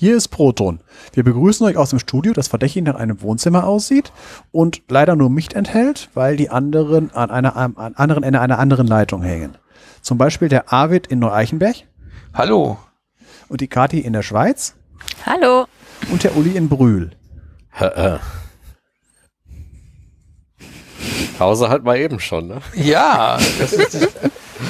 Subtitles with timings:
[0.00, 0.80] Hier ist Proton.
[1.12, 4.12] Wir begrüßen euch aus dem Studio, das verdächtig nach einem Wohnzimmer aussieht
[4.50, 8.86] und leider nur mich enthält, weil die anderen an einer am anderen Ende einer anderen
[8.86, 9.58] Leitung hängen.
[10.00, 11.76] Zum Beispiel der Arvid in Neu-Eichenberg.
[12.32, 12.78] Hallo.
[13.50, 14.74] Und die Kati in der Schweiz.
[15.26, 15.66] Hallo.
[16.10, 17.10] Und der Uli in Brühl.
[21.36, 22.62] Pause halt mal eben schon, ne?
[22.74, 24.08] Ja, das ist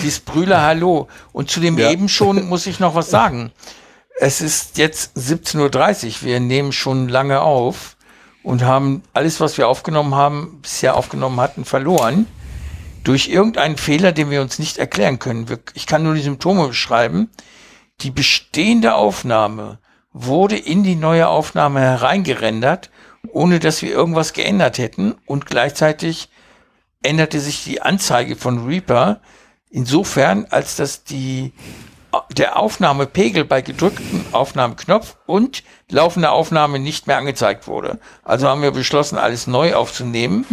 [0.03, 1.07] dieses Brühler Hallo.
[1.31, 1.89] Und zu dem ja.
[1.89, 3.53] eben schon muss ich noch was sagen.
[4.23, 6.23] Es ist jetzt 17.30 Uhr.
[6.27, 7.97] Wir nehmen schon lange auf
[8.43, 12.27] und haben alles, was wir aufgenommen haben, bisher aufgenommen hatten, verloren.
[13.03, 15.47] Durch irgendeinen Fehler, den wir uns nicht erklären können.
[15.73, 17.31] Ich kann nur die Symptome beschreiben.
[18.03, 19.79] Die bestehende Aufnahme
[20.13, 22.91] wurde in die neue Aufnahme hereingerendert,
[23.33, 25.15] ohne dass wir irgendwas geändert hätten.
[25.25, 26.29] Und gleichzeitig
[27.03, 29.23] änderte sich die Anzeige von Reaper
[29.71, 31.55] insofern, als dass die
[32.33, 37.99] der Aufnahmepegel bei gedrücktem Aufnahmeknopf und laufender Aufnahme nicht mehr angezeigt wurde.
[38.23, 40.47] Also haben wir beschlossen, alles neu aufzunehmen.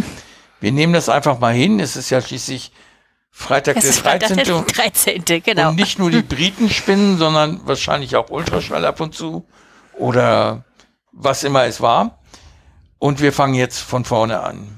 [0.60, 1.80] Wir nehmen das einfach mal hin.
[1.80, 2.72] Es ist ja schließlich
[3.30, 4.36] Freitag der 13.
[4.36, 5.24] Der 13.
[5.44, 5.68] Genau.
[5.70, 9.46] Und nicht nur die Briten spinnen, sondern wahrscheinlich auch Ultraschall ab und zu
[9.94, 10.64] oder
[11.12, 12.18] was immer es war.
[12.98, 14.77] Und wir fangen jetzt von vorne an.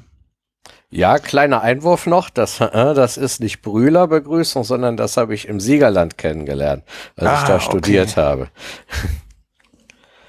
[0.92, 5.60] Ja, kleiner Einwurf noch, das, äh, das ist nicht Brühler-Begrüßung, sondern das habe ich im
[5.60, 6.82] Siegerland kennengelernt,
[7.16, 8.20] als ah, ich da studiert okay.
[8.20, 8.48] habe.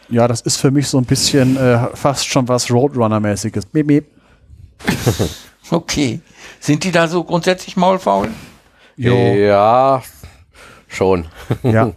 [0.10, 3.68] Ja, das ist für mich so ein bisschen äh, fast schon was Roadrunner-mäßiges.
[5.72, 6.20] Okay.
[6.60, 8.30] Sind die da so grundsätzlich maulfaul?
[8.98, 9.16] Jo.
[9.16, 10.04] Ja,
[10.90, 11.28] schon.
[11.64, 11.94] Ja.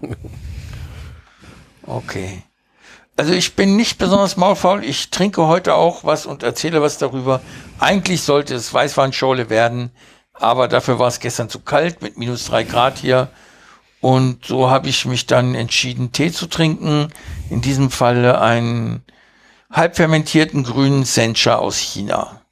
[1.87, 2.44] okay.
[3.17, 4.85] Also ich bin nicht besonders maulfaul.
[4.85, 7.41] Ich trinke heute auch was und erzähle was darüber.
[7.79, 9.91] Eigentlich sollte es Weißweinschorle werden,
[10.33, 13.29] aber dafür war es gestern zu kalt mit minus drei Grad hier.
[14.01, 17.09] Und so habe ich mich dann entschieden, Tee zu trinken.
[17.51, 19.05] In diesem Falle einen
[19.71, 22.43] halbfermentierten grünen Sencha aus China.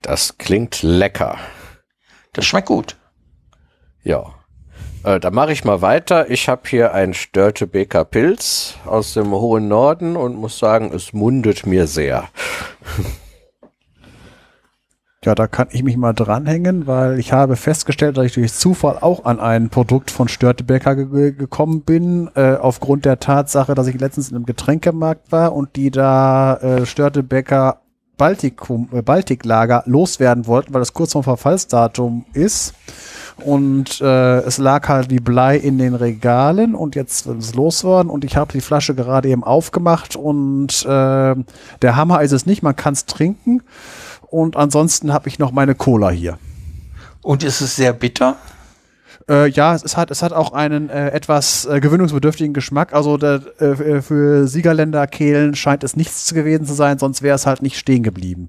[0.00, 1.38] Das klingt lecker.
[2.32, 2.96] Das schmeckt gut.
[4.02, 4.34] Ja.
[5.04, 6.30] Äh, da mache ich mal weiter.
[6.30, 11.66] Ich habe hier ein Störtebeker Pilz aus dem hohen Norden und muss sagen, es mundet
[11.66, 12.28] mir sehr.
[15.24, 18.98] Ja, da kann ich mich mal dranhängen, weil ich habe festgestellt, dass ich durch Zufall
[19.00, 24.00] auch an ein Produkt von Störtebecker ge gekommen bin, äh, aufgrund der Tatsache, dass ich
[24.00, 27.82] letztens in einem Getränkemarkt war und die da äh, Störtebecker
[28.16, 32.74] Baltikum, äh, Baltiklager loswerden wollten, weil das kurz vom Verfallsdatum ist.
[33.36, 38.10] Und äh, es lag halt wie Blei in den Regalen und jetzt ist es losgeworden
[38.10, 41.34] und ich habe die Flasche gerade eben aufgemacht und äh,
[41.82, 43.62] der Hammer ist es nicht, man kann es trinken.
[44.28, 46.38] Und ansonsten habe ich noch meine Cola hier.
[47.22, 48.36] Und ist es sehr bitter?
[49.28, 52.92] Äh, ja, es hat, es hat auch einen äh, etwas äh, gewöhnungsbedürftigen Geschmack.
[52.92, 57.46] Also der, äh, für Siegerländer Kehlen scheint es nichts gewesen zu sein, sonst wäre es
[57.46, 58.48] halt nicht stehen geblieben.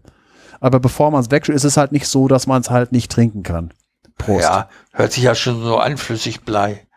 [0.60, 3.12] Aber bevor man es wegschüttet, ist es halt nicht so, dass man es halt nicht
[3.12, 3.72] trinken kann.
[4.26, 4.44] Prost.
[4.44, 6.88] Ja, hört sich ja schon so anflüssig Blei.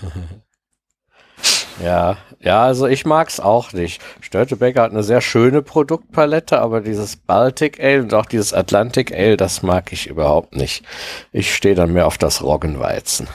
[1.82, 4.02] ja, ja, also ich mag's auch nicht.
[4.20, 9.36] Störtebecker hat eine sehr schöne Produktpalette, aber dieses Baltic Ale und auch dieses Atlantic Ale,
[9.36, 10.84] das mag ich überhaupt nicht.
[11.32, 13.28] Ich stehe dann mehr auf das Roggenweizen.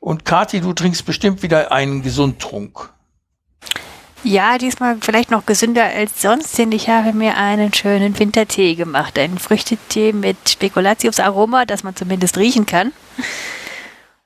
[0.00, 2.92] Und Kathi, du trinkst bestimmt wieder einen Gesundtrunk.
[4.24, 9.18] Ja, diesmal vielleicht noch gesünder als sonst, denn ich habe mir einen schönen Wintertee gemacht.
[9.18, 12.92] Einen Früchtetee mit Spekulatiusaroma, das man zumindest riechen kann.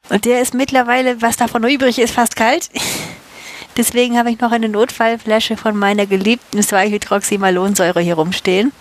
[0.09, 2.71] Und der ist mittlerweile, was davon übrig ist, fast kalt.
[3.77, 8.73] Deswegen habe ich noch eine Notfallflasche von meiner geliebten 2-Hydroxymalonsäure hier rumstehen.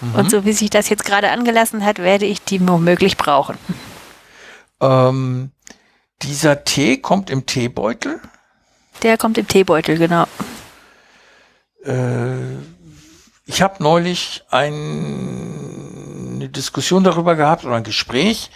[0.00, 0.14] Mhm.
[0.14, 3.56] Und so wie sich das jetzt gerade angelassen hat, werde ich die womöglich brauchen.
[4.80, 5.50] Ähm,
[6.22, 8.20] dieser Tee kommt im Teebeutel?
[9.02, 10.24] Der kommt im Teebeutel, genau.
[11.84, 12.56] Äh,
[13.46, 18.50] ich habe neulich ein, eine Diskussion darüber gehabt oder ein Gespräch,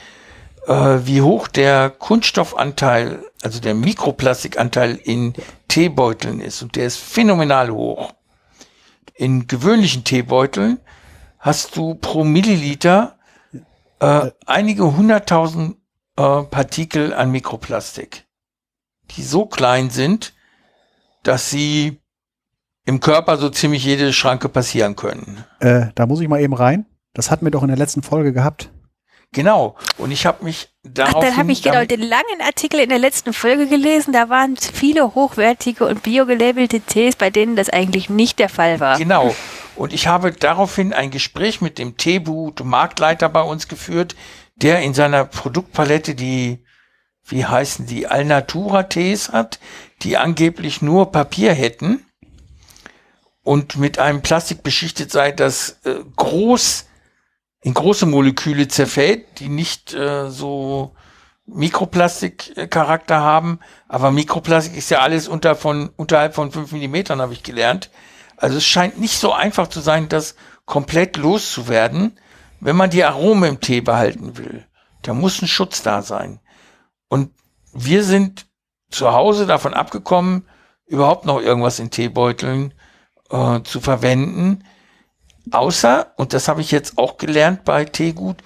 [0.66, 5.34] äh, wie hoch der Kunststoffanteil, also der Mikroplastikanteil in
[5.68, 6.62] Teebeuteln ist.
[6.62, 8.12] Und der ist phänomenal hoch.
[9.14, 10.80] In gewöhnlichen Teebeuteln
[11.38, 13.18] hast du pro Milliliter
[14.00, 15.76] äh, einige hunderttausend
[16.16, 18.24] äh, Partikel an Mikroplastik
[19.16, 20.34] die so klein sind,
[21.22, 22.00] dass sie
[22.84, 25.44] im Körper so ziemlich jede Schranke passieren können.
[25.60, 26.86] Äh, da muss ich mal eben rein.
[27.12, 28.70] Das hatten wir doch in der letzten Folge gehabt.
[29.32, 29.76] Genau.
[29.96, 31.16] Und ich habe mich darauf.
[31.16, 34.12] Ach, dann habe ich genau den langen Artikel in der letzten Folge gelesen.
[34.12, 38.98] Da waren viele hochwertige und biogelabelte Tees, bei denen das eigentlich nicht der Fall war.
[38.98, 39.34] Genau.
[39.76, 44.16] Und ich habe daraufhin ein Gespräch mit dem Teebu, dem Marktleiter bei uns geführt,
[44.56, 46.64] der in seiner Produktpalette die
[47.30, 49.58] wie heißen die, Alnatura-Tees hat,
[50.02, 52.04] die angeblich nur Papier hätten
[53.42, 56.86] und mit einem Plastik beschichtet sei, das äh, groß
[57.62, 60.94] in große Moleküle zerfällt, die nicht äh, so
[61.46, 63.60] Mikroplastik-Charakter haben.
[63.88, 67.90] Aber Mikroplastik ist ja alles unter von, unterhalb von fünf Millimetern, habe ich gelernt.
[68.36, 72.18] Also es scheint nicht so einfach zu sein, das komplett loszuwerden,
[72.60, 74.66] wenn man die Arome im Tee behalten will.
[75.02, 76.40] Da muss ein Schutz da sein.
[77.10, 77.32] Und
[77.74, 78.46] wir sind
[78.90, 80.48] zu Hause davon abgekommen,
[80.86, 82.72] überhaupt noch irgendwas in Teebeuteln
[83.28, 84.64] äh, zu verwenden.
[85.50, 88.38] Außer, und das habe ich jetzt auch gelernt bei Teegut,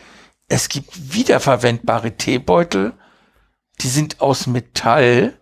[0.49, 2.93] es gibt wiederverwendbare Teebeutel,
[3.81, 5.39] die sind aus Metall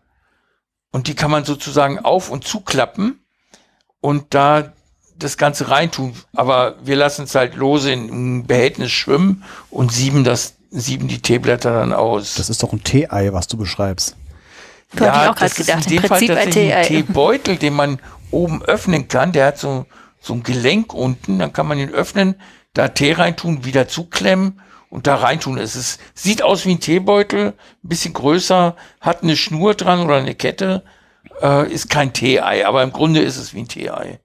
[0.90, 3.24] und die kann man sozusagen auf und zuklappen
[4.00, 4.72] und da
[5.16, 6.14] das Ganze reintun.
[6.34, 11.20] Aber wir lassen es halt lose in ein Behältnis schwimmen und sieben das, sieben die
[11.20, 12.34] Teeblätter dann aus.
[12.34, 14.16] Das ist doch ein Tee-Ei, was du beschreibst.
[14.98, 15.90] Ja, ja, ich auch gerade gedacht.
[15.90, 16.82] Im Prinzip ein Tee-Ei.
[16.84, 17.98] Teebeutel, den man
[18.30, 19.32] oben öffnen kann.
[19.32, 19.86] Der hat so,
[20.20, 21.38] so ein Gelenk unten.
[21.38, 22.36] Dann kann man ihn öffnen,
[22.74, 24.60] da Tee reintun, wieder zuklemmen
[24.90, 25.58] und da reintun.
[25.58, 30.16] Es ist, sieht aus wie ein Teebeutel, ein bisschen größer, hat eine Schnur dran oder
[30.16, 30.84] eine Kette,
[31.42, 34.20] äh, ist kein Tee-Ei, aber im Grunde ist es wie ein Tee-Ei.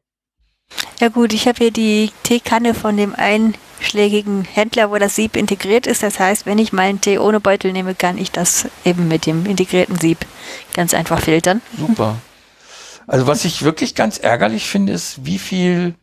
[1.00, 5.86] Ja gut, ich habe hier die Teekanne von dem einschlägigen Händler, wo das Sieb integriert
[5.86, 6.02] ist.
[6.02, 9.46] Das heißt, wenn ich meinen Tee ohne Beutel nehme, kann ich das eben mit dem
[9.46, 10.26] integrierten Sieb
[10.74, 11.62] ganz einfach filtern.
[11.78, 12.18] Super.
[13.06, 15.96] Also was ich wirklich ganz ärgerlich finde, ist, wie viel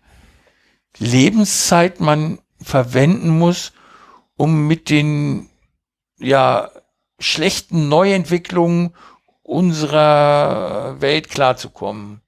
[0.98, 3.72] Lebenszeit man verwenden muss,
[4.36, 5.50] um mit den
[6.18, 6.70] ja
[7.18, 8.94] schlechten Neuentwicklungen
[9.42, 12.20] unserer Welt klarzukommen.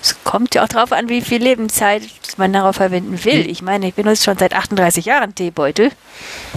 [0.00, 2.02] Es kommt ja auch darauf an, wie viel Lebenszeit
[2.36, 3.48] man darauf verwenden will.
[3.48, 5.90] Ich meine, ich benutze schon seit 38 Jahren Teebeutel.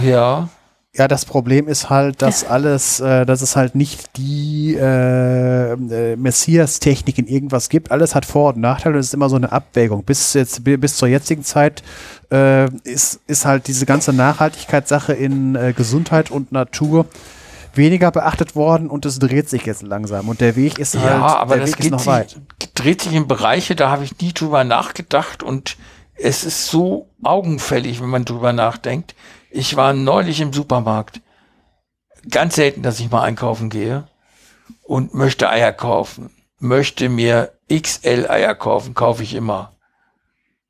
[0.02, 0.48] Ja.
[0.92, 6.16] Ja, das Problem ist halt, dass alles, äh, dass es halt nicht die äh, äh,
[6.16, 7.92] Messias-Technik in irgendwas gibt.
[7.92, 10.02] Alles hat Vor- und Nachteile und es ist immer so eine Abwägung.
[10.02, 11.84] Bis jetzt, bis zur jetzigen Zeit
[12.32, 17.06] äh, ist, ist halt diese ganze Nachhaltigkeitssache in äh, Gesundheit und Natur
[17.76, 20.28] weniger beachtet worden und es dreht sich jetzt langsam.
[20.28, 22.40] Und der Weg ist halt, ja, aber der das Weg ist noch weit.
[22.74, 25.76] dreht sich in Bereiche, da habe ich nie drüber nachgedacht und
[26.14, 29.14] es ist so augenfällig, wenn man drüber nachdenkt.
[29.50, 31.20] Ich war neulich im Supermarkt.
[32.30, 34.04] Ganz selten, dass ich mal einkaufen gehe
[34.82, 36.30] und möchte Eier kaufen.
[36.58, 39.72] Möchte mir XL Eier kaufen, kaufe ich immer.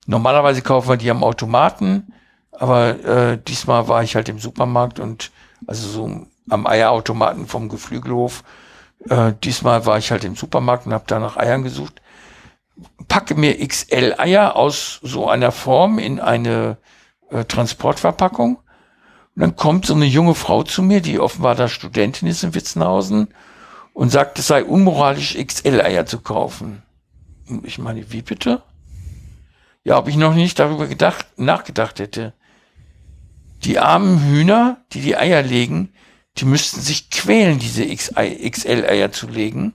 [0.06, 2.12] Normalerweise kaufen wir die am Automaten,
[2.52, 5.32] aber äh, diesmal war ich halt im Supermarkt und
[5.67, 8.42] also so am Eierautomaten vom Geflügelhof.
[9.08, 12.00] Äh, diesmal war ich halt im Supermarkt und habe da nach Eiern gesucht.
[13.08, 16.78] Packe mir XL Eier aus so einer Form in eine
[17.31, 18.58] äh, Transportverpackung
[19.37, 22.54] und dann kommt so eine junge Frau zu mir, die offenbar da Studentin ist in
[22.54, 23.28] Witzenhausen
[23.94, 26.82] und sagt, es sei unmoralisch, XL-Eier zu kaufen.
[27.48, 28.62] Und ich meine, wie bitte?
[29.84, 32.34] Ja, ob ich noch nicht darüber gedacht, nachgedacht hätte.
[33.64, 35.92] Die armen Hühner, die die Eier legen,
[36.38, 39.74] die müssten sich quälen, diese XL-Eier zu legen.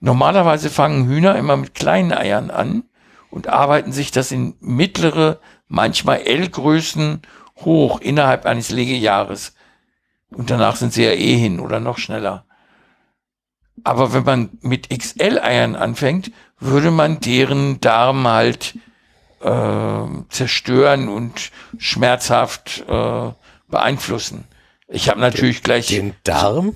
[0.00, 2.84] Normalerweise fangen Hühner immer mit kleinen Eiern an
[3.30, 7.22] und arbeiten sich das in mittlere, manchmal L-Größen
[7.64, 9.54] hoch innerhalb eines Legejahres.
[10.30, 12.44] Und danach sind sie ja eh hin oder noch schneller.
[13.82, 18.78] Aber wenn man mit XL-Eiern anfängt, würde man deren Darm halt
[19.40, 23.32] äh, zerstören und schmerzhaft äh,
[23.68, 24.44] beeinflussen.
[24.94, 26.74] Ich habe natürlich gleich den Darm.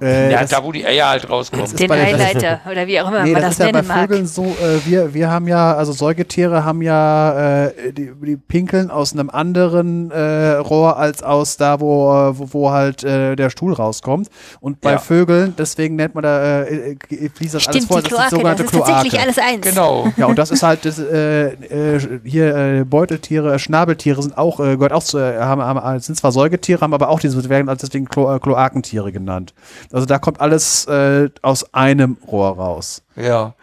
[0.00, 1.66] Äh, ja, da wo die Eier halt rauskommen.
[1.76, 4.08] Den Highlighter oder wie auch immer nee, man das, das, ist ja bei mag.
[4.08, 8.90] Vögeln so, äh, wir, wir haben ja, also Säugetiere haben ja, äh, die, die pinkeln
[8.90, 13.50] aus einem anderen äh, Rohr als aus da, wo, äh, wo, wo halt äh, der
[13.50, 14.28] Stuhl rauskommt.
[14.60, 14.98] Und bei Ja.
[14.98, 18.12] Vögeln, deswegen nennt man da, äh, äh, fließt das alles Stimmt, vor, die das ist
[18.12, 19.24] die Kloake, sogenannte das ist tatsächlich Kloake.
[19.24, 19.66] alles eins.
[19.66, 20.12] Genau.
[20.16, 24.60] Ja, und das ist halt das, äh, äh, hier äh, Beuteltiere, äh, Schnabeltiere sind auch,
[24.60, 27.82] äh, gehört auch zu, haben, haben, sind zwar Säugetiere, haben aber auch diese, werden als
[27.82, 29.52] deswegen Klo, äh, Kloakentiere genannt.
[29.92, 33.02] Also da kommt alles äh, aus einem Rohr raus.
[33.16, 33.54] Ja.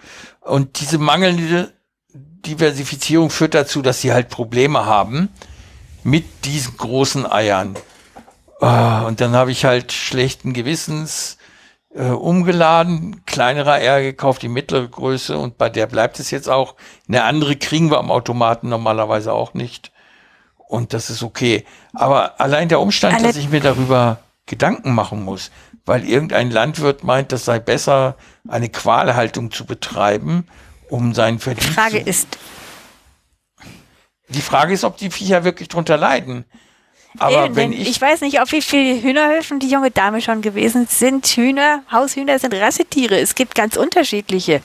[0.42, 1.72] Und diese mangelnde
[2.14, 5.30] Diversifizierung führt dazu, dass sie halt Probleme haben
[6.04, 7.76] mit diesen großen Eiern.
[8.62, 11.38] Ah, Und dann habe ich halt schlechten Gewissens
[11.94, 16.76] äh, umgeladen, kleinere Eier gekauft, die mittlere Größe und bei der bleibt es jetzt auch.
[17.08, 19.92] Eine andere kriegen wir am Automaten normalerweise auch nicht.
[20.58, 21.66] Und das ist okay.
[21.94, 25.52] Aber allein der Umstand, Alle- dass ich mir darüber Gedanken machen muss,
[25.88, 28.16] weil irgendein Landwirt meint, das sei besser,
[28.48, 30.46] eine Qualhaltung zu betreiben,
[30.90, 32.38] um seinen Die Verdienst Frage zu ist,
[34.30, 36.46] die Frage ist, ob die Viecher wirklich drunter leiden.
[37.18, 40.42] Aber Eben, wenn ich, ich weiß nicht, auf wie viele Hühnerhöfen die junge Dame schon
[40.42, 41.26] gewesen sind.
[41.26, 43.18] Hühner, Haushühner sind Rassetiere.
[43.18, 44.62] Es gibt ganz unterschiedliche.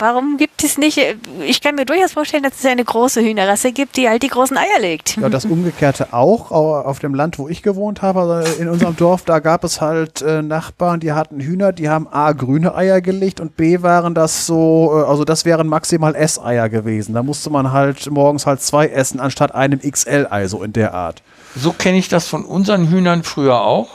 [0.00, 0.98] Warum gibt es nicht,
[1.46, 4.56] ich kann mir durchaus vorstellen, dass es eine große Hühnerrasse gibt, die halt die großen
[4.56, 5.16] Eier legt.
[5.18, 6.50] Ja, das Umgekehrte auch.
[6.50, 9.80] Au- Auf dem Land, wo ich gewohnt habe, also in unserem Dorf, da gab es
[9.80, 14.14] halt äh, Nachbarn, die hatten Hühner, die haben A, grüne Eier gelegt und B, waren
[14.14, 17.14] das so, äh, also das wären maximal S-Eier gewesen.
[17.14, 21.22] Da musste man halt morgens halt zwei essen, anstatt einem XL-Ei, so in der Art.
[21.54, 23.88] so kenne ich das von unseren Hühnern früher auch.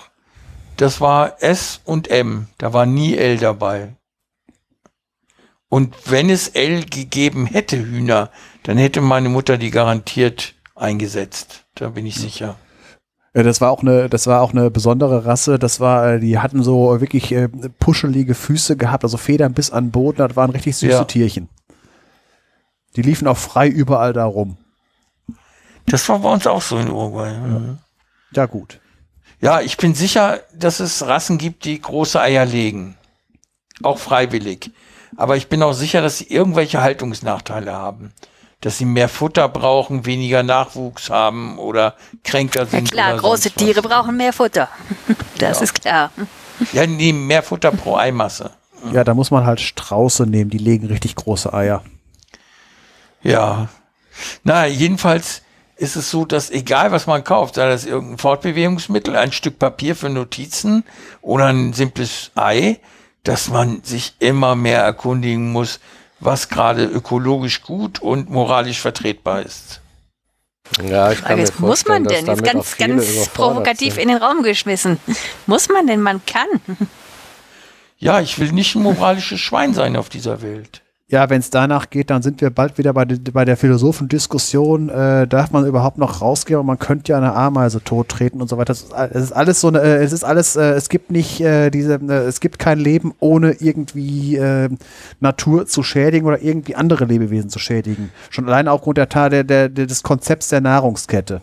[0.77, 2.47] Das war S und M.
[2.57, 3.89] Da war nie L dabei.
[5.75, 8.29] Und wenn es L gegeben hätte, Hühner,
[8.63, 11.65] dann hätte meine Mutter die garantiert eingesetzt.
[11.75, 12.55] Da bin ich sicher.
[13.33, 15.59] Äh, Das war auch eine, das war auch eine besondere Rasse.
[15.59, 19.87] Das war, äh, die hatten so wirklich äh, puschelige Füße gehabt, also Federn bis an
[19.87, 20.19] den Boden.
[20.19, 21.03] Das waren richtig süße Ja.
[21.03, 21.49] Tierchen.
[22.95, 24.55] Die liefen auch frei überall da rum.
[25.87, 27.33] Das war bei uns auch so in Uruguay.
[27.37, 27.79] Mhm.
[28.31, 28.79] Ja gut.
[29.41, 32.95] Ja, ich bin sicher, dass es Rassen gibt, die große Eier legen.
[33.83, 34.71] Auch freiwillig.
[35.17, 38.13] Aber ich bin auch sicher, dass sie irgendwelche Haltungsnachteile haben.
[38.61, 42.91] Dass sie mehr Futter brauchen, weniger Nachwuchs haben oder kränker Ja sind.
[42.91, 43.63] klar, oder große sonst was.
[43.63, 44.69] Tiere brauchen mehr Futter.
[45.37, 46.11] Das ist klar.
[46.71, 48.51] Ja, nee, mehr Futter pro Eimasse.
[48.93, 51.83] Ja, da muss man halt Strauße nehmen, die legen richtig große Eier.
[53.21, 53.67] Ja.
[54.43, 55.41] Na, jedenfalls
[55.75, 59.95] ist es so, dass egal was man kauft, sei das irgendein Fortbewegungsmittel, ein Stück Papier
[59.95, 60.85] für Notizen
[61.21, 62.79] oder ein simples Ei,
[63.25, 65.79] dass man sich immer mehr erkundigen muss,
[66.19, 69.81] was gerade ökologisch gut und moralisch vertretbar ist.
[70.81, 72.29] Ja, ich kann Frage mir ist, muss man denn?
[72.29, 74.03] Auch ganz, ganz provokativ sind.
[74.03, 74.99] in den Raum geschmissen.
[75.45, 76.01] Muss man denn?
[76.01, 76.47] Man kann.
[77.97, 80.81] Ja, ich will nicht ein moralisches Schwein sein auf dieser Welt.
[81.15, 84.89] Ja, wenn es danach geht, dann sind wir bald wieder bei, de, bei der Philosophendiskussion.
[84.89, 86.65] Äh, darf man überhaupt noch rausgehen?
[86.65, 88.73] Man könnte ja eine Ameise tottreten und so weiter.
[88.73, 91.11] Es ist, all- es ist alles so eine, äh, es ist alles, äh, es gibt
[91.11, 94.67] nicht äh, diese, äh, es gibt kein Leben ohne irgendwie äh,
[95.21, 98.11] Natur zu schädigen oder irgendwie andere Lebewesen zu schädigen.
[98.29, 101.39] Schon alleine aufgrund der, der, der des Konzepts der Nahrungskette.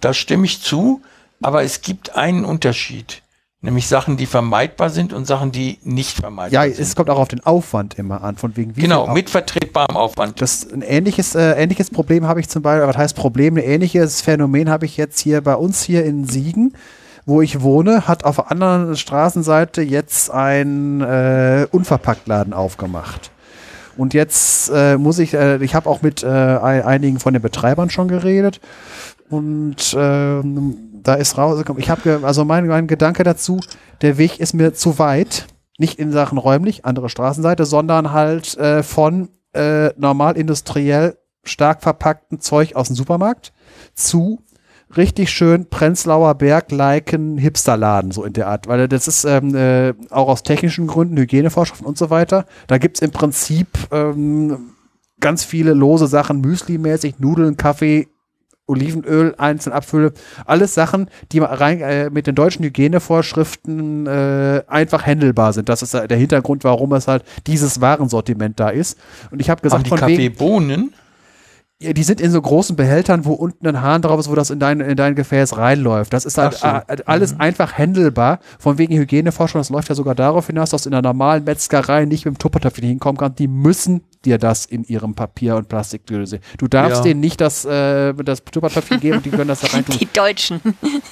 [0.00, 1.02] Da stimme ich zu,
[1.42, 3.19] aber es gibt einen Unterschied.
[3.62, 6.82] Nämlich Sachen, die vermeidbar sind und Sachen, die nicht vermeidbar Ja, sind.
[6.82, 10.40] es kommt auch auf den Aufwand immer an, von wegen wie genau, mit vertretbarem Aufwand.
[10.40, 14.22] Das ein ähnliches, äh, ähnliches Problem habe ich zum Beispiel, was heißt Problem, ein ähnliches
[14.22, 16.72] Phänomen habe ich jetzt hier bei uns hier in Siegen,
[17.26, 23.30] wo ich wohne, hat auf der anderen Straßenseite jetzt ein äh, Unverpacktladen aufgemacht.
[23.98, 27.42] Und jetzt äh, muss ich, äh, ich habe auch mit äh, ein- einigen von den
[27.42, 28.58] Betreibern schon geredet
[29.30, 33.60] und ähm, da ist rausgekommen, ich habe, also mein, mein Gedanke dazu,
[34.02, 35.46] der Weg ist mir zu weit,
[35.78, 42.40] nicht in Sachen räumlich, andere Straßenseite, sondern halt äh, von äh, normal industriell stark verpackten
[42.40, 43.52] Zeug aus dem Supermarkt
[43.94, 44.40] zu
[44.96, 48.66] richtig schön Prenzlauer Berg liken Hipsterladen, so in der Art.
[48.66, 52.46] Weil das ist ähm, äh, auch aus technischen Gründen, Hygienevorschriften und so weiter.
[52.66, 54.72] Da gibt's im Prinzip ähm,
[55.20, 58.08] ganz viele lose Sachen, Müsli-mäßig, Nudeln, Kaffee,
[58.70, 60.12] Olivenöl, einzeln Abfülle,
[60.46, 65.68] alles Sachen, die rein, äh, mit den deutschen Hygienevorschriften äh, einfach handelbar sind.
[65.68, 68.98] Das ist der Hintergrund, warum es halt dieses Warensortiment da ist.
[69.30, 70.92] Und ich habe gesagt, die von wegen, Kaffeebohnen?
[71.82, 74.50] ja, die sind in so großen Behältern, wo unten ein Hahn drauf ist, wo das
[74.50, 76.12] in dein, in dein Gefäß reinläuft.
[76.12, 76.66] Das ist halt so.
[77.06, 78.40] alles einfach handelbar.
[78.58, 82.04] Von wegen Hygieneforschung, das läuft ja sogar darauf hinaus, dass du in einer normalen Metzgerei
[82.04, 83.38] nicht mit dem Tuppertöpfchen hinkommen kannst.
[83.38, 86.40] Die müssen dir das in ihrem Papier- und Plastikdöse.
[86.58, 87.02] Du darfst Ja.
[87.04, 89.96] denen nicht das, äh, das Tuppertöpfchen geben und die können das da rein tun.
[89.98, 90.60] Die Deutschen.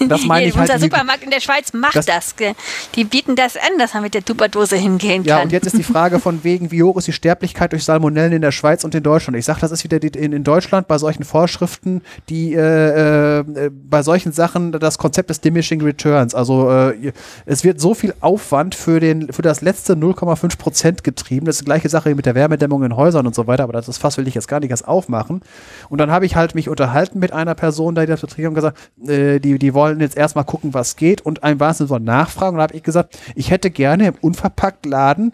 [0.09, 0.71] Das meine Hier, ich halt.
[0.71, 2.37] Unser Supermarkt in der Schweiz macht Das- das.
[2.37, 2.53] gell.
[2.95, 5.45] Die bieten das an, dass man mit der Tupperdose hingehen Ja, kann.
[5.47, 8.43] und jetzt ist die Frage von wegen, wie hoch ist die Sterblichkeit durch Salmonellen in
[8.43, 9.37] der Schweiz und in Deutschland?
[9.39, 13.71] Ich sage, das ist wieder die, in, in Deutschland bei solchen Vorschriften, die äh, äh,
[13.73, 16.35] bei solchen Sachen das Konzept des Diminishing Returns.
[16.35, 17.13] Also äh,
[17.47, 21.47] es wird so viel Aufwand für, den, für das letzte 0,5 Prozent getrieben.
[21.47, 23.73] Das ist die gleiche Sache wie mit der Wärmedämmung in Häusern und so weiter, aber
[23.73, 25.41] das fast will ich jetzt gar nicht erst aufmachen.
[25.89, 28.55] Und dann habe ich halt mich unterhalten mit einer Person, da die das betrieben haben,
[28.55, 32.57] gesagt, äh, die, die wollen jetzt erstmal gucken, was geht und ein Sinne von nachfragen.
[32.57, 35.33] Und da habe ich gesagt, ich hätte gerne im Unverpacktladen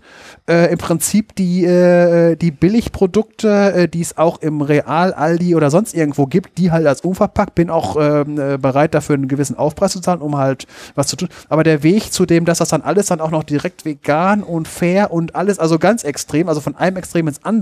[0.49, 5.71] äh, im Prinzip die, äh, die Billigprodukte, äh, die es auch im Real, Aldi oder
[5.71, 9.57] sonst irgendwo gibt, die halt als unverpackt, bin auch ähm, äh, bereit dafür einen gewissen
[9.57, 11.29] Aufpreis zu zahlen, um halt was zu tun.
[11.49, 14.69] Aber der Weg zu dem, dass das dann alles dann auch noch direkt vegan und
[14.69, 17.54] fair und alles, also ganz extrem, also von einem Extrem ins andere.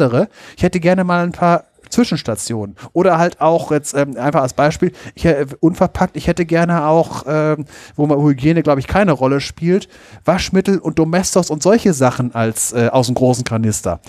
[0.57, 2.77] Ich hätte gerne mal ein paar Zwischenstationen.
[2.93, 7.25] Oder halt auch jetzt ähm, einfach als Beispiel, ich, äh, unverpackt, ich hätte gerne auch,
[7.29, 9.89] ähm, wo man Hygiene, glaube ich, keine Rolle spielt,
[10.25, 14.01] Waschmittel und Domestos und solche Sachen als äh, aus dem großen Kanister.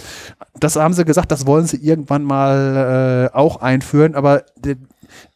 [0.59, 4.43] Das haben sie gesagt, das wollen sie irgendwann mal äh, auch einführen, aber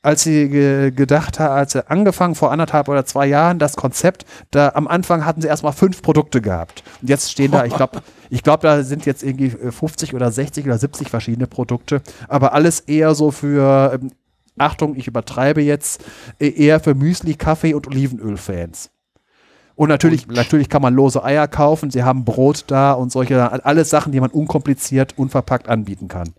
[0.02, 4.26] als sie ge gedacht haben, als sie angefangen vor anderthalb oder zwei Jahren das Konzept,
[4.52, 6.84] da am Anfang hatten sie erstmal fünf Produkte gehabt.
[7.02, 10.66] Und jetzt stehen da, ich glaube, ich glaube, da sind jetzt irgendwie 50 oder 60
[10.66, 14.12] oder 70 verschiedene Produkte, aber alles eher so für, ähm,
[14.58, 16.04] Achtung, ich übertreibe jetzt,
[16.40, 18.90] e-, eher für Müsli, Kaffee und Olivenöl-Fans.
[19.76, 23.64] Und natürlich, und natürlich kann man lose Eier kaufen, sie haben Brot da und solche,
[23.64, 26.34] alles Sachen, die man unkompliziert, unverpackt anbieten kann.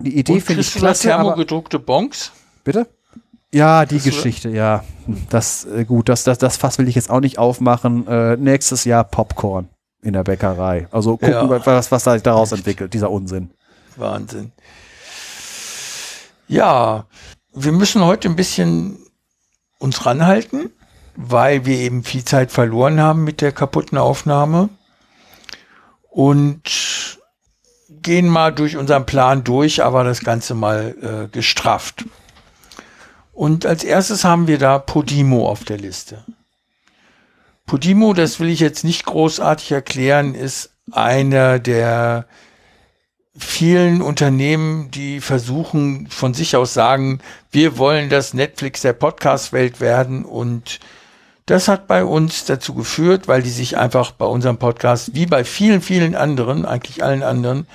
[0.00, 1.08] Die Idee finde ich klasse.
[1.08, 2.32] thermogedruckte Bonks?
[2.64, 2.86] Bitte?
[3.52, 4.84] Ja, die das Geschichte, ja.
[5.30, 8.06] Das, äh, gut, das, das, das Fass will ich jetzt auch nicht aufmachen.
[8.06, 9.68] Äh, nächstes Jahr Popcorn
[10.02, 10.88] in der Bäckerei.
[10.90, 11.66] Also gucken, ja.
[11.66, 13.50] was, was sich daraus entwickelt, dieser Unsinn.
[13.96, 14.52] Wahnsinn.
[16.48, 17.06] Ja,
[17.54, 18.98] wir müssen heute ein bisschen
[19.78, 20.70] uns ranhalten
[21.16, 24.68] weil wir eben viel Zeit verloren haben mit der kaputten Aufnahme
[26.10, 27.15] und
[27.88, 32.04] gehen mal durch unseren Plan durch, aber das Ganze mal äh, gestrafft.
[33.32, 36.24] Und als erstes haben wir da Podimo auf der Liste.
[37.66, 42.26] Podimo, das will ich jetzt nicht großartig erklären, ist einer der
[43.36, 50.24] vielen Unternehmen, die versuchen von sich aus sagen, wir wollen das Netflix der Podcast-Welt werden
[50.24, 50.80] und
[51.46, 55.44] das hat bei uns dazu geführt, weil die sich einfach bei unserem Podcast, wie bei
[55.44, 57.66] vielen, vielen anderen, eigentlich allen anderen,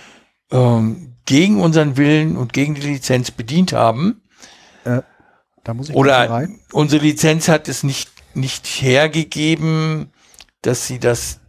[0.51, 4.21] ähm, gegen unseren Willen und gegen die Lizenz bedient haben.
[4.83, 5.01] Äh,
[5.63, 6.59] da muss ich Oder rein.
[6.73, 10.11] unsere Lizenz hat es nicht, nicht hergegeben,
[10.61, 11.39] dass sie das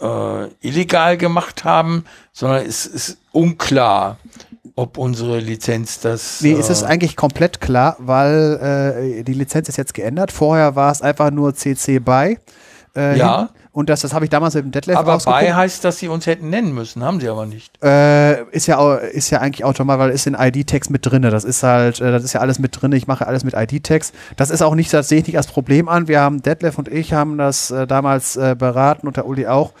[0.00, 4.18] äh, illegal gemacht haben, sondern es ist unklar,
[4.82, 6.40] ob unsere Lizenz das.
[6.40, 10.32] Nee, es ist äh, eigentlich komplett klar, weil äh, die Lizenz ist jetzt geändert.
[10.32, 12.38] Vorher war es einfach nur CC BY.
[12.94, 13.48] Äh, ja.
[13.74, 16.26] Und das, das habe ich damals mit dem Detlef Aber bei heißt, dass sie uns
[16.26, 17.82] hätten nennen müssen, haben sie aber nicht.
[17.82, 21.22] Äh, ist ja ist ja eigentlich automatisch, weil ist in ID-Text mit drin.
[21.22, 22.92] Das ist halt, äh, das ist ja alles mit drin.
[22.92, 24.14] Ich mache alles mit ID-Text.
[24.36, 26.06] Das ist auch nicht, das sehe ich nicht als Problem an.
[26.06, 29.72] Wir haben Detlef und ich haben das äh, damals äh, beraten und der Uli auch.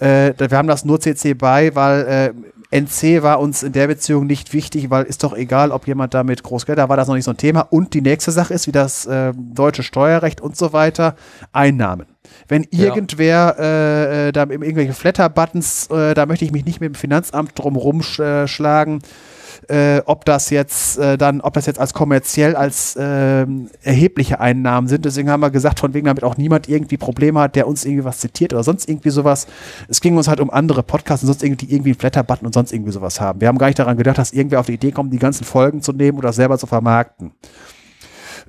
[0.00, 2.34] Äh, wir haben das nur CC bei, weil
[2.70, 6.42] NC war uns in der Beziehung nicht wichtig, weil ist doch egal, ob jemand damit
[6.42, 7.60] groß Geld, da war das noch nicht so ein Thema.
[7.60, 11.16] Und die nächste Sache ist, wie das äh, deutsche Steuerrecht und so weiter,
[11.52, 12.06] Einnahmen.
[12.48, 16.94] Wenn irgendwer äh, äh, da irgendwelche Flatter-Buttons, äh, da möchte ich mich nicht mit dem
[16.94, 18.98] Finanzamt drum rumschlagen.
[18.98, 19.35] Äh,
[19.68, 23.46] äh, ob das jetzt äh, dann, ob das jetzt als kommerziell als äh,
[23.82, 25.04] erhebliche Einnahmen sind.
[25.04, 28.04] Deswegen haben wir gesagt, von wegen damit auch niemand irgendwie Probleme hat, der uns irgendwie
[28.04, 29.46] was zitiert oder sonst irgendwie sowas.
[29.88, 32.72] Es ging uns halt um andere Podcasts und sonst irgendwie, irgendwie einen Flatter-Button und sonst
[32.72, 33.40] irgendwie sowas haben.
[33.40, 35.82] Wir haben gar nicht daran gedacht, dass irgendwer auf die Idee kommt, die ganzen Folgen
[35.82, 37.32] zu nehmen oder selber zu vermarkten.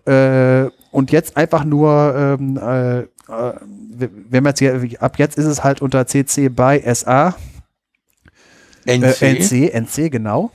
[0.06, 3.06] Äh, und jetzt einfach nur, ähm, äh, äh
[4.30, 7.36] wenn wir jetzt hier, ab jetzt ist es halt unter CC by SA.
[8.86, 9.22] NC.
[9.22, 10.52] Äh, NC, NC, genau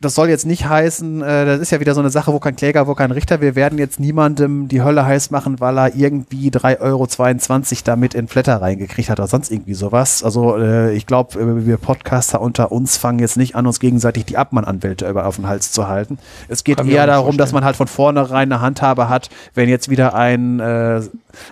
[0.00, 2.54] das soll jetzt nicht heißen, äh, das ist ja wieder so eine Sache, wo kein
[2.54, 3.40] Kläger, wo kein Richter.
[3.40, 8.28] Wir werden jetzt niemandem die Hölle heiß machen, weil er irgendwie 3,22 Euro damit in
[8.28, 10.22] Flatter reingekriegt hat oder sonst irgendwie sowas.
[10.22, 14.24] Also äh, ich glaube, äh, wir Podcaster unter uns fangen jetzt nicht an, uns gegenseitig
[14.24, 16.18] die Abmann-Anwälte über auf den Hals zu halten.
[16.46, 19.90] Es geht Kann eher darum, dass man halt von vornherein eine Handhabe hat, wenn jetzt
[19.90, 21.00] wieder ein, äh,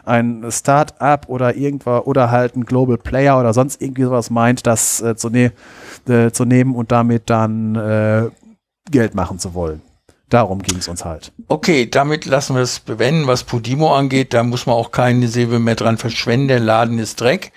[0.04, 5.00] ein Start-up oder irgendwo oder halt ein Global Player oder sonst irgendwie sowas meint, das
[5.02, 5.50] äh, zu, ne
[6.08, 8.30] äh, zu nehmen und damit dann äh,
[8.90, 9.82] Geld machen zu wollen.
[10.28, 11.32] Darum ging es uns halt.
[11.46, 14.34] Okay, damit lassen wir es bewenden, was Podimo angeht.
[14.34, 16.48] Da muss man auch keine Silbe mehr dran verschwenden.
[16.48, 17.52] Der Laden ist Dreck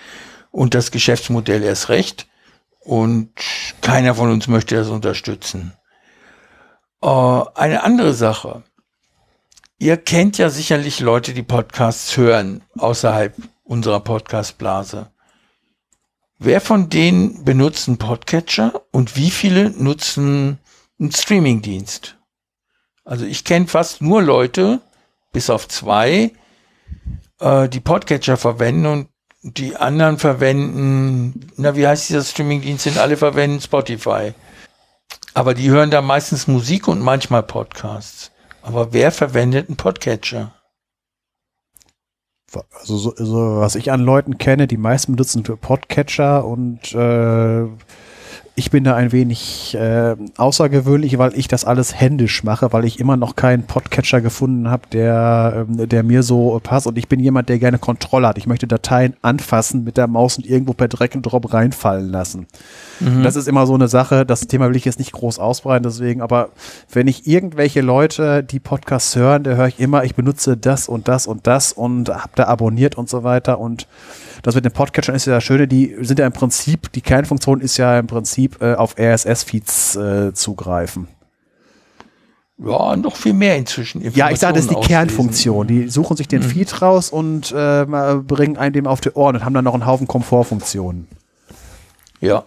[0.51, 2.27] und das Geschäftsmodell erst recht.
[2.79, 3.31] Und
[3.81, 5.73] keiner von uns möchte das unterstützen.
[7.01, 8.63] Äh, eine andere Sache.
[9.79, 13.33] Ihr kennt ja sicherlich Leute, die Podcasts hören, außerhalb
[13.63, 15.07] unserer Podcast-Blase.
[16.41, 20.57] Wer von denen benutzt einen Podcatcher und wie viele nutzen
[20.97, 22.17] ein Streamingdienst.
[23.03, 24.79] Also ich kenne fast nur Leute,
[25.33, 26.31] bis auf zwei,
[27.41, 29.09] äh, die Podcatcher verwenden und
[29.41, 32.85] die anderen verwenden, na, wie heißt dieser Streamingdienst?
[32.85, 34.33] Sind alle verwenden Spotify.
[35.33, 38.31] Aber die hören da meistens Musik und manchmal Podcasts.
[38.61, 40.53] Aber wer verwendet einen Podcatcher?
[42.73, 47.67] Also, so, so, was ich an Leuten kenne, die meisten benutzen Podcatcher und äh,
[48.59, 52.99] ich bin da ein wenig äh, außergewöhnlich, weil ich das alles händisch mache, weil ich
[52.99, 56.85] immer noch keinen Podcatcher gefunden habe, der, ähm, der mir so passt.
[56.85, 58.37] Und ich bin jemand, der gerne Kontrolle hat.
[58.37, 62.47] Ich möchte Dateien anfassen mit der Maus und irgendwo per Dreck und Drop reinfallen lassen.
[62.99, 63.23] Mhm.
[63.23, 64.25] Das ist immer so eine Sache.
[64.25, 66.21] Das Thema will ich jetzt nicht groß ausbreiten, deswegen.
[66.21, 66.49] Aber
[66.91, 71.07] wenn ich irgendwelche Leute, die Podcasts hören, da höre ich immer, ich benutze das und
[71.07, 73.87] das und das und habe da abonniert und so weiter und
[74.41, 77.61] das mit den Podcatchern ist ja das Schöne, die sind ja im Prinzip, die Kernfunktion
[77.61, 81.07] ist ja im Prinzip äh, auf RSS-Feeds äh, zugreifen.
[82.57, 84.01] Ja, noch viel mehr inzwischen.
[84.13, 85.67] Ja, ich sage, das ist die Informationen Kernfunktion.
[85.67, 89.45] Die suchen sich den Feed raus und äh, bringen einen dem auf die Ohren und
[89.45, 91.07] haben dann noch einen Haufen Komfortfunktionen.
[91.07, 91.19] auslesen.
[92.21, 92.43] Ja,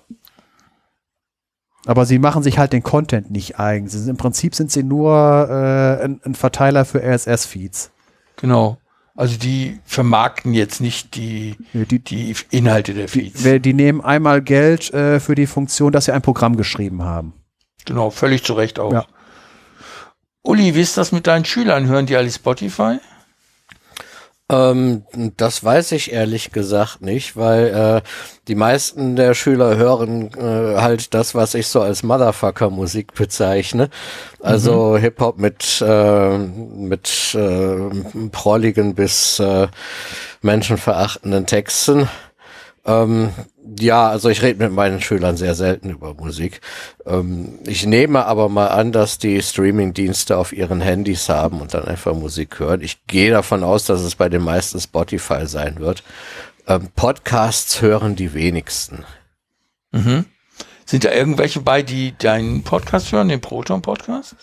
[1.86, 3.88] Aber sie machen sich halt den Content nicht eigen.
[3.88, 7.90] Sind, Im Prinzip sind sie nur äh, ein, ein Verteiler für RSS-Feeds.
[8.36, 8.76] genau.
[9.14, 13.42] Also die vermarkten jetzt nicht die, die- die Inhalte der Feeds.
[13.42, 17.34] Die, die nehmen einmal Geld äh, für die Funktion, dass sie ein Programm geschrieben haben.
[17.84, 18.92] Genau, völlig zu Recht auch.
[18.92, 19.06] Ja.
[20.42, 21.86] Uli, wie ist das mit deinen Schülern?
[21.86, 22.98] Hören die alle Spotify?
[24.52, 25.04] Ähm,
[25.38, 28.08] das weiß ich ehrlich gesagt nicht, weil äh,
[28.48, 33.88] die meisten der Schüler hören äh, halt das, was ich so als Motherfucker-Musik bezeichne.
[34.40, 39.68] Also Hip-Hop mit, äh, mit äh, prolligen bis äh,
[40.42, 42.08] menschenverachtenden Texten.
[42.84, 43.30] Ähm,
[43.78, 46.60] ja, also ich rede mit meinen Schülern sehr selten über Musik.
[47.06, 51.84] Ähm, ich nehme aber mal an, dass die Streaming-Dienste auf ihren Handys haben und dann
[51.84, 52.80] einfach Musik hören.
[52.80, 56.02] Ich gehe davon aus, dass es bei den meisten Spotify sein wird.
[56.66, 59.04] Ähm, Podcasts hören die wenigsten.
[60.84, 64.36] Sind da irgendwelche bei, die deinen Podcast hören, den Proton-Podcast?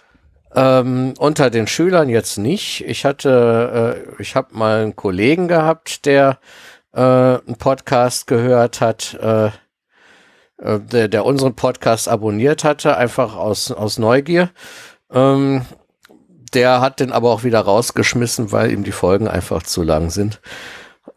[0.56, 2.84] Ähm, unter den Schülern jetzt nicht.
[2.88, 6.40] Ich hatte, äh, ich habe mal einen Kollegen gehabt, der
[6.94, 9.48] äh, einen Podcast gehört hat, äh,
[10.58, 14.50] äh, der, der unseren Podcast abonniert hatte, einfach aus, aus Neugier.
[15.12, 15.66] Ähm,
[16.54, 20.42] der hat den aber auch wieder rausgeschmissen, weil ihm die Folgen einfach zu lang sind.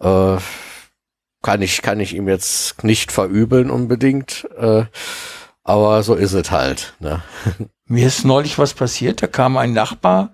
[0.01, 0.37] Äh,
[1.43, 4.49] kann ich, kann ich ihm jetzt nicht verübeln unbedingt.
[4.57, 4.85] Äh,
[5.65, 6.95] aber so ist es halt.
[7.01, 7.23] Ne?
[7.87, 10.33] Mir ist neulich was passiert, da kam ein Nachbar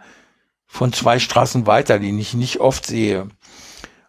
[0.67, 3.29] von zwei Straßen weiter, den ich nicht oft sehe,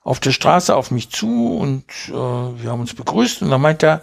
[0.10, 3.84] auf der Straße auf mich zu und äh, wir haben uns begrüßt und dann meint
[3.84, 4.02] er,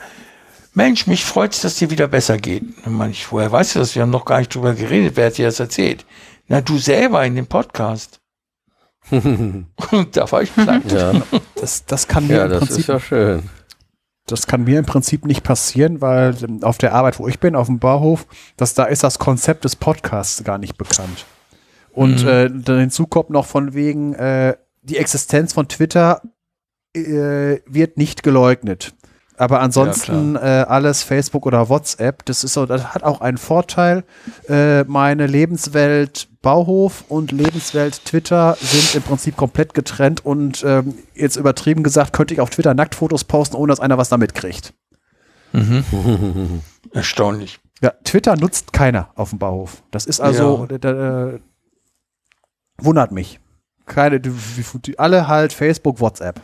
[0.72, 2.62] Mensch, mich freut's, dass dir wieder besser geht.
[2.84, 3.96] Dann meine ich, woher weißt du das?
[3.96, 6.06] Wir haben noch gar nicht drüber geredet, wer hat dir das erzählt?
[6.46, 8.20] Na, du selber in dem Podcast.
[9.10, 9.66] und
[10.12, 10.92] da war ich platt.
[10.92, 11.12] Ja.
[11.56, 13.50] Das, das kann mir Ja, im das Prinzip ist ja schön.
[14.26, 17.66] Das kann mir im Prinzip nicht passieren, weil auf der Arbeit, wo ich bin, auf
[17.66, 21.26] dem Bauhof, dass da ist das Konzept des Podcasts gar nicht bekannt.
[21.90, 24.54] Und äh, dann hinzu kommt noch von wegen, äh,
[24.88, 26.22] die Existenz von Twitter
[26.94, 28.94] äh, wird nicht geleugnet.
[29.38, 34.04] Aber ansonsten äh, alles Facebook oder WhatsApp, das ist so, das hat auch einen Vorteil.
[34.48, 41.36] Äh, meine Lebenswelt Bauhof und Lebenswelt Twitter sind im Prinzip komplett getrennt und ähm, jetzt
[41.36, 44.72] übertrieben gesagt, könnte ich auf Twitter Nacktfotos posten, ohne dass einer was damit kriegt.
[46.92, 47.60] Erstaunlich.
[47.82, 49.82] Ja, Twitter nutzt keiner auf dem Bauhof.
[49.90, 51.38] Das ist also, da, da,
[52.78, 53.38] wundert mich.
[53.86, 54.20] Keine,
[54.98, 56.40] alle halt Facebook, WhatsApp.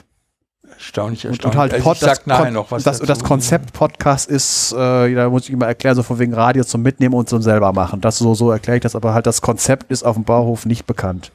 [0.75, 1.45] Erstaunlich, erstaunlich.
[1.45, 4.73] und halt also Pod, ich sag das, Kon- noch was das, das Konzept Podcast ist,
[4.73, 7.73] äh, da muss ich immer erklären, so von wegen Radio zum Mitnehmen und zum selber
[7.73, 8.01] machen.
[8.01, 10.87] Das so, so erkläre ich das, aber halt das Konzept ist auf dem Bauhof nicht
[10.87, 11.31] bekannt.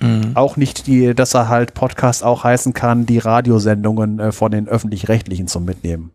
[0.00, 0.32] Mhm.
[0.34, 4.66] Auch nicht die, dass er halt Podcast auch heißen kann, die Radiosendungen äh, von den
[4.66, 6.10] öffentlich-rechtlichen zum Mitnehmen.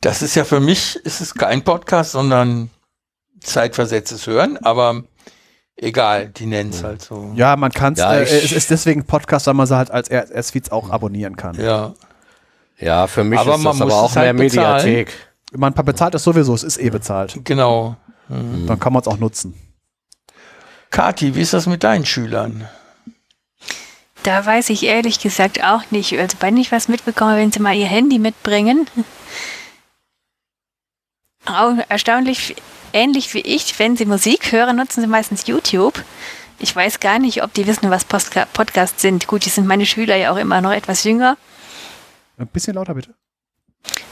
[0.00, 2.70] Das ist ja für mich, ist es kein Podcast, sondern
[3.40, 5.04] zeitversetztes Hören, aber
[5.80, 7.32] egal, die nennen es halt so.
[7.34, 10.10] Ja, man kann Ja, äh, es ist deswegen ein Podcast, weil man sie halt als
[10.10, 11.60] RSS-Feeds auch abonnieren kann.
[11.60, 11.94] Ja.
[12.78, 14.84] Ja, für mich Aber ist man das aber muss auch es halt mehr bezahlen.
[14.84, 15.14] Mediathek.
[15.52, 17.40] Man bezahlt es sowieso, es ist eh bezahlt.
[17.44, 17.96] Genau.
[18.28, 19.54] Dann kann man es auch nutzen.
[20.90, 22.68] Kati, wie ist das mit deinen Schülern?
[24.22, 26.18] Da weiß ich ehrlich gesagt auch nicht.
[26.18, 28.86] Also wenn ich was mitbekomme, wenn sie mal ihr Handy mitbringen.
[31.46, 32.56] Auch erstaunlich
[32.92, 36.02] ähnlich wie ich, wenn sie Musik hören, nutzen sie meistens YouTube.
[36.58, 39.26] Ich weiß gar nicht, ob die wissen, was Postka Podcasts sind.
[39.26, 41.36] Gut, die sind meine Schüler ja auch immer noch etwas jünger.
[42.36, 43.14] Ein bisschen lauter bitte.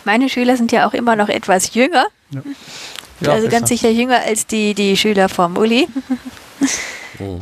[0.05, 2.07] Meine Schüler sind ja auch immer noch etwas jünger.
[3.21, 3.59] Ja, also besser.
[3.59, 5.89] ganz sicher jünger als die, die Schüler vom Uli.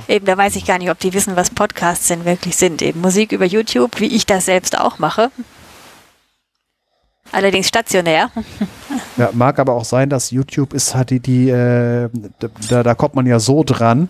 [0.08, 2.80] Eben, da weiß ich gar nicht, ob die wissen, was Podcasts denn wirklich sind.
[2.80, 5.30] Eben Musik über YouTube, wie ich das selbst auch mache.
[7.32, 8.30] Allerdings stationär.
[9.16, 12.08] Ja, mag aber auch sein, dass YouTube ist halt die, die äh,
[12.68, 14.08] da, da kommt man ja so dran.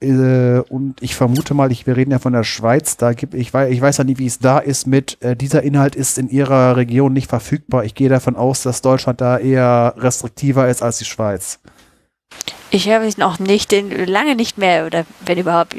[0.00, 3.54] Äh, und ich vermute mal, ich, wir reden ja von der Schweiz, da gibt ich
[3.54, 6.28] weiß, ich weiß ja nie, wie es da ist mit äh, dieser Inhalt ist in
[6.28, 7.84] ihrer Region nicht verfügbar.
[7.84, 11.60] Ich gehe davon aus, dass Deutschland da eher restriktiver ist als die Schweiz.
[12.70, 15.76] Ich habe es noch nicht, in, lange nicht mehr, oder wenn überhaupt,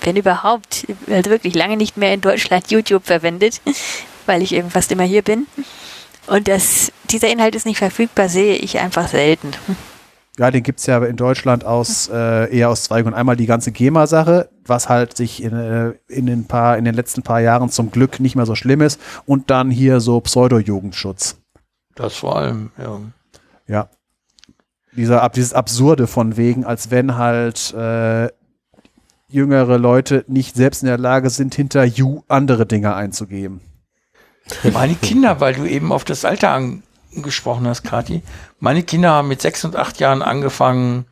[0.00, 3.60] wenn überhaupt, also wirklich lange nicht mehr in Deutschland YouTube verwendet,
[4.26, 5.46] weil ich eben fast immer hier bin.
[6.28, 9.52] Und das, dieser Inhalt ist nicht verfügbar, sehe ich einfach selten.
[10.38, 13.18] Ja, den gibt's ja in Deutschland aus äh, eher aus zwei Gründen.
[13.18, 17.22] Einmal die ganze GEMA-Sache, was halt sich in, äh, in, den paar, in den letzten
[17.22, 19.00] paar Jahren zum Glück nicht mehr so schlimm ist.
[19.26, 21.38] Und dann hier so Pseudo-Jugendschutz.
[21.96, 23.00] Das vor allem, ja.
[23.66, 23.88] Ja.
[24.92, 28.28] Dieser, ab, dieses Absurde von wegen, als wenn halt äh,
[29.28, 33.60] jüngere Leute nicht selbst in der Lage sind, hinter You andere Dinge einzugeben.
[34.72, 36.50] Meine Kinder, weil du eben auf das Alter
[37.14, 38.22] angesprochen hast, Kati,
[38.60, 41.06] meine Kinder haben mit sechs und acht Jahren angefangen,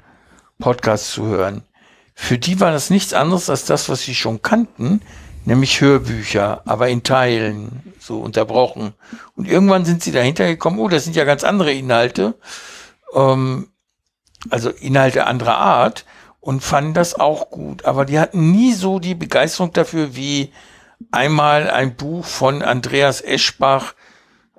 [0.58, 1.62] Podcasts zu hören.
[2.14, 5.02] Für die war das nichts anderes als das, was sie schon kannten,
[5.44, 8.94] nämlich Hörbücher, aber in Teilen, so unterbrochen.
[9.36, 12.34] Und irgendwann sind sie dahinter gekommen, oh, das sind ja ganz andere Inhalte,
[13.14, 13.68] ähm,
[14.48, 16.04] also Inhalte anderer Art
[16.40, 17.84] und fanden das auch gut.
[17.84, 20.52] Aber die hatten nie so die Begeisterung dafür, wie
[21.10, 23.94] einmal ein Buch von Andreas Eschbach,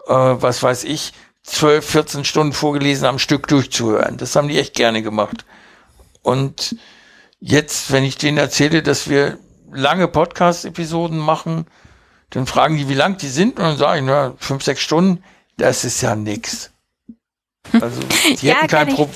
[0.07, 4.17] äh, was weiß ich, 12, 14 Stunden vorgelesen am Stück durchzuhören.
[4.17, 5.45] Das haben die echt gerne gemacht.
[6.21, 6.75] Und
[7.39, 9.39] jetzt, wenn ich denen erzähle, dass wir
[9.71, 11.65] lange Podcast-Episoden machen,
[12.31, 15.23] dann fragen die, wie lang die sind, und dann sage ich, na, fünf, sechs Stunden,
[15.57, 16.71] das ist ja nix.
[17.71, 18.01] Also,
[18.41, 19.09] die, Ja, hätten kein Pro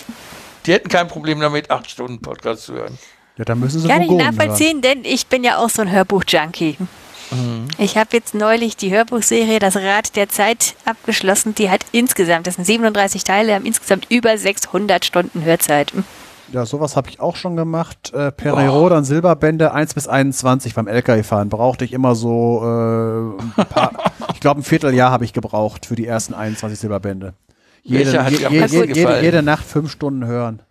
[0.65, 2.97] die hätten kein Problem damit, acht Stunden Podcast zu hören.
[3.37, 6.77] Ja, da müssen sie Kann ich nachvollziehen, denn ich bin ja auch so ein Hörbuch-Junkie.
[7.77, 11.55] Ich habe jetzt neulich die Hörbuchserie Das Rad der Zeit abgeschlossen.
[11.55, 15.93] Die hat insgesamt, das sind 37 Teile, haben insgesamt über 600 Stunden Hörzeit.
[16.51, 18.13] Ja, sowas habe ich auch schon gemacht.
[18.13, 23.67] Äh, Periode und Silberbände 1 bis 21 beim LKW-Fahren brauchte ich immer so äh, ein
[23.67, 23.91] paar,
[24.33, 27.33] ich glaube ein Vierteljahr habe ich gebraucht für die ersten 21 Silberbände.
[27.83, 30.61] Jede, je, besten je, jede, jede Nacht fünf Stunden hören.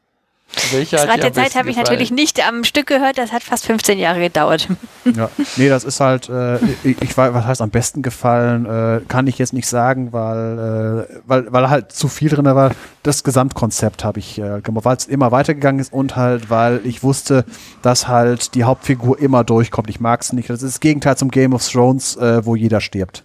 [0.72, 1.84] Welcher Das Rad der Zeit habe ich gefallen?
[1.84, 4.68] natürlich nicht am Stück gehört, das hat fast 15 Jahre gedauert.
[5.16, 9.00] Ja, nee, das ist halt, äh, ich, ich weiß, was heißt am besten gefallen, äh,
[9.08, 12.72] kann ich jetzt nicht sagen, weil, äh, weil, weil halt zu viel drin war.
[13.02, 17.02] Das Gesamtkonzept habe ich äh, gemacht, weil es immer weitergegangen ist und halt, weil ich
[17.02, 17.44] wusste,
[17.82, 19.88] dass halt die Hauptfigur immer durchkommt.
[19.88, 20.50] Ich mag es nicht.
[20.50, 23.24] Das ist das Gegenteil zum Game of Thrones, äh, wo jeder stirbt.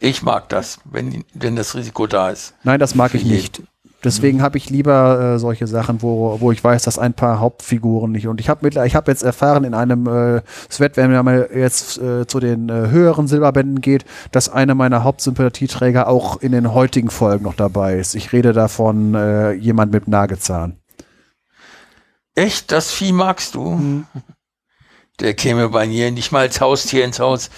[0.00, 2.54] Ich mag das, wenn, wenn das Risiko da ist.
[2.62, 3.36] Nein, das mag Für ich jeden.
[3.36, 3.62] nicht.
[4.04, 8.12] Deswegen habe ich lieber äh, solche Sachen, wo, wo ich weiß, dass ein paar Hauptfiguren
[8.12, 8.28] nicht.
[8.28, 11.98] Und ich habe ich hab jetzt erfahren in einem äh, Sweat, wenn man mal jetzt
[11.98, 17.10] äh, zu den äh, höheren Silberbänden geht, dass einer meiner Hauptsympathieträger auch in den heutigen
[17.10, 18.14] Folgen noch dabei ist.
[18.14, 20.78] Ich rede davon äh, jemand mit Nagezahn.
[22.36, 23.70] Echt, das Vieh magst du?
[23.70, 24.06] Mhm.
[25.18, 27.50] Der käme bei mir nicht mal als Haustier ins Haus.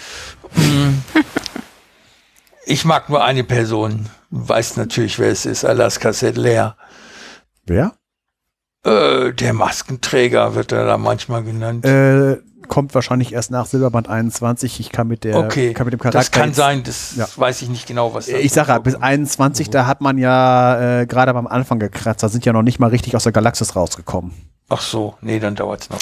[0.53, 1.03] Hm.
[2.63, 4.07] Ich mag nur eine Person.
[4.31, 5.65] Du weißt natürlich, wer es ist.
[5.65, 6.77] Alaska Sedler.
[7.65, 7.93] Wer?
[8.85, 11.85] Äh, der Maskenträger wird er da manchmal genannt.
[11.85, 14.79] Äh, kommt wahrscheinlich erst nach Silberband 21.
[14.79, 16.83] Ich kann mit der okay, kann mit dem Charakter das kann jetzt- sein.
[16.83, 17.27] Das Ja.
[17.35, 21.35] weiß ich nicht genau, was Ich sage bis 21, da hat man ja äh, gerade
[21.35, 22.23] am Anfang gekratzt.
[22.23, 24.31] Da sind ja noch nicht mal richtig aus der Galaxis rausgekommen.
[24.69, 25.99] Ach so, nee, dann dauert's noch.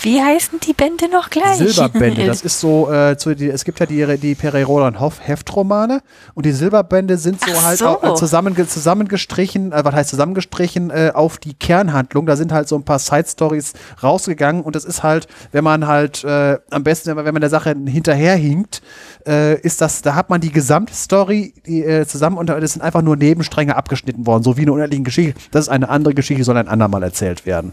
[0.00, 1.58] Wie heißen die Bände noch gleich?
[1.58, 5.20] Silberbände, das ist so, äh, zu, die, es gibt ja die, die Perry Roland Hoff
[5.20, 6.00] Heftromane
[6.34, 7.86] und die Silberbände sind so Ach halt so.
[7.86, 12.26] Auch, äh, zusammenge, zusammengestrichen, äh, was heißt zusammengestrichen, äh, auf die Kernhandlung.
[12.26, 16.24] Da sind halt so ein paar Side-Stories rausgegangen und das ist halt, wenn man halt,
[16.24, 18.82] äh, am besten, wenn man, der Sache hinterherhinkt,
[19.26, 23.02] äh, ist das, da hat man die Gesamtstory die, äh, zusammen und das sind einfach
[23.02, 25.40] nur Nebenstränge abgeschnitten worden, so wie eine unendliche Geschichte.
[25.50, 27.72] Das ist eine andere Geschichte, soll ein andermal erzählt werden.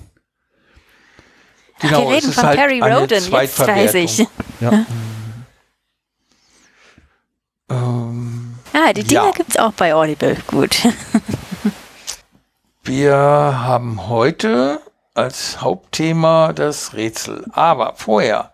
[1.80, 4.28] Genau, Wir es reden ist von halt Perry Roden, jetzt weiß ich.
[4.60, 4.86] Ja.
[7.70, 9.32] Ähm, Ah, die Dinger Ja.
[9.32, 10.38] gibt's auch bei Audible.
[10.48, 10.88] Gut.
[12.84, 14.82] Wir haben heute
[15.14, 17.46] als Hauptthema das Rätsel.
[17.52, 18.54] Aber vorher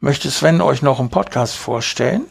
[0.00, 2.26] möchte Sven euch noch einen Podcast vorstellen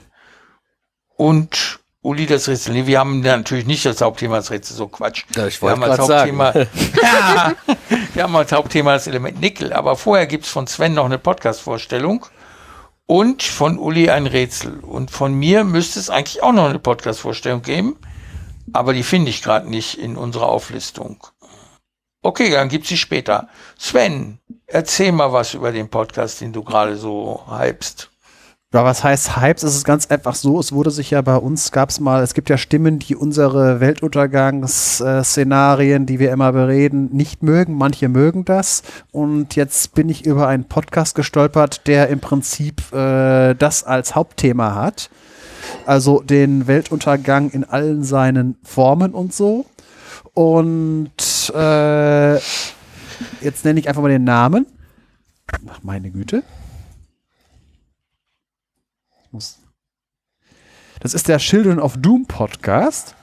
[1.15, 2.73] und Uli das Rätsel.
[2.73, 5.25] Nee, wir haben natürlich nicht das Hauptthema das Rätsel, so Quatsch.
[5.35, 5.99] Ja, ich wir haben als.
[5.99, 7.53] Hauptthema, ja,
[8.13, 9.73] wir haben als Hauptthema das Element Nickel.
[9.73, 12.25] Aber vorher gibt's von Sven noch eine Podcast-Vorstellung
[13.07, 14.79] und von Uli ein Rätsel.
[14.79, 17.97] Und von mir müsste es eigentlich auch noch eine Podcast-Vorstellung geben,
[18.71, 21.27] aber die finde ich gerade nicht in unserer Auflistung.
[22.21, 23.49] Okay, dann gibt's sie später.
[23.77, 28.11] Sven, erzähl mal was über den Podcast, den du gerade so hypst.
[28.77, 29.63] Ja, was heißt Hypes?
[29.63, 32.35] Es ist ganz einfach so, es wurde sich ja bei uns, gab es mal, es
[32.35, 37.73] gibt ja Stimmen, die unsere Weltuntergangsszenarien, die wir immer bereden, nicht mögen.
[37.73, 38.83] Manche mögen das.
[39.11, 44.75] Und jetzt bin ich über einen Podcast gestolpert, der im Prinzip äh, das als Hauptthema
[44.75, 45.09] hat.
[45.87, 49.65] Also den Weltuntergang in allen seinen Formen und so.
[50.35, 54.67] Und äh, jetzt nenne ich einfach mal den Namen.
[55.67, 56.43] Ach, meine Güte.
[59.31, 59.59] Muss.
[60.99, 63.15] Das ist der Children of Doom Podcast.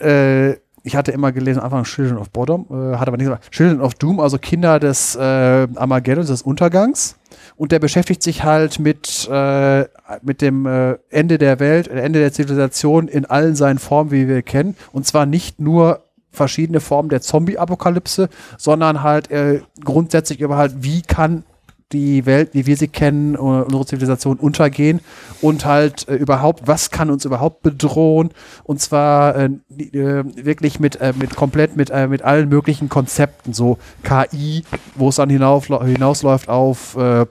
[0.00, 3.50] Äh, ich hatte immer gelesen, einfach Children of Bodom, äh, hat aber nicht gesagt.
[3.50, 7.16] Children of Doom, also Kinder des äh, Armageddons, des Untergangs.
[7.56, 9.84] Und der beschäftigt sich halt mit, äh,
[10.22, 14.28] mit dem äh, Ende der Welt, äh, Ende der Zivilisation in allen seinen Formen, wie
[14.28, 14.76] wir kennen.
[14.92, 21.02] Und zwar nicht nur verschiedene Formen der Zombie-Apokalypse, sondern halt äh, grundsätzlich über halt, wie
[21.02, 21.44] kann
[21.92, 25.00] die Welt, wie wir sie kennen, unsere Zivilisation untergehen
[25.40, 28.30] und halt äh, überhaupt, was kann uns überhaupt bedrohen
[28.64, 33.52] und zwar äh, äh, wirklich mit, äh, mit komplett mit, äh, mit allen möglichen Konzepten,
[33.52, 37.26] so KI, wo es dann hinauf, hinausläuft auf äh,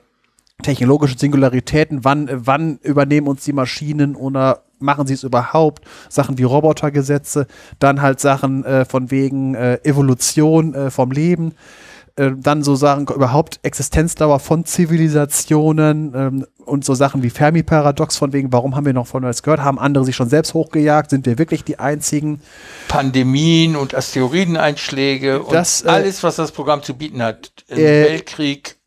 [0.62, 5.86] technologische Singularitäten, wann, wann übernehmen uns die Maschinen oder machen sie es überhaupt?
[6.10, 7.48] Sachen wie Robotergesetze,
[7.80, 11.54] dann halt Sachen von wegen Evolution vom Leben,
[12.20, 18.34] äh, dann so Sachen überhaupt Existenzdauer von Zivilisationen ähm, und so Sachen wie Fermi-Paradox von
[18.34, 19.62] wegen, warum haben wir noch von uns gehört?
[19.62, 21.10] Haben andere sich schon selbst hochgejagt?
[21.10, 22.42] Sind wir wirklich die einzigen?
[22.90, 27.52] Pandemien und Asteroideneinschläge und Das, äh, alles, was das Programm zu bieten hat.
[27.70, 28.79] Äh, Weltkrieg.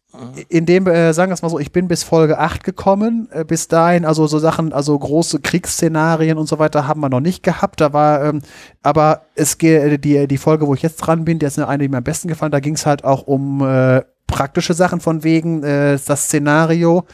[0.49, 3.29] In dem, äh, sagen wir es mal so, ich bin bis Folge 8 gekommen.
[3.33, 7.21] Äh, bis dahin, also so Sachen, also große Kriegsszenarien und so weiter haben wir noch
[7.21, 7.81] nicht gehabt.
[7.81, 8.43] Da war, ähm,
[8.83, 11.89] aber es geht, die, die Folge, wo ich jetzt dran bin, die ist eine, die
[11.89, 15.63] mir am besten gefallen, da ging es halt auch um äh, praktische Sachen von wegen,
[15.63, 17.05] äh, das Szenario.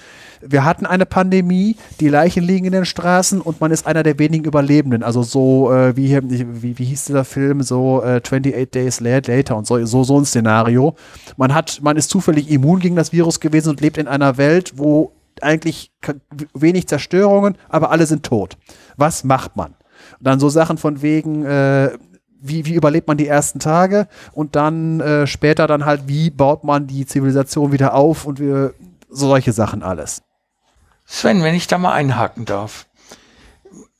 [0.41, 4.19] Wir hatten eine Pandemie, die Leichen liegen in den Straßen und man ist einer der
[4.21, 5.03] wenigen Überlebenden.
[5.03, 9.57] Also so, äh, wie, hier- wie, wie hieß dieser Film, so äh, 28 Days Later
[9.57, 10.95] und so, so, so ein Szenario.
[11.37, 14.75] Man hat, man ist zufällig immun gegen das Virus gewesen und lebt in einer Welt,
[14.77, 15.91] wo eigentlich
[16.55, 18.57] wenig Zerstörungen, aber alle sind tot.
[18.97, 19.75] Was macht man?
[20.21, 21.91] Dann so Sachen von wegen, äh,
[22.41, 26.65] wie, wie überlebt man die ersten Tage und dann äh, später dann halt, wie baut
[26.65, 28.75] man die Zivilisation wieder auf und wir,
[29.11, 30.23] solche Sachen alles.
[31.07, 32.87] Sven, wenn ich da mal einhaken darf.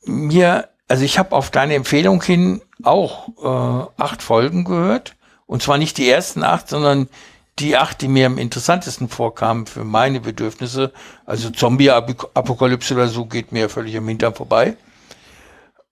[0.05, 5.15] Mir, also ich habe auf deine Empfehlung hin auch äh, acht Folgen gehört.
[5.45, 7.09] Und zwar nicht die ersten acht, sondern
[7.57, 10.93] die acht, die mir am interessantesten vorkamen für meine Bedürfnisse.
[11.25, 14.77] Also Zombie-Apokalypse oder so geht mir völlig am Hintern vorbei.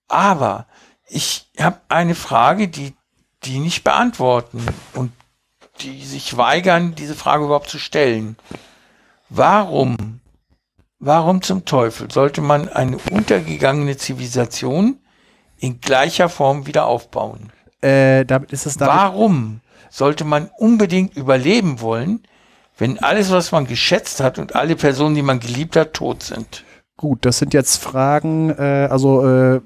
[0.06, 0.67] Aber
[1.08, 2.94] ich habe eine Frage, die
[3.44, 5.12] die nicht beantworten und
[5.80, 8.36] die sich weigern, diese Frage überhaupt zu stellen.
[9.28, 10.20] Warum,
[10.98, 14.98] warum zum Teufel sollte man eine untergegangene Zivilisation
[15.58, 17.52] in gleicher Form wieder aufbauen?
[17.80, 22.24] Äh, damit ist es damit, Warum sollte man unbedingt überleben wollen,
[22.76, 26.64] wenn alles, was man geschätzt hat und alle Personen, die man geliebt hat, tot sind?
[26.98, 27.24] gut.
[27.24, 29.60] Das sind jetzt Fragen, äh, also äh,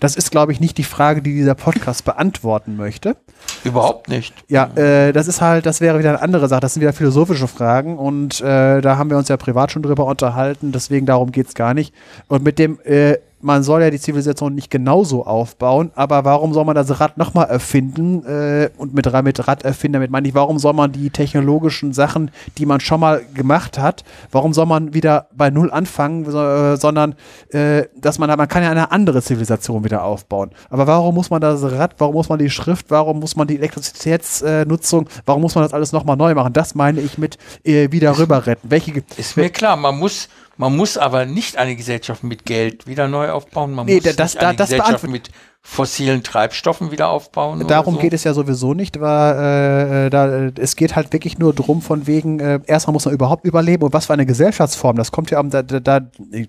[0.00, 3.16] das ist, glaube ich, nicht die Frage, die dieser Podcast beantworten möchte.
[3.64, 4.34] Überhaupt nicht.
[4.48, 6.60] Ja, äh, das ist halt, das wäre wieder eine andere Sache.
[6.60, 10.06] Das sind wieder philosophische Fragen und äh, da haben wir uns ja privat schon drüber
[10.06, 11.94] unterhalten, deswegen darum geht's gar nicht.
[12.28, 16.64] Und mit dem, äh, man soll ja die Zivilisation nicht genauso aufbauen, aber warum soll
[16.64, 18.24] man das Rad nochmal erfinden?
[18.24, 22.30] Äh, und mit, mit Rad erfinden, damit meine ich, warum soll man die technologischen Sachen,
[22.58, 26.76] die man schon mal gemacht hat, warum soll man wieder bei Null anfangen, so, äh,
[26.76, 27.14] sondern
[27.50, 30.50] äh, dass man, man kann ja eine andere Zivilisation wieder aufbauen.
[30.68, 33.56] Aber warum muss man das Rad, warum muss man die Schrift, warum muss man die
[33.56, 36.52] Elektrizitätsnutzung, warum muss man das alles nochmal neu machen?
[36.52, 38.68] Das meine ich mit äh, wieder rüber retten.
[39.16, 40.28] Ist mir klar, man muss,
[40.60, 43.72] man muss aber nicht eine Gesellschaft mit Geld wieder neu aufbauen.
[43.72, 45.30] Man Nee, muss da- das- nicht eine das Gesellschaft beantwort- mit
[45.62, 47.66] fossilen Treibstoffen wieder aufbauen.
[47.66, 48.00] Darum so.
[48.00, 51.82] geht es ja sowieso nicht, weil äh, da, äh, es geht halt wirklich nur drum
[51.82, 55.30] von wegen, äh, erstmal muss man überhaupt überleben und was für eine Gesellschaftsform, das kommt
[55.30, 56.00] ja, da, da,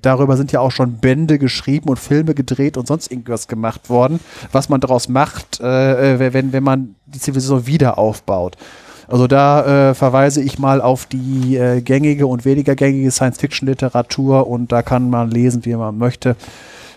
[0.02, 4.22] darüber sind ja auch schon Bände geschrieben und Filme gedreht und sonst irgendwas gemacht worden,
[4.54, 8.56] was man daraus macht, äh, äh, wenn, wenn man die Zivilisation wieder aufbaut.
[9.12, 14.72] Also da äh, verweise ich mal auf die äh, gängige und weniger gängige Science-Fiction-Literatur und
[14.72, 16.38] da kann man lesen, wie man möchte.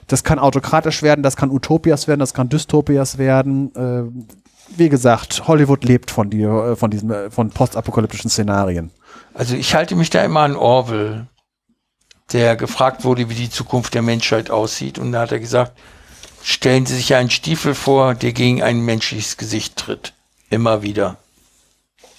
[0.06, 3.74] Das kann autokratisch werden, das kann Utopias werden, das kann Dystopias werden.
[3.74, 4.04] Äh,
[4.76, 8.92] wie gesagt, Hollywood lebt von dir, äh, von diesen, äh, von postapokalyptischen Szenarien.
[9.34, 11.26] Also ich halte mich da immer an Orwell,
[12.32, 15.00] der gefragt wurde, wie die Zukunft der Menschheit aussieht.
[15.00, 15.72] Und da hat er gesagt,
[16.44, 20.12] stellen Sie sich einen Stiefel vor, der gegen ein menschliches Gesicht tritt.
[20.48, 21.16] Immer wieder.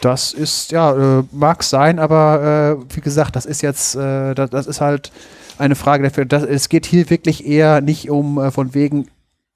[0.06, 4.52] Das ist, ja, äh, mag sein, aber äh, wie gesagt, das ist jetzt, äh, das,
[4.52, 5.12] das ist halt
[5.58, 6.26] eine Frage dafür.
[6.26, 9.08] Das, es geht hier wirklich eher nicht um äh, von wegen,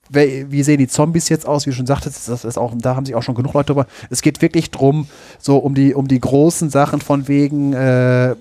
[0.09, 3.05] wie sehen die Zombies jetzt aus, wie du schon sagtest, das ist auch, da haben
[3.05, 3.85] sich auch schon genug Leute drüber.
[4.09, 5.07] Es geht wirklich drum,
[5.37, 8.33] so um die, um die großen Sachen von wegen, äh,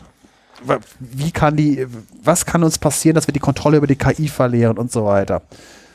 [0.99, 1.87] wie kann die,
[2.25, 5.43] was kann uns passieren, dass wir die Kontrolle über die KI verlieren und so weiter.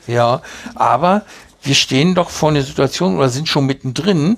[0.06, 0.42] Ja,
[0.76, 1.22] aber
[1.64, 4.36] wir stehen doch vor einer Situation oder sind schon mittendrin,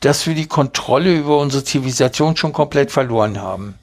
[0.00, 3.74] dass wir die Kontrolle über unsere Zivilisation schon komplett verloren haben.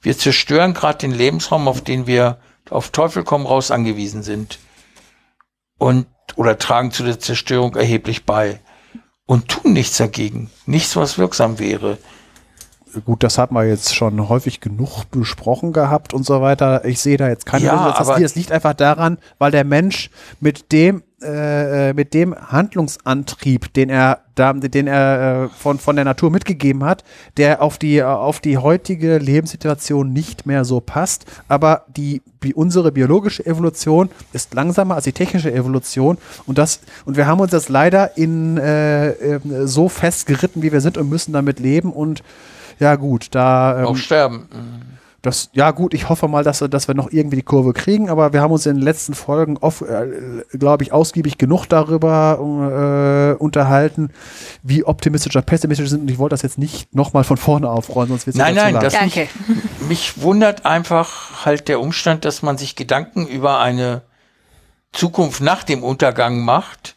[0.00, 2.38] Wir zerstören gerade den Lebensraum, auf den wir
[2.70, 4.58] auf Teufel komm raus angewiesen sind.
[5.78, 6.06] Und
[6.36, 8.60] oder tragen zu der Zerstörung erheblich bei.
[9.26, 10.50] Und tun nichts dagegen.
[10.66, 11.98] Nichts, was wirksam wäre.
[13.04, 16.84] Gut, das hat man jetzt schon häufig genug besprochen gehabt und so weiter.
[16.84, 18.20] Ich sehe da jetzt keine Ja, Lösung.
[18.20, 20.10] Das, liegt einfach daran, weil der Mensch
[20.40, 26.30] mit dem, äh, mit dem Handlungsantrieb, den er, den er äh, von, von der Natur
[26.30, 27.02] mitgegeben hat,
[27.36, 31.24] der auf die, auf die heutige Lebenssituation nicht mehr so passt.
[31.48, 36.18] Aber die, wie unsere biologische Evolution ist langsamer als die technische Evolution.
[36.46, 40.80] Und das, und wir haben uns das leider in äh, äh so festgeritten, wie wir
[40.80, 41.92] sind und müssen damit leben.
[41.92, 42.22] Und
[42.78, 43.80] ja, gut, da.
[43.80, 44.48] Ähm, Auch sterben
[45.28, 48.32] das, ja gut, ich hoffe mal, dass, dass wir noch irgendwie die Kurve kriegen, aber
[48.32, 54.10] wir haben uns in den letzten Folgen, äh, glaube ich, ausgiebig genug darüber äh, unterhalten,
[54.62, 58.08] wie optimistisch oder pessimistisch sind und ich wollte das jetzt nicht nochmal von vorne aufrollen,
[58.08, 59.28] sonst wird es Nein, nein, das Danke.
[59.46, 64.02] Mich, mich wundert einfach halt der Umstand, dass man sich Gedanken über eine
[64.92, 66.96] Zukunft nach dem Untergang macht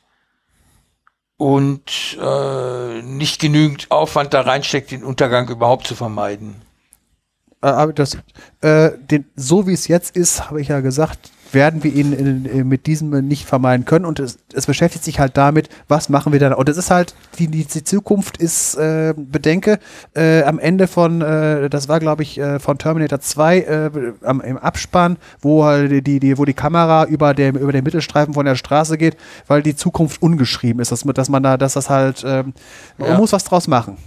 [1.38, 6.62] und äh, nicht genügend Aufwand da reinsteckt, den Untergang überhaupt zu vermeiden.
[7.62, 8.18] Äh, aber das,
[8.62, 12.46] äh, den, so wie es jetzt ist, habe ich ja gesagt, werden wir ihn in,
[12.46, 14.06] in, mit diesem nicht vermeiden können.
[14.06, 16.54] Und es, es, beschäftigt sich halt damit, was machen wir dann.
[16.54, 19.80] Und es ist halt, die, die, die Zukunft ist, äh, bedenke,
[20.16, 23.92] äh, am Ende von, äh, das war glaube ich äh, von Terminator 2 äh,
[24.24, 28.34] am, im Abspann, wo halt die, die, wo die Kamera über, dem, über den Mittelstreifen
[28.34, 31.90] von der Straße geht, weil die Zukunft ungeschrieben ist, dass, dass man da, dass das
[31.90, 32.54] halt, ähm,
[32.98, 33.18] man ja.
[33.18, 33.98] muss was draus machen.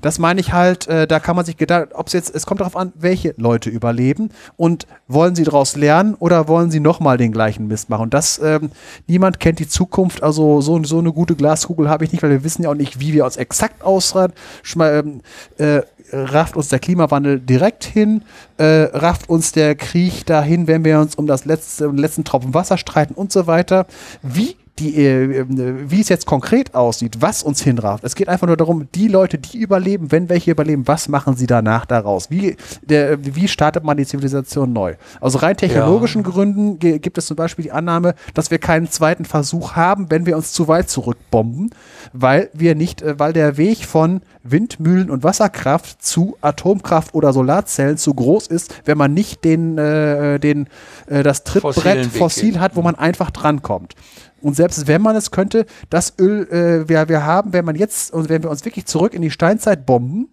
[0.00, 2.60] Das meine ich halt, äh, da kann man sich gedacht, ob es jetzt, es kommt
[2.60, 7.32] darauf an, welche Leute überleben und wollen sie daraus lernen oder wollen sie nochmal den
[7.32, 8.02] gleichen Mist machen.
[8.02, 8.70] Und das, ähm,
[9.06, 12.44] niemand kennt die Zukunft, also so, so eine gute Glaskugel habe ich nicht, weil wir
[12.44, 14.34] wissen ja auch nicht, wie wir uns exakt ausraten.
[14.80, 15.20] Ähm,
[15.58, 15.82] äh,
[16.12, 18.22] rafft uns der Klimawandel direkt hin,
[18.56, 22.24] äh, rafft uns der Krieg dahin, wenn wir uns um das letzte, um den letzten
[22.24, 23.86] Tropfen Wasser streiten und so weiter.
[24.22, 28.02] Wie die, äh, wie es jetzt konkret aussieht, was uns hinrafft.
[28.04, 31.46] Es geht einfach nur darum, die Leute, die überleben, wenn welche überleben, was machen sie
[31.46, 32.30] danach daraus?
[32.30, 34.94] Wie, der, wie startet man die Zivilisation neu?
[35.20, 36.30] Aus rein technologischen ja.
[36.30, 40.36] Gründen gibt es zum Beispiel die Annahme, dass wir keinen zweiten Versuch haben, wenn wir
[40.36, 41.70] uns zu weit zurückbomben,
[42.12, 47.98] weil wir nicht, äh, weil der Weg von Windmühlen und Wasserkraft zu Atomkraft oder Solarzellen
[47.98, 50.68] zu groß ist, wenn man nicht den, äh, den,
[51.06, 53.94] äh, das Trittbrett fossil hat, wo man einfach drankommt.
[54.42, 58.12] Und selbst wenn man es könnte, das Öl, äh, wir, wir haben, wenn man jetzt,
[58.12, 60.28] und wenn wir uns wirklich zurück in die Steinzeit bomben,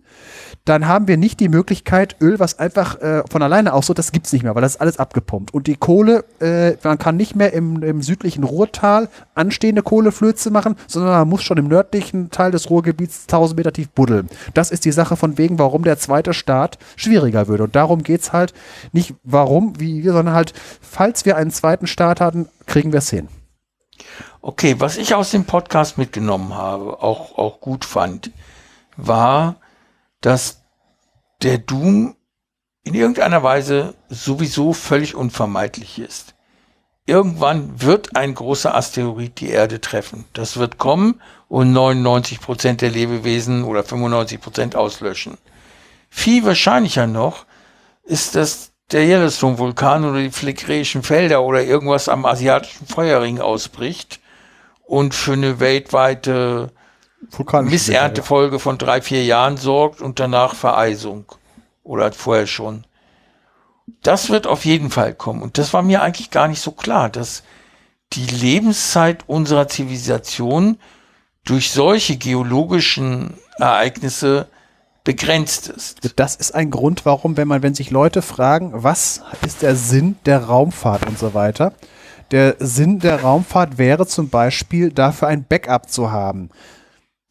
[0.68, 4.12] dann haben wir nicht die Möglichkeit, Öl, was einfach äh, von alleine aus so, das
[4.12, 5.54] gibt's nicht mehr, weil das ist alles abgepumpt.
[5.54, 10.76] Und die Kohle, äh, man kann nicht mehr im, im südlichen Ruhrtal anstehende Kohleflöze machen,
[10.88, 14.28] sondern man muss schon im nördlichen Teil des Ruhrgebiets 1000 Meter tief buddeln.
[14.54, 17.64] Das ist die Sache von wegen, warum der zweite Staat schwieriger würde.
[17.64, 18.54] Und darum geht's halt
[18.92, 23.10] nicht, warum, wie wir, sondern halt, falls wir einen zweiten Staat hatten, kriegen wir es
[23.10, 23.30] hin.
[24.42, 28.32] Okay, was ich aus dem Podcast mitgenommen habe, auch, auch gut fand,
[28.96, 29.58] war,
[30.22, 30.62] dass
[31.42, 32.16] der Doom
[32.84, 36.36] in irgendeiner Weise sowieso völlig unvermeidlich ist.
[37.06, 40.26] Irgendwann wird ein großer Asteroid die Erde treffen.
[40.34, 45.38] Das wird kommen und 99 Prozent der Lebewesen oder 95 Prozent auslöschen.
[46.10, 47.46] Viel wahrscheinlicher noch
[48.04, 54.20] ist, dass der Yellowstone-Vulkan oder die Phlegräischen Felder oder irgendwas am asiatischen Feuerring ausbricht
[54.86, 56.72] und für eine weltweite
[57.62, 61.26] Misserntefolge von drei, vier Jahren sorgt und danach Vereisung.
[61.84, 62.86] Oder vorher schon.
[64.04, 65.42] Das wird auf jeden Fall kommen.
[65.42, 67.44] Und das war mir eigentlich gar nicht so klar, dass
[68.14, 70.78] die Lebenszeit unserer Zivilisation
[71.44, 74.48] durch solche geologischen Ereignisse
[75.08, 76.20] begrenzt ist.
[76.20, 80.18] Das ist ein Grund, warum, wenn man, wenn sich Leute fragen, was ist der Sinn
[80.26, 81.72] der Raumfahrt und so weiter,
[82.32, 86.50] der Sinn der Raumfahrt wäre zum Beispiel dafür ein Backup zu haben.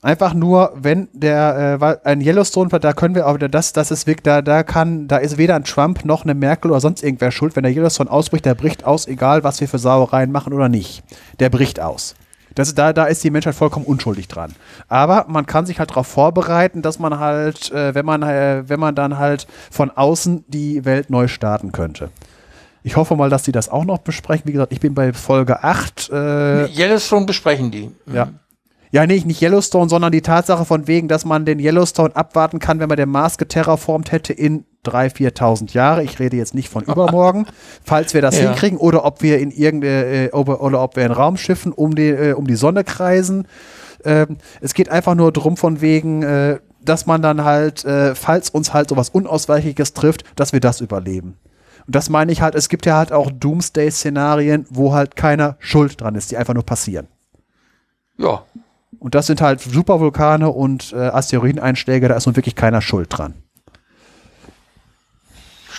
[0.01, 4.22] Einfach nur, wenn der, äh, ein Yellowstone, da können wir, aber das, das ist wirklich,
[4.22, 7.57] da, da kann, da ist weder ein Trump noch eine Merkel oder sonst irgendwer schuld.
[7.57, 11.03] Wenn der Yellowstone ausbricht, der bricht aus, egal was wir für Sauereien machen oder nicht.
[11.41, 12.14] Der bricht aus.
[12.57, 14.55] Das, da, da ist die Menschheit vollkommen unschuldig dran.
[14.89, 18.81] Aber man kann sich halt darauf vorbereiten, dass man halt, äh, wenn man, äh, wenn
[18.81, 22.09] man dann halt von außen die Welt neu starten könnte.
[22.83, 24.47] Ich hoffe mal, dass die das auch noch besprechen.
[24.47, 26.09] Wie gesagt, ich bin bei Folge 8.
[26.11, 27.91] Äh, Yellowstone besprechen die.
[28.13, 28.31] Ja.
[28.91, 32.79] Ja, nee, nicht Yellowstone, sondern die Tatsache von wegen, dass man den Yellowstone abwarten kann,
[32.79, 36.03] wenn man den Mars geterraformt hätte in 3.000, 4.000 Jahre.
[36.03, 37.47] Ich rede jetzt nicht von übermorgen,
[37.84, 38.49] falls wir das ja.
[38.49, 42.32] hinkriegen oder ob wir in irgendeine, äh, oder ob wir in Raumschiffen um die, äh,
[42.32, 43.47] um die Sonne kreisen.
[44.05, 48.51] Ähm, es geht einfach nur drum von wegen, äh, dass man dann halt, äh, falls
[48.51, 51.37] uns halt sowas Unausweichliches trifft, dass wir das überleben.
[51.87, 56.01] Und das meine ich halt, es gibt ja halt auch Doomsday-Szenarien, wo halt keiner schuld
[56.01, 57.09] dran ist, die einfach nur passieren.
[58.18, 58.43] Ja.
[58.99, 63.34] Und das sind halt Supervulkane und äh, Asteroideneinschläge, da ist nun wirklich keiner schuld dran.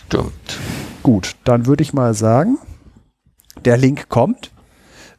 [0.07, 0.57] Stimmt.
[1.03, 2.57] Gut, dann würde ich mal sagen,
[3.65, 4.51] der Link kommt.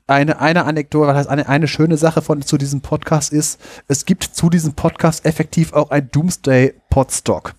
[0.07, 4.25] eine, eine Anekdote, heißt eine, eine schöne Sache von zu diesem Podcast ist, es gibt
[4.25, 7.53] zu diesem Podcast effektiv auch ein Doomsday Podstock.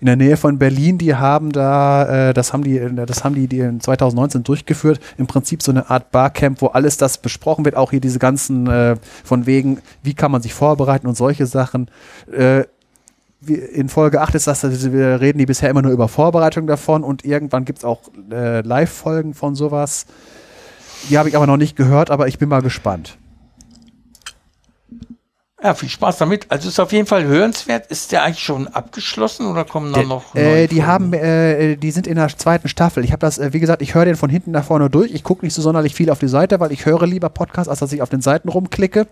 [0.00, 3.46] In der Nähe von Berlin, die haben da, äh, das haben die, das haben die,
[3.46, 7.76] die in 2019 durchgeführt, im Prinzip so eine Art Barcamp, wo alles das besprochen wird,
[7.76, 11.90] auch hier diese ganzen, äh, von wegen, wie kann man sich vorbereiten und solche Sachen.
[12.32, 12.64] Äh,
[13.46, 14.62] in Folge 8 ist das,
[14.92, 18.60] wir reden die bisher immer nur über Vorbereitung davon und irgendwann gibt es auch äh,
[18.60, 20.06] Live-Folgen von sowas.
[21.08, 23.16] Die habe ich aber noch nicht gehört, aber ich bin mal gespannt.
[25.62, 26.46] Ja, viel Spaß damit.
[26.48, 27.86] Also ist auf jeden Fall hörenswert.
[27.88, 30.34] Ist der eigentlich schon abgeschlossen oder kommen da noch?
[30.34, 33.04] Äh, die haben, äh, die sind in der zweiten Staffel.
[33.04, 35.12] Ich habe das, äh, wie gesagt, ich höre den von hinten nach vorne durch.
[35.12, 37.80] Ich gucke nicht so sonderlich viel auf die Seite, weil ich höre lieber Podcasts, als
[37.80, 39.06] dass ich auf den Seiten rumklicke.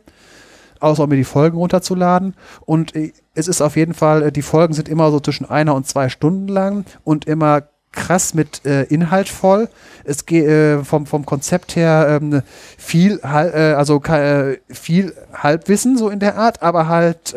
[0.80, 2.34] Außer um mir die Folgen runterzuladen.
[2.64, 5.74] Und äh, es ist auf jeden Fall, äh, die Folgen sind immer so zwischen einer
[5.74, 7.62] und zwei Stunden lang und immer
[7.92, 9.68] krass mit äh, Inhalt voll.
[10.04, 12.42] Es geht äh, vom, vom Konzept her ähm,
[12.76, 17.34] viel, äh, also äh, viel Halbwissen so in der Art, aber halt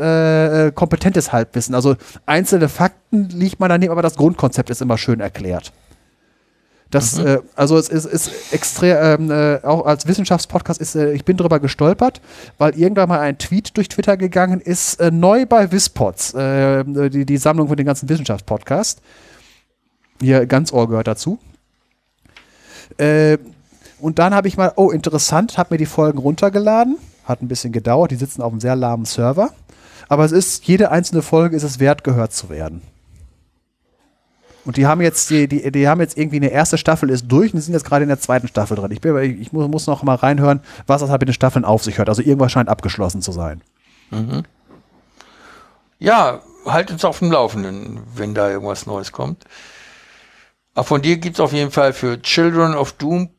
[0.76, 1.76] kompetentes Halbwissen.
[1.76, 5.72] Also einzelne Fakten liegt man daneben, aber das Grundkonzept ist immer schön erklärt.
[6.92, 7.28] Das, mhm.
[7.28, 11.38] äh, also es ist, ist extrem, ähm, äh, auch als Wissenschaftspodcast ist, äh, ich bin
[11.38, 12.22] drüber gestolpert,
[12.58, 17.26] weil irgendwann mal ein Tweet durch Twitter gegangen ist, äh, neu bei Wispods, äh, die,
[17.26, 19.02] die Sammlung von den ganzen Wissenschaftspodcasts.
[20.22, 21.40] Hier ganz Ohr gehört dazu.
[22.98, 23.38] Äh,
[24.00, 26.98] und dann habe ich mal, oh, interessant, habe mir die Folgen runtergeladen.
[27.24, 29.52] Hat ein bisschen gedauert, die sitzen auf einem sehr lahmen Server.
[30.10, 32.82] Aber es ist, jede einzelne Folge ist es wert, gehört zu werden.
[34.64, 37.54] Und die haben jetzt, die, die, die haben jetzt irgendwie eine erste Staffel ist durch
[37.54, 38.92] und die sind jetzt gerade in der zweiten Staffel drin.
[38.92, 41.84] Ich, bin, ich, muss, muss noch mal reinhören, was das halt mit den Staffeln auf
[41.84, 42.10] sich hört.
[42.10, 43.62] Also irgendwas scheint abgeschlossen zu sein.
[44.12, 44.44] Mhm.
[45.98, 49.46] Ja, halt uns auf dem Laufenden, wenn da irgendwas Neues kommt.
[50.74, 53.30] Aber von dir gibt es auf jeden Fall für Children of Doom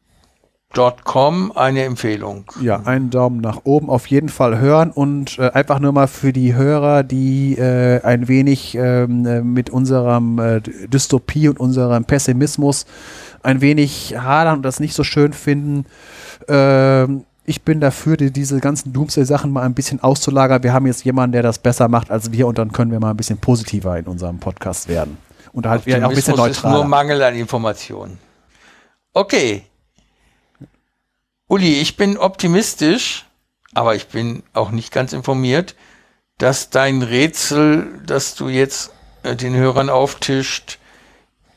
[1.04, 2.44] Com eine Empfehlung.
[2.60, 6.32] Ja, einen Daumen nach oben auf jeden Fall hören und äh, einfach nur mal für
[6.32, 12.86] die Hörer, die äh, ein wenig ähm, äh, mit unserem äh, Dystopie und unserem Pessimismus
[13.42, 15.84] ein wenig hadern und das nicht so schön finden.
[16.48, 20.62] Ähm, ich bin dafür, die, diese ganzen Doomsday-Sachen mal ein bisschen auszulagern.
[20.62, 23.10] Wir haben jetzt jemanden, der das besser macht als wir und dann können wir mal
[23.10, 25.18] ein bisschen positiver in unserem Podcast werden.
[25.52, 26.50] Und halt auch ein bisschen neutral.
[26.50, 28.18] ist nur Mangel an Informationen.
[29.12, 29.64] Okay.
[31.52, 33.26] Uli, ich bin optimistisch,
[33.74, 35.74] aber ich bin auch nicht ganz informiert,
[36.38, 38.90] dass dein Rätsel, das du jetzt
[39.22, 40.78] äh, den Hörern auftischt,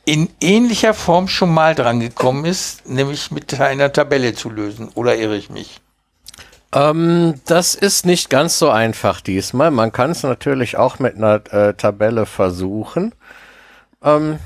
[0.04, 4.90] in ähnlicher Form schon mal dran gekommen ist, nämlich mit einer Tabelle zu lösen.
[4.94, 5.80] Oder irre ich mich?
[6.74, 9.70] Ähm, das ist nicht ganz so einfach diesmal.
[9.70, 13.14] Man kann es natürlich auch mit einer äh, Tabelle versuchen.
[14.02, 14.40] Ähm,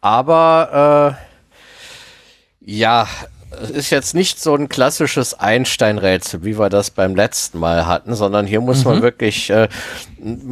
[0.00, 3.08] aber äh, ja,
[3.50, 8.14] es ist jetzt nicht so ein klassisches Einstein-Rätsel, wie wir das beim letzten Mal hatten,
[8.14, 8.92] sondern hier muss mhm.
[8.92, 9.68] man wirklich äh,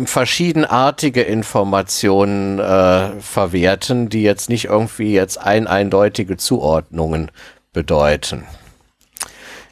[0.05, 7.31] verschiedenartige Informationen äh, verwerten, die jetzt nicht irgendwie jetzt ein eindeutige Zuordnungen
[7.73, 8.45] bedeuten.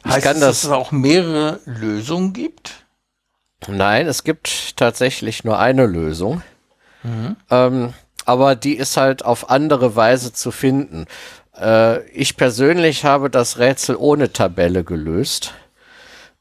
[0.05, 2.85] Ich heißt kann es, das, dass es auch mehrere Lösungen gibt?
[3.67, 6.43] Nein, es gibt tatsächlich nur eine Lösung.
[7.01, 7.35] Mhm.
[7.49, 7.93] Ähm,
[8.25, 11.05] aber die ist halt auf andere Weise zu finden.
[11.59, 15.53] Äh, ich persönlich habe das Rätsel ohne Tabelle gelöst.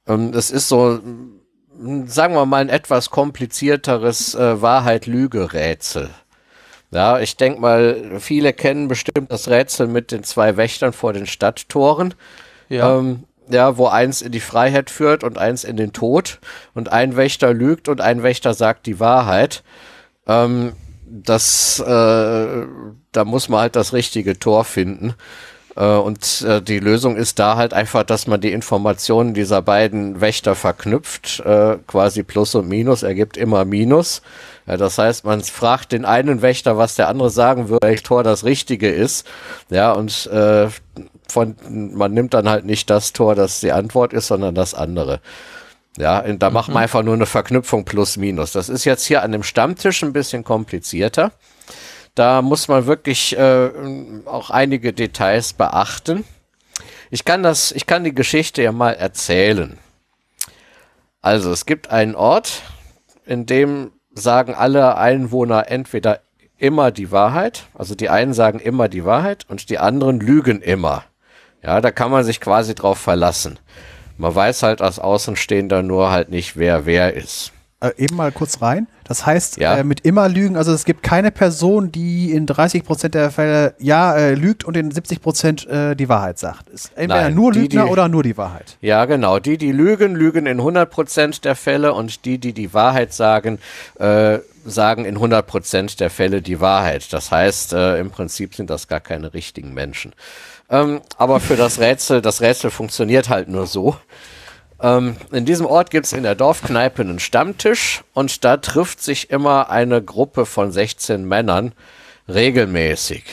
[0.07, 1.01] Ähm, ist so,
[2.07, 6.11] sagen wir mal, ein etwas komplizierteres äh, Wahrheit-Lüge-Rätsel.
[6.91, 11.27] Ja, ich denke mal, viele kennen bestimmt das Rätsel mit den zwei Wächtern vor den
[11.27, 12.15] Stadttoren.
[12.69, 12.99] Ja.
[12.99, 16.39] Ähm, ja, wo eins in die Freiheit führt und eins in den Tod.
[16.73, 19.63] Und ein Wächter lügt und ein Wächter sagt die Wahrheit.
[20.27, 20.73] Ähm,
[21.23, 22.67] das, äh,
[23.13, 25.15] da muss man halt das richtige Tor finden.
[25.77, 30.21] Äh, und äh, die Lösung ist da halt einfach, dass man die Informationen dieser beiden
[30.21, 31.41] Wächter verknüpft.
[31.41, 34.23] Äh, quasi Plus und Minus ergibt immer Minus.
[34.67, 38.23] Ja, das heißt, man fragt den einen Wächter, was der andere sagen würde, welches Tor
[38.23, 39.27] das richtige ist.
[39.71, 40.69] Ja, und äh,
[41.29, 45.21] von, man nimmt dann halt nicht das Tor, das die Antwort ist, sondern das andere.
[45.97, 46.55] Ja, da mhm.
[46.55, 48.53] machen wir einfach nur eine Verknüpfung plus minus.
[48.53, 51.33] Das ist jetzt hier an dem Stammtisch ein bisschen komplizierter.
[52.15, 53.71] Da muss man wirklich äh,
[54.27, 56.25] auch einige Details beachten.
[57.11, 59.79] Ich kann das, ich kann die Geschichte ja mal erzählen.
[61.21, 62.63] Also, es gibt einen Ort,
[63.25, 66.21] in dem sagen alle Einwohner entweder
[66.59, 71.05] immer die Wahrheit, also die einen sagen immer die Wahrheit und die anderen lügen immer.
[71.63, 73.59] Ja, da kann man sich quasi drauf verlassen.
[74.17, 77.53] Man weiß halt als Außenstehender nur halt nicht, wer wer ist.
[77.81, 78.87] äh, eben mal kurz rein.
[79.07, 79.77] Das heißt, Ja.
[79.77, 83.75] äh, mit immer lügen, also es gibt keine Person, die in 30 Prozent der Fälle
[83.79, 86.71] ja äh, lügt und in 70 Prozent äh, die Wahrheit sagt.
[86.71, 88.79] Ist entweder Nein, nur die, Lügner die- oder nur die Wahrheit.
[88.81, 89.39] Ja, genau.
[89.39, 93.59] Die, die lügen, lügen in 100% der Fälle und die, die die Wahrheit sagen,
[93.99, 97.13] äh, sagen in 100% der Fälle die Wahrheit.
[97.13, 100.15] Das heißt, äh, im Prinzip sind das gar keine richtigen Menschen.
[100.71, 103.97] Ähm, aber für das Rätsel, das Rätsel funktioniert halt nur so.
[104.81, 109.31] Ähm, in diesem Ort gibt es in der Dorfkneipe einen Stammtisch und da trifft sich
[109.31, 111.73] immer eine Gruppe von 16 Männern
[112.29, 113.25] regelmäßig.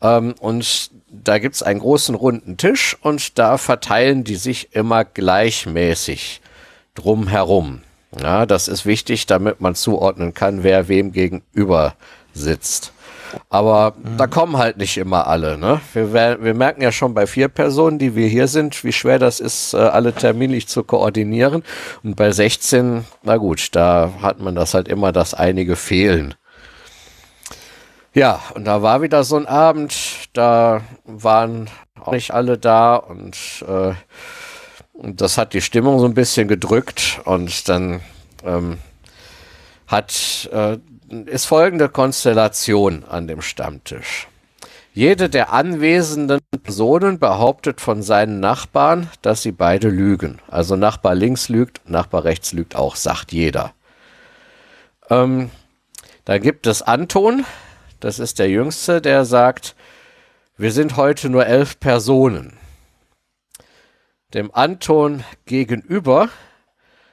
[0.00, 5.04] Ähm, und da gibt es einen großen runden Tisch und da verteilen die sich immer
[5.04, 6.40] gleichmäßig
[6.94, 7.82] drumherum.
[8.20, 11.94] Ja, das ist wichtig, damit man zuordnen kann, wer wem gegenüber
[12.34, 12.92] sitzt.
[13.48, 15.58] Aber da kommen halt nicht immer alle.
[15.58, 15.80] Ne?
[15.92, 19.40] Wir, wir merken ja schon bei vier Personen, die wir hier sind, wie schwer das
[19.40, 21.62] ist, äh, alle terminlich zu koordinieren.
[22.02, 26.34] Und bei 16, na gut, da hat man das halt immer, dass einige fehlen.
[28.14, 29.94] Ja, und da war wieder so ein Abend,
[30.34, 33.94] da waren auch nicht alle da und, äh,
[34.94, 38.00] das hat die Stimmung so ein bisschen gedrückt und dann
[38.44, 38.78] ähm,
[39.86, 40.78] hat, äh,
[41.12, 44.28] ist folgende Konstellation an dem Stammtisch.
[44.94, 50.38] Jede der anwesenden Personen behauptet von seinen Nachbarn, dass sie beide lügen.
[50.48, 53.74] Also Nachbar links lügt, Nachbar rechts lügt auch, sagt jeder.
[55.10, 55.50] Ähm,
[56.24, 57.44] da gibt es Anton,
[58.00, 59.74] das ist der Jüngste, der sagt,
[60.56, 62.56] wir sind heute nur elf Personen.
[64.32, 66.30] Dem Anton gegenüber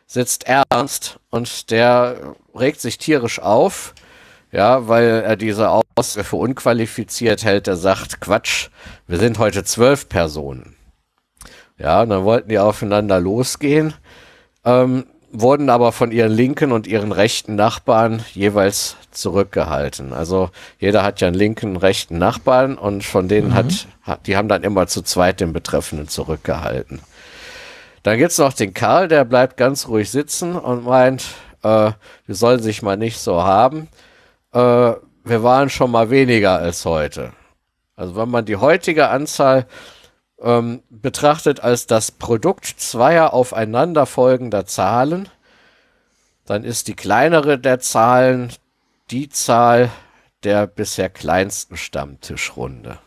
[0.09, 3.93] sitzt Ernst und der regt sich tierisch auf,
[4.51, 7.67] ja, weil er diese Aussage für unqualifiziert hält.
[7.67, 8.69] Er sagt, Quatsch,
[9.07, 10.75] wir sind heute zwölf Personen.
[11.77, 13.93] Ja, und dann wollten die aufeinander losgehen,
[14.65, 20.11] ähm, wurden aber von ihren linken und ihren rechten Nachbarn jeweils zurückgehalten.
[20.11, 20.49] Also
[20.79, 24.63] jeder hat ja einen linken, rechten Nachbarn und von denen hat, hat, die haben dann
[24.63, 26.99] immer zu zweit den Betreffenden zurückgehalten.
[28.09, 31.25] Dann gibt's noch den Karl, der bleibt ganz ruhig sitzen und meint,
[31.61, 31.91] äh,
[32.25, 33.87] wir sollen sich mal nicht so haben.
[34.51, 37.33] Äh, wir waren schon mal weniger als heute.
[37.95, 39.67] Also wenn man die heutige Anzahl
[40.41, 45.29] ähm, betrachtet als das Produkt zweier aufeinanderfolgender Zahlen,
[46.47, 48.51] dann ist die kleinere der Zahlen
[49.11, 49.91] die Zahl
[50.43, 52.97] der bisher kleinsten Stammtischrunde.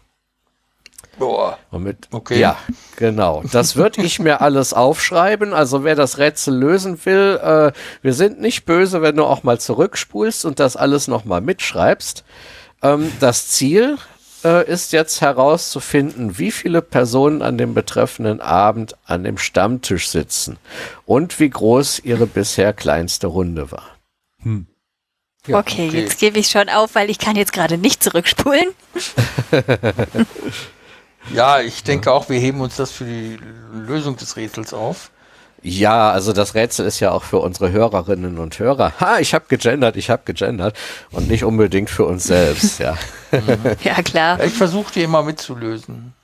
[1.18, 1.58] Boah.
[1.70, 2.38] Und mit, Okay.
[2.38, 2.56] Ja,
[2.96, 3.42] genau.
[3.52, 5.52] Das würde ich mir alles aufschreiben.
[5.52, 9.60] Also wer das Rätsel lösen will, äh, wir sind nicht böse, wenn du auch mal
[9.60, 12.24] zurückspulst und das alles nochmal mitschreibst.
[12.82, 13.98] Ähm, das Ziel
[14.44, 20.56] äh, ist jetzt herauszufinden, wie viele Personen an dem betreffenden Abend an dem Stammtisch sitzen
[21.06, 23.84] und wie groß ihre bisher kleinste Runde war.
[25.46, 28.68] Ja, okay, jetzt gebe ich schon auf, weil ich kann jetzt gerade nicht zurückspulen.
[31.30, 33.38] Ja, ich denke auch, wir heben uns das für die
[33.72, 35.10] Lösung des Rätsels auf.
[35.62, 38.92] Ja, also das Rätsel ist ja auch für unsere Hörerinnen und Hörer.
[38.98, 40.76] Ha, ich habe gegendert, ich habe gegendert
[41.12, 42.96] und nicht unbedingt für uns selbst, ja.
[43.84, 44.42] Ja, klar.
[44.42, 46.14] Ich versuche die immer mitzulösen.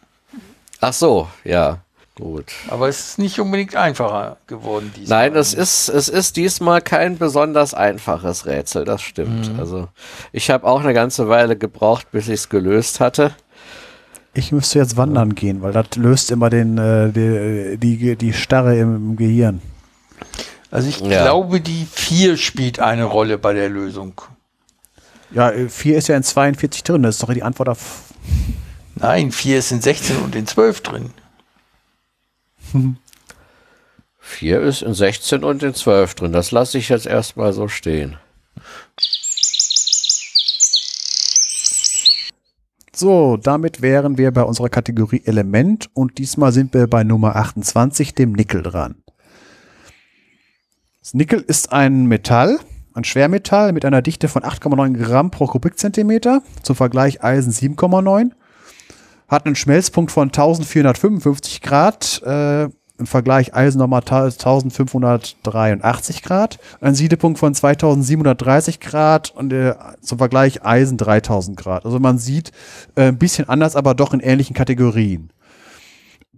[0.81, 1.79] Ach so, ja,
[2.17, 2.47] gut.
[2.69, 5.31] Aber es ist nicht unbedingt einfacher geworden diesmal.
[5.31, 9.53] Nein, es ist es ist diesmal kein besonders einfaches Rätsel, das stimmt.
[9.59, 9.89] Also,
[10.33, 13.35] ich habe auch eine ganze Weile gebraucht, bis ich es gelöst hatte.
[14.39, 18.79] Ich müsste jetzt wandern gehen, weil das löst immer den, äh, die, die, die Starre
[18.79, 19.61] im Gehirn.
[20.71, 21.23] Also ich Ja.
[21.25, 24.21] glaube, die 4 spielt eine Rolle bei der Lösung.
[25.33, 28.03] Ja, 4 ist ja in 42 drin, das ist doch die Antwort auf.
[28.95, 31.11] Nein, 4 ist in 16 und in 12 drin.
[34.21, 36.33] 4 ist in 16 und in 12 drin.
[36.33, 38.19] Das lasse ich jetzt erstmal so stehen.
[42.99, 48.13] So, damit wären wir bei unserer Kategorie Element und diesmal sind wir bei Nummer 28,
[48.13, 48.97] dem Nickel dran.
[51.01, 52.59] Das Nickel ist ein Metall,
[52.95, 56.43] ein Schwermetall mit einer Dichte von 8,9 Gramm pro Kubikzentimeter.
[56.65, 58.33] Zum Vergleich Eisen 7,9.
[59.29, 62.21] Hat einen Schmelzpunkt von 1455 Grad.
[62.25, 62.69] Äh,
[62.99, 66.59] Im Vergleich Eisen nochmal 1583 Grad.
[66.81, 71.85] Ein Siedepunkt von 2730 Grad und äh, zum Vergleich Eisen 3000 Grad.
[71.85, 72.51] Also man sieht
[72.97, 75.31] äh, ein bisschen anders, aber doch in ähnlichen Kategorien.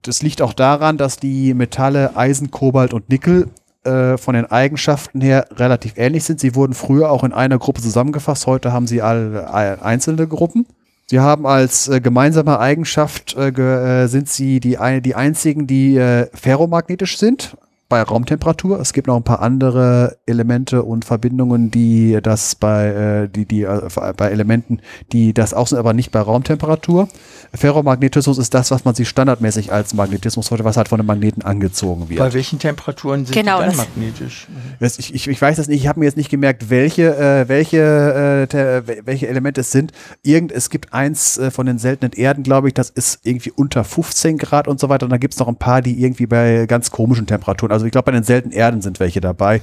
[0.02, 3.48] Das liegt auch daran, dass die Metalle Eisen, Kobalt und Nickel
[3.84, 6.40] äh, von den Eigenschaften her relativ ähnlich sind.
[6.40, 10.66] Sie wurden früher auch in einer Gruppe zusammengefasst, heute haben sie alle äh, einzelne Gruppen.
[11.10, 16.28] Sie haben als äh, gemeinsame Eigenschaft, äh, äh, sind sie die, die einzigen, die äh,
[16.32, 17.56] ferromagnetisch sind.
[17.90, 18.80] Bei Raumtemperatur.
[18.80, 23.64] Es gibt noch ein paar andere Elemente und Verbindungen, die das bei, äh, die, die,
[23.64, 23.80] äh,
[24.16, 24.80] bei Elementen,
[25.12, 27.08] die das auch sind, aber nicht bei Raumtemperatur.
[27.52, 31.42] Ferromagnetismus ist das, was man sich standardmäßig als Magnetismus heute, was halt von einem Magneten
[31.42, 32.20] angezogen wird.
[32.20, 34.46] Bei welchen Temperaturen sind Genau, die dann das- magnetisch?
[34.78, 37.48] Das, ich, ich, ich weiß das nicht, ich habe mir jetzt nicht gemerkt, welche, äh,
[37.48, 39.92] welche, äh, te- welche Elemente es sind.
[40.22, 43.82] Irgend, es gibt eins äh, von den seltenen Erden, glaube ich, das ist irgendwie unter
[43.82, 45.04] 15 Grad und so weiter.
[45.06, 47.92] Und dann gibt es noch ein paar, die irgendwie bei ganz komischen Temperaturen, also ich
[47.92, 49.60] glaube, bei den seltenen Erden sind welche dabei.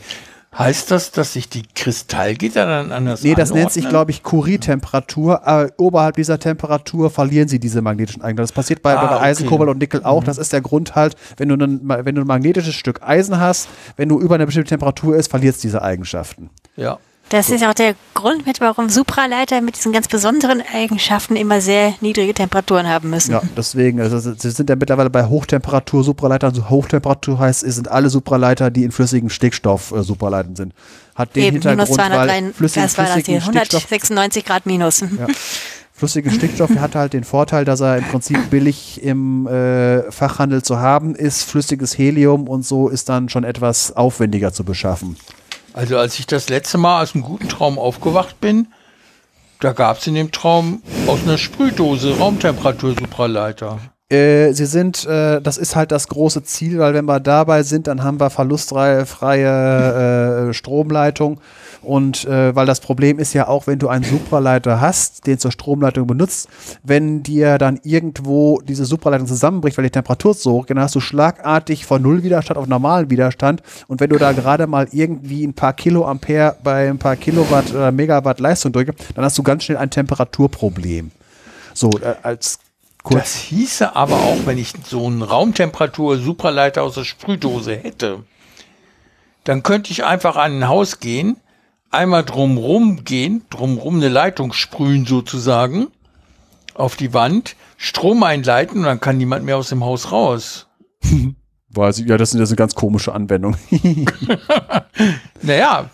[0.57, 3.89] Heißt das, dass sich die Kristallgitter dann anders Nee, das nennt sich, anordnen?
[3.91, 5.45] glaube ich, Curie-Temperatur.
[5.45, 8.47] Aber oberhalb dieser Temperatur verlieren sie diese magnetischen Eigenschaften.
[8.47, 9.49] Das passiert bei, Ah, bei Eisen, okay.
[9.51, 10.23] Kobalt und Nickel auch.
[10.23, 13.67] Das ist der Grund halt, wenn du, ein, wenn du ein magnetisches Stück Eisen hast,
[13.97, 16.49] wenn du über eine bestimmte Temperatur ist, verlierst du diese Eigenschaften.
[16.75, 16.97] Ja.
[17.29, 21.93] Das ist auch der Grund mit, warum Supraleiter mit diesen ganz besonderen Eigenschaften immer sehr
[21.99, 23.31] niedrige Temperaturen haben müssen.
[23.31, 26.51] Ja, deswegen, also sie sind ja mittlerweile bei Hochtemperatur Supraleitern.
[26.51, 30.73] Also Hochtemperatur heißt, es sind alle Supraleiter, die in flüssigen Stickstoff äh, Supraleiten sind.
[31.15, 33.41] Hat den Eben, minus Hintergrund, 203, weil flüssigen, was war das hier?
[33.41, 35.01] flüssigen Stickstoff 196 Grad minus.
[35.01, 35.27] Ja.
[35.97, 40.77] Flüssigen Stickstoff hat halt den Vorteil, dass er im Prinzip billig im äh, Fachhandel zu
[40.77, 41.41] haben ist.
[41.41, 45.17] Flüssiges Helium und so ist dann schon etwas aufwendiger zu beschaffen.
[45.77, 48.67] Also als ich das letzte Mal aus einem guten Traum aufgewacht bin,
[49.59, 53.77] da gab es in dem Traum aus einer Sprühdose Raumtemperatur-Supraleiter.
[54.09, 57.85] Äh, sie sind, äh, das ist halt das große Ziel, weil wenn wir dabei sind,
[57.85, 61.41] dann haben wir verlustfreie freie, äh, Stromleitung.
[61.87, 65.53] Und äh, weil das Problem ist ja auch, wenn du einen Supraleiter hast, den zur
[65.53, 66.49] Stromleitung benutzt,
[66.83, 70.95] wenn dir dann irgendwo diese Supraleitung zusammenbricht, weil die Temperatur so hoch geht, dann hast
[70.95, 73.63] du schlagartig von Nullwiderstand auf normalen Widerstand.
[73.87, 77.93] Und wenn du da gerade mal irgendwie ein paar Kiloampere bei ein paar Kilowatt oder
[77.93, 81.11] Megawatt Leistung drückst, dann hast du ganz schnell ein Temperaturproblem.
[81.73, 82.59] So, äh, als
[83.01, 83.21] kurz.
[83.21, 88.25] Das hieße aber auch, wenn ich so einen Raumtemperatur-Supraleiter aus der Sprühdose hätte,
[89.45, 91.37] dann könnte ich einfach an ein Haus gehen,
[91.91, 95.87] einmal drumrum gehen, drumrum eine Leitung sprühen sozusagen,
[96.73, 100.67] auf die Wand, Strom einleiten und dann kann niemand mehr aus dem Haus raus.
[101.69, 103.55] Weiß ich, ja, das ist das ist eine ganz komische Anwendung.
[105.43, 105.91] Naja,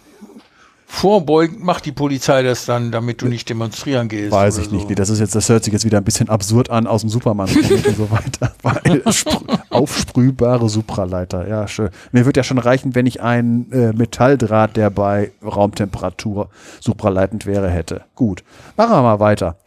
[0.94, 4.32] vorbeugend macht die Polizei das dann, damit du nicht demonstrieren gehst.
[4.32, 4.84] Weiß ich nicht.
[4.84, 4.88] so.
[4.88, 7.10] Nee, das ist jetzt, das hört sich jetzt wieder ein bisschen absurd an aus dem
[7.10, 8.54] Superman und so weiter.
[9.72, 11.90] Aufsprühbare Supraleiter, ja, schön.
[12.12, 17.72] Mir wird ja schon reichen, wenn ich einen äh, Metalldraht, der bei Raumtemperatur supraleitend wäre,
[17.72, 18.04] hätte.
[18.14, 18.44] Gut.
[18.78, 19.58] Machen wir mal weiter.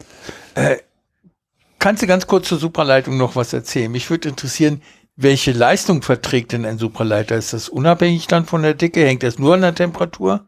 [1.77, 3.91] Kannst du ganz kurz zur Supraleitung noch was erzählen?
[3.91, 4.81] Mich würde interessieren,
[5.17, 7.35] welche Leistung verträgt denn ein Supraleiter?
[7.35, 9.05] Ist das unabhängig dann von der Dicke?
[9.05, 10.47] Hängt das nur an der Temperatur?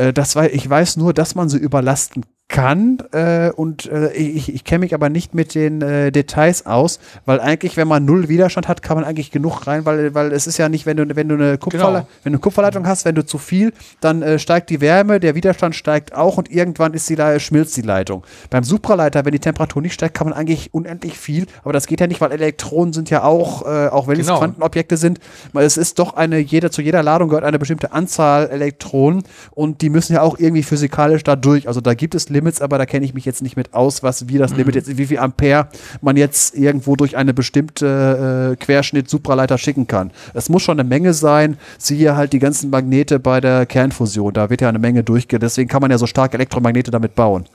[0.00, 4.52] Äh, das war, ich weiß nur, dass man sie überlasten kann äh, und äh, ich,
[4.52, 8.28] ich kenne mich aber nicht mit den äh, Details aus, weil eigentlich, wenn man null
[8.28, 11.16] Widerstand hat, kann man eigentlich genug rein, weil, weil es ist ja nicht, wenn du,
[11.16, 12.06] wenn du eine Kupferle Genau.
[12.24, 15.34] wenn du eine Kupferleitung hast, wenn du zu viel, dann äh, steigt die Wärme, der
[15.34, 18.24] Widerstand steigt auch und irgendwann ist die, Le- schmilzt die Leitung.
[18.50, 22.00] Beim Supraleiter, wenn die Temperatur nicht steigt, kann man eigentlich unendlich viel, aber das geht
[22.00, 24.34] ja nicht, weil Elektronen sind ja auch, äh, auch wenn Genau.
[24.34, 25.20] es Quantenobjekte sind,
[25.52, 29.22] weil es ist doch eine, jede, zu jeder Ladung gehört eine bestimmte Anzahl Elektronen
[29.52, 31.68] und die müssen ja auch irgendwie physikalisch da durch.
[31.68, 34.28] Also da gibt es Limits, aber da kenne ich mich jetzt nicht mit aus, was
[34.28, 35.68] wie das Limit jetzt, ist, wie viel Ampere
[36.00, 40.10] man jetzt irgendwo durch eine bestimmte äh, Querschnitt Supraleiter schicken kann.
[40.34, 44.50] Es muss schon eine Menge sein, siehe halt die ganzen Magnete bei der Kernfusion, da
[44.50, 47.46] wird ja eine Menge durchge, deswegen kann man ja so starke Elektromagnete damit bauen.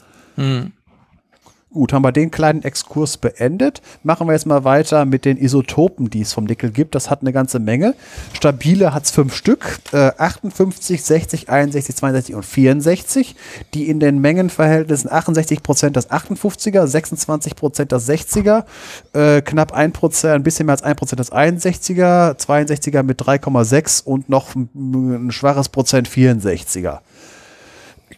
[1.75, 3.81] Gut, haben wir den kleinen Exkurs beendet.
[4.01, 6.95] Machen wir jetzt mal weiter mit den Isotopen, die es vom Nickel gibt.
[6.95, 7.95] Das hat eine ganze Menge.
[8.31, 9.79] Stabile hat es fünf Stück.
[9.91, 13.35] Äh, 58, 60, 61, 62 und 64.
[13.73, 18.63] Die in den Mengenverhältnissen 68 Prozent das 58er, 26 Prozent das 60er,
[19.11, 24.01] äh, knapp 1 Prozent, ein bisschen mehr als 1 Prozent das 61er, 62er mit 3,6
[24.01, 27.01] und noch ein, ein schwaches Prozent 64er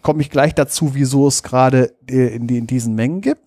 [0.07, 3.41] komme ich gleich dazu, wieso es gerade äh, in, in diesen Mengen gibt.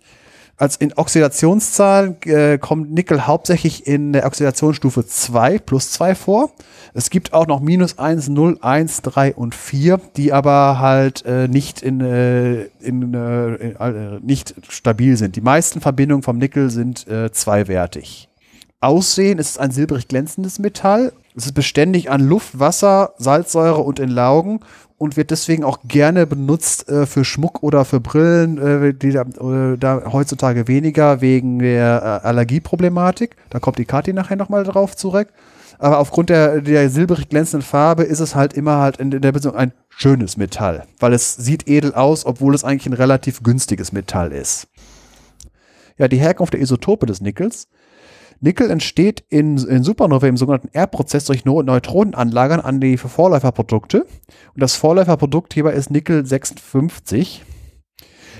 [0.58, 6.50] Als in Oxidationszahlen äh, kommt Nickel hauptsächlich in der Oxidationsstufe 2 plus 2 vor.
[6.92, 11.48] Es gibt auch noch minus 1, 0, 1, 3 und 4, die aber halt äh,
[11.48, 15.36] nicht, in, äh, in, äh, in, äh, nicht stabil sind.
[15.36, 18.28] Die meisten Verbindungen vom Nickel sind zweiwertig.
[18.82, 21.12] Aussehen ist es ein silbrig glänzendes Metall.
[21.34, 24.60] Es ist beständig an Luft, Wasser, Salzsäure und in Laugen
[25.00, 29.22] und wird deswegen auch gerne benutzt äh, für Schmuck oder für Brillen, äh, die da,
[29.22, 33.34] äh, da heutzutage weniger wegen der äh, Allergieproblematik.
[33.48, 35.28] Da kommt die Kathi nachher nochmal drauf zurück.
[35.78, 39.32] Aber aufgrund der, der silbrig glänzenden Farbe ist es halt immer halt in, in der
[39.32, 43.92] Beziehung ein schönes Metall, weil es sieht edel aus, obwohl es eigentlich ein relativ günstiges
[43.92, 44.68] Metall ist.
[45.96, 47.68] Ja, die Herkunft der Isotope des Nickels.
[48.40, 54.02] Nickel entsteht in, in Supernova im sogenannten R-Prozess durch Neutronenanlagern an die Vorläuferprodukte.
[54.02, 57.44] Und das Vorläuferprodukt hierbei ist Nickel 56.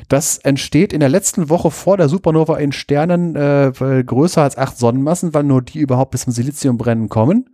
[0.08, 3.72] Das entsteht in der letzten Woche vor der Supernova in Sternen äh,
[4.04, 7.50] größer als acht Sonnenmassen, weil nur die überhaupt bis zum Siliziumbrennen kommen.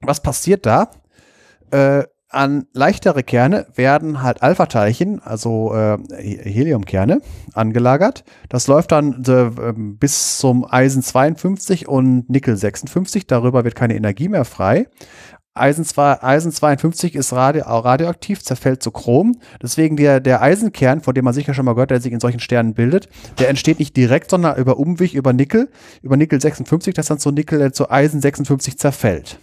[0.00, 0.90] Was passiert da?
[1.70, 7.20] Äh, an leichtere Kerne werden halt Alpha-Teilchen, also äh, Heliumkerne,
[7.52, 8.24] angelagert.
[8.48, 13.26] Das läuft dann äh, bis zum Eisen 52 und Nickel 56.
[13.26, 14.86] Darüber wird keine Energie mehr frei.
[15.54, 19.36] Eisen, 2, Eisen 52 ist radio, radioaktiv, zerfällt zu Chrom.
[19.62, 22.40] Deswegen der, der Eisenkern, von dem man sicher schon mal gehört, der sich in solchen
[22.40, 25.68] Sternen bildet, der entsteht nicht direkt, sondern über Umweg, über Nickel,
[26.00, 29.38] über Nickel 56, das dann zu Nickel, äh, zu Eisen 56 zerfällt.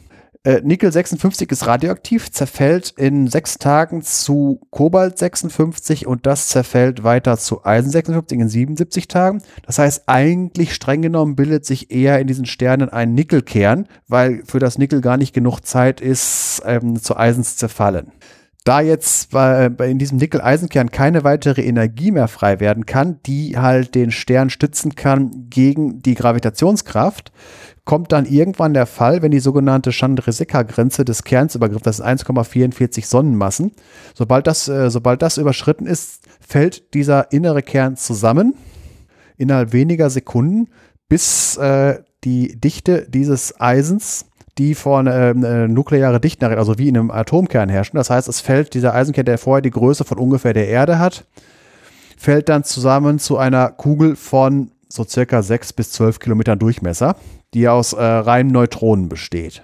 [0.45, 7.03] Äh, Nickel 56 ist radioaktiv, zerfällt in sechs Tagen zu Kobalt 56 und das zerfällt
[7.03, 9.41] weiter zu Eisen 56 in 77 Tagen.
[9.65, 14.59] Das heißt, eigentlich streng genommen bildet sich eher in diesen Sternen ein Nickelkern, weil für
[14.59, 18.13] das Nickel gar nicht genug Zeit ist, ähm, zu Eisen zu zerfallen.
[18.65, 23.95] Da jetzt bei, in diesem Nickel-Eisenkern keine weitere Energie mehr frei werden kann, die halt
[23.95, 27.31] den Stern stützen kann gegen die Gravitationskraft,
[27.85, 33.05] kommt dann irgendwann der Fall, wenn die sogenannte Chandrasekhar-Grenze des Kerns übergriffen, das ist 1,44
[33.05, 33.71] Sonnenmassen.
[34.13, 38.53] Sobald das, äh, sobald das überschritten ist, fällt dieser innere Kern zusammen
[39.37, 40.67] innerhalb weniger Sekunden,
[41.07, 44.25] bis äh, die Dichte dieses Eisens
[44.59, 47.97] die von äh, äh, nukleare Dichten, also wie in einem Atomkern herrschen.
[47.97, 51.25] Das heißt, es fällt dieser Eisenkern, der vorher die Größe von ungefähr der Erde hat,
[52.17, 57.15] fällt dann zusammen zu einer Kugel von so circa 6 bis 12 Kilometern Durchmesser
[57.53, 59.63] die aus äh, reinen Neutronen besteht.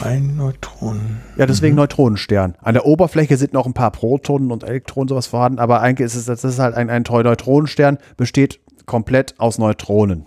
[0.00, 1.20] Rein Neutronen.
[1.36, 1.80] Ja, deswegen mhm.
[1.80, 2.54] Neutronenstern.
[2.62, 6.14] An der Oberfläche sind noch ein paar Protonen und Elektronen sowas vorhanden, aber eigentlich ist
[6.14, 10.24] es das ist halt ein, ein Neutronenstern, besteht komplett aus Neutronen.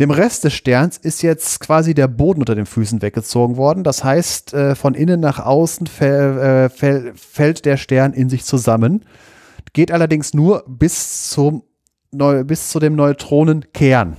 [0.00, 3.82] Dem Rest des Sterns ist jetzt quasi der Boden unter den Füßen weggezogen worden.
[3.82, 9.04] Das heißt, äh, von innen nach außen äh, fällt der Stern in sich zusammen.
[9.72, 11.64] Geht allerdings nur bis zum
[12.10, 14.16] bis zu dem Neutronenkern.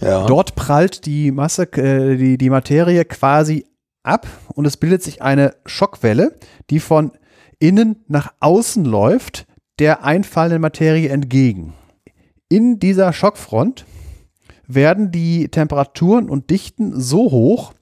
[0.00, 0.26] Ja.
[0.26, 3.66] Dort prallt die Masse, äh, die, die Materie quasi
[4.04, 6.36] ab und es bildet sich eine Schockwelle,
[6.70, 7.10] die von
[7.58, 9.46] innen nach außen läuft,
[9.78, 11.72] der einfallenden Materie entgegen.
[12.48, 13.86] In dieser Schockfront
[14.74, 17.72] werden die Temperaturen und Dichten so hoch,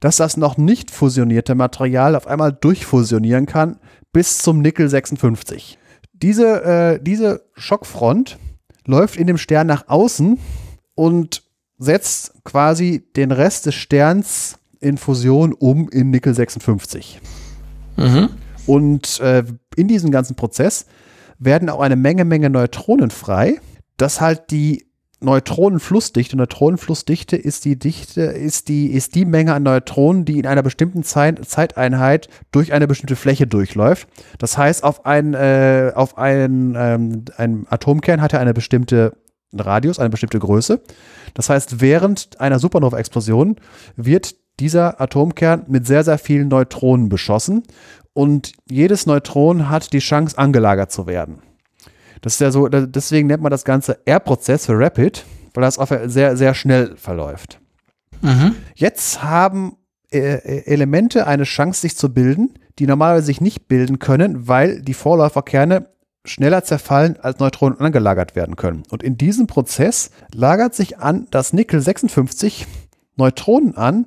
[0.00, 3.78] dass das noch nicht fusionierte Material auf einmal durchfusionieren kann
[4.12, 5.78] bis zum Nickel 56.
[6.12, 8.38] Diese, äh, diese Schockfront
[8.86, 10.38] läuft in dem Stern nach außen
[10.94, 11.42] und
[11.78, 17.20] setzt quasi den Rest des Sterns in Fusion um in Nickel 56.
[17.96, 18.30] Mhm.
[18.66, 19.44] Und äh,
[19.76, 20.86] in diesem ganzen Prozess
[21.38, 23.60] werden auch eine Menge, Menge Neutronen frei,
[23.96, 24.89] dass halt die
[25.22, 30.62] Neutronenflussdichte, Neutronenflussdichte ist die Dichte, ist die, ist die Menge an Neutronen, die in einer
[30.62, 34.08] bestimmten Zeit, Zeiteinheit durch eine bestimmte Fläche durchläuft.
[34.38, 39.12] Das heißt, auf ein, äh, auf ein, ähm, ein Atomkern hat er eine bestimmte
[39.52, 40.80] Radius, eine bestimmte Größe.
[41.34, 43.56] Das heißt, während einer Supernova-Explosion
[43.96, 47.64] wird dieser Atomkern mit sehr, sehr vielen Neutronen beschossen
[48.14, 51.42] und jedes Neutron hat die Chance, angelagert zu werden.
[52.20, 55.90] Das ist ja so, deswegen nennt man das Ganze R-Prozess für Rapid, weil das auch
[56.04, 57.60] sehr, sehr schnell verläuft.
[58.22, 58.56] Mhm.
[58.74, 59.76] Jetzt haben
[60.12, 64.82] äh, äh, Elemente eine Chance, sich zu bilden, die normalerweise sich nicht bilden können, weil
[64.82, 65.86] die Vorläuferkerne
[66.24, 68.82] schneller zerfallen, als Neutronen angelagert werden können.
[68.90, 72.66] Und in diesem Prozess lagert sich an das Nickel 56
[73.16, 74.06] Neutronen an,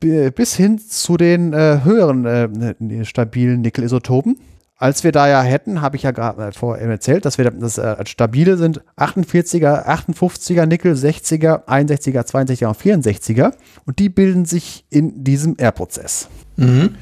[0.00, 4.38] bis hin zu den äh, höheren äh, stabilen Nickel-Isotopen.
[4.80, 7.76] Als wir da ja hätten, habe ich ja gerade äh, vorher erzählt, dass wir das
[7.76, 13.52] äh, stabile sind 48er, 58er Nickel, 60er, 61er, 62er und 64er.
[13.84, 16.28] Und die bilden sich in diesem R-Prozess.
[16.56, 16.94] Mhm.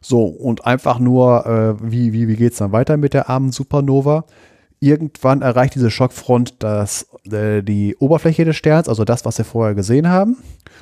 [0.00, 3.52] So, und einfach nur, äh, wie, wie, wie geht es dann weiter mit der armen
[3.52, 4.24] Supernova?
[4.80, 9.74] Irgendwann erreicht diese Schockfront das, äh, die Oberfläche des Sterns, also das, was wir vorher
[9.74, 10.36] gesehen haben.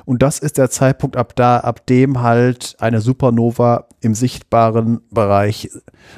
[0.05, 5.69] Und das ist der Zeitpunkt, ab da, ab dem halt eine Supernova im sichtbaren Bereich,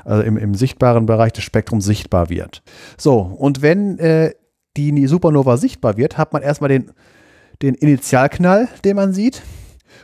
[0.03, 2.63] also im, im sichtbaren Bereich des Spektrums sichtbar wird.
[2.97, 4.33] So, und wenn äh,
[4.75, 6.91] die Supernova sichtbar wird, hat man erstmal den,
[7.61, 9.41] den Initialknall, den man sieht,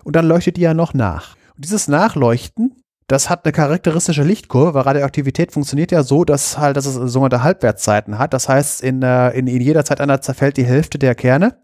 [0.04, 1.36] und dann leuchtet die ja noch nach.
[1.56, 2.76] Und dieses Nachleuchten
[3.08, 7.43] Das hat eine charakteristische Lichtkurve, weil Radioaktivität funktioniert ja so, dass halt, dass es sogenannte
[7.43, 8.34] Halbwertszeiten hat.
[8.34, 11.56] Das heißt, in, äh, in, in jeder Zeiteinheit zerfällt die Hälfte der Kerne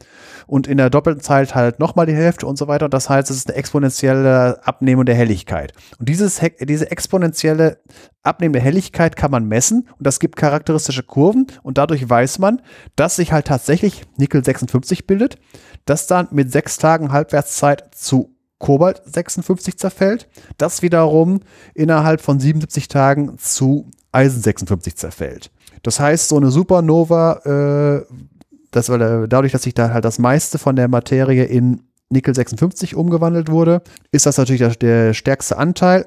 [0.45, 2.85] und in der doppelten Zeit halt nochmal die Hälfte und so weiter.
[2.85, 5.73] Und das heißt, es ist eine exponentielle Abnehmung der Helligkeit.
[5.97, 7.79] Und dieses, diese exponentielle
[8.21, 12.61] Abnehmen der Helligkeit kann man messen und das gibt charakteristische Kurven und dadurch weiß man,
[12.95, 15.37] dass sich halt tatsächlich Nickel 56 bildet,
[15.85, 18.30] das dann mit sechs Tagen Halbwertszeit zu
[18.61, 21.41] Kobalt 56 zerfällt, das wiederum
[21.73, 25.51] innerhalb von 77 Tagen zu Eisen 56 zerfällt.
[25.83, 28.13] Das heißt, so eine Supernova, äh,
[28.71, 32.95] das, äh, dadurch, dass sich da halt das meiste von der Materie in Nickel 56
[32.95, 33.81] umgewandelt wurde,
[34.11, 36.05] ist das natürlich der, der stärkste Anteil.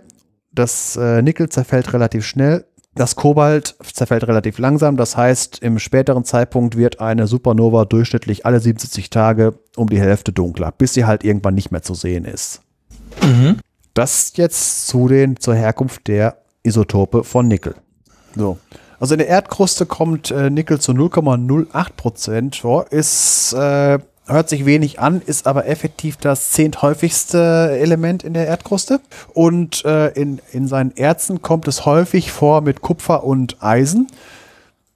[0.52, 6.24] Das äh, Nickel zerfällt relativ schnell, das Kobalt zerfällt relativ langsam, das heißt, im späteren
[6.24, 11.24] Zeitpunkt wird eine Supernova durchschnittlich alle 77 Tage um die Hälfte dunkler, bis sie halt
[11.24, 12.60] irgendwann nicht mehr zu sehen ist.
[13.22, 13.58] Mhm.
[13.94, 17.74] Das jetzt zu den, zur Herkunft der Isotope von Nickel.
[18.36, 18.58] So.
[19.00, 24.64] Also in der Erdkruste kommt äh, Nickel zu 0,08 Prozent vor, ist äh, hört sich
[24.64, 29.00] wenig an, ist aber effektiv das zehnthäufigste Element in der Erdkruste.
[29.32, 34.06] Und äh, in, in seinen Erzen kommt es häufig vor mit Kupfer und Eisen.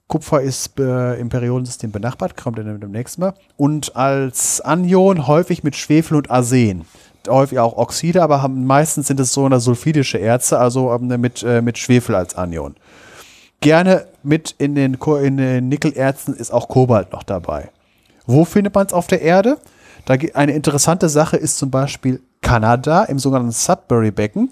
[0.07, 3.35] Kupfer ist äh, im Periodensystem benachbart, kommt dann demnächst mal.
[3.57, 6.85] Und als Anion häufig mit Schwefel und Arsen.
[7.27, 11.43] Häufig auch Oxide, aber haben, meistens sind es so eine sulfidische Erze, also ähm, mit,
[11.43, 12.75] äh, mit Schwefel als Anion.
[13.61, 17.69] Gerne mit in den, in den Nickelerzen ist auch Kobalt noch dabei.
[18.29, 19.57] Wo findet man es auf der Erde?
[20.05, 24.51] Da eine interessante Sache ist zum Beispiel Kanada im sogenannten Sudbury-Becken.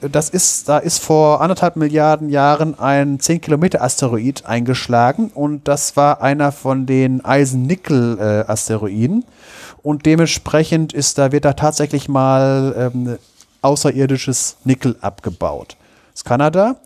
[0.00, 5.94] Das ist, da ist vor anderthalb Milliarden Jahren ein 10 Kilometer Asteroid eingeschlagen und das
[5.94, 9.26] war einer von den Eisen-Nickel-Asteroiden
[9.82, 13.18] und dementsprechend ist da wird da tatsächlich mal ähm,
[13.60, 15.76] außerirdisches Nickel abgebaut.
[16.12, 16.76] Das ist Kanada.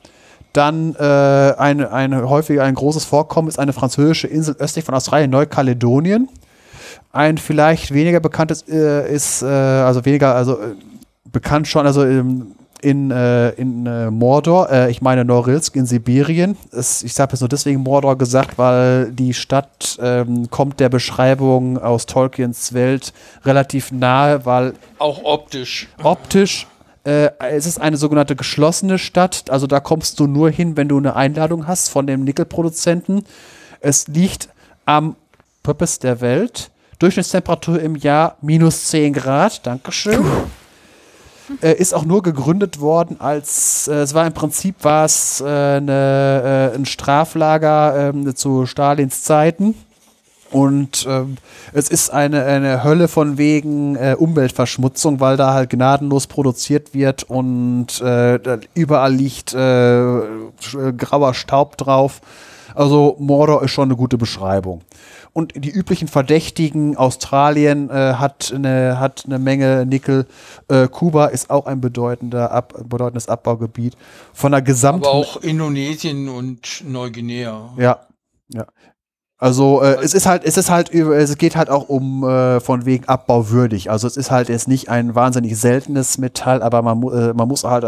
[0.56, 5.30] Dann äh, eine, eine häufig ein großes Vorkommen ist eine französische Insel östlich von Australien,
[5.30, 6.30] Neukaledonien.
[7.12, 10.74] Ein vielleicht weniger bekanntes äh, ist, äh, also weniger, also äh,
[11.30, 16.56] bekannt schon, also ähm, in, äh, in äh, Mordor, äh, ich meine Norilsk in Sibirien.
[16.72, 21.76] Es, ich habe jetzt nur deswegen Mordor gesagt, weil die Stadt ähm, kommt der Beschreibung
[21.76, 23.12] aus Tolkiens Welt
[23.44, 25.88] relativ nahe, weil auch optisch.
[26.02, 26.66] Optisch
[27.06, 30.98] äh, es ist eine sogenannte geschlossene Stadt, also da kommst du nur hin, wenn du
[30.98, 33.24] eine Einladung hast von dem Nickelproduzenten.
[33.80, 34.48] Es liegt
[34.86, 35.14] am
[35.62, 36.70] Purpose der Welt.
[36.98, 39.64] Durchschnittstemperatur im Jahr minus 10 Grad.
[39.64, 40.24] Dankeschön.
[41.60, 45.78] Äh, ist auch nur gegründet worden als, äh, es war im Prinzip war es äh,
[45.78, 49.76] äh, ein Straflager ähm, zu Stalins Zeiten
[50.50, 51.36] und ähm,
[51.72, 57.24] es ist eine, eine Hölle von wegen äh, Umweltverschmutzung, weil da halt gnadenlos produziert wird
[57.24, 58.38] und äh,
[58.74, 60.20] überall liegt äh,
[60.96, 62.20] grauer Staub drauf.
[62.74, 64.82] Also Mordor ist schon eine gute Beschreibung.
[65.32, 70.26] Und die üblichen Verdächtigen, Australien äh, hat, eine, hat eine Menge Nickel,
[70.68, 73.96] äh, Kuba ist auch ein bedeutender Ab, bedeutendes Abbaugebiet.
[74.32, 75.04] Von der gesamten.
[75.04, 77.74] Aber auch Indonesien und Neuguinea.
[77.76, 78.06] Ja,
[78.48, 78.66] ja.
[79.38, 82.86] Also äh, es ist halt, es ist halt, es geht halt auch um äh, von
[82.86, 83.90] wegen abbauwürdig.
[83.90, 87.64] Also es ist halt jetzt nicht ein wahnsinnig seltenes Metall, aber man, äh, man muss
[87.64, 87.84] halt,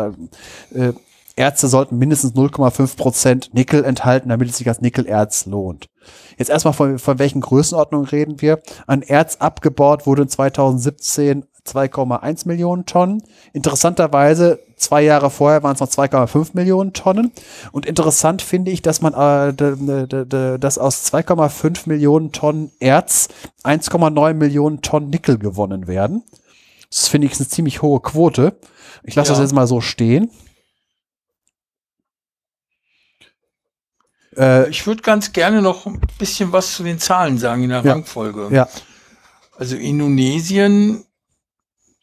[0.74, 0.92] äh,
[1.36, 5.88] Ärzte sollten mindestens 0,5 Prozent Nickel enthalten, damit es sich als Nickelerz lohnt.
[6.36, 8.61] Jetzt erstmal von, von welchen Größenordnungen reden wir?
[8.86, 13.22] Ein Erz abgebaut wurde in 2017 2,1 Millionen Tonnen.
[13.53, 17.33] Interessanterweise, zwei Jahre vorher waren es noch 2,5 Millionen Tonnen.
[17.72, 23.29] Und interessant finde ich, dass man, äh, dass aus 2,5 Millionen Tonnen Erz
[23.64, 26.22] 1,9 Millionen Tonnen Nickel gewonnen werden.
[26.91, 28.57] Das finde ich eine ziemlich hohe Quote.
[29.03, 29.35] Ich lasse ja.
[29.35, 30.31] das jetzt mal so stehen.
[34.37, 37.83] Äh, ich würde ganz gerne noch ein bisschen was zu den Zahlen sagen in der
[37.83, 37.93] ja.
[37.93, 38.49] Rangfolge.
[38.51, 38.68] Ja.
[39.57, 41.05] Also Indonesien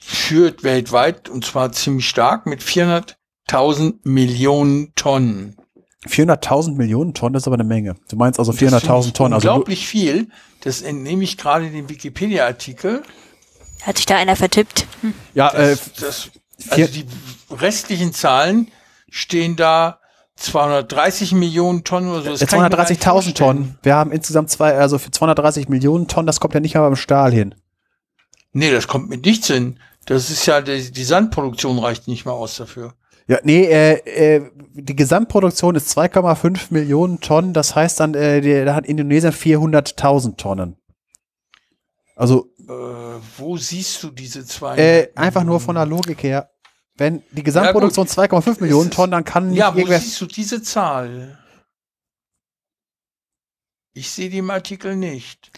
[0.05, 5.57] führt weltweit und zwar ziemlich stark mit 400.000 Millionen Tonnen.
[6.07, 7.95] 400.000 Millionen Tonnen, das ist aber eine Menge.
[8.09, 9.33] Du meinst also 400.000 Tonnen.
[9.33, 10.27] Also unglaublich viel.
[10.61, 13.01] Das entnehme ich gerade den Wikipedia-Artikel.
[13.81, 14.85] Hat sich da einer vertippt?
[15.01, 15.15] Hm.
[15.33, 16.29] Ja, das, äh, das,
[16.69, 17.05] also die
[17.49, 18.69] restlichen Zahlen
[19.09, 19.99] stehen da
[20.35, 22.45] 230 Millionen Tonnen oder so.
[22.45, 23.77] 230.000 Tonnen.
[23.81, 26.95] Wir haben insgesamt zwei, also für 230 Millionen Tonnen, das kommt ja nicht mal beim
[26.95, 27.55] Stahl hin.
[28.57, 29.79] Nee, das kommt mit nichts hin.
[30.05, 32.93] Das ist ja, die, die Sandproduktion reicht nicht mal aus dafür.
[33.27, 37.53] Ja, nee, äh, äh, die Gesamtproduktion ist 2,5 Millionen Tonnen.
[37.53, 40.77] Das heißt dann, äh, die, da hat Indonesien 400.000 Tonnen.
[42.15, 42.51] Also.
[42.59, 44.77] Äh, wo siehst du diese zwei?
[44.77, 46.51] Äh, einfach nur von der Logik her.
[46.97, 51.39] Wenn die Gesamtproduktion 2,5 Millionen Tonnen, dann kann nicht Ja, wo siehst du diese Zahl?
[53.93, 55.51] Ich sehe die im Artikel nicht.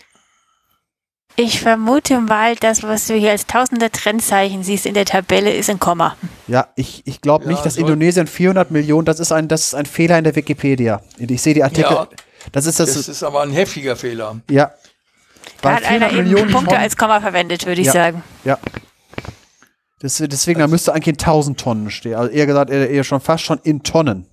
[1.40, 5.70] Ich vermute mal, das, was du hier als tausende Trennzeichen siehst in der Tabelle, ist
[5.70, 6.18] ein Komma.
[6.48, 9.68] Ja, ich, ich glaube Ja, nicht, dass soll- Indonesien 400 Millionen, das ist ein, das
[9.68, 11.02] ist ein Fehler in der Wikipedia.
[11.20, 11.92] Ich sehe die Artikel.
[11.92, 12.08] Ja.
[12.54, 14.40] Das ist das, Das ist aber ein heftiger Fehler.
[14.50, 14.72] ja.
[15.62, 17.94] Da Bei hat einer 400 eben Millionen Punkte Tonnen- als Komma verwendet, würde ich Ja.
[17.94, 18.24] sagen.
[18.44, 18.58] Ja.
[20.00, 22.16] Das, deswegen, da müsste eigentlich in 1000 Tonnen stehen.
[22.16, 24.26] Also eher gesagt, eher, schon fast schon in Tonnen.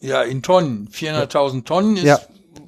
[0.00, 0.88] Ja, in Tonnen.
[0.92, 2.04] 400.000 Tonnen ist.
[2.04, 2.18] Ja.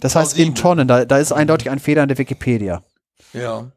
[0.00, 0.54] Das heißt in.
[0.54, 0.86] Tonnen.
[0.88, 2.82] Da, da ist eindeutig ein Fehler in der Wikipedia.
[3.32, 3.70] Ja.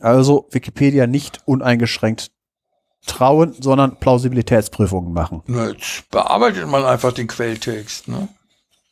[0.00, 2.30] Also Wikipedia nicht uneingeschränkt
[3.06, 5.42] trauen, sondern Plausibilitätsprüfungen machen.
[5.46, 8.08] Jetzt bearbeitet man einfach den Quelltext.
[8.08, 8.28] Ne?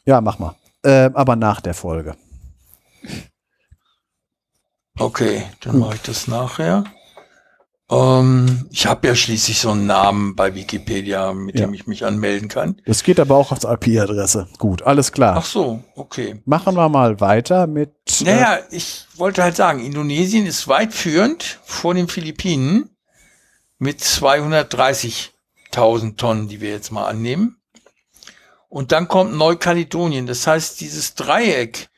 [0.05, 0.55] Ja, mach mal.
[0.84, 2.14] Ähm, aber nach der Folge.
[4.99, 6.84] Okay, dann mache ich das nachher.
[7.91, 11.64] Ähm, ich habe ja schließlich so einen Namen bei Wikipedia, mit Ja.
[11.66, 12.80] dem ich mich anmelden kann.
[12.84, 14.47] Das geht aber auch auf IP-Adresse.
[14.59, 15.36] Gut, alles klar.
[15.39, 16.43] Ach so, okay.
[16.45, 17.93] Machen wir mal weiter mit.
[18.20, 22.91] äh, Naja, ich wollte halt sagen, Indonesien ist weit führend vor den Philippinen
[23.78, 27.57] mit 230.000 Tonnen, die wir jetzt mal annehmen.
[28.68, 30.26] Und dann kommt Neukaledonien.
[30.26, 31.89] Das heißt, dieses Dreieck,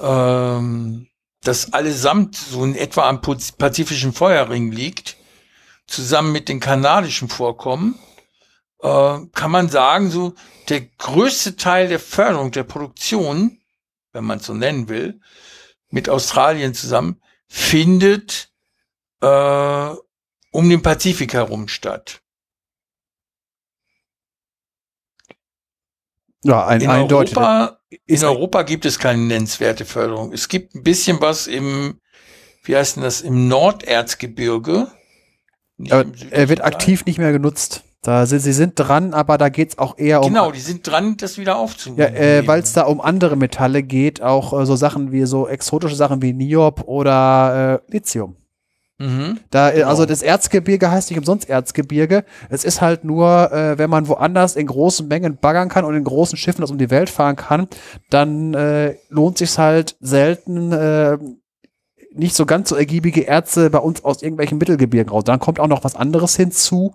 [0.00, 1.08] ähm,
[1.42, 5.16] das allesamt so in etwa am Paz- Pazifischen Feuerring liegt,
[5.86, 7.98] zusammen mit den kanadischen Vorkommen,
[8.80, 10.34] äh, kann man sagen, so
[10.68, 13.60] der größte Teil der Förderung der Produktion,
[14.12, 15.20] wenn man es so nennen will,
[15.90, 18.50] mit Australien zusammen, findet
[19.20, 19.90] äh,
[20.50, 22.22] um den Pazifik herum statt.
[26.44, 27.36] ja, ein, In eindeutig.
[27.36, 30.32] Europa, in Europa gibt es keine nennenswerte Förderung.
[30.32, 32.00] Es gibt ein bisschen was im,
[32.64, 34.88] wie heißt denn das, im Norderzgebirge.
[35.90, 37.82] Aber er wird aktiv nicht mehr genutzt.
[38.04, 40.28] Da sind, sie sind dran, aber da geht's auch eher um.
[40.28, 42.14] Genau, die sind dran, das wieder Ja, aufzunehmen.
[42.16, 45.94] äh, weil es da um andere Metalle geht, auch äh, so Sachen wie so exotische
[45.94, 48.34] Sachen wie Niob oder äh, Lithium.
[48.98, 49.38] Mhm.
[49.50, 49.88] Da, äh, Genau.
[49.88, 52.24] also das Erzgebirge heißt nicht umsonst Erzgebirge.
[52.50, 56.02] Es ist halt nur, äh, wenn man woanders in großen Mengen baggern kann und in
[56.04, 57.68] großen Schiffen das um die Welt fahren kann,
[58.10, 61.18] dann äh, lohnt sich halt selten äh,
[62.14, 65.24] nicht so ganz so ergiebige Erze bei uns aus irgendwelchen Mittelgebirgen raus.
[65.24, 66.94] Dann kommt auch noch was anderes hinzu,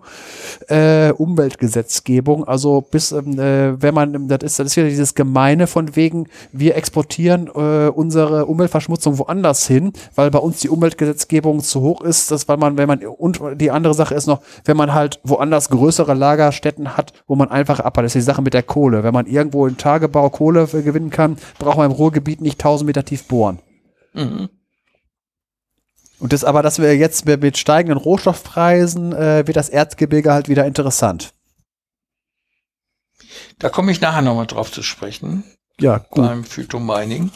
[0.68, 2.46] äh, Umweltgesetzgebung.
[2.46, 6.28] Also bis, ähm, äh, wenn man, das ist, das ist wieder dieses Gemeine von wegen,
[6.52, 12.30] wir exportieren äh, unsere Umweltverschmutzung woanders hin, weil bei uns die Umweltgesetzgebung zu hoch ist.
[12.30, 15.70] Das, weil man, wenn man, und die andere Sache ist noch, wenn man halt woanders
[15.70, 18.04] größere Lagerstätten hat, wo man einfach abbaut.
[18.04, 19.02] Das ist die Sache mit der Kohle.
[19.02, 23.04] Wenn man irgendwo im Tagebau Kohle gewinnen kann, braucht man im Ruhrgebiet nicht 1000 Meter
[23.04, 23.58] tief bohren.
[24.14, 24.48] Mhm.
[26.18, 30.66] Und das aber, dass wir jetzt mit steigenden Rohstoffpreisen, äh, wird das Erzgebirge halt wieder
[30.66, 31.32] interessant.
[33.58, 35.44] Da komme ich nachher nochmal drauf zu sprechen,
[35.80, 36.24] Ja, gut.
[36.24, 37.30] beim Phytomining.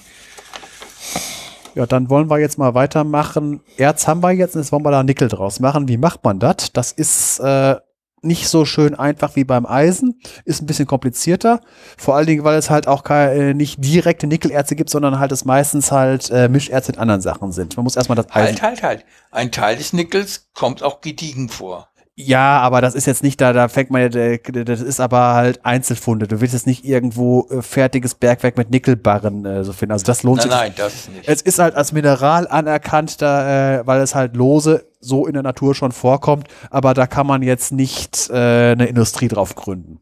[1.75, 3.61] Ja, dann wollen wir jetzt mal weitermachen.
[3.77, 5.89] Erz haben wir jetzt, und jetzt wollen wir da Nickel draus machen.
[5.89, 6.71] Wie macht man das?
[6.73, 7.77] Das ist äh,
[8.23, 11.61] nicht so schön einfach wie beim Eisen, ist ein bisschen komplizierter.
[11.99, 15.33] Vor allen Dingen, weil es halt auch keine, äh, nicht direkte Nickelerze gibt, sondern halt
[15.33, 17.77] es meistens halt äh, Mischerze mit anderen Sachen sind.
[17.77, 18.63] Man muss erstmal das Eisen.
[18.63, 19.05] Halt, halt, halt.
[19.31, 21.89] Ein Teil des Nickels kommt auch gediegen vor.
[22.27, 25.65] Ja, aber das ist jetzt nicht da, da fängt man ja, das ist aber halt
[25.65, 26.27] Einzelfunde.
[26.27, 29.93] Du willst jetzt nicht irgendwo äh, fertiges Bergwerk mit Nickelbarren äh, so finden.
[29.93, 30.59] Also das lohnt Nein, sich.
[30.59, 31.29] nein, das nicht.
[31.29, 35.43] Es ist halt als Mineral anerkannt, da, äh, weil es halt lose so in der
[35.43, 40.01] Natur schon vorkommt, aber da kann man jetzt nicht äh, eine Industrie drauf gründen.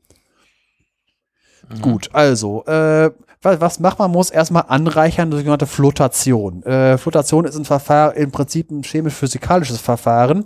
[1.81, 3.11] Gut, also, äh,
[3.43, 4.11] was, was macht man?
[4.11, 6.63] Muss erstmal anreichern, die sogenannte Flotation.
[6.65, 10.45] Äh, Flotation ist ein Verfahren, im Prinzip ein chemisch-physikalisches Verfahren.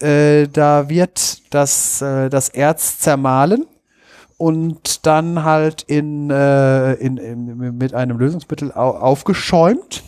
[0.00, 3.66] Äh, da wird das, äh, das Erz zermahlen
[4.36, 10.02] und dann halt in, äh, in, in, mit einem Lösungsmittel au aufgeschäumt.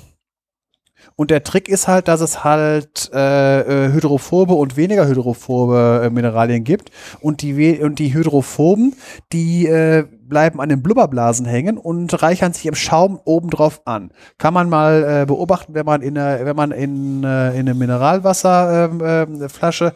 [1.19, 6.11] Und der Trick ist halt, dass es halt äh, äh, hydrophobe und weniger hydrophobe äh,
[6.11, 6.91] Mineralien gibt.
[7.21, 8.95] Und die, und die hydrophoben,
[9.33, 14.11] die äh, bleiben an den Blubberblasen hängen und reichern sich im Schaum obendrauf an.
[14.39, 17.75] Kann man mal äh, beobachten, wenn man in, einer- wenn man in, äh, in eine
[17.75, 19.93] Mineralwasserflasche ähm, äh, Flasche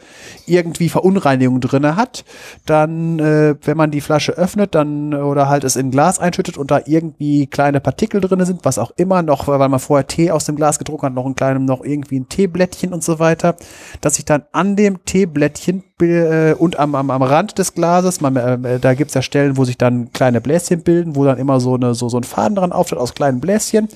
[0.46, 2.24] irgendwie Verunreinigungen drinne hat,
[2.66, 6.70] dann, äh, wenn man die Flasche öffnet, dann oder halt es in Glas einschüttet und
[6.70, 10.44] da irgendwie kleine Partikel drinne sind, was auch immer noch, weil man vorher Tee aus
[10.44, 13.56] dem Glas getrunken hat, noch ein kleinem, noch irgendwie ein Teeblättchen und so weiter,
[14.00, 18.36] dass sich dann an dem Teeblättchen äh, und am, am, am Rand des Glases, man,
[18.36, 21.76] äh, da gibt's ja Stellen, wo sich dann kleine Bläschen bilden, wo dann immer so,
[21.76, 23.88] eine, so, so ein Faden dran auftritt aus kleinen Bläschen.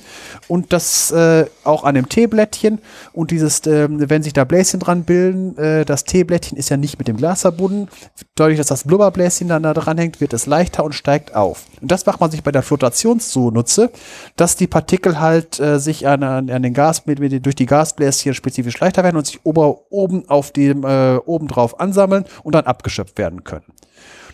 [0.48, 2.78] Und das äh, auch an dem Teeblättchen.
[3.12, 6.96] Und dieses, äh, wenn sich da Bläschen dran bilden, äh, das Teeblättchen ist ja nicht
[6.98, 7.88] mit dem Glas verbunden.
[8.36, 11.66] Dadurch, dass das Blubberbläschen dann da dran hängt, wird es leichter und steigt auf.
[11.82, 13.90] Und das macht man sich bei der Flotation zunutze,
[14.36, 17.66] dass die Partikel halt äh, sich an, an, an den Gas, mit, mit, durch die
[17.66, 22.54] Gasbläschen spezifisch leichter werden und sich ober, oben auf dem, äh, oben drauf ansammeln und
[22.54, 23.66] dann abgeschöpft werden können.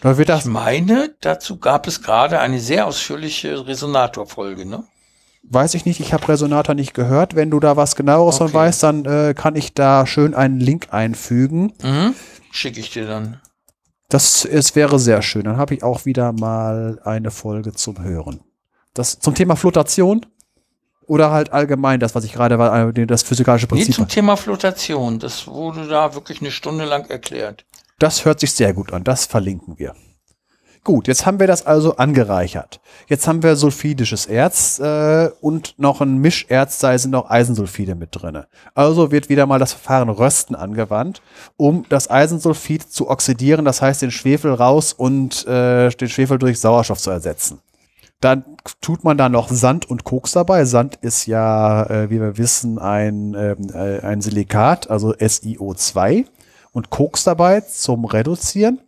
[0.01, 4.85] Dann wird das ich meine, dazu gab es gerade eine sehr ausführliche Resonator-Folge, ne?
[5.43, 7.35] Weiß ich nicht, ich habe Resonator nicht gehört.
[7.35, 8.51] Wenn du da was genaueres okay.
[8.51, 11.73] von weißt, dann äh, kann ich da schön einen Link einfügen.
[11.83, 12.15] Mhm.
[12.51, 13.41] Schicke ich dir dann.
[14.09, 15.45] Das es wäre sehr schön.
[15.45, 18.41] Dann habe ich auch wieder mal eine Folge zum Hören.
[18.93, 20.27] Das zum Thema Flotation
[21.07, 23.89] oder halt allgemein das, was ich gerade war, äh, das physikalische Prinzip.
[23.89, 25.19] Nee, zum Thema Flotation.
[25.21, 27.65] Das wurde da wirklich eine Stunde lang erklärt.
[28.01, 29.05] Das hört sich sehr gut an.
[29.05, 29.95] Das verlinken wir.
[30.83, 32.81] Gut, jetzt haben wir das also angereichert.
[33.07, 38.09] Jetzt haben wir sulfidisches Erz äh, und noch ein Mischerz, da sind noch Eisensulfide mit
[38.13, 38.47] drinne.
[38.75, 41.21] Also wird wieder mal das Verfahren Rösten angewandt,
[41.59, 46.59] um das Eisensulfid zu oxidieren, das heißt den Schwefel raus und äh, den Schwefel durch
[46.59, 47.61] Sauerstoff zu ersetzen.
[48.23, 48.45] Dann
[48.81, 50.65] tut man da noch Sand und Koks dabei.
[50.65, 56.25] Sand ist ja, äh, wie wir wissen, ein, ähm, äh, ein Silikat, also SiO2
[56.73, 58.81] und Koks dabei zum Reduzieren.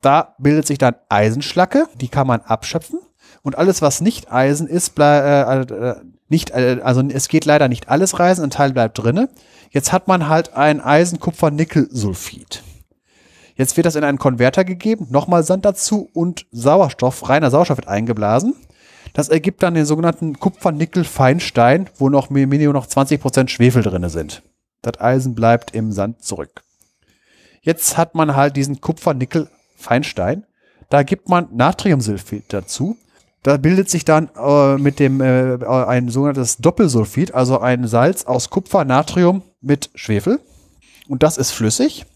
[0.00, 3.00] Da bildet sich dann Eisenschlacke, die kann man abschöpfen.
[3.42, 5.96] Und alles, was nicht Eisen ist, äh, äh,
[6.28, 9.28] nicht, äh, also es geht leider nicht alles reisen, ein Teil bleibt drinne.
[9.70, 12.62] Jetzt hat man halt ein Eisen-Kupfer-Nickel-Sulfid.
[13.56, 17.88] Jetzt wird das in einen Konverter gegeben, nochmal Sand dazu und Sauerstoff, reiner Sauerstoff wird
[17.88, 18.54] eingeblasen.
[19.12, 24.42] Das ergibt dann den sogenannten Kupfer-Nickel-Feinstein, wo noch Minimum noch 20% Schwefel drinne sind.
[24.82, 26.62] Das Eisen bleibt im Sand zurück.
[27.64, 30.44] Jetzt hat man halt diesen Kupfer-Nickel Feinstein.
[30.90, 32.96] Da gibt man Natriumsulfid dazu.
[33.42, 38.50] Da bildet sich dann äh, mit dem äh, ein sogenanntes Doppelsulfid, also ein Salz aus
[38.50, 40.40] Kupfer, Natrium mit Schwefel.
[41.08, 42.06] Und das ist flüssig.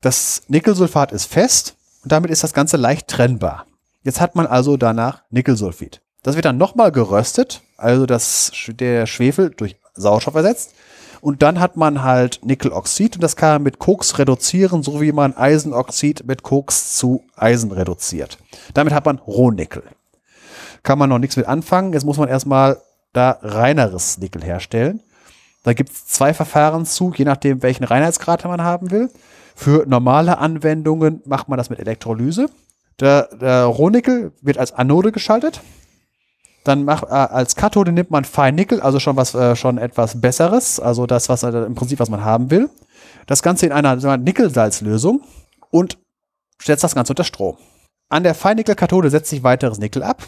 [0.00, 3.66] Das Nickelsulfat ist fest und damit ist das Ganze leicht trennbar.
[4.02, 6.00] Jetzt hat man also danach Nickelsulfid.
[6.22, 10.74] Das wird dann nochmal geröstet, also das, der Schwefel durch Sauerstoff ersetzt.
[11.20, 15.12] Und dann hat man halt Nickeloxid und das kann man mit Koks reduzieren, so wie
[15.12, 18.38] man Eisenoxid mit Koks zu Eisen reduziert.
[18.74, 19.82] Damit hat man Rohnickel.
[20.82, 21.92] Kann man noch nichts mit anfangen.
[21.92, 22.80] Jetzt muss man erstmal
[23.12, 25.00] da reineres Nickel herstellen.
[25.64, 29.10] Da gibt es zwei Verfahren zu, je nachdem, welchen Reinheitsgrad man haben will.
[29.54, 32.48] Für normale Anwendungen macht man das mit Elektrolyse.
[33.00, 35.60] Der, der Rohnickel wird als Anode geschaltet.
[36.68, 40.78] Dann macht, äh, als Kathode nimmt man Feinnickel, also schon was, äh, schon etwas Besseres,
[40.78, 42.68] also das, was äh, im Prinzip, was man haben will.
[43.26, 45.22] Das Ganze in einer Nickelsalzlösung
[45.70, 45.96] und
[46.62, 47.56] setzt das Ganze unter Strom.
[48.10, 50.22] An der Feinnickel-Kathode setzt sich weiteres Nickel ab.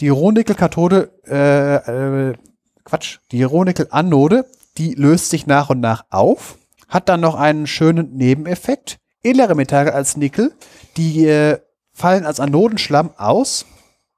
[0.00, 2.34] Die Rohnickel-Kathode, äh, äh,
[2.82, 6.58] Quatsch, die Rohnickel-Anode, die löst sich nach und nach auf,
[6.88, 8.96] hat dann noch einen schönen Nebeneffekt.
[9.22, 10.52] Edlere Metalle als Nickel,
[10.96, 11.58] die äh,
[11.92, 13.66] fallen als Anodenschlamm aus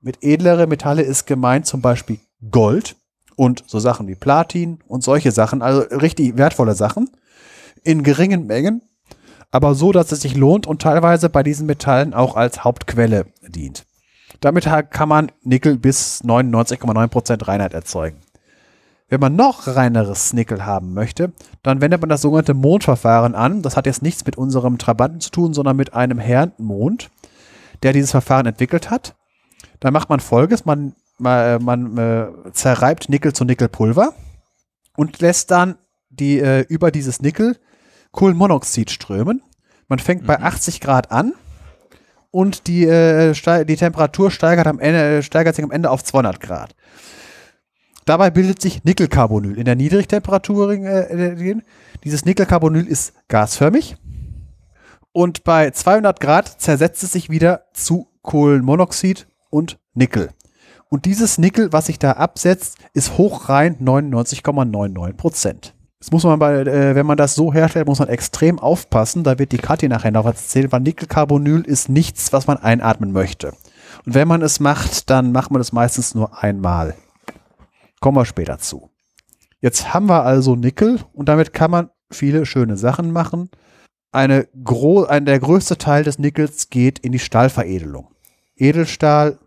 [0.01, 2.19] mit edlere Metalle ist gemeint zum Beispiel
[2.51, 2.97] Gold
[3.37, 7.11] und so Sachen wie Platin und solche Sachen, also richtig wertvolle Sachen
[7.83, 8.83] in geringen Mengen,
[9.51, 13.87] aber so, dass es sich lohnt und teilweise bei diesen Metallen auch als Hauptquelle dient.
[14.41, 18.19] Damit kann man Nickel bis 99,9% Reinheit erzeugen.
[19.09, 21.33] Wenn man noch reineres Nickel haben möchte,
[21.63, 23.63] dann wendet man das sogenannte Mondverfahren an.
[23.63, 27.09] Das hat jetzt nichts mit unserem Trabanten zu tun, sondern mit einem Herrn Mond,
[27.85, 29.15] der dieses Verfahren entwickelt hat.
[29.81, 34.15] Dann macht man folgendes, man, man, man äh, zerreibt Nickel zu Nickelpulver
[34.97, 35.77] und lässt dann
[36.09, 37.57] die äh, über dieses Nickel
[38.13, 39.43] Kohlenmonoxid strömen.
[39.89, 40.27] Man fängt mhm.
[40.27, 41.35] bei 80 Grad an
[42.31, 43.33] und die, äh,
[43.65, 46.75] die Temperatur steigert, am Ende, steigert sich am Ende auf 200 Grad.
[48.05, 50.73] Dabei bildet sich Nickelcarbonyl in der Niedrigtemperatur.
[50.73, 51.57] Äh,
[52.05, 53.97] dieses Nickelcarbonyl ist gasförmig
[55.13, 60.31] und bei 200 Grad zersetzt es sich wieder zu Kohlenmonoxid und Nickel.
[60.89, 65.75] Und dieses Nickel, was sich da absetzt, ist hochrein 99,99 Prozent.
[65.99, 69.25] Das muss man bei, äh, wenn man das so herstellt, muss man extrem aufpassen.
[69.25, 73.13] Da wird die Kathi nachher noch was erzählen, weil Nickelcarbonyl ist nichts, was man einatmen
[73.13, 73.49] möchte.
[74.05, 76.95] Und wenn man es macht, dann macht man es meistens nur einmal.
[78.01, 78.91] Kommen wir später zu.
[79.61, 83.51] Jetzt haben wir also Nickel und damit kann man viele schöne Sachen machen.
[84.13, 88.09] Eine gro ein, der größte Teil des Nickels geht in die Stahlveredelung.
[88.59, 89.39] Edelstahl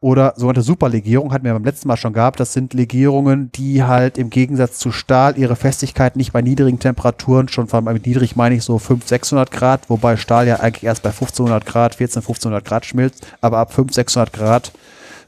[0.00, 2.38] oder sogenannte Superlegierung hatten wir beim letzten Mal schon gehabt.
[2.38, 7.48] Das sind Legierungen, die halt im Gegensatz zu Stahl ihre Festigkeit nicht bei niedrigen Temperaturen,
[7.48, 11.10] schon von niedrig meine ich so 500, 600 Grad, wobei Stahl ja eigentlich erst bei
[11.10, 14.72] 1500 Grad, 14, 1500 Grad schmilzt, aber ab 500, 600 Grad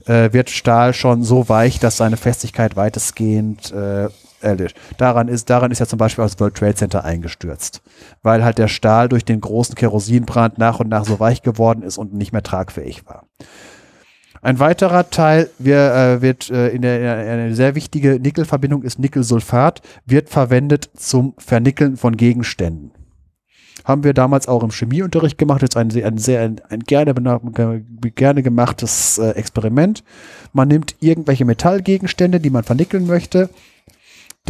[0.07, 4.09] äh, wird Stahl schon so weich, dass seine Festigkeit weitestgehend äh,
[4.41, 4.77] erlischt.
[4.99, 7.83] Daran ist, daran ist ja zum Beispiel das World Trade Center eingestürzt,
[8.23, 11.99] weil halt der Stahl durch den großen Kerosinbrand nach und nach so weich geworden ist
[11.99, 13.27] und nicht mehr tragfähig war.
[14.43, 18.99] Ein weiterer Teil wir, äh, wird äh, in der in eine sehr wichtige Nickelverbindung ist
[18.99, 22.93] Nickelsulfat, wird verwendet zum Vernickeln von Gegenständen.
[23.85, 25.63] Haben wir damals auch im Chemieunterricht gemacht.
[25.63, 27.15] Jetzt ein, ein sehr ein, ein gerne,
[28.15, 30.05] gerne gemachtes äh, Experiment.
[30.53, 33.51] Man nimmt irgendwelche Metallgegenstände, die man vernickeln möchte.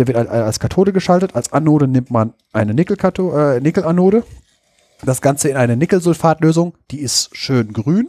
[0.01, 1.37] Der wird als Kathode geschaltet.
[1.37, 3.57] Als Anode nimmt man eine Nickelanode.
[3.57, 4.25] Äh, Nickel
[5.03, 6.75] das Ganze in eine Nickelsulfatlösung.
[6.91, 8.09] Die ist schön grün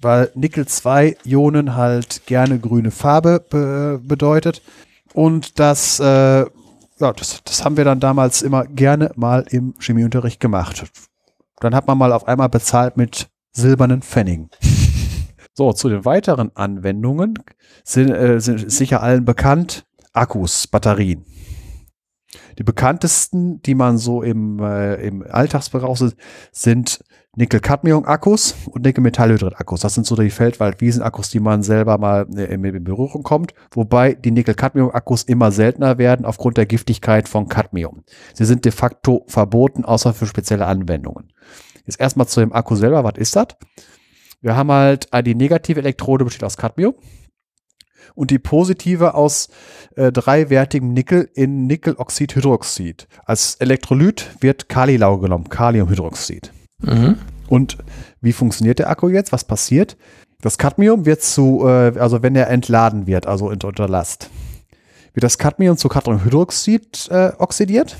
[0.00, 4.62] weil Nickel-2-Ionen halt gerne grüne Farbe be bedeutet.
[5.12, 6.04] Und das, äh,
[6.44, 6.48] ja,
[6.98, 10.84] das, das haben wir dann damals immer gerne mal im Chemieunterricht gemacht.
[11.60, 14.50] Dann hat man mal auf einmal bezahlt mit silbernen Pfennigen.
[15.54, 17.34] So, zu den weiteren Anwendungen
[17.82, 21.24] sind, äh, sind sicher allen bekannt Akkus, Batterien.
[22.58, 26.16] Die bekanntesten, die man so im, äh, im Alltagsgebrauch sind,
[26.52, 27.04] sind
[27.36, 29.80] Nickel-Cadmium-Akkus und Nickel-Metallhydrid-Akkus.
[29.80, 33.54] Das sind so die Feldwald-Wiesen-Akkus, die man selber mal äh, in Berührung kommt.
[33.70, 38.02] Wobei die Nickel-Cadmium-Akkus immer seltener werden aufgrund der Giftigkeit von Cadmium.
[38.34, 41.32] Sie sind de facto verboten, außer für spezielle Anwendungen.
[41.86, 43.04] Jetzt erstmal zu dem Akku selber.
[43.04, 43.48] Was ist das?
[44.40, 46.94] Wir haben halt äh, die negative Elektrode besteht aus Cadmium
[48.14, 49.48] und die positive aus
[49.96, 53.08] äh, dreiwertigem Nickel in Nickeloxidhydroxid.
[53.24, 56.52] Als Elektrolyt wird Kalilau genommen, Kaliumhydroxid.
[56.82, 57.16] Mhm.
[57.48, 57.78] Und
[58.20, 59.32] wie funktioniert der Akku jetzt?
[59.32, 59.96] Was passiert?
[60.40, 64.30] Das Cadmium wird zu, äh, also wenn er entladen wird, also unter Last,
[65.12, 67.96] wird das Cadmium zu Cadmiumhydroxid äh, oxidiert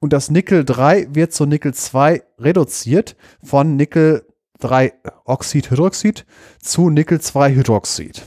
[0.00, 4.26] und das Nickel 3 wird zu Nickel 2 reduziert von Nickel
[4.60, 4.92] 3
[5.24, 6.26] Oxidhydroxid
[6.60, 8.22] zu Nickel 2 Hydroxid.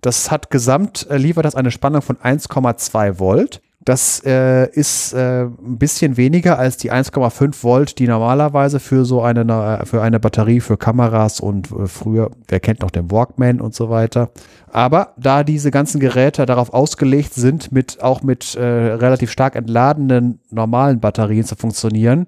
[0.00, 5.44] Das hat gesamt, äh, liefert das eine Spannung von 1,2 Volt das äh, ist äh,
[5.44, 10.60] ein bisschen weniger als die 1,5 Volt, die normalerweise für so eine, für eine Batterie
[10.60, 14.30] für Kameras und äh, früher, wer kennt noch den Walkman und so weiter.
[14.70, 20.40] Aber da diese ganzen Geräte darauf ausgelegt sind, mit, auch mit äh, relativ stark entladenen
[20.50, 22.26] normalen Batterien zu funktionieren,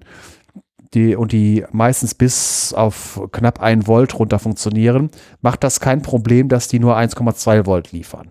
[0.93, 5.09] die, und die meistens bis auf knapp 1 Volt runter funktionieren,
[5.41, 8.27] macht das kein Problem, dass die nur 1,2 Volt liefern.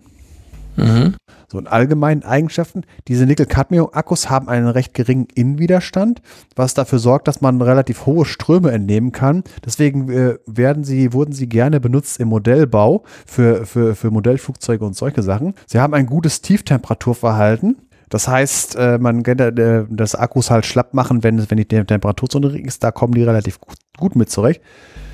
[0.75, 1.15] Mhm.
[1.53, 6.23] So in allgemeinen Eigenschaften, diese Nickel-Cadmium-Akkus haben einen recht geringen Innenwiderstand,
[6.55, 9.43] was dafür sorgt, dass man relativ hohe Ströme entnehmen kann.
[9.63, 14.95] Deswegen äh, werden sie, wurden sie gerne benutzt im Modellbau für, für, für Modellflugzeuge und
[14.95, 15.53] solche Sachen.
[15.67, 17.77] Sie haben ein gutes Tieftemperaturverhalten.
[18.13, 22.29] Das heißt, äh, man kann äh, das Akkus halt schlapp machen, wenn, wenn die Temperatur
[22.31, 22.83] so niedrig ist.
[22.83, 24.61] Da kommen die relativ gut, gut mit zurecht.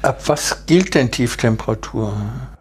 [0.01, 2.11] Ab was gilt denn Tieftemperatur?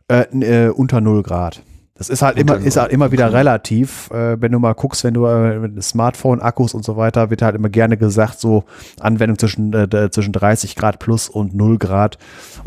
[0.07, 1.61] Äh, äh, unter 0 Grad.
[1.99, 4.09] Das ist halt immer, ist halt immer wieder relativ.
[4.13, 7.57] Äh, wenn du mal guckst, wenn du äh, mit Smartphone-Akkus und so weiter, wird halt
[7.57, 8.63] immer gerne gesagt, so
[9.01, 12.17] Anwendung zwischen, äh, zwischen 30 Grad plus und 0 Grad.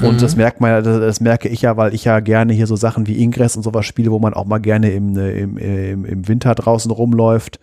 [0.02, 0.18] Und mhm.
[0.18, 3.08] das merkt man, das, das, merke ich ja, weil ich ja gerne hier so Sachen
[3.08, 6.28] wie Ingress und sowas spiele, wo man auch mal gerne im, äh, im, im, im
[6.28, 7.60] Winter draußen rumläuft.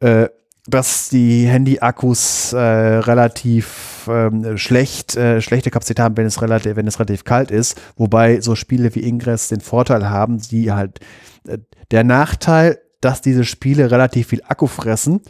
[0.00, 0.28] Äh,
[0.66, 6.86] dass die Handy-Akkus äh, relativ ähm, schlecht, äh, schlechte Kapazität haben, wenn es relativ, wenn
[6.86, 7.80] es relativ kalt ist.
[7.96, 11.00] Wobei so Spiele wie Ingress den Vorteil haben, die halt
[11.46, 11.58] äh,
[11.90, 15.20] der Nachteil, dass diese Spiele relativ viel Akku fressen,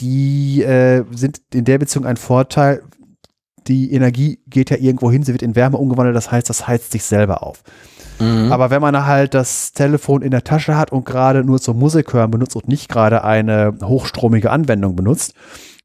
[0.00, 2.82] die äh, sind in der Beziehung ein Vorteil.
[3.66, 6.92] Die Energie geht ja irgendwo hin, sie wird in Wärme umgewandelt, das heißt, das heizt
[6.92, 7.62] sich selber auf.
[8.18, 8.50] Mhm.
[8.52, 12.12] Aber wenn man halt das Telefon in der Tasche hat und gerade nur zum Musik
[12.12, 15.34] hören benutzt und nicht gerade eine hochstromige Anwendung benutzt,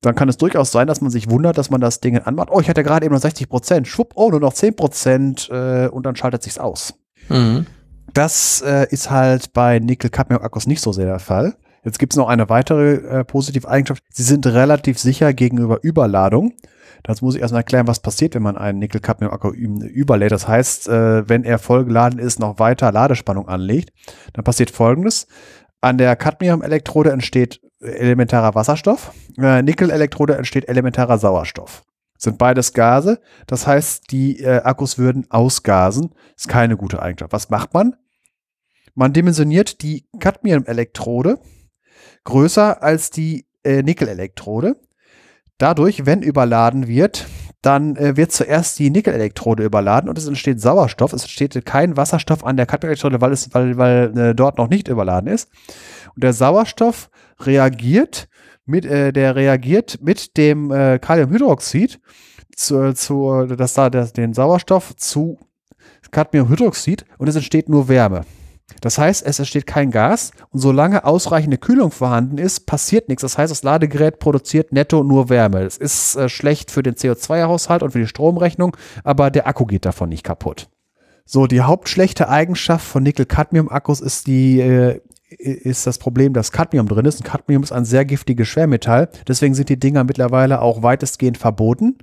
[0.02, 2.50] dann kann es durchaus sein, dass man sich wundert, dass man das Ding anmacht.
[2.52, 3.88] Oh, ich hatte gerade eben noch 60 Prozent.
[3.88, 6.96] Schwupp, oh, nur noch 10 Prozent äh, und dann schaltet sich's aus.
[7.30, 7.66] Mhm.
[8.14, 11.56] Das äh, ist halt bei Nickel-Cadmium-Akkus nicht so sehr der Fall.
[11.84, 14.04] Jetzt gibt's noch eine weitere äh, positive Eigenschaft.
[14.10, 16.54] Sie sind relativ sicher gegenüber Überladung.
[17.04, 20.32] Dazu muss ich erstmal erklären, was passiert, wenn man einen Nickel-Cadmium-Akku überlädt.
[20.32, 23.92] Das heißt, äh, wenn er vollgeladen ist, noch weiter Ladespannung anlegt,
[24.34, 25.28] dann passiert folgendes.
[25.82, 31.84] An der Cadmium-Elektrode entsteht elementarer Wasserstoff, Nickel-Elektrode entsteht elementarer Sauerstoff.
[32.18, 36.16] Sind beides Gase, das heißt, die äh, Akkus würden ausgasen.
[36.38, 37.34] Ist keine gute Eigenschaft.
[37.34, 37.98] Was macht man?
[38.96, 41.40] Man dimensioniert die Cadmium-Elektrode
[42.24, 44.78] größer als die äh, Nickel-Elektrode
[45.58, 47.28] Dadurch, wenn überladen wird,
[47.62, 51.14] dann äh, wird zuerst die Nickel-Elektrode überladen und es entsteht Sauerstoff.
[51.14, 54.90] Es entsteht kein Wasserstoff an der Cadmium-Elektrode, weil es, weil, weil äh, dort noch nicht
[54.90, 55.50] überladen ist.
[56.14, 57.10] Und der Sauerstoff
[57.40, 58.28] reagiert
[58.66, 62.02] mit, äh, der reagiert mit dem äh, Kaliumhydroxid
[62.56, 65.40] zu, zu dass da das, den Sauerstoff zu
[66.12, 68.26] Cadmiumhydroxid und es entsteht nur Wärme.
[68.84, 73.22] Das heißt, es entsteht kein Gas und solange ausreichende Kühlung vorhanden ist, passiert nichts.
[73.22, 75.62] Das heißt, das Ladegerät produziert netto nur Wärme.
[75.62, 79.86] Es ist äh, schlecht für den CO2-Haushalt und für die Stromrechnung, aber der Akku geht
[79.86, 80.68] davon nicht kaputt.
[81.24, 85.00] So, die hauptschlechte Eigenschaft von Nickel-Cadmium-Akkus ist die äh,
[85.30, 87.22] ist das Problem, dass Cadmium drin ist.
[87.22, 89.10] Und Cadmium ist ein sehr giftiges Schwermetall.
[89.30, 91.96] Deswegen sind die Dinger mittlerweile auch weitestgehend verboten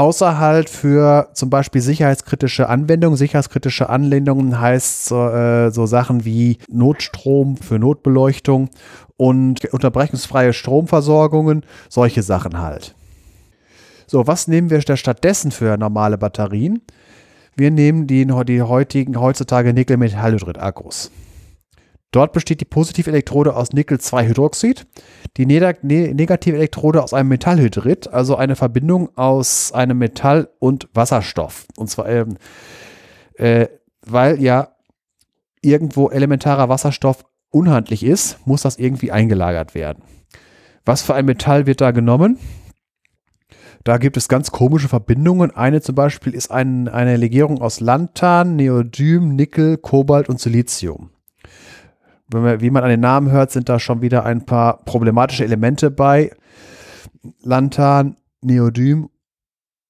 [0.00, 3.18] außer halt für zum Beispiel sicherheitskritische Anwendungen.
[3.18, 8.70] Sicherheitskritische Anwendungen heißt so, äh, so Sachen wie Notstrom für Notbeleuchtung
[9.18, 12.94] und unterbrechungsfreie Stromversorgungen, solche Sachen halt.
[14.06, 16.80] So, was nehmen wir stattdessen für normale Batterien?
[17.54, 21.10] Wir nehmen die, die heutigen, heutzutage Nickel-Metallhydrid-Akkus.
[22.12, 24.86] Dort besteht die Positivelektrode aus Nickel-2-Hydroxid,
[25.36, 31.66] die ne negative Elektrode aus einem Metallhydrid, also eine Verbindung aus einem Metall und Wasserstoff.
[31.76, 32.36] Und zwar, ähm,
[33.34, 33.68] äh,
[34.04, 34.70] weil ja
[35.62, 40.02] irgendwo elementarer Wasserstoff unhandlich ist, muss das irgendwie eingelagert werden.
[40.84, 42.38] Was für ein Metall wird da genommen?
[43.84, 45.52] Da gibt es ganz komische Verbindungen.
[45.52, 51.10] Eine zum Beispiel ist ein, eine Legierung aus Lantan, Neodym, Nickel, Kobalt und Silizium
[52.30, 55.44] wenn man, wie man an den Namen hört, sind da schon wieder ein paar problematische
[55.44, 56.32] Elemente bei.
[57.42, 59.10] Lantan, Neodym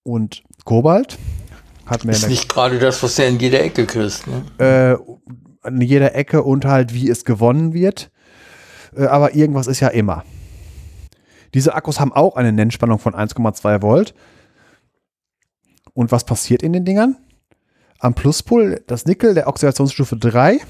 [0.02, 1.18] und Kobalt.
[1.86, 4.24] Hat ist nicht gerade das, was du in jeder Ecke kriegst.
[4.26, 4.44] Ne?
[5.64, 8.10] Äh, in jeder Ecke und halt, wie es gewonnen wird.
[8.96, 10.24] Äh, aber irgendwas ist ja immer.
[11.52, 14.14] Diese Akkus haben auch eine Nennspannung von 1,2 Volt.
[15.92, 17.16] Und was passiert in den Dingern?
[17.98, 20.60] Am Pluspol das Nickel der Oxidationsstufe 3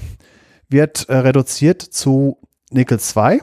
[0.71, 2.37] wird äh, reduziert zu
[2.71, 3.41] Nickel 2.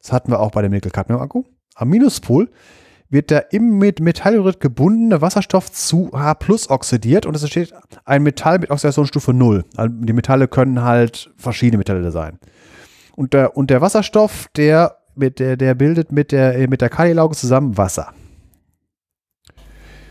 [0.00, 1.44] Das hatten wir auch bei dem Nickel-Cadmium-Akku.
[1.74, 2.50] Am Minuspol
[3.08, 7.74] wird der im mit Metallhydrid gebundene Wasserstoff zu H plus oxidiert und es entsteht
[8.06, 9.64] ein Metall mit Oxidationsstufe 0.
[9.76, 12.38] Also die Metalle können halt verschiedene Metalle sein.
[13.14, 17.36] Und der, und der Wasserstoff, der, mit der, der bildet mit der, mit der Kalilauge
[17.36, 18.14] zusammen Wasser.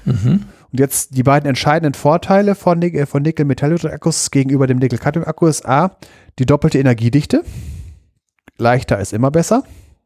[0.05, 0.45] Mhm.
[0.71, 5.97] Und jetzt die beiden entscheidenden Vorteile von, Nickel, von Nickel-Metallhydrid-Akkus gegenüber dem Nickel-Cadmium-Akku ist A,
[6.39, 7.43] die doppelte Energiedichte.
[8.57, 9.63] Leichter ist immer besser.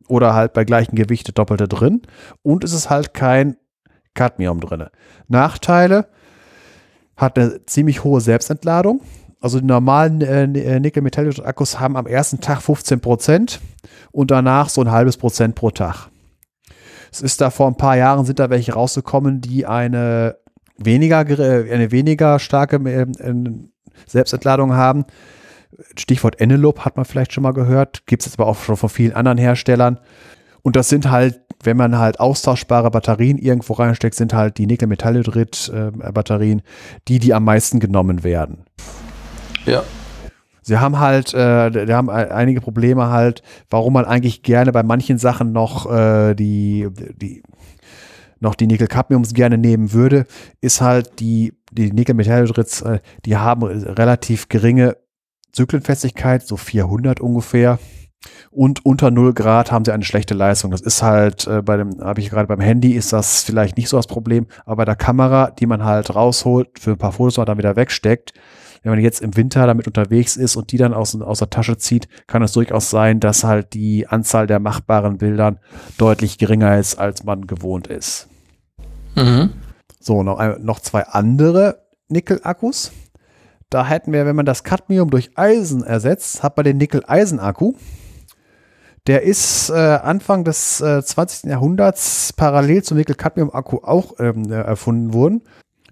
[0.08, 2.02] Oder halt bei gleichem Gewicht doppelte drin.
[2.42, 3.58] Und es ist halt kein
[4.16, 4.86] Cadmium drin.
[5.28, 6.08] Nachteile
[7.16, 9.02] hat eine ziemlich hohe Selbstentladung.
[9.40, 13.60] Also die normalen äh, äh Nickel-Metallhydrid-Akkus haben am ersten Tag 15 Prozent
[14.12, 16.10] und danach so ein halbes Prozent pro Tag.
[17.12, 20.38] Es ist da vor ein paar Jahren sind da welche rausgekommen, die eine
[20.78, 23.06] weniger, eine weniger starke äh,
[24.08, 25.06] Selbstentladung haben.
[25.98, 29.14] Stichwort Enelope hat man vielleicht schon mal gehört, gibt es aber auch schon von vielen
[29.14, 30.00] anderen Herstellern.
[30.62, 36.62] Und das sind halt, wenn man halt austauschbare Batterien irgendwo reinsteckt, sind halt die Nickel-Metallhydrid-Batterien,
[37.08, 38.66] die, die am meisten genommen werden.
[39.66, 39.84] Ja.
[40.64, 45.20] Sie haben halt, äh, die haben einige Probleme halt, warum man eigentlich gerne bei manchen
[45.20, 47.44] Sachen noch äh, die, die
[48.46, 50.26] noch die Nickel-Cadmiums gerne nehmen würde,
[50.62, 54.96] ist halt die, die Nickel-Metallhydrids, äh, die haben relativ geringe
[55.52, 57.80] Zyklenfestigkeit, so 400 ungefähr.
[58.50, 60.72] Und unter 0 Grad haben sie eine schlechte Leistung.
[60.72, 63.90] Das ist halt äh, bei dem, habe ich gerade beim Handy, ist das vielleicht nicht
[63.90, 67.38] so das Problem, aber bei der Kamera, die man halt rausholt, für ein paar Fotos
[67.38, 68.34] und dann wieder wegsteckt,
[68.84, 71.78] wenn man jetzt im Winter damit unterwegs ist und die dann aus, aus der Tasche
[71.78, 75.60] zieht, kann es durchaus sein, dass halt die Anzahl der machbaren Bildern
[75.98, 78.30] deutlich geringer ist, als man gewohnt ist.
[79.16, 79.54] Mhm.
[80.00, 82.92] So, noch, noch zwei andere Nickel-Akkus.
[83.70, 87.74] Da hätten wir, wenn man das Cadmium durch Eisen ersetzt, hat man den Nickel-Eisen-Akku.
[89.08, 91.50] Der ist äh, Anfang des äh, 20.
[91.50, 95.42] Jahrhunderts parallel zum Nickel-Cadmium-Akku auch ähm, äh, erfunden worden.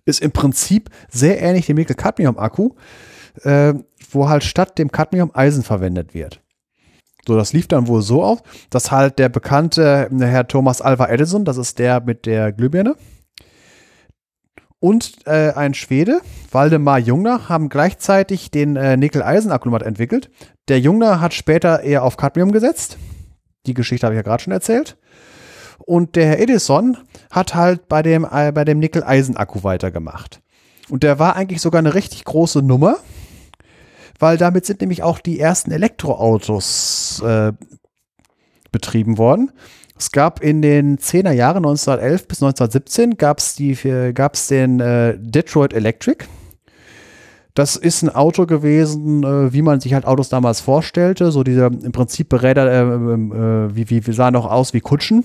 [0.05, 2.71] Ist im Prinzip sehr ähnlich dem Nickel-Cadmium-Akku,
[3.43, 3.73] äh,
[4.11, 6.42] wo halt statt dem Cadmium Eisen verwendet wird.
[7.27, 11.07] So, das lief dann wohl so auf, dass halt der bekannte äh, Herr Thomas Alva
[11.07, 12.95] Edison, das ist der mit der Glühbirne,
[14.83, 16.19] und äh, ein Schwede,
[16.51, 20.29] Waldemar Jungner, haben gleichzeitig den äh, Nickel-Eisen-Akkumulat entwickelt.
[20.67, 22.97] Der Jungner hat später eher auf Cadmium gesetzt.
[23.65, 24.97] Die Geschichte habe ich ja gerade schon erzählt.
[25.77, 26.97] Und der Herr Edison
[27.31, 30.41] hat halt bei dem, äh, bei dem Nickel-Eisen-Akku weitergemacht.
[30.89, 32.97] Und der war eigentlich sogar eine richtig große Nummer,
[34.19, 37.53] weil damit sind nämlich auch die ersten Elektroautos äh,
[38.71, 39.51] betrieben worden.
[39.97, 43.77] Es gab in den 10er Jahren 1911 bis 1917 gab's die
[44.13, 46.25] gab's den äh, Detroit Electric.
[47.53, 51.31] Das ist ein Auto gewesen, äh, wie man sich halt Autos damals vorstellte.
[51.31, 54.81] So diese im Prinzip Räder, äh, ähm, äh, wie, wie, wie sahen auch aus wie
[54.81, 55.23] Kutschen.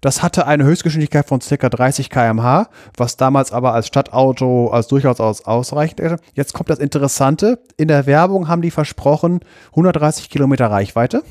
[0.00, 1.68] Das hatte eine Höchstgeschwindigkeit von ca.
[1.68, 6.16] 30 km/h, was damals aber als Stadtauto als durchaus aus, ausreichend ist.
[6.34, 7.58] Jetzt kommt das Interessante.
[7.76, 9.40] In der Werbung haben die versprochen
[9.70, 11.22] 130 Kilometer Reichweite.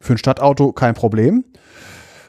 [0.00, 1.44] Für ein Stadtauto kein Problem.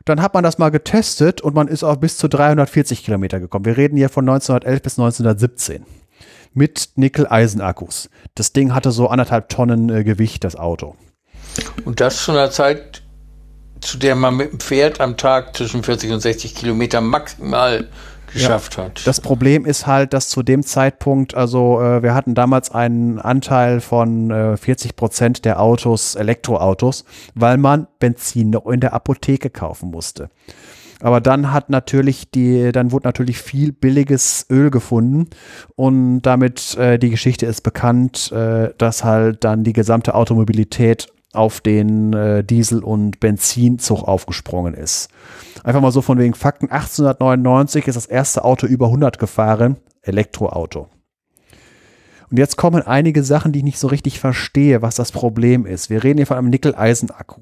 [0.06, 3.65] Dann hat man das mal getestet und man ist auf bis zu 340 Kilometer gekommen.
[3.65, 5.85] Wir reden hier von 1911 bis 1917
[6.53, 8.10] mit Nickel-Eisen-Akkus.
[8.35, 10.95] Das Ding hatte so anderthalb Tonnen äh, Gewicht, das Auto.
[11.85, 13.00] Und das zu einer Zeit,
[13.81, 17.87] zu der man mit dem Pferd am Tag zwischen 40 und 60 Kilometer maximal
[18.33, 18.85] geschafft ja.
[18.85, 19.05] hat.
[19.05, 23.81] Das Problem ist halt, dass zu dem Zeitpunkt, also äh, wir hatten damals einen Anteil
[23.81, 27.05] von äh, 40 Prozent der Autos Elektroautos,
[27.35, 30.29] weil man Benzin noch in der Apotheke kaufen musste.
[31.01, 35.29] Aber dann hat natürlich die, dann wurde natürlich viel billiges Öl gefunden
[35.75, 41.61] und damit äh, die Geschichte ist bekannt, äh, dass halt dann die gesamte Automobilität auf
[41.61, 45.09] den äh, Diesel- und Benzinzug aufgesprungen ist.
[45.63, 46.69] Einfach mal so von wegen Fakten.
[46.69, 50.89] 1899 ist das erste Auto über 100 gefahren, Elektroauto.
[52.31, 55.89] Und jetzt kommen einige Sachen, die ich nicht so richtig verstehe, was das Problem ist.
[55.89, 57.41] Wir reden hier von einem Nickel-Eisen-Akku.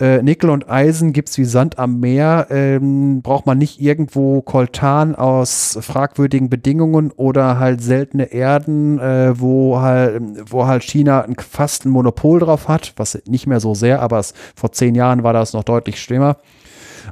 [0.00, 2.46] Äh, Nickel und Eisen gibt es wie Sand am Meer.
[2.50, 9.80] Ähm, braucht man nicht irgendwo Koltan aus fragwürdigen Bedingungen oder halt seltene Erden, äh, wo,
[9.80, 14.18] halt, wo halt China fast ein Monopol drauf hat, was nicht mehr so sehr, aber
[14.18, 16.38] es, vor zehn Jahren war das noch deutlich schlimmer.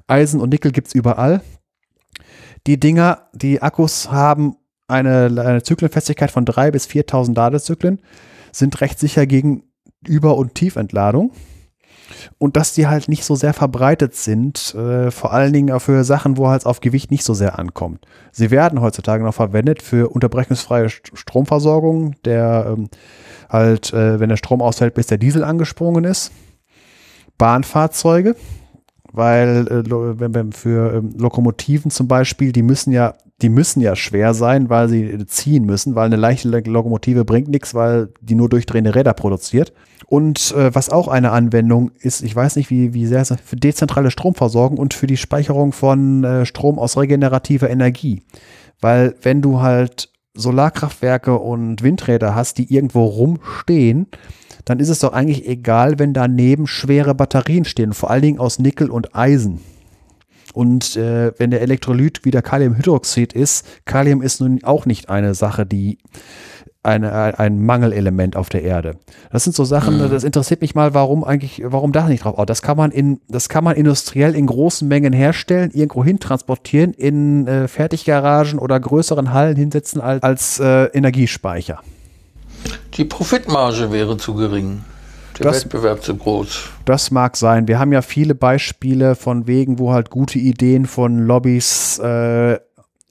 [0.06, 1.42] Eisen und Nickel gibt es überall.
[2.66, 4.56] Die Dinger, die Akkus haben
[4.88, 8.00] eine, eine Zyklenfestigkeit von 3.000 bis 4.000 Ladezyklen,
[8.52, 9.64] sind recht sicher gegen
[10.06, 11.32] Über- und Tiefentladung.
[12.38, 16.36] Und dass die halt nicht so sehr verbreitet sind, äh, vor allen Dingen für Sachen,
[16.36, 18.06] wo halt auf Gewicht nicht so sehr ankommt.
[18.30, 22.88] Sie werden heutzutage noch verwendet für unterbrechungsfreie Stromversorgung, der ähm,
[23.48, 26.30] halt, äh, wenn der Strom ausfällt, bis der Diesel angesprungen ist.
[27.38, 28.36] Bahnfahrzeuge,
[29.14, 34.68] weil äh, für ähm, Lokomotiven zum Beispiel, die müssen ja, die müssen ja schwer sein,
[34.68, 39.14] weil sie ziehen müssen, weil eine leichte Lokomotive bringt nichts, weil die nur durchdrehende Räder
[39.14, 39.72] produziert.
[40.06, 43.56] Und äh, was auch eine Anwendung ist, ich weiß nicht, wie, wie sehr es für
[43.56, 48.22] dezentrale Stromversorgung und für die Speicherung von äh, Strom aus regenerativer Energie.
[48.80, 54.08] Weil wenn du halt Solarkraftwerke und Windräder hast, die irgendwo rumstehen,
[54.64, 58.58] dann ist es doch eigentlich egal, wenn daneben schwere Batterien stehen, vor allen Dingen aus
[58.58, 59.60] Nickel und Eisen.
[60.54, 65.66] Und äh, wenn der Elektrolyt wieder Kaliumhydroxid ist, Kalium ist nun auch nicht eine Sache,
[65.66, 65.98] die
[66.84, 68.96] eine, ein Mangelelement auf der Erde.
[69.32, 70.10] Das sind so Sachen, mhm.
[70.10, 72.34] das interessiert mich mal, warum eigentlich, warum da nicht drauf?
[72.36, 76.20] Oh, das kann man in, das kann man industriell in großen Mengen herstellen, irgendwo hin
[76.20, 81.80] transportieren, in äh, Fertiggaragen oder größeren Hallen hinsetzen als, als äh, Energiespeicher.
[82.96, 84.84] Die Profitmarge wäre zu gering.
[85.38, 86.70] Der das, Wettbewerb zu groß.
[86.84, 87.66] Das mag sein.
[87.66, 92.60] Wir haben ja viele Beispiele von Wegen, wo halt gute Ideen von Lobbys äh,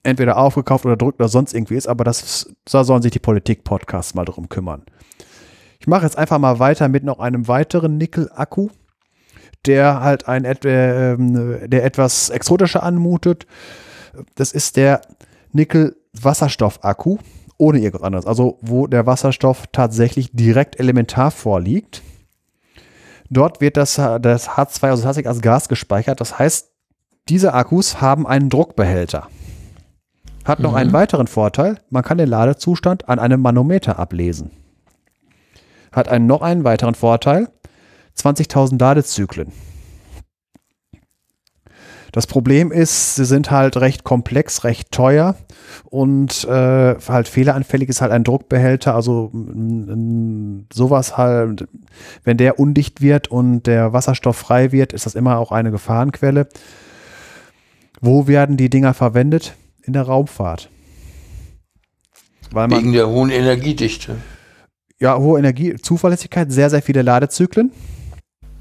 [0.04, 4.14] entweder aufgekauft oder drückt oder sonst irgendwie ist, aber das, da sollen sich die Politik-Podcasts
[4.14, 4.84] mal drum kümmern.
[5.80, 8.70] Ich mache jetzt einfach mal weiter mit noch einem weiteren Nickel-Akku,
[9.66, 13.48] der halt ein, äh, der etwas exotischer anmutet.
[14.36, 15.02] Das ist der
[15.52, 17.18] Nickel-Wasserstoff-Akku
[17.58, 18.26] ohne irgendwas anderes.
[18.26, 22.02] Also wo der Wasserstoff tatsächlich direkt elementar vorliegt.
[23.30, 26.22] Dort wird das, das H2, also tatsächlich als Gas gespeichert.
[26.22, 26.72] Das heißt,
[27.30, 29.28] diese Akkus haben einen Druckbehälter.
[30.46, 30.78] Hat noch mhm.
[30.78, 34.52] einen weiteren Vorteil, man kann den Ladezustand an einem Manometer ablesen.
[35.92, 37.48] Hat einen noch einen weiteren Vorteil,
[38.18, 39.52] 20.000 Ladezyklen.
[42.14, 45.36] Das Problem ist, sie sind halt recht komplex, recht teuer
[45.86, 48.96] und äh, halt fehleranfällig ist halt ein Druckbehälter.
[48.96, 49.32] Also
[50.72, 51.68] sowas halt,
[52.24, 56.48] wenn der undicht wird und der Wasserstoff frei wird, ist das immer auch eine Gefahrenquelle.
[58.00, 59.56] Wo werden die Dinger verwendet?
[59.84, 60.70] in der Raumfahrt.
[62.52, 64.16] Weil man, Wegen der hohen Energiedichte.
[65.00, 67.72] Ja, hohe Energie, Zuverlässigkeit, sehr, sehr viele Ladezyklen.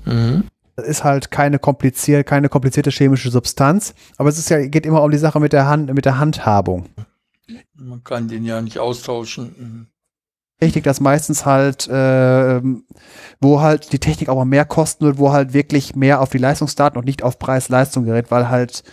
[0.04, 0.44] Mhm.
[0.77, 5.03] Das ist halt keine komplizierte, keine komplizierte chemische Substanz, aber es ist ja, geht immer
[5.03, 6.89] um die Sache mit der Hand, mit der Handhabung.
[7.74, 9.55] Man kann den ja nicht austauschen.
[9.59, 9.86] Mhm.
[10.61, 12.62] Technik, das meistens halt, äh,
[13.40, 16.97] wo halt die Technik aber mehr kosten wird, wo halt wirklich mehr auf die Leistungsdaten
[16.97, 18.85] und nicht auf Preis-Leistung gerät, weil halt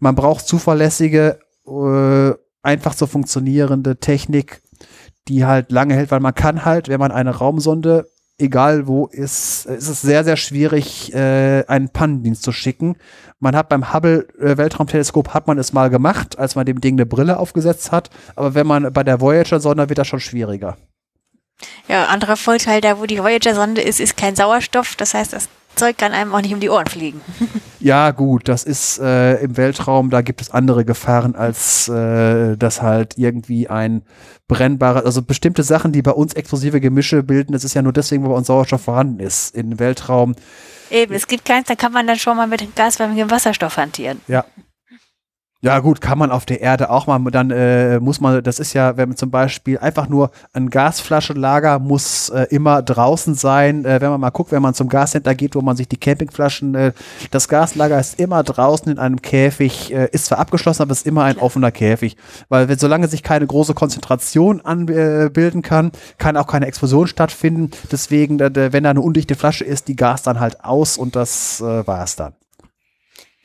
[0.00, 2.32] man braucht zuverlässige äh,
[2.62, 4.62] einfach so funktionierende Technik,
[5.28, 8.06] die halt lange hält, weil man kann halt, wenn man eine Raumsonde
[8.38, 12.96] egal wo, ist, ist es sehr, sehr schwierig, äh, einen Pannendienst zu schicken.
[13.38, 17.06] Man hat beim Hubble äh, hat man es mal gemacht, als man dem Ding eine
[17.06, 18.10] Brille aufgesetzt hat.
[18.36, 20.76] Aber wenn man bei der Voyager-Sonde wird das schon schwieriger.
[21.88, 24.96] Ja, anderer Vorteil, da wo die Voyager-Sonde ist, ist kein Sauerstoff.
[24.96, 27.20] Das heißt, das Zeug kann einem auch nicht um die Ohren fliegen.
[27.82, 32.80] Ja, gut, das ist äh, im Weltraum, da gibt es andere Gefahren, als äh, dass
[32.80, 34.02] halt irgendwie ein
[34.46, 38.22] brennbarer, also bestimmte Sachen, die bei uns explosive Gemische bilden, das ist ja nur deswegen,
[38.22, 39.56] wo bei uns Sauerstoff vorhanden ist.
[39.56, 40.36] Im Weltraum.
[40.90, 44.20] Eben, es gibt keins, da kann man dann schon mal mit gasförmigem Wasserstoff hantieren.
[44.28, 44.44] Ja.
[45.64, 48.72] Ja, gut, kann man auf der Erde auch mal, dann äh, muss man, das ist
[48.72, 54.00] ja, wenn man zum Beispiel einfach nur ein Gasflaschenlager muss äh, immer draußen sein, äh,
[54.00, 56.92] wenn man mal guckt, wenn man zum Gascenter geht, wo man sich die Campingflaschen, äh,
[57.30, 61.06] das Gaslager ist immer draußen in einem Käfig, äh, ist zwar abgeschlossen, aber es ist
[61.06, 62.16] immer ein offener Käfig,
[62.48, 67.70] weil wenn, solange sich keine große Konzentration anbilden äh, kann, kann auch keine Explosion stattfinden,
[67.92, 71.86] deswegen, wenn da eine undichte Flasche ist, die Gas dann halt aus und das äh,
[71.86, 72.32] war's dann.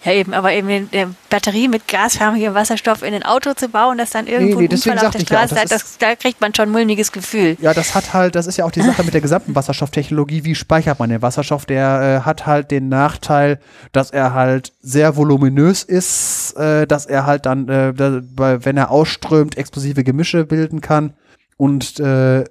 [0.04, 4.12] Ja, eben, aber eben eine Batterie mit gasförmigem Wasserstoff in ein Auto zu bauen, das
[4.12, 6.54] dann irgendwo Nee, nee, Unfall auf der ja, Straße das hat, das, da kriegt man
[6.54, 7.58] schon ein mulmiges Gefühl.
[7.60, 10.44] Ja, das hat halt, das ist ja auch die Sache mit der gesamten Wasserstofftechnologie.
[10.44, 11.66] Wie speichert man den Wasserstoff?
[11.66, 13.60] Der äh, hat halt den Nachteil,
[13.92, 18.22] dass er halt sehr voluminös ist, äh, dass er halt dann, äh, da,
[18.64, 21.14] wenn er ausströmt, explosive Gemische bilden kann.
[21.58, 22.44] Und äh,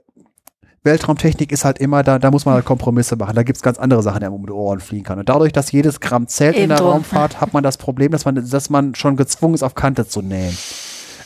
[0.86, 3.36] Weltraumtechnik ist halt immer, da, da muss man halt Kompromisse machen.
[3.36, 5.18] Da gibt's ganz andere Sachen, die man die Ohren fliegen kann.
[5.18, 6.92] Und dadurch, dass jedes Gramm zählt in Eben der drum.
[6.92, 10.22] Raumfahrt, hat man das Problem, dass man, dass man schon gezwungen ist, auf Kante zu
[10.22, 10.56] nähen.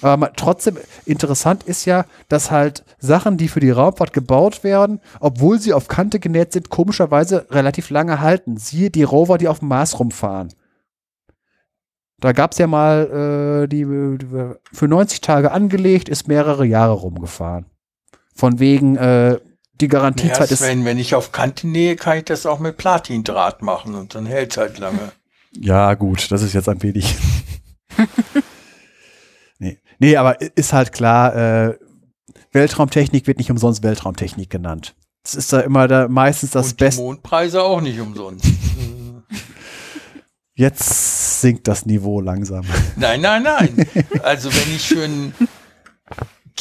[0.02, 5.00] Aber man, trotzdem interessant ist ja, dass halt Sachen, die für die Raumfahrt gebaut werden,
[5.20, 8.56] obwohl sie auf Kante genäht sind, komischerweise relativ lange halten.
[8.56, 10.48] Siehe die Rover, die auf dem Mars rumfahren.
[12.18, 14.26] Da gab's ja mal äh, die, die
[14.72, 17.66] für 90 Tage angelegt, ist mehrere Jahre rumgefahren.
[18.34, 19.38] Von wegen äh,
[19.80, 20.58] die Ja, Garantiezeit ist.
[20.60, 24.26] Sven, wenn ich auf Kante nähe, kann ich das auch mit Platindraht machen und dann
[24.26, 25.12] hält halt lange.
[25.52, 27.16] Ja, gut, das ist jetzt ein wenig.
[29.58, 29.78] nee.
[29.98, 31.78] nee, aber ist halt klar, äh,
[32.52, 34.94] Weltraumtechnik wird nicht umsonst Weltraumtechnik genannt.
[35.24, 37.02] Das ist da immer da meistens das und die Beste.
[37.02, 38.44] Mondpreise auch nicht umsonst.
[40.54, 42.64] Jetzt sinkt das Niveau langsam.
[42.96, 43.86] Nein, nein, nein.
[44.22, 45.32] Also wenn ich für ein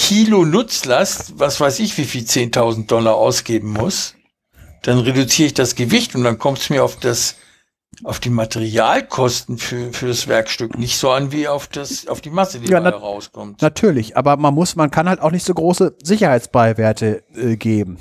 [0.01, 4.15] Kilo Nutzlast, was weiß ich, wie viel 10.000 Dollar ausgeben muss,
[4.81, 7.35] dann reduziere ich das Gewicht und dann kommt es mir auf das
[8.05, 12.29] auf die Materialkosten für, für das Werkstück nicht so an wie auf das auf die
[12.29, 13.61] Masse, die Ja, na- rauskommt.
[13.61, 17.97] Natürlich, aber man muss, man kann halt auch nicht so große Sicherheitsbeiwerte äh, geben.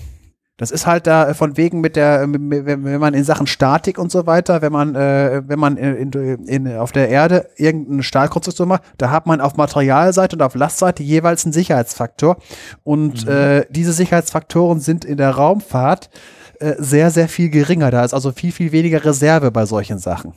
[0.59, 4.13] Das ist halt da äh, von wegen mit der, wenn man in Sachen Statik und
[4.13, 6.13] so weiter, wenn man, äh, wenn man in,
[6.47, 11.03] in, auf der Erde irgendeine Stahlkonstruktion macht, da hat man auf Materialseite und auf Lastseite
[11.03, 12.37] jeweils einen Sicherheitsfaktor.
[12.83, 16.11] Und äh, diese Sicherheitsfaktoren sind in der Raumfahrt
[16.59, 17.93] äh, sehr, sehr viel geringer.
[17.93, 20.35] Da ist also viel, viel weniger Reserve bei solchen Sachen.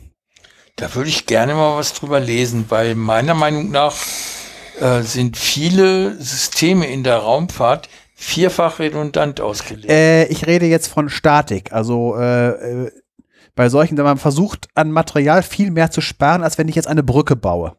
[0.76, 3.96] Da würde ich gerne mal was drüber lesen, weil meiner Meinung nach
[4.80, 7.90] äh, sind viele Systeme in der Raumfahrt
[8.22, 9.90] vierfach redundant ausgelegt.
[9.90, 11.74] Äh, ich rede jetzt von Statik.
[11.74, 12.50] Also äh,
[12.86, 12.92] äh,
[13.56, 16.88] bei solchen, wenn man versucht, an Material viel mehr zu sparen, als wenn ich jetzt
[16.88, 17.76] eine Brücke baue.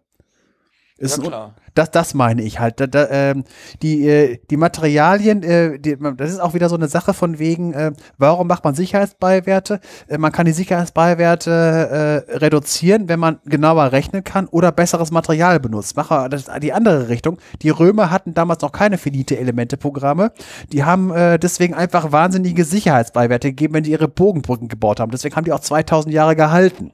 [0.98, 1.54] Ist ja, klar.
[1.74, 2.80] Das, das meine ich halt.
[2.80, 3.44] Da, da, ähm,
[3.82, 7.72] die, äh, die Materialien, äh, die, das ist auch wieder so eine Sache von wegen,
[7.72, 9.80] äh, warum macht man Sicherheitsbeiwerte?
[10.08, 15.60] Äh, man kann die Sicherheitsbeiwerte äh, reduzieren, wenn man genauer rechnen kann oder besseres Material
[15.60, 15.96] benutzt.
[15.96, 17.38] Mache das ist die andere Richtung.
[17.62, 20.32] Die Römer hatten damals noch keine finite Elemente-Programme.
[20.72, 25.10] Die haben äh, deswegen einfach wahnsinnige Sicherheitsbeiwerte gegeben, wenn die ihre Bogenbrücken gebaut haben.
[25.10, 26.92] Deswegen haben die auch 2000 Jahre gehalten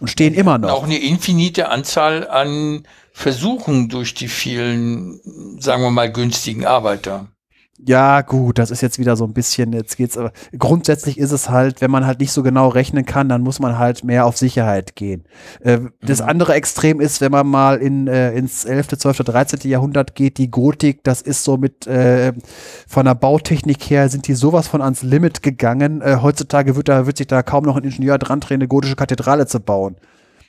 [0.00, 0.70] und stehen immer noch.
[0.70, 2.82] Auch eine infinite Anzahl an
[3.18, 5.20] Versuchen durch die vielen,
[5.58, 7.28] sagen wir mal, günstigen Arbeiter.
[7.78, 11.48] Ja, gut, das ist jetzt wieder so ein bisschen, jetzt geht's, aber grundsätzlich ist es
[11.48, 14.36] halt, wenn man halt nicht so genau rechnen kann, dann muss man halt mehr auf
[14.36, 15.24] Sicherheit gehen.
[15.60, 16.28] Äh, das Mhm.
[16.28, 19.70] andere Extrem ist, wenn man mal in, äh, ins 11., 12., 13.
[19.70, 22.34] Jahrhundert geht, die Gotik, das ist so mit, äh,
[22.86, 26.02] von der Bautechnik her sind die sowas von ans Limit gegangen.
[26.02, 28.96] Äh, heutzutage wird da, wird sich da kaum noch ein Ingenieur dran drehen, eine gotische
[28.96, 29.96] Kathedrale zu bauen.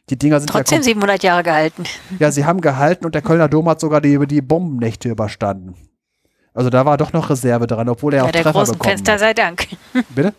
[0.09, 1.84] Die Dinger sind Trotzdem ja, 700 Jahre gehalten.
[2.19, 5.75] ja, sie haben gehalten und der Kölner Dom hat sogar die, die Bombennächte überstanden.
[6.53, 9.13] Also da war doch noch Reserve dran, obwohl er Ja, auch der Treffer großen Fenster
[9.13, 9.19] hat.
[9.19, 9.67] sei Dank.
[10.15, 10.34] Bitte?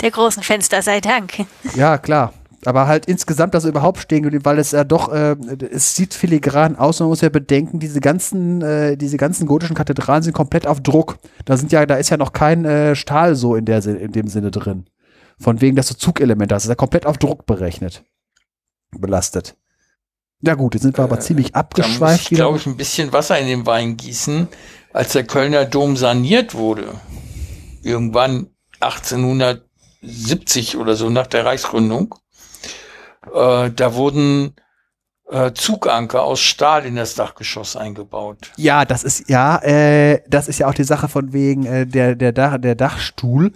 [0.00, 1.44] Der großen Fenster sei Dank.
[1.74, 2.32] Ja, klar.
[2.64, 5.36] Aber halt insgesamt, dass er überhaupt stehen geblieben, weil es ja doch, äh,
[5.70, 6.98] es sieht filigran aus.
[6.98, 11.18] Man muss ja bedenken, diese ganzen, äh, diese ganzen gotischen Kathedralen sind komplett auf Druck.
[11.44, 14.26] Da sind ja, da ist ja noch kein äh, Stahl so in der, in dem
[14.26, 14.86] Sinne drin.
[15.38, 16.62] Von wegen, dass du Zugelemente hast.
[16.62, 18.02] Das ist ja komplett auf Druck berechnet.
[19.00, 19.56] Belastet.
[20.40, 23.38] Ja gut, jetzt sind wir aber Äh, ziemlich abgeschweift ich, glaube ich, ein bisschen Wasser
[23.38, 24.48] in den Wein gießen,
[24.92, 27.00] als der Kölner Dom saniert wurde.
[27.82, 28.50] Irgendwann
[28.80, 32.14] 1870 oder so nach der Reichsgründung.
[33.34, 34.54] Äh, da wurden
[35.28, 38.52] äh, Zuganker aus Stahl in das Dachgeschoss eingebaut.
[38.56, 42.14] Ja, das ist ja, äh, das ist ja auch die Sache von wegen äh, der
[42.14, 43.52] der Dach, der Dachstuhl.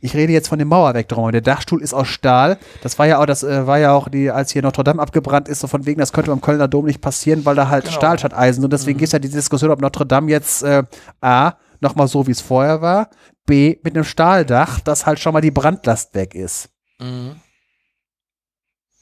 [0.00, 1.30] Ich rede jetzt von dem Mauerwerk drum.
[1.32, 2.58] Der Dachstuhl ist aus Stahl.
[2.82, 5.48] Das war ja auch, das äh, war ja auch die, als hier Notre Dame abgebrannt
[5.48, 7.96] ist, so von wegen, das könnte beim Kölner Dom nicht passieren, weil da halt Genau.
[7.96, 8.64] Stahl statt Eisen.
[8.64, 9.04] Und deswegen Mhm.
[9.04, 10.84] ist ja die Diskussion, ob Notre Dame jetzt äh,
[11.20, 13.10] A, nochmal so wie es vorher war,
[13.46, 16.68] B, mit einem Stahldach, das halt schon mal die Brandlast weg ist.
[17.00, 17.36] Mhm.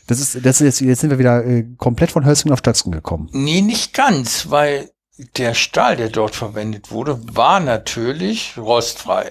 [0.06, 2.92] Das ist, das ist jetzt, jetzt sind wir wieder äh, komplett von Hölzchen auf Stöcksken
[2.92, 3.28] gekommen.
[3.32, 4.90] Nee, nicht ganz, weil
[5.36, 9.30] der Stahl, der dort verwendet wurde, war natürlich rostfrei.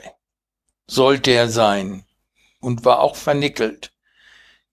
[0.88, 2.06] Sollte er sein.
[2.60, 3.92] Und war auch vernickelt.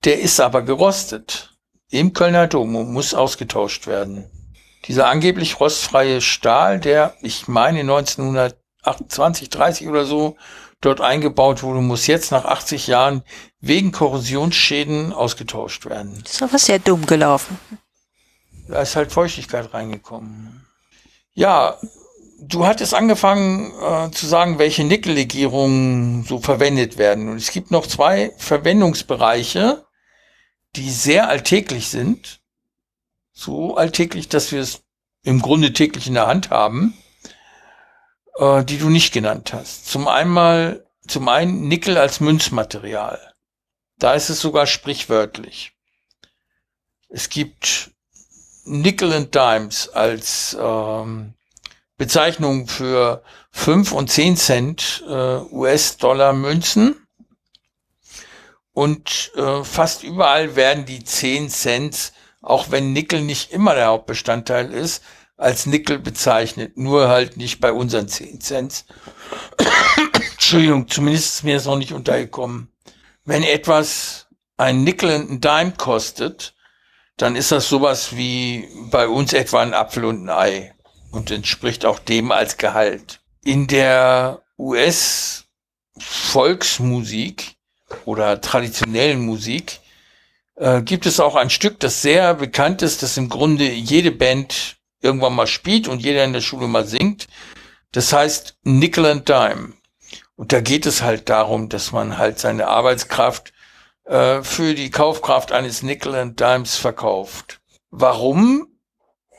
[0.05, 1.55] Der ist aber gerostet.
[1.91, 4.31] Im Kölner Dom und muss ausgetauscht werden.
[4.87, 10.37] Dieser angeblich rostfreie Stahl, der, ich meine 1928, 30 oder so,
[10.81, 13.23] dort eingebaut wurde, muss jetzt nach 80 Jahren
[13.61, 16.23] wegen Korrosionsschäden ausgetauscht werden.
[16.25, 17.59] Ist doch was sehr dumm gelaufen.
[18.69, 20.67] Da ist halt Feuchtigkeit reingekommen.
[21.33, 21.79] Ja,
[22.49, 27.29] du hattest angefangen äh, zu sagen, welche Nickellegierungen so verwendet werden.
[27.29, 29.87] Und es gibt noch zwei Verwendungsbereiche,
[30.77, 32.41] die sehr alltäglich sind.
[33.33, 34.83] So alltäglich, dass wir es
[35.23, 36.97] im Grunde täglich in der Hand haben,
[38.37, 39.87] äh, die du nicht genannt hast.
[39.87, 43.35] Zum einmal, zum einen Nickel als Münzmaterial.
[43.99, 45.73] Da ist es sogar sprichwörtlich.
[47.09, 47.91] Es gibt
[48.65, 51.35] Nickel and Dimes als ähm,
[51.97, 53.23] Bezeichnung für
[53.53, 56.97] 5 und 10 Cent äh, US-Dollar Münzen.
[58.73, 62.13] Und äh, fast überall werden die 10 Cent,
[62.43, 65.05] auch wenn Nickel nicht immer der Hauptbestandteil ist,
[65.37, 66.77] als Nickel bezeichnet.
[66.77, 68.85] Nur halt nicht bei unseren 10 Cent.
[70.33, 72.73] Entschuldigung, zumindest ist mir das noch nicht untergekommen.
[73.25, 74.27] Wenn etwas
[74.57, 76.55] ein Nickel and a Dime kostet,
[77.17, 80.74] dann ist das sowas wie bei uns etwa ein Apfel und ein Ei
[81.15, 83.21] und entspricht auch dem als Gehalt.
[83.43, 87.57] In der US-Volksmusik
[88.05, 89.81] oder traditionellen Musik
[90.57, 94.77] äh, gibt es auch ein Stück, das sehr bekannt ist, das im Grunde jede Band
[95.01, 97.29] irgendwann mal spielt und jeder in der Schule mal singt.
[97.93, 99.75] Das heißt Nickel and Dime.
[100.37, 103.53] Und da geht es halt darum, dass man halt seine Arbeitskraft
[104.05, 107.61] äh, für die Kaufkraft eines Nickel and Dimes verkauft.
[107.91, 108.74] Warum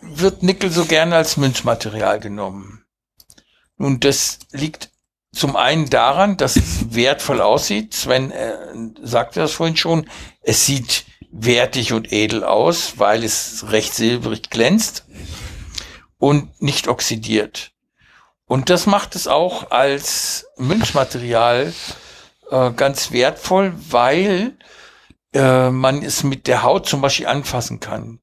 [0.02, 2.86] wird Nickel so gerne als Münzmaterial genommen?
[3.78, 4.90] Nun, das liegt
[5.34, 7.94] zum einen daran, dass es wertvoll aussieht.
[7.94, 8.56] Sven äh,
[9.02, 10.10] sagte das vorhin schon.
[10.42, 15.06] Es sieht wertig und edel aus, weil es recht silbrig glänzt
[16.18, 17.74] und nicht oxidiert.
[18.46, 21.74] Und das macht es auch als Münzmaterial
[22.50, 24.54] äh, ganz wertvoll, weil
[25.34, 28.20] äh, man es mit der Haut zum Beispiel anfassen kann.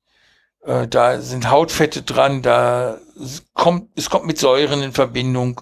[0.65, 2.99] Äh, da sind Hautfette dran, da
[3.55, 5.61] kommt, es kommt mit Säuren in Verbindung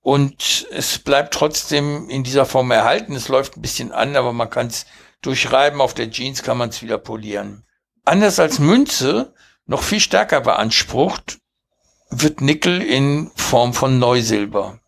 [0.00, 3.14] und es bleibt trotzdem in dieser Form erhalten.
[3.14, 4.86] Es läuft ein bisschen an, aber man kann es
[5.22, 5.80] durchreiben.
[5.80, 7.64] Auf der Jeans kann man es wieder polieren.
[8.04, 9.34] Anders als Münze,
[9.66, 11.38] noch viel stärker beansprucht,
[12.10, 14.80] wird Nickel in Form von Neusilber.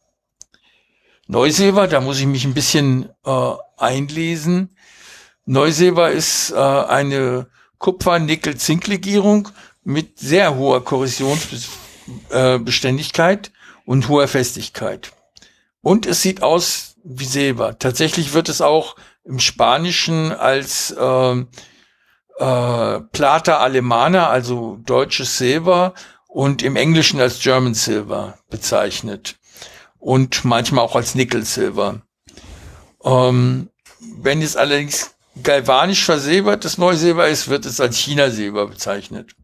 [1.27, 4.77] Neusilber, da muss ich mich ein bisschen äh, einlesen.
[5.47, 7.47] Neusilber ist äh, eine
[7.85, 9.49] Kupfer-Nickel-Zink-Legierung
[9.83, 13.53] mit sehr hoher Korrosionsbeständigkeit
[13.85, 15.13] und hoher Festigkeit.
[15.83, 17.79] Und es sieht aus wie Silber.
[17.79, 21.49] Tatsächlich wird es auch im Spanischen als ähm,
[22.39, 25.93] äh, Plata Alemana, also deutsches Silber,
[26.27, 29.37] und im Englischen als German Silver bezeichnet.
[29.99, 32.01] Und manchmal auch als Nickel Silver.
[33.05, 33.69] Ähm,
[34.01, 39.35] wenn es allerdings galvanisch versilbertes Neusilber ist, wird es als China-Silber bezeichnet.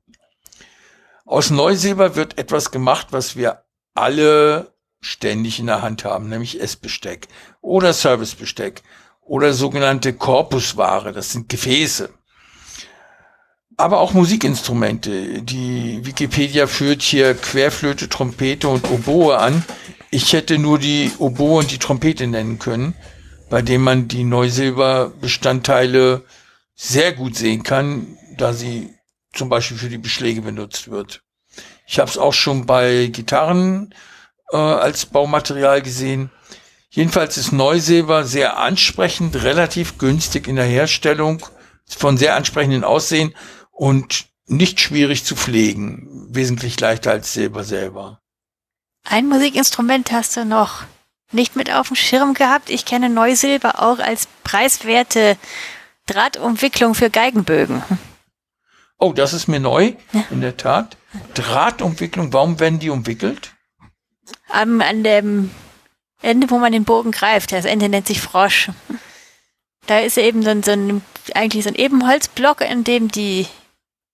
[1.24, 3.62] Aus Neusilber wird etwas gemacht, was wir
[3.94, 7.28] alle ständig in der Hand haben, nämlich Essbesteck
[7.60, 8.82] oder Servicebesteck
[9.20, 12.10] oder sogenannte Korpusware, das sind Gefäße.
[13.76, 15.42] Aber auch Musikinstrumente.
[15.42, 19.64] Die Wikipedia führt hier Querflöte, Trompete und Oboe an.
[20.10, 22.94] Ich hätte nur die Oboe und die Trompete nennen können,
[23.50, 26.24] bei dem man die Neusilberbestandteile
[26.74, 28.94] sehr gut sehen kann, da sie
[29.34, 31.22] zum Beispiel für die Beschläge benutzt wird.
[31.86, 33.94] Ich habe es auch schon bei Gitarren
[34.52, 36.30] äh, als Baumaterial gesehen.
[36.90, 41.44] Jedenfalls ist Neusilber sehr ansprechend, relativ günstig in der Herstellung,
[41.86, 43.34] von sehr ansprechenden Aussehen
[43.72, 46.28] und nicht schwierig zu pflegen.
[46.30, 48.20] Wesentlich leichter als Silber selber.
[49.04, 50.84] Ein Musikinstrument hast du noch
[51.32, 52.70] nicht mit auf dem Schirm gehabt.
[52.70, 55.36] Ich kenne Neusilber auch als preiswerte
[56.06, 57.82] Drahtumwicklung für Geigenbögen.
[58.98, 59.94] Oh, das ist mir neu,
[60.30, 60.96] in der Tat.
[61.34, 63.54] Drahtumwicklung, warum werden die umwickelt?
[64.48, 65.50] Am, an dem
[66.22, 67.52] Ende, wo man den Bogen greift.
[67.52, 68.70] Das Ende nennt sich Frosch.
[69.86, 71.02] Da ist eben so ein, so ein
[71.34, 73.46] eigentlich so ein Ebenholzblock, in dem die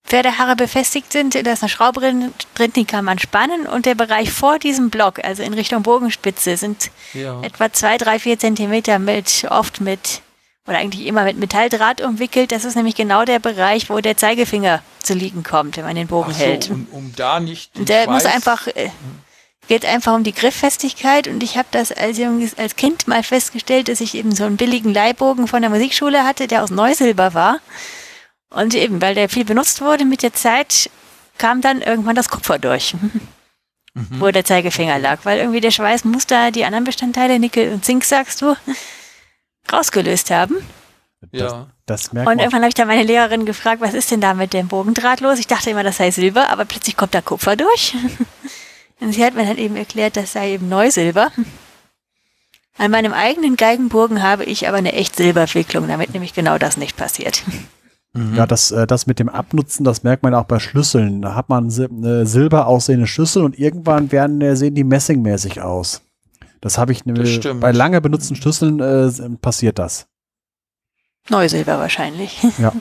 [0.07, 1.35] Pferdehaare befestigt sind.
[1.35, 2.33] Da ist eine Schraube drin,
[2.75, 3.67] die kann man spannen.
[3.67, 7.41] Und der Bereich vor diesem Block, also in Richtung Bogenspitze, sind ja.
[7.41, 10.21] etwa zwei, drei, vier Zentimeter mit, oft mit,
[10.65, 12.51] oder eigentlich immer mit Metalldraht umwickelt.
[12.53, 16.07] Das ist nämlich genau der Bereich, wo der Zeigefinger zu liegen kommt, wenn man den
[16.07, 16.69] Bogen so, hält.
[16.69, 17.71] Um, um da nicht.
[17.75, 18.67] Der Schweiß muss einfach.
[18.67, 18.89] Äh,
[19.67, 23.89] geht einfach um die Grifffestigkeit und ich habe das als, junges, als Kind mal festgestellt,
[23.89, 27.59] dass ich eben so einen billigen Leihbogen von der Musikschule hatte, der aus Neusilber war
[28.49, 30.89] und eben, weil der viel benutzt wurde mit der Zeit,
[31.37, 33.21] kam dann irgendwann das Kupfer durch, mhm.
[34.19, 37.85] wo der Zeigefinger lag, weil irgendwie der Schweiß muss da die anderen Bestandteile, Nickel und
[37.85, 38.55] Zink, sagst du,
[39.71, 40.55] rausgelöst haben.
[41.31, 41.67] Ja.
[41.85, 44.51] Das, merkt und irgendwann habe ich dann meine Lehrerin gefragt, was ist denn da mit
[44.51, 45.39] dem Bogendraht los?
[45.39, 47.95] Ich dachte immer, das sei Silber, aber plötzlich kommt da Kupfer durch.
[48.99, 51.31] und sie hat mir dann eben erklärt, das sei eben Neusilber.
[52.77, 56.97] An meinem eigenen Geigenbogen habe ich aber eine echt Silberwicklung, damit nämlich genau das nicht
[56.97, 57.41] passiert.
[58.13, 58.35] Mhm.
[58.35, 61.21] Ja, das, äh, das mit dem Abnutzen, das merkt man auch bei Schlüsseln.
[61.21, 66.01] Da hat man eine silber aussehende Schlüssel und irgendwann werden, äh, sehen die messingmäßig aus.
[66.61, 69.11] Das habe ich nämlich bei lange benutzten Schlüsseln äh,
[69.41, 70.07] passiert das.
[71.29, 72.41] Neusilber wahrscheinlich.
[72.57, 72.73] Ja.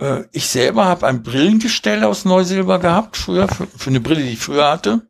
[0.00, 4.32] Äh, ich selber habe ein Brillengestell aus Neusilber gehabt, früher, für, für eine Brille, die
[4.32, 5.02] ich früher hatte.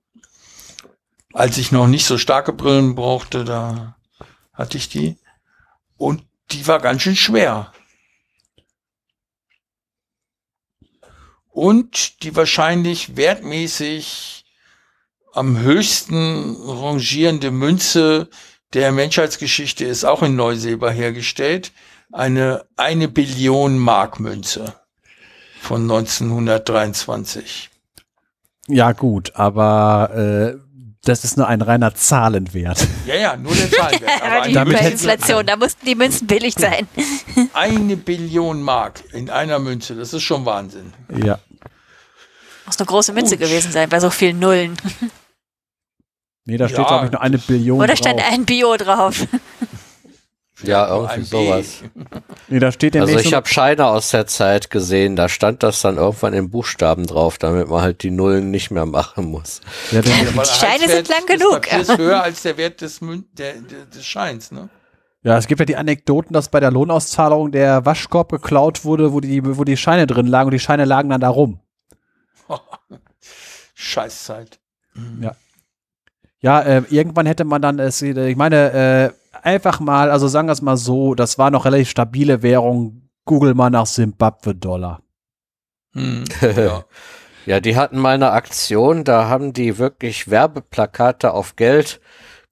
[1.32, 3.96] Als ich noch nicht so starke Brillen brauchte, da
[4.52, 5.16] hatte ich die.
[5.96, 7.72] Und die war ganz schön schwer.
[11.54, 14.44] Und die wahrscheinlich wertmäßig
[15.32, 18.28] am höchsten rangierende Münze
[18.72, 21.70] der Menschheitsgeschichte ist auch in Neusilber hergestellt.
[22.12, 24.74] Eine eine Billion Mark Münze
[25.60, 27.70] von 1923.
[28.66, 30.63] Ja gut, aber äh,
[31.04, 32.86] das ist nur ein reiner Zahlenwert.
[33.06, 34.22] Ja, ja, nur der Zahlenwert.
[34.22, 36.88] Aber die damit Inflation, da mussten die Münzen billig sein.
[37.52, 40.92] Eine Billion Mark in einer Münze, das ist schon Wahnsinn.
[41.24, 41.38] Ja.
[42.66, 43.46] Muss eine große Münze Gut.
[43.46, 44.76] gewesen sein, bei so vielen Nullen.
[46.46, 46.86] Nee, da steht, ja.
[46.86, 49.26] glaube ich, nur eine Billion Oder stand ein Bio drauf.
[50.68, 51.82] Ja, irgendwie sowas.
[52.48, 55.96] Nee, da steht also ich habe Scheine aus der Zeit gesehen, da stand das dann
[55.96, 59.62] irgendwann in Buchstaben drauf, damit man halt die Nullen nicht mehr machen muss.
[59.90, 61.62] Ja, die Scheine sind lang genug.
[61.70, 63.54] Das ist höher als der Wert des, Mün der,
[63.94, 64.68] des Scheins, ne?
[65.22, 69.20] Ja, es gibt ja die Anekdoten, dass bei der Lohnauszahlung der Waschkorb geklaut wurde, wo
[69.20, 71.60] die, wo die Scheine drin lagen und die Scheine lagen dann da rum.
[73.74, 74.60] Scheißzeit.
[75.22, 75.34] Ja.
[76.40, 79.10] Ja, äh, irgendwann hätte man dann es, ich meine, äh,
[79.44, 83.08] einfach mal, also sagen wir es mal so, das war noch relativ stabile Währung.
[83.26, 85.00] Google mal nach Zimbabwe-Dollar.
[85.94, 86.84] Hm, ja.
[87.46, 92.00] ja, die hatten mal eine Aktion, da haben die wirklich Werbeplakate auf Geld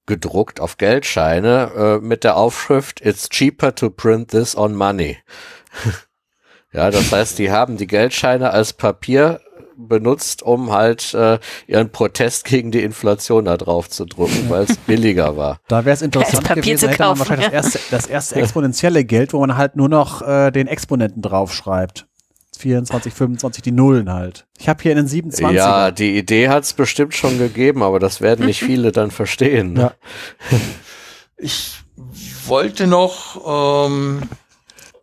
[0.06, 5.18] gedruckt, auf Geldscheine, äh, mit der Aufschrift It's cheaper to print this on money.
[6.72, 9.40] ja, das heißt, die haben die Geldscheine als Papier
[9.76, 14.76] benutzt, um halt äh, ihren Protest gegen die Inflation da drauf zu drucken, weil es
[14.86, 15.60] billiger war.
[15.68, 17.60] Da wäre es interessant gewesen, hätte man wahrscheinlich ja.
[17.60, 22.06] das, erste, das erste exponentielle Geld, wo man halt nur noch äh, den Exponenten draufschreibt.
[22.58, 24.46] 24, 25, die Nullen halt.
[24.58, 27.98] Ich habe hier in den 27 Ja, die Idee hat es bestimmt schon gegeben, aber
[27.98, 29.74] das werden nicht viele dann verstehen.
[29.74, 29.92] Ne?
[30.50, 30.58] Ja.
[31.44, 31.72] Ich
[32.46, 34.22] wollte noch ähm,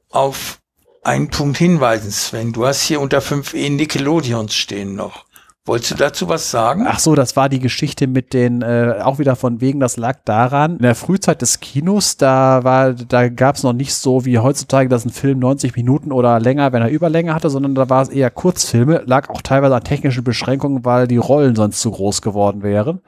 [0.10, 0.59] auf
[1.04, 2.54] einen Punkt hinweisen, Sven.
[2.54, 5.26] Du hast hier unter 5e Nickelodeons stehen noch.
[5.66, 6.86] Wolltest du dazu was sagen?
[6.88, 10.18] Ach so, das war die Geschichte mit den, äh, auch wieder von wegen, das lag
[10.26, 10.78] daran.
[10.78, 14.90] In der Frühzeit des Kinos, da war, da gab es noch nicht so wie heutzutage,
[14.90, 18.10] dass ein Film 90 Minuten oder länger, wenn er Überlänge hatte, sondern da war es
[18.10, 22.64] eher Kurzfilme, lag auch teilweise an technischen Beschränkungen, weil die Rollen sonst zu groß geworden
[22.64, 23.02] wären.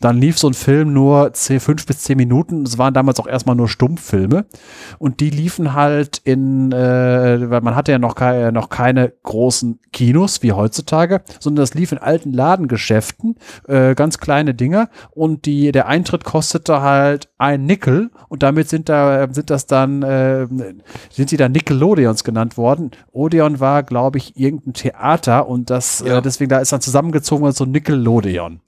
[0.00, 2.62] Dann lief so ein Film nur fünf bis zehn Minuten.
[2.62, 4.46] Es waren damals auch erstmal nur Stummfilme.
[4.98, 9.80] Und die liefen halt in, äh, weil man hatte ja noch, ke noch keine großen
[9.92, 14.88] Kinos wie heutzutage, sondern das lief in alten Ladengeschäften, äh, ganz kleine Dinger.
[15.10, 18.10] Und die, der Eintritt kostete halt ein Nickel.
[18.28, 20.46] Und damit sind da, sind das dann, äh,
[21.10, 22.92] sind sie dann Nickelodeons genannt worden.
[23.12, 26.18] Odeon war, glaube ich, irgendein Theater und das, äh, ja.
[26.18, 28.60] äh, deswegen da ist dann zusammengezogen als so Nickelodeon.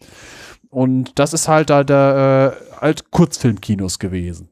[0.70, 4.48] Und das ist halt da der äh, alt Kurzfilmkinos gewesen.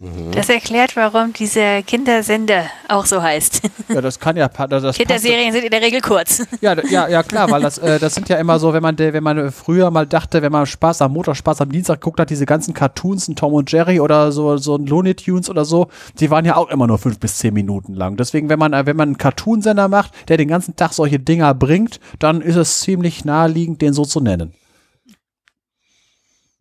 [0.00, 0.30] Mhm.
[0.30, 3.62] Das erklärt, warum dieser Kindersender auch so heißt.
[3.88, 4.48] Ja, das kann ja.
[4.48, 6.42] Das Kinderserien sind in der Regel kurz.
[6.60, 9.22] Ja, ja, ja klar, weil das, äh, das sind ja immer so, wenn man, wenn
[9.22, 12.44] man früher mal dachte, wenn man Spaß am Montag, Spaß am Dienstag guckt hat, diese
[12.46, 15.88] ganzen Cartoons, ein Tom und Jerry oder so, so ein Looney Tunes oder so,
[16.20, 18.16] die waren ja auch immer nur fünf bis zehn Minuten lang.
[18.16, 21.98] Deswegen, wenn man, wenn man einen Cartoonsender macht, der den ganzen Tag solche Dinger bringt,
[22.18, 24.52] dann ist es ziemlich naheliegend, den so zu nennen.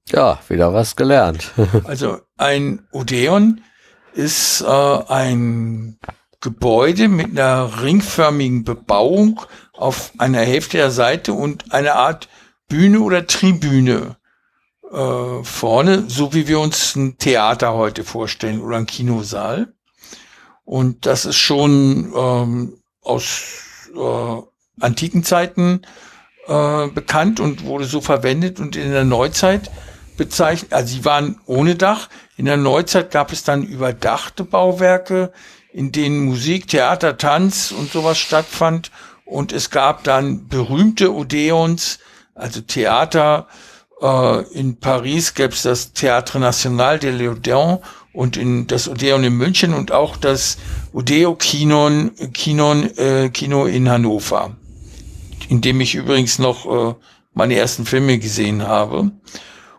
[0.10, 1.52] Ja, wieder was gelernt.
[1.84, 3.62] also ein Odeon
[4.14, 6.00] ist äh, ein
[6.40, 9.42] Gebäude mit einer ringförmigen Bebauung
[9.74, 12.30] auf einer Hälfte der Seite und eine Art
[12.68, 14.18] Bühne oder Tribüne
[14.92, 19.74] äh, vorne, so wie wir uns ein Theater heute vorstellen oder ein Kinosaal.
[20.64, 24.42] Und das ist schon ähm, aus äh,
[24.84, 25.82] antiken Zeiten
[26.48, 29.72] äh, bekannt und wurde so verwendet und in der Neuzeit
[30.18, 32.10] bezeichnet, also sie waren ohne Dach.
[32.35, 35.31] In der Neuzeit gab es dann überdachte Bauwerke,
[35.72, 38.91] in denen Musik, Theater, Tanz und sowas stattfand.
[39.26, 41.99] Und es gab dann berühmte Odeons,
[42.35, 43.48] also Theater.
[44.02, 47.80] Äh, in Paris gäbe es das Théâtre National de l'Odeon
[48.14, 50.57] und in das Odeon in München und auch das
[50.91, 54.56] Odeo Kinon, Kinon, äh, Kino in Hannover,
[55.49, 56.95] in dem ich übrigens noch äh,
[57.35, 59.11] meine ersten Filme gesehen habe.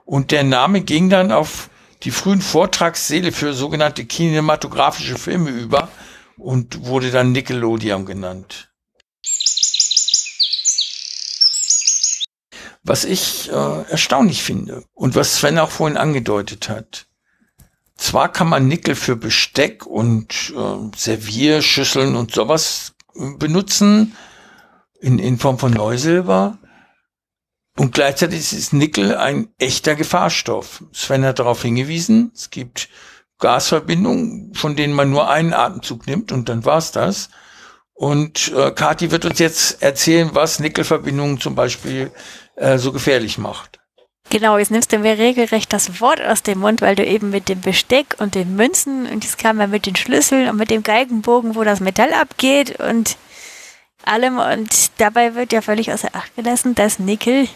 [0.09, 1.69] Und der Name ging dann auf
[2.03, 5.91] die frühen Vortragssäle für sogenannte kinematografische Filme über
[6.39, 8.73] und wurde dann Nickelodeon genannt.
[12.83, 17.05] Was ich äh, erstaunlich finde und was Sven auch vorhin angedeutet hat.
[17.99, 24.17] Zwar kann man Nickel für Besteck und äh, Servierschüsseln und sowas äh, benutzen
[25.01, 26.57] in, in Form von Neusilber,
[27.79, 30.85] und gleichzeitig ist Nickel ein echter Gefahrstoff.
[30.93, 32.89] Sven hat darauf hingewiesen, es gibt
[33.39, 37.31] Gasverbindungen, von denen man nur einen Atemzug nimmt und dann war's das.
[37.95, 42.11] Und äh, Kati wird uns jetzt erzählen, was Nickelverbindungen zum Beispiel
[42.57, 43.79] äh, so gefährlich macht.
[44.31, 47.49] Genau, jetzt nimmst du mir regelrecht das Wort aus dem Mund, weil du eben mit
[47.49, 50.83] dem Besteck und den Münzen und jetzt kam ja mit den Schlüsseln und mit dem
[50.83, 53.17] Geigenbogen, wo das Metall abgeht und
[54.05, 57.49] allem und dabei wird ja völlig außer Acht gelassen, dass Nickel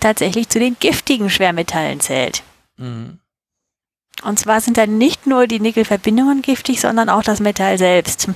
[0.00, 2.42] tatsächlich zu den giftigen Schwermetallen zählt.
[2.76, 3.18] Mhm.
[4.22, 8.28] Und zwar sind dann nicht nur die Nickelverbindungen giftig, sondern auch das Metall selbst.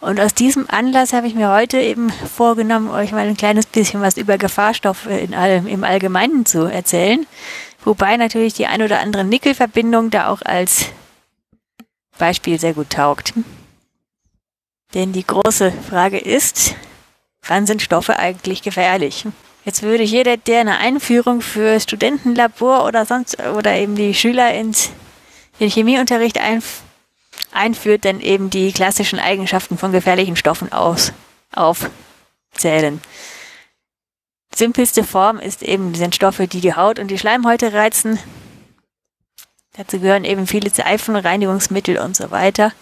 [0.00, 4.00] Und aus diesem Anlass habe ich mir heute eben vorgenommen, euch mal ein kleines bisschen
[4.00, 7.26] was über Gefahrstoffe in allem, im Allgemeinen zu erzählen.
[7.84, 10.86] Wobei natürlich die ein oder andere Nickelverbindung da auch als
[12.18, 13.34] Beispiel sehr gut taugt.
[14.94, 16.74] Denn die große Frage ist,
[17.46, 19.26] wann sind Stoffe eigentlich gefährlich?
[19.64, 24.90] Jetzt würde jeder, der eine Einführung für Studentenlabor oder sonst oder eben die Schüler ins
[25.60, 26.82] den Chemieunterricht einf
[27.52, 31.12] einführt, dann eben die klassischen Eigenschaften von gefährlichen Stoffen aus
[31.52, 33.00] aufzählen.
[34.54, 38.18] Simpelste Form ist eben sind Stoffe, die die Haut und die Schleimhäute reizen.
[39.76, 42.72] Dazu gehören eben viele Seifen, Reinigungsmittel und so weiter.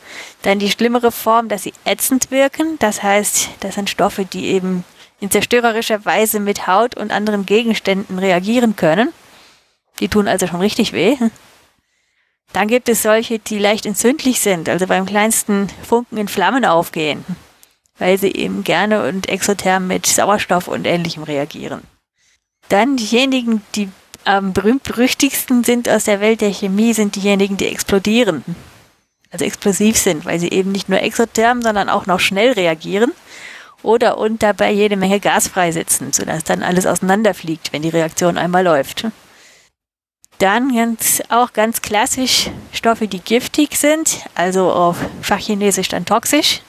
[0.42, 2.78] Dann die schlimmere Form, dass sie ätzend wirken.
[2.78, 4.84] Das heißt, das sind Stoffe, die eben
[5.22, 9.12] in zerstörerischer Weise mit Haut und anderen Gegenständen reagieren können.
[10.00, 11.16] Die tun also schon richtig weh.
[12.52, 17.24] Dann gibt es solche, die leicht entzündlich sind, also beim kleinsten Funken in Flammen aufgehen,
[17.98, 21.82] weil sie eben gerne und exotherm mit Sauerstoff und ähnlichem reagieren.
[22.68, 23.88] Dann diejenigen, die
[24.24, 28.44] am berühmt-berüchtigsten sind aus der Welt der Chemie, sind diejenigen, die explodieren.
[29.30, 33.12] Also explosiv sind, weil sie eben nicht nur exotherm, sondern auch noch schnell reagieren
[33.82, 38.64] oder und dabei jede Menge Gas freisetzen, sodass dann alles auseinanderfliegt, wenn die Reaktion einmal
[38.64, 39.06] läuft.
[40.38, 46.62] Dann ganz, auch ganz klassisch Stoffe, die giftig sind, also auf Fachchinesisch dann toxisch.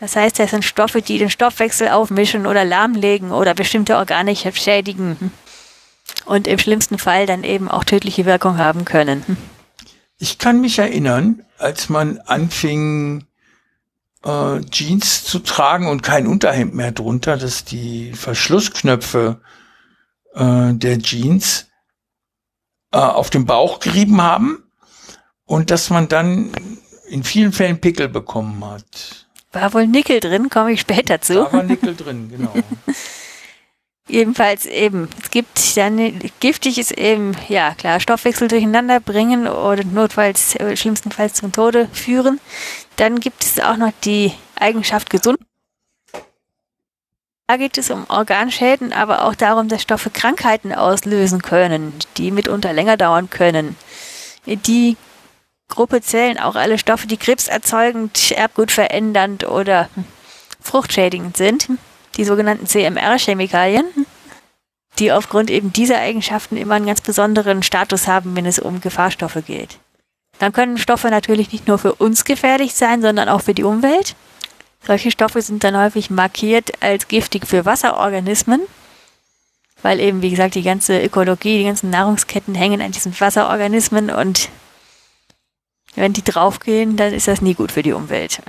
[0.00, 5.32] Das heißt, das sind Stoffe, die den Stoffwechsel aufmischen oder lahmlegen oder bestimmte Organe schädigen
[6.26, 9.36] und im schlimmsten Fall dann eben auch tödliche Wirkung haben können.
[10.18, 13.24] Ich kann mich erinnern, als man anfing,
[14.24, 19.40] äh, Jeans zu tragen und kein Unterhemd mehr drunter, dass die Verschlussknöpfe
[20.34, 21.68] äh, der Jeans
[22.92, 24.64] äh, auf dem Bauch gerieben haben
[25.44, 26.52] und dass man dann
[27.08, 29.26] in vielen Fällen Pickel bekommen hat.
[29.52, 31.34] War wohl Nickel drin, komme ich später zu.
[31.34, 32.52] Da war Nickel drin, genau.
[34.08, 40.56] Jedenfalls eben, es gibt dann giftig ist eben, ja klar, Stoffwechsel durcheinander bringen oder notfalls,
[40.56, 42.38] äh, schlimmstenfalls zum Tode führen.
[42.96, 45.38] Dann gibt es auch noch die Eigenschaft gesund.
[47.46, 52.72] Da geht es um Organschäden, aber auch darum, dass Stoffe Krankheiten auslösen können, die mitunter
[52.72, 53.76] länger dauern können.
[54.46, 54.96] Die
[55.68, 59.90] Gruppe zählen auch alle Stoffe, die krebserzeugend, erbgut verändernd oder
[60.60, 61.68] fruchtschädigend sind,
[62.16, 63.84] die sogenannten CMR-Chemikalien,
[64.98, 69.44] die aufgrund eben dieser Eigenschaften immer einen ganz besonderen Status haben, wenn es um Gefahrstoffe
[69.46, 69.78] geht.
[70.38, 74.16] Dann können Stoffe natürlich nicht nur für uns gefährlich sein, sondern auch für die Umwelt.
[74.86, 78.60] Solche Stoffe sind dann häufig markiert als giftig für Wasserorganismen,
[79.82, 84.50] weil eben, wie gesagt, die ganze Ökologie, die ganzen Nahrungsketten hängen an diesen Wasserorganismen und
[85.94, 88.40] wenn die draufgehen, dann ist das nie gut für die Umwelt.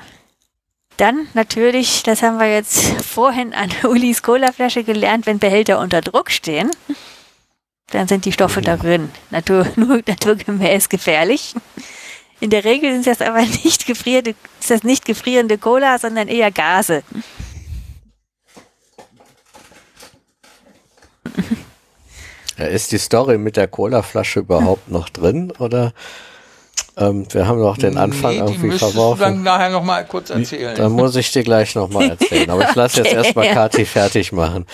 [0.98, 6.32] Dann natürlich, das haben wir jetzt vorhin an Ulis Colaflasche gelernt, wenn Behälter unter Druck
[6.32, 6.72] stehen,
[7.92, 11.56] dann sind die Stoffe darin Natur, nur naturgemäß gefährlich.
[12.40, 16.52] In der Regel sind das aber nicht gefrierende, ist das nicht gefrierende Cola, sondern eher
[16.52, 17.04] Gase.
[22.58, 25.94] Ja, ist die Story mit der Colaflasche überhaupt noch drin oder
[26.98, 29.20] ähm, wir haben noch den Anfang nee, irgendwie verworfen.
[29.20, 30.76] Du dann nachher noch mal kurz erzählen.
[30.76, 32.50] Dann muss ich dir gleich noch mal erzählen.
[32.50, 33.10] Aber ich lasse okay.
[33.10, 34.66] jetzt erstmal Kati fertig machen.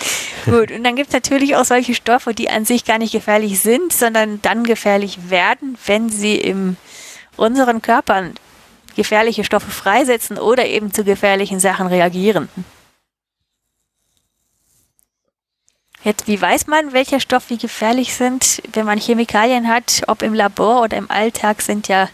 [0.44, 3.60] Gut, und dann gibt es natürlich auch solche Stoffe, die an sich gar nicht gefährlich
[3.60, 6.76] sind, sondern dann gefährlich werden, wenn sie in
[7.36, 8.34] unseren Körpern
[8.94, 12.48] gefährliche Stoffe freisetzen oder eben zu gefährlichen Sachen reagieren.
[16.04, 20.02] Jetzt, wie weiß man, welche Stoffe gefährlich sind, wenn man Chemikalien hat?
[20.08, 22.08] Ob im Labor oder im Alltag sind ja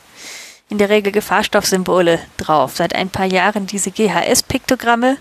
[0.68, 2.76] in der Regel Gefahrstoffsymbole drauf.
[2.76, 5.16] Seit ein paar Jahren diese GHS-Piktogramme.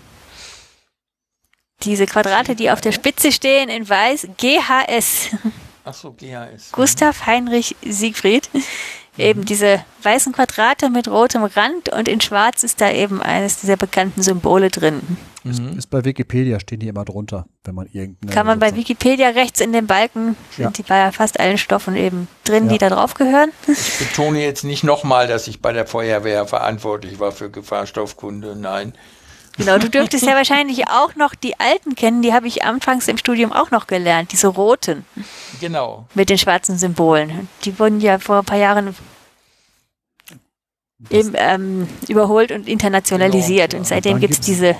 [1.84, 4.28] Diese Quadrate, die auf der Spitze stehen in weiß.
[4.36, 5.30] GHS.
[5.84, 6.72] Ach so, GHS.
[6.72, 8.50] Gustav Heinrich Siegfried.
[9.18, 13.76] Eben diese weißen Quadrate mit rotem Rand und in schwarz ist da eben eines dieser
[13.76, 15.00] bekannten Symbole drin.
[15.44, 15.78] Ist, mhm.
[15.78, 18.32] ist, bei Wikipedia, stehen die immer drunter, wenn man irgendeine.
[18.32, 20.70] Kann man bei Wikipedia rechts in den Balken, sind ja.
[20.70, 22.72] die bei fast allen Stoffen eben drin, ja.
[22.72, 23.50] die da drauf gehören.
[23.66, 28.94] Ich betone jetzt nicht nochmal, dass ich bei der Feuerwehr verantwortlich war für Gefahrstoffkunde, nein.
[29.58, 33.18] Genau, du dürftest ja wahrscheinlich auch noch die alten kennen, die habe ich anfangs im
[33.18, 35.04] Studium auch noch gelernt, diese roten.
[35.60, 36.06] Genau.
[36.14, 37.48] Mit den schwarzen Symbolen.
[37.64, 38.94] Die wurden ja vor ein paar Jahren
[41.10, 43.70] eben, ähm, überholt und internationalisiert.
[43.70, 44.76] Genau, und seitdem gibt es diese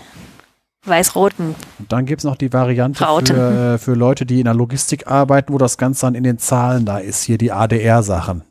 [0.85, 1.55] weiß-roten.
[1.79, 5.53] Und dann gibt es noch die Variante für, für Leute, die in der Logistik arbeiten,
[5.53, 8.43] wo das Ganze dann in den Zahlen da ist, hier die ADR-Sachen.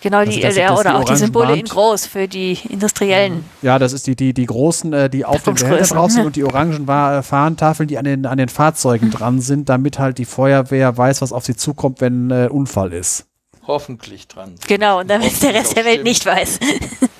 [0.00, 3.44] Genau, die, also das, das oder auch die Symbole in groß für die industriellen.
[3.62, 6.36] Ja, das ist die, die, die großen, äh, die auf dem Behälter drauf sind und
[6.36, 10.24] die orangen äh, Fahnentafeln, die an den, an den Fahrzeugen dran sind, damit halt die
[10.24, 13.28] Feuerwehr weiß, was auf sie zukommt, wenn äh, Unfall ist
[13.68, 14.66] hoffentlich dran sind.
[14.66, 16.58] Genau, und damit der Rest der Welt nicht weiß.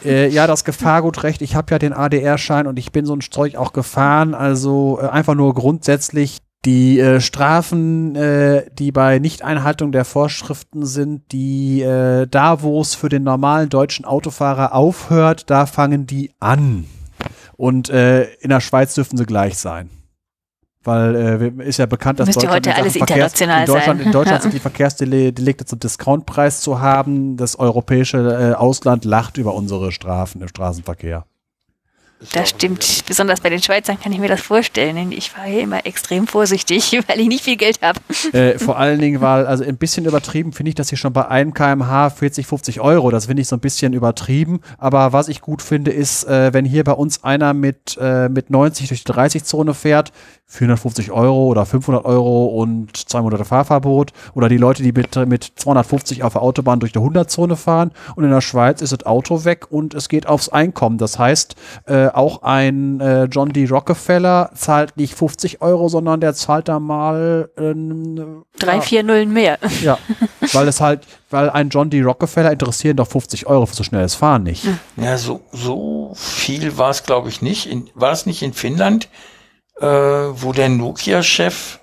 [0.05, 1.43] Äh, ja, das Gefahrgutrecht.
[1.43, 4.33] Ich habe ja den ADR-Schein und ich bin so ein Zeug auch gefahren.
[4.33, 11.33] Also äh, einfach nur grundsätzlich die äh, Strafen, äh, die bei Nichteinhaltung der Vorschriften sind,
[11.33, 16.87] die äh, da, wo es für den normalen deutschen Autofahrer aufhört, da fangen die an.
[17.57, 19.91] Und äh, in der Schweiz dürfen sie gleich sein
[20.89, 21.15] weil
[21.61, 24.07] äh, ist ja bekannt, dass Deutschland, heute alles international in Deutschland, sein.
[24.07, 27.37] in Deutschland sind die Verkehrsdelikte zum Discountpreis zu haben.
[27.37, 31.27] Das europäische äh, Ausland lacht über unsere Strafen im Straßenverkehr.
[32.33, 33.05] Das stimmt.
[33.07, 35.13] Besonders bei den Schweizern kann ich mir das vorstellen.
[35.13, 38.01] Ich war hier immer extrem vorsichtig, weil ich nicht viel Geld habe.
[38.33, 41.29] Äh, vor allen Dingen, weil, also ein bisschen übertrieben finde ich das hier schon bei
[41.29, 43.11] 1 kmh 40, 50 Euro.
[43.11, 44.61] Das finde ich so ein bisschen übertrieben.
[44.79, 48.51] Aber was ich gut finde, ist, äh, wenn hier bei uns einer mit, äh, mit
[48.51, 50.13] 90 durch die 30-Zone fährt,
[50.51, 54.13] 450 Euro oder 500 Euro und zwei Monate Fahrverbot.
[54.35, 57.93] Oder die Leute, die mit, mit 250 auf der Autobahn durch die 100-Zone fahren.
[58.17, 60.97] Und in der Schweiz ist das Auto weg und es geht aufs Einkommen.
[60.97, 61.55] Das heißt,
[61.87, 63.67] äh, auch ein äh, John D.
[63.67, 67.75] Rockefeller zahlt nicht 50 Euro, sondern der zahlt da mal äh,
[68.59, 69.59] drei, ja, vier Nullen mehr.
[69.83, 69.99] Ja,
[70.53, 72.01] weil es halt, weil ein John D.
[72.01, 74.65] Rockefeller interessieren doch 50 Euro für so schnelles Fahren nicht.
[74.97, 77.67] Ja, so, so viel war es, glaube ich, nicht.
[77.67, 79.11] In, war es nicht in Finnland?
[79.81, 81.79] Äh, wo der Nokia-Chef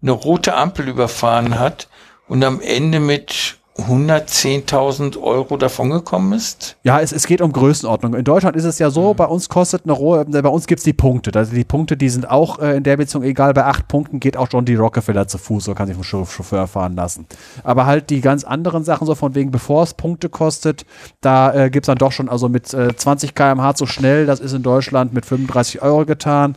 [0.00, 1.88] eine rote Ampel überfahren hat
[2.28, 6.76] und am Ende mit 110.000 Euro davongekommen ist?
[6.82, 8.14] Ja, es, es geht um Größenordnung.
[8.14, 9.16] In Deutschland ist es ja so, mhm.
[9.16, 11.30] bei uns kostet eine Rohe, äh, bei uns gibt es die Punkte.
[11.38, 13.54] Also die Punkte, die sind auch äh, in der Beziehung egal.
[13.54, 14.74] Bei acht Punkten geht auch John D.
[14.74, 17.26] Rockefeller zu Fuß, so kann sich vom Chauffeur fahren lassen.
[17.62, 20.84] Aber halt die ganz anderen Sachen, so von wegen, bevor es Punkte kostet,
[21.20, 24.40] da äh, gibt es dann doch schon, also mit äh, 20 km/h zu schnell, das
[24.40, 26.56] ist in Deutschland mit 35 Euro getan.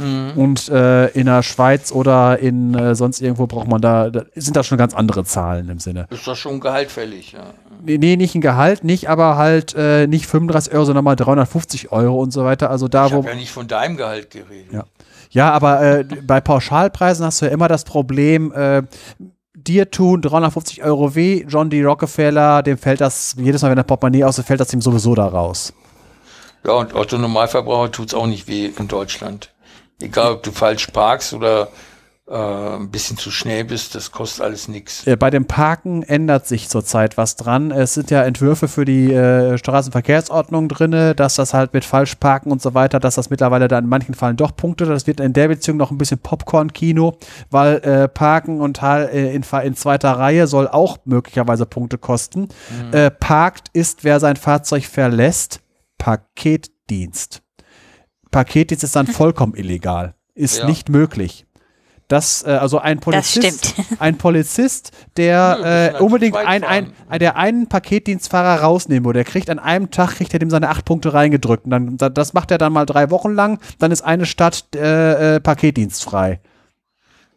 [0.00, 0.32] Mhm.
[0.36, 4.56] Und äh, in der Schweiz oder in äh, sonst irgendwo braucht man da, da, sind
[4.56, 6.06] das schon ganz andere Zahlen im Sinne.
[6.10, 7.52] Ist das schon gehaltfällig, ja.
[7.82, 11.92] Nee, nee, nicht ein Gehalt, nicht, aber halt äh, nicht 35 Euro, sondern mal 350
[11.92, 12.70] Euro und so weiter.
[12.70, 13.22] Also da, ich wo.
[13.22, 14.72] ja nicht von deinem Gehalt geredet.
[14.72, 14.84] Ja,
[15.30, 18.82] ja aber äh, bei Pauschalpreisen hast du ja immer das Problem, äh,
[19.54, 21.44] dir tun 350 Euro weh.
[21.48, 21.82] John D.
[21.82, 25.26] Rockefeller, dem fällt das, jedes Mal, wenn der Portemonnaie aus, fällt das ihm sowieso da
[25.26, 25.72] raus.
[26.66, 29.50] Ja, und Otto Normalverbraucher tut's auch nicht weh in Deutschland.
[30.00, 31.68] Egal, ob du falsch parkst oder
[32.30, 35.04] äh, ein bisschen zu schnell bist, das kostet alles nichts.
[35.06, 37.72] Äh, bei dem Parken ändert sich zurzeit was dran.
[37.72, 42.62] Es sind ja Entwürfe für die äh, Straßenverkehrsordnung drinne, dass das halt mit Falschparken und
[42.62, 44.86] so weiter, dass das mittlerweile da in manchen Fällen doch Punkte.
[44.86, 47.18] Das wird in der Beziehung noch ein bisschen Popcorn-Kino,
[47.50, 52.42] weil äh, Parken und äh, in, in, zweiter Reihe soll auch möglicherweise Punkte kosten.
[52.42, 52.94] Mhm.
[52.94, 55.60] Äh, parkt ist, wer sein Fahrzeug verlässt,
[55.98, 57.42] Paketdienst.
[58.30, 60.14] Paketdienst ist dann vollkommen illegal.
[60.34, 60.66] Ist ja.
[60.66, 61.46] nicht möglich.
[62.10, 68.62] Das, äh, also ein Polizist, ein Polizist, der äh, unbedingt ein, ein, der einen Paketdienstfahrer
[68.62, 71.66] rausnehmen würde, der kriegt an einem Tag, kriegt er dem seine acht Punkte reingedrückt.
[71.66, 75.36] Und dann, das macht er dann mal drei Wochen lang, dann ist eine Stadt äh,
[75.36, 76.40] äh, paketdienstfrei.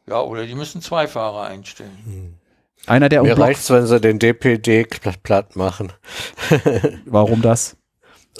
[0.08, 1.98] Ja, oder die müssen zwei Fahrer einstellen.
[2.04, 2.34] Hm.
[2.88, 4.88] Einer, der Mir reicht's, wenn sie den DPD
[5.22, 5.94] platt machen.
[7.06, 7.78] Warum das?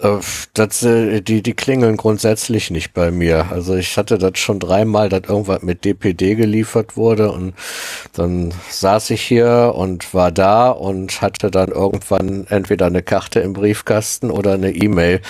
[0.02, 0.18] Äh,
[0.54, 3.52] das, äh, die, die klingeln grundsätzlich nicht bei mir.
[3.52, 7.54] Also ich hatte das schon dreimal, dass irgendwas mit DPD geliefert wurde und
[8.14, 13.54] dann saß ich hier und war da und hatte dann irgendwann entweder eine Karte im
[13.54, 15.22] Briefkasten oder eine E-Mail.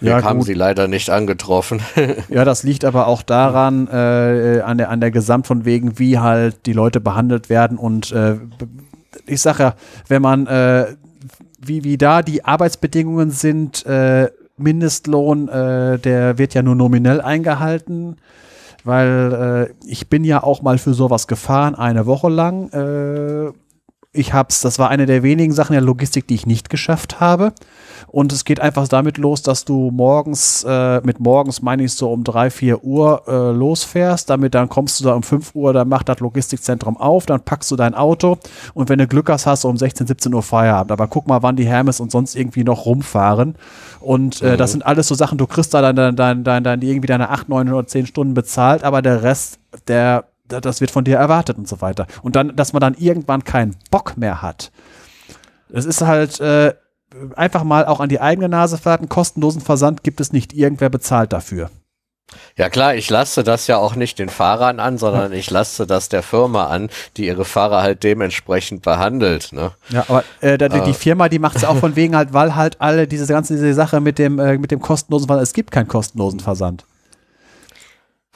[0.00, 0.46] Wir ja, haben gut.
[0.46, 1.80] sie leider nicht angetroffen.
[2.28, 6.18] ja, das liegt aber auch daran, äh, an, der, an der Gesamt von wegen, wie
[6.18, 8.38] halt die Leute behandelt werden und äh,
[9.26, 9.74] ich sage ja,
[10.08, 10.96] wenn man äh,
[11.60, 13.84] wie, wie da die Arbeitsbedingungen sind.
[13.86, 18.16] Äh, Mindestlohn, äh, der wird ja nur nominell eingehalten,
[18.84, 22.70] weil äh, ich bin ja auch mal für sowas gefahren, eine Woche lang.
[22.70, 23.52] Äh,
[24.12, 27.52] ich hab's, das war eine der wenigen Sachen der Logistik, die ich nicht geschafft habe.
[28.12, 32.10] Und es geht einfach damit los, dass du morgens, äh, mit morgens meine ich so
[32.12, 34.28] um drei, vier Uhr äh, losfährst.
[34.28, 37.70] Damit dann kommst du da um fünf Uhr, dann macht das Logistikzentrum auf, dann packst
[37.70, 38.38] du dein Auto
[38.74, 40.90] und wenn du Glück hast, hast du um 16, 17 Uhr Feierabend.
[40.90, 43.54] Aber guck mal, wann die Hermes und sonst irgendwie noch rumfahren.
[44.00, 44.56] Und äh, mhm.
[44.56, 47.30] das sind alles so Sachen, du kriegst da dann, dann, dann, dann, dann irgendwie deine
[47.30, 51.58] acht, neun oder zehn Stunden bezahlt, aber der Rest, der, das wird von dir erwartet
[51.58, 52.08] und so weiter.
[52.22, 54.72] Und dann, dass man dann irgendwann keinen Bock mehr hat.
[55.72, 56.74] Es ist halt, äh,
[57.36, 59.08] einfach mal auch an die eigene Nase fahren.
[59.08, 60.52] Kostenlosen Versand gibt es nicht.
[60.52, 61.70] Irgendwer bezahlt dafür.
[62.56, 66.08] Ja klar, ich lasse das ja auch nicht den Fahrern an, sondern ich lasse das
[66.08, 69.52] der Firma an, die ihre Fahrer halt dementsprechend behandelt.
[69.52, 69.72] Ne?
[69.88, 70.84] Ja, aber äh, die, äh.
[70.84, 73.74] die Firma, die macht es auch von wegen halt, weil halt alle diese ganze diese
[73.74, 76.84] Sache mit dem äh, mit dem kostenlosen Versand, es gibt keinen kostenlosen Versand.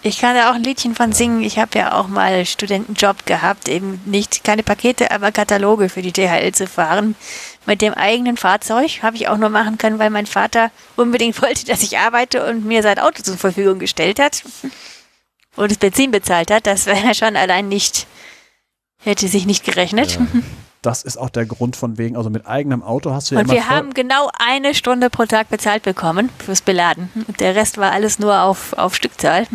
[0.06, 1.42] Ich kann da auch ein Liedchen von singen.
[1.42, 6.12] Ich habe ja auch mal Studentenjob gehabt, eben nicht keine Pakete, aber Kataloge für die
[6.12, 7.14] DHL zu fahren.
[7.64, 11.64] Mit dem eigenen Fahrzeug habe ich auch nur machen können, weil mein Vater unbedingt wollte,
[11.64, 14.44] dass ich arbeite und mir sein Auto zur Verfügung gestellt hat
[15.56, 16.66] und das Benzin bezahlt hat.
[16.66, 18.06] Das wäre ja schon allein nicht,
[18.98, 20.16] hätte sich nicht gerechnet.
[20.16, 20.26] Ja.
[20.82, 23.50] Das ist auch der Grund von wegen, also mit eigenem Auto hast du ja Und
[23.50, 27.08] wir haben genau eine Stunde pro Tag bezahlt bekommen fürs Beladen.
[27.26, 29.46] Und der Rest war alles nur auf, auf Stückzahl.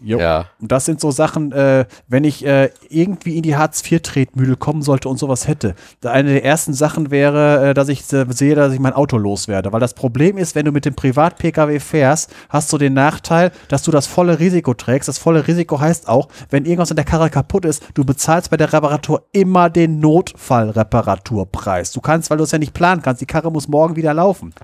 [0.00, 0.18] Jo.
[0.18, 0.46] Ja.
[0.60, 5.08] Und das sind so Sachen, äh, wenn ich äh, irgendwie in die Hartz-IV-Tretmühle kommen sollte
[5.08, 5.74] und sowas hätte.
[6.04, 9.72] Eine der ersten Sachen wäre, äh, dass ich äh, sehe, dass ich mein Auto loswerde.
[9.72, 13.82] Weil das Problem ist, wenn du mit dem Privat-Pkw fährst, hast du den Nachteil, dass
[13.82, 15.08] du das volle Risiko trägst.
[15.08, 18.56] Das volle Risiko heißt auch, wenn irgendwas in der Karre kaputt ist, du bezahlst bei
[18.56, 21.92] der Reparatur immer den Notfallreparaturpreis.
[21.92, 24.54] Du kannst, weil du es ja nicht planen kannst, die Karre muss morgen wieder laufen.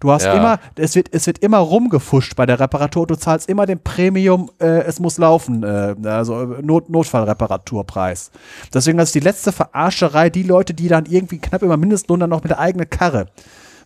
[0.00, 0.34] Du hast ja.
[0.34, 3.06] immer, es wird, es wird immer rumgefuscht bei der Reparatur.
[3.06, 8.30] Du zahlst immer den Premium, äh, es muss laufen, äh, also Not, Notfallreparaturpreis.
[8.72, 12.42] Deswegen ist die letzte Verarscherei die Leute, die dann irgendwie knapp über Mindestlohn dann noch
[12.42, 13.26] mit der eigenen Karre.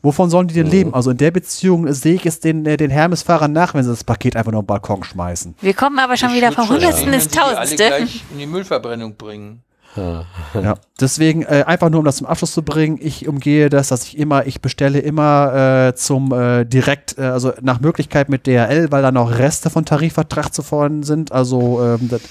[0.05, 0.73] Wovon sollen die denn mhm.
[0.73, 0.95] leben?
[0.95, 4.05] Also in der Beziehung sehe ich es den, äh, den Hermes-Fahrern nach, wenn sie das
[4.05, 5.57] Paket einfach nur auf den Balkon schmeißen.
[5.61, 8.07] Wir kommen aber schon ich wieder vom Hundertsten ins Tausendste.
[8.31, 9.64] in die Müllverbrennung bringen.
[9.97, 14.05] Ja, deswegen äh, einfach nur um das zum Abschluss zu bringen, ich umgehe das, dass
[14.05, 18.91] ich immer, ich bestelle immer äh, zum äh, direkt, äh, also nach Möglichkeit mit DHL,
[18.91, 22.23] weil da noch Reste von Tarifvertrag zu fordern sind, also ähm, das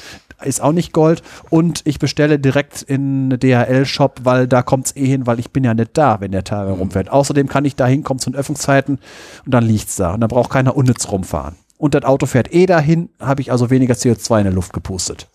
[0.43, 5.05] ist auch nicht Gold und ich bestelle direkt in DHL-Shop, weil da kommt es eh
[5.05, 6.73] hin, weil ich bin ja nicht da, wenn der Teil mhm.
[6.73, 7.09] rumfährt.
[7.09, 8.99] Außerdem kann ich da hinkommen zu den Öffnungszeiten
[9.45, 11.55] und dann liegt es da und dann braucht keiner unnütz rumfahren.
[11.77, 15.27] Und das Auto fährt eh dahin, habe ich also weniger CO2 in der Luft gepustet.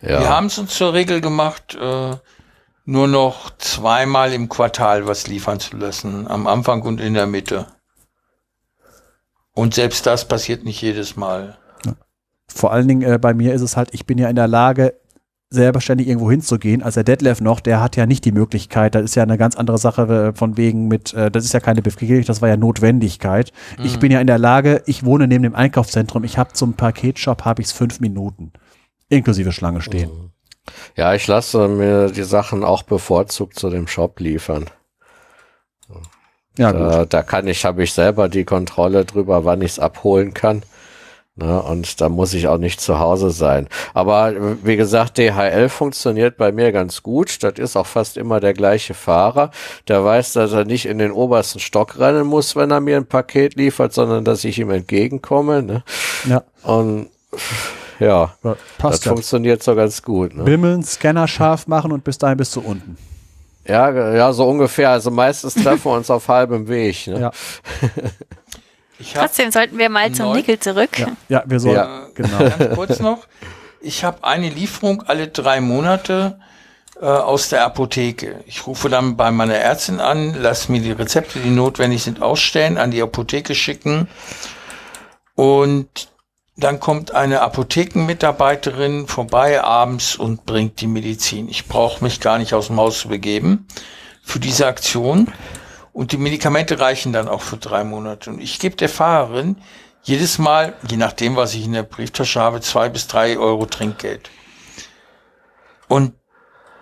[0.00, 0.20] Ja.
[0.20, 2.16] Wir haben es uns zur Regel gemacht, äh,
[2.84, 7.66] nur noch zweimal im Quartal was liefern zu lassen, am Anfang und in der Mitte.
[9.52, 11.58] Und selbst das passiert nicht jedes Mal.
[12.46, 14.94] Vor allen Dingen äh, bei mir ist es halt, ich bin ja in der Lage,
[15.50, 16.82] selbstständig irgendwo hinzugehen.
[16.82, 18.94] als der Detlef noch, der hat ja nicht die Möglichkeit.
[18.94, 21.60] Das ist ja eine ganz andere Sache äh, von wegen mit, äh, das ist ja
[21.60, 23.52] keine Befriedigung, das war ja Notwendigkeit.
[23.78, 23.84] Mhm.
[23.84, 27.44] Ich bin ja in der Lage, ich wohne neben dem Einkaufszentrum, ich habe zum Paketshop
[27.44, 28.52] habe ich es fünf Minuten
[29.08, 30.32] inklusive Schlange stehen.
[30.96, 34.66] Ja, ich lasse mir die Sachen auch bevorzugt zu dem Shop liefern.
[36.58, 40.34] Ja, da, da kann ich, habe ich selber die Kontrolle drüber, wann ich es abholen
[40.34, 40.62] kann.
[41.36, 43.68] Ne, und da muss ich auch nicht zu Hause sein.
[43.94, 47.44] Aber wie gesagt, DHL funktioniert bei mir ganz gut.
[47.44, 49.52] Das ist auch fast immer der gleiche Fahrer.
[49.86, 53.06] Der weiß, dass er nicht in den obersten Stock rennen muss, wenn er mir ein
[53.06, 55.62] Paket liefert, sondern dass ich ihm entgegenkomme.
[55.62, 55.84] Ne?
[56.28, 56.42] Ja.
[56.64, 57.08] Und
[57.98, 58.34] ja,
[58.78, 60.34] Passt das funktioniert so ganz gut.
[60.34, 60.44] Ne?
[60.44, 62.96] Bimmeln, Scanner scharf machen und bis dahin bist du unten.
[63.66, 64.90] Ja, ja, so ungefähr.
[64.90, 67.06] Also meistens treffen wir uns auf halbem Weg.
[67.06, 67.20] Ne?
[67.20, 67.30] Ja.
[69.14, 70.98] Trotzdem sollten wir mal zum Nickel zurück.
[70.98, 71.76] Ja, ja wir sollten.
[71.76, 72.38] Ja, genau.
[72.38, 73.26] Ganz kurz noch.
[73.80, 76.38] Ich habe eine Lieferung alle drei Monate
[77.00, 78.40] äh, aus der Apotheke.
[78.46, 82.78] Ich rufe dann bei meiner Ärztin an, lasse mir die Rezepte, die notwendig sind, ausstellen,
[82.78, 84.08] an die Apotheke schicken.
[85.36, 86.08] Und
[86.58, 91.48] dann kommt eine Apothekenmitarbeiterin vorbei abends und bringt die Medizin.
[91.48, 93.68] Ich brauche mich gar nicht aus dem Haus zu begeben
[94.22, 95.32] für diese Aktion.
[95.92, 98.30] Und die Medikamente reichen dann auch für drei Monate.
[98.30, 99.56] Und ich gebe der Fahrerin
[100.02, 104.28] jedes Mal, je nachdem, was ich in der Brieftasche habe, zwei bis drei Euro Trinkgeld.
[105.86, 106.14] Und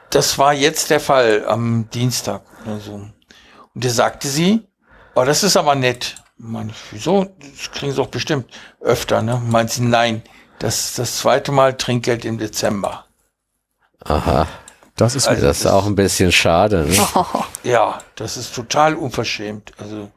[0.08, 2.94] das war jetzt der Fall am Dienstag oder.
[2.94, 4.66] Und da sagte sie,
[5.14, 6.16] oh, das ist aber nett.
[6.38, 7.24] Meine ich, wieso?
[7.24, 8.46] Das kriegen sie doch bestimmt
[8.80, 9.40] öfter, ne?
[9.48, 10.22] Meint sie, nein,
[10.58, 13.06] das ist das zweite Mal Trinkgeld im Dezember.
[14.04, 14.46] Aha.
[14.96, 16.86] Das ist, also das ist auch ein bisschen schade.
[16.86, 16.96] Ne?
[17.64, 19.72] Ja, das ist total unverschämt.
[19.78, 20.10] Also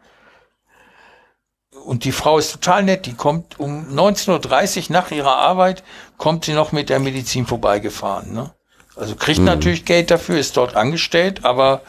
[1.85, 3.05] und die Frau ist total nett.
[3.05, 5.83] Die kommt um 19.30 Uhr nach ihrer Arbeit,
[6.17, 8.33] kommt sie noch mit der Medizin vorbeigefahren.
[8.33, 8.53] Ne?
[8.95, 9.45] Also kriegt mhm.
[9.45, 11.81] natürlich Geld dafür, ist dort angestellt, aber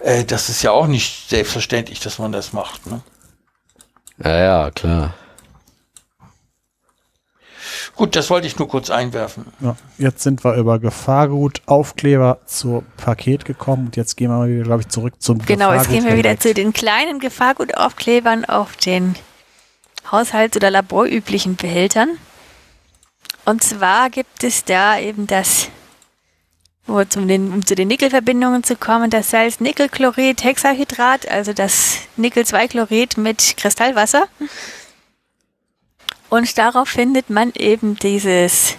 [0.00, 2.86] äh, das ist ja auch nicht selbstverständlich, dass man das macht.
[2.86, 3.02] Ne?
[4.22, 5.14] Ja, ja, klar.
[7.94, 9.46] Gut, das wollte ich nur kurz einwerfen.
[9.60, 14.48] Ja, jetzt sind wir über Gefahrgut, Aufkleber zur Paket gekommen und jetzt gehen wir mal
[14.48, 18.76] wieder, glaube ich, zurück zum Genau, jetzt gehen wir wieder zu den kleinen Gefahrgutaufklebern auf
[18.76, 19.16] den
[20.10, 22.10] Haushalts- oder laborüblichen Behältern.
[23.44, 25.68] Und zwar gibt es da eben das,
[26.88, 33.56] um, den, um zu den Nickelverbindungen zu kommen, das Salz-Nickelchlorid, Hexahydrat, also das Nickel-2-Chlorid mit
[33.56, 34.24] Kristallwasser.
[36.30, 38.76] Und darauf findet man eben dieses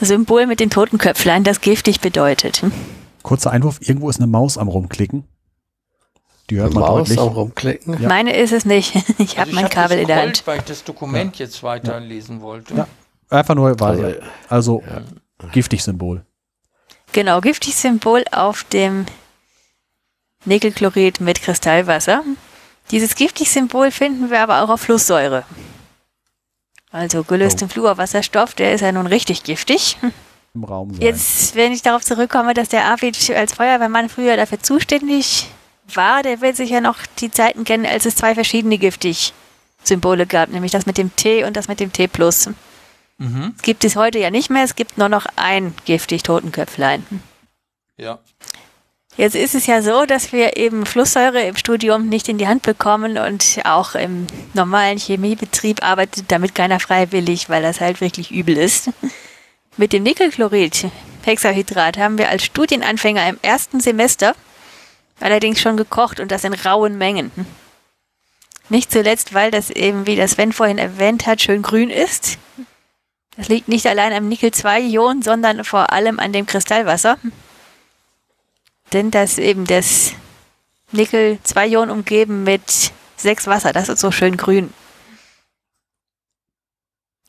[0.00, 2.62] Symbol mit den Totenköpflein, das giftig bedeutet.
[3.22, 5.24] Kurzer Einwurf, irgendwo ist eine Maus am rumklicken.
[6.50, 7.18] Die hört eine man Maus deutlich.
[7.18, 8.02] am rumklicken?
[8.02, 8.08] Ja.
[8.08, 8.94] Meine ist es nicht.
[9.18, 10.46] Ich habe also mein Kabel in der Hand.
[10.46, 11.46] Weil ich das Dokument ja.
[11.46, 12.74] jetzt weiterlesen wollte.
[12.74, 12.88] Ja.
[13.30, 14.82] Einfach nur, weil, also, also
[15.52, 16.24] giftig Symbol.
[17.14, 19.06] Genau, giftig Symbol auf dem
[20.44, 22.24] Nickelchlorid mit Kristallwasser.
[22.90, 25.44] Dieses giftig Symbol finden wir aber auch auf Flusssäure.
[26.90, 27.72] Also gelöstem oh.
[27.72, 29.96] Fluorwasserstoff, der ist ja nun richtig giftig.
[30.54, 31.02] Im Raum sein.
[31.02, 35.46] Jetzt, wenn ich darauf zurückkomme, dass der Arvid als Feuerwehrmann früher dafür zuständig
[35.94, 39.32] war, der wird sicher noch die Zeiten kennen, als es zwei verschiedene giftig
[39.84, 42.08] Symbole gab, nämlich das mit dem T und das mit dem T+.
[43.18, 43.54] Mhm.
[43.62, 47.04] Gibt es heute ja nicht mehr, es gibt nur noch ein giftig Totenköpflein.
[47.96, 48.18] Ja.
[49.16, 52.62] Jetzt ist es ja so, dass wir eben Flusssäure im Studium nicht in die Hand
[52.62, 58.56] bekommen und auch im normalen Chemiebetrieb arbeitet damit keiner freiwillig, weil das halt wirklich übel
[58.56, 58.90] ist.
[59.76, 60.86] Mit dem Nickelchlorid,
[61.24, 64.34] Hexahydrat, haben wir als Studienanfänger im ersten Semester
[65.20, 67.30] allerdings schon gekocht und das in rauen Mengen.
[68.68, 72.38] Nicht zuletzt, weil das eben, wie das Sven vorhin erwähnt hat, schön grün ist.
[73.36, 77.18] Das liegt nicht allein am Nickel-2-Ion, sondern vor allem an dem Kristallwasser
[78.94, 80.12] denn das eben das
[80.92, 83.72] Nickel zwei Ionen umgeben mit sechs Wasser.
[83.72, 84.72] Das ist so schön grün.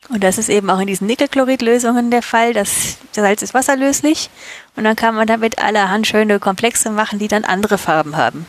[0.08, 2.52] Und das ist eben auch in diesen Nickelchloridlösungen der Fall.
[2.52, 4.30] Das, das Salz ist wasserlöslich
[4.76, 8.46] und dann kann man damit allerhand schöne Komplexe machen, die dann andere Farben haben.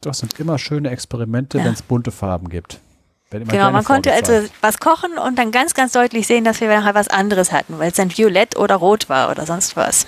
[0.00, 1.64] Das sind immer schöne Experimente, ja.
[1.64, 2.80] wenn es bunte Farben gibt.
[3.32, 6.94] Genau, man konnte also was kochen und dann ganz, ganz deutlich sehen, dass wir nachher
[6.94, 10.06] was anderes hatten, weil es dann violett oder rot war oder sonst was.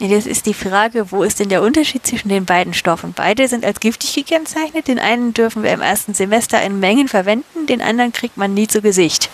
[0.00, 3.12] Jetzt ist die Frage, wo ist denn der Unterschied zwischen den beiden Stoffen?
[3.14, 4.88] Beide sind als giftig gekennzeichnet.
[4.88, 8.66] Den einen dürfen wir im ersten Semester in Mengen verwenden, den anderen kriegt man nie
[8.66, 9.30] zu Gesicht.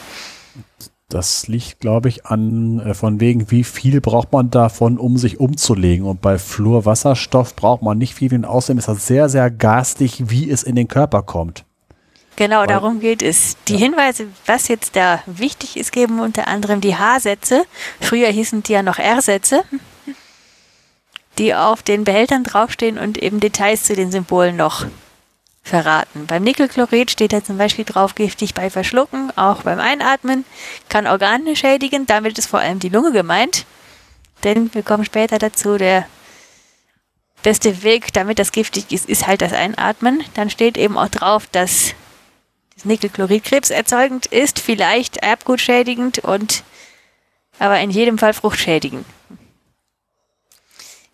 [1.09, 5.41] Das liegt, glaube ich, an äh, von wegen, wie viel braucht man davon, um sich
[5.41, 6.07] umzulegen.
[6.07, 8.45] Und bei Fluorwasserstoff braucht man nicht viel.
[8.45, 11.65] Außerdem ist das sehr, sehr garstig, wie es in den Körper kommt.
[12.41, 13.59] Genau, darum geht es.
[13.69, 13.81] Die ja.
[13.81, 17.67] Hinweise, was jetzt da wichtig ist, geben unter anderem die H-Sätze.
[18.01, 19.63] Früher hießen die ja noch R-Sätze
[21.39, 24.85] die auf den Behältern draufstehen und eben Details zu den Symbolen noch
[25.63, 26.27] verraten.
[26.27, 30.45] Beim Nickelchlorid steht da zum Beispiel drauf giftig bei Verschlucken, auch beim Einatmen,
[30.91, 33.65] kann Organe schädigen, damit ist vor allem die Lunge gemeint.
[34.45, 36.07] Denn wir kommen später dazu, der
[37.43, 40.23] beste Weg, damit das giftig ist, ist halt das Einatmen.
[40.35, 41.95] Dann steht eben auch drauf, dass das
[42.85, 46.65] Nickelchlorid krebserzeugend ist, vielleicht erbgutschädigend und
[47.59, 49.05] aber in jedem Fall fruchtschädigend.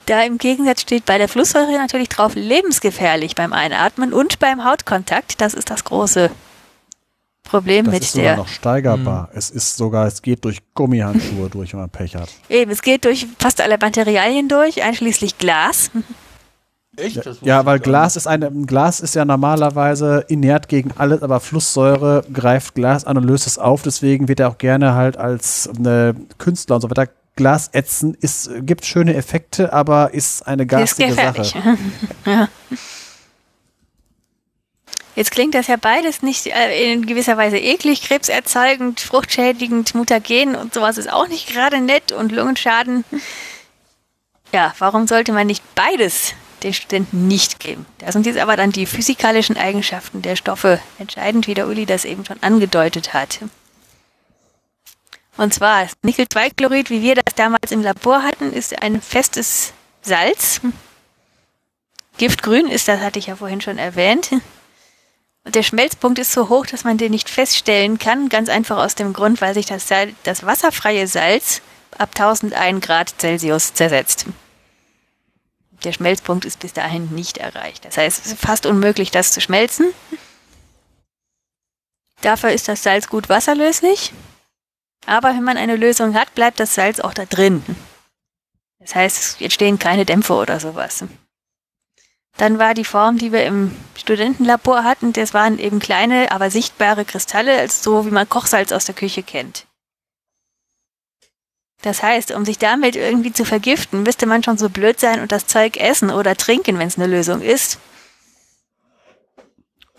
[0.06, 5.40] Da im Gegensatz steht bei der Flusssäure natürlich drauf lebensgefährlich beim Einatmen und beim Hautkontakt.
[5.40, 6.30] Das ist das große
[7.42, 8.36] Problem Das mit ist sogar der.
[8.36, 9.28] noch steigerbar.
[9.30, 9.38] Hm.
[9.38, 12.28] Es ist sogar, es geht durch Gummihandschuhe durch, wenn man Pech hat.
[12.48, 15.90] Eben, es geht durch fast alle Materialien durch, einschließlich Glas.
[16.96, 17.20] Echt?
[17.42, 22.74] Ja, weil Glas ist eine, Glas ist ja normalerweise inert gegen alles, aber Flusssäure greift
[22.74, 23.82] Glas an und löst es auf.
[23.82, 27.08] Deswegen wird er auch gerne halt als eine Künstler und so weiter.
[27.36, 31.50] Glas ätzen ist, gibt schöne Effekte, aber ist eine ist garstige gefährlich.
[31.50, 31.76] Sache.
[32.24, 32.48] ja.
[35.16, 40.72] Jetzt klingt das ja beides nicht äh, in gewisser Weise eklig, krebserzeugend, fruchtschädigend, mutagen und
[40.72, 43.04] sowas ist auch nicht gerade nett und Lungenschaden.
[44.52, 47.86] Ja, warum sollte man nicht beides den Studenten nicht geben?
[47.98, 52.04] Da sind jetzt aber dann die physikalischen Eigenschaften der Stoffe entscheidend, wie der Uli das
[52.04, 53.40] eben schon angedeutet hat.
[55.36, 59.72] Und zwar Nickel-2-Chlorid, wie wir das damals im Labor hatten, ist ein festes
[60.02, 60.60] Salz.
[62.16, 64.30] Giftgrün ist, das hatte ich ja vorhin schon erwähnt.
[65.44, 68.28] Und der Schmelzpunkt ist so hoch, dass man den nicht feststellen kann.
[68.28, 71.60] Ganz einfach aus dem Grund, weil sich das, Salz, das wasserfreie Salz
[71.98, 74.26] ab 1001 Grad Celsius zersetzt.
[75.86, 77.84] Der Schmelzpunkt ist bis dahin nicht erreicht.
[77.84, 79.94] Das heißt, es ist fast unmöglich, das zu schmelzen.
[82.22, 84.12] Dafür ist das Salz gut wasserlöslich.
[85.06, 87.64] Aber wenn man eine Lösung hat, bleibt das Salz auch da drin.
[88.80, 91.04] Das heißt, es entstehen keine Dämpfe oder sowas.
[92.36, 97.04] Dann war die Form, die wir im Studentenlabor hatten, das waren eben kleine, aber sichtbare
[97.04, 99.68] Kristalle, also so wie man Kochsalz aus der Küche kennt.
[101.82, 105.30] Das heißt, um sich damit irgendwie zu vergiften, müsste man schon so blöd sein und
[105.32, 107.78] das Zeug essen oder trinken, wenn es eine Lösung ist.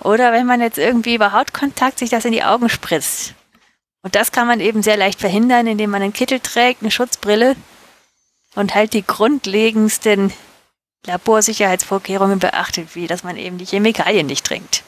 [0.01, 3.33] Oder wenn man jetzt irgendwie über Hautkontakt sich das in die Augen spritzt.
[4.03, 7.55] Und das kann man eben sehr leicht verhindern, indem man einen Kittel trägt, eine Schutzbrille
[8.55, 10.33] und halt die grundlegendsten
[11.05, 14.83] Laborsicherheitsvorkehrungen beachtet, wie dass man eben die Chemikalien nicht trinkt.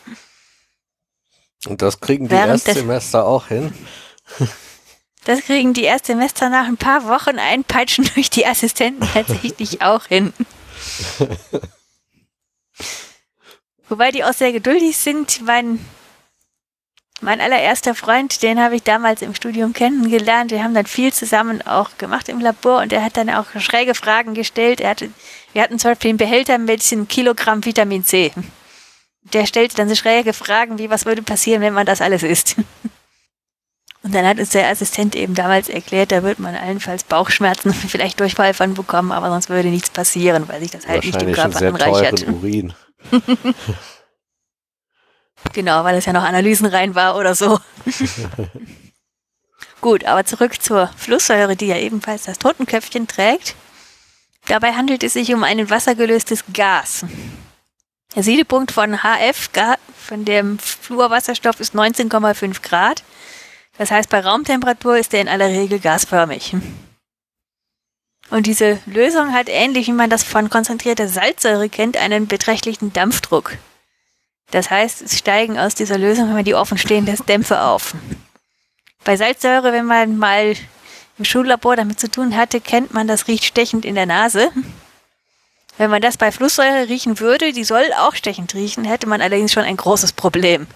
[1.65, 3.73] Und das kriegen die Während Erstsemester auch hin.
[5.25, 10.33] Das kriegen die Erstsemester nach ein paar Wochen einpeitschen durch die Assistenten tatsächlich auch hin.
[13.89, 15.41] Wobei die auch sehr geduldig sind.
[15.45, 15.83] Mein,
[17.21, 20.51] mein allererster Freund, den habe ich damals im Studium kennengelernt.
[20.51, 23.95] Wir haben dann viel zusammen auch gemacht im Labor und er hat dann auch schräge
[23.95, 24.79] Fragen gestellt.
[24.79, 25.09] Er hatte,
[25.53, 28.31] wir hatten zum Beispiel einen Behälter mit einem Kilogramm Vitamin C.
[29.33, 32.55] Der stellte dann so schräge Fragen wie, was würde passieren, wenn man das alles isst?
[34.01, 38.19] Und dann hat uns der Assistent eben damals erklärt, da wird man allenfalls Bauchschmerzen, vielleicht
[38.19, 41.57] Durchfall von bekommen, aber sonst würde nichts passieren, weil sich das halt nicht im Körper
[41.57, 42.25] sehr anreichert.
[42.27, 42.73] Urin.
[45.53, 47.59] Genau, weil es ja noch Analysen rein war oder so.
[49.81, 53.55] Gut, aber zurück zur Flusssäure, die ja ebenfalls das Totenköpfchen trägt.
[54.47, 57.05] Dabei handelt es sich um ein wassergelöstes Gas.
[58.15, 59.49] Der Siedepunkt von HF,
[59.95, 63.03] von dem Fluorwasserstoff, ist 19,5 Grad.
[63.79, 66.53] Das heißt, bei Raumtemperatur ist er in aller Regel gasförmig.
[68.29, 73.53] Und diese Lösung hat ähnlich wie man das von konzentrierter Salzsäure kennt, einen beträchtlichen Dampfdruck.
[74.51, 77.95] Das heißt, es steigen aus dieser Lösung, wenn man die offen stehen Dämpfe auf.
[79.05, 80.55] Bei Salzsäure, wenn man mal
[81.17, 84.51] im Schullabor damit zu tun hatte, kennt man, das riecht stechend in der Nase.
[85.77, 89.53] Wenn man das bei Flusssäure riechen würde, die soll auch stechend riechen, hätte man allerdings
[89.53, 90.67] schon ein großes Problem.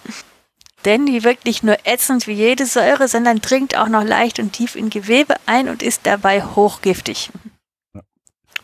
[0.84, 4.52] Denn die wirkt nicht nur ätzend wie jede Säure, sondern dringt auch noch leicht und
[4.52, 7.30] tief in Gewebe ein und ist dabei hochgiftig.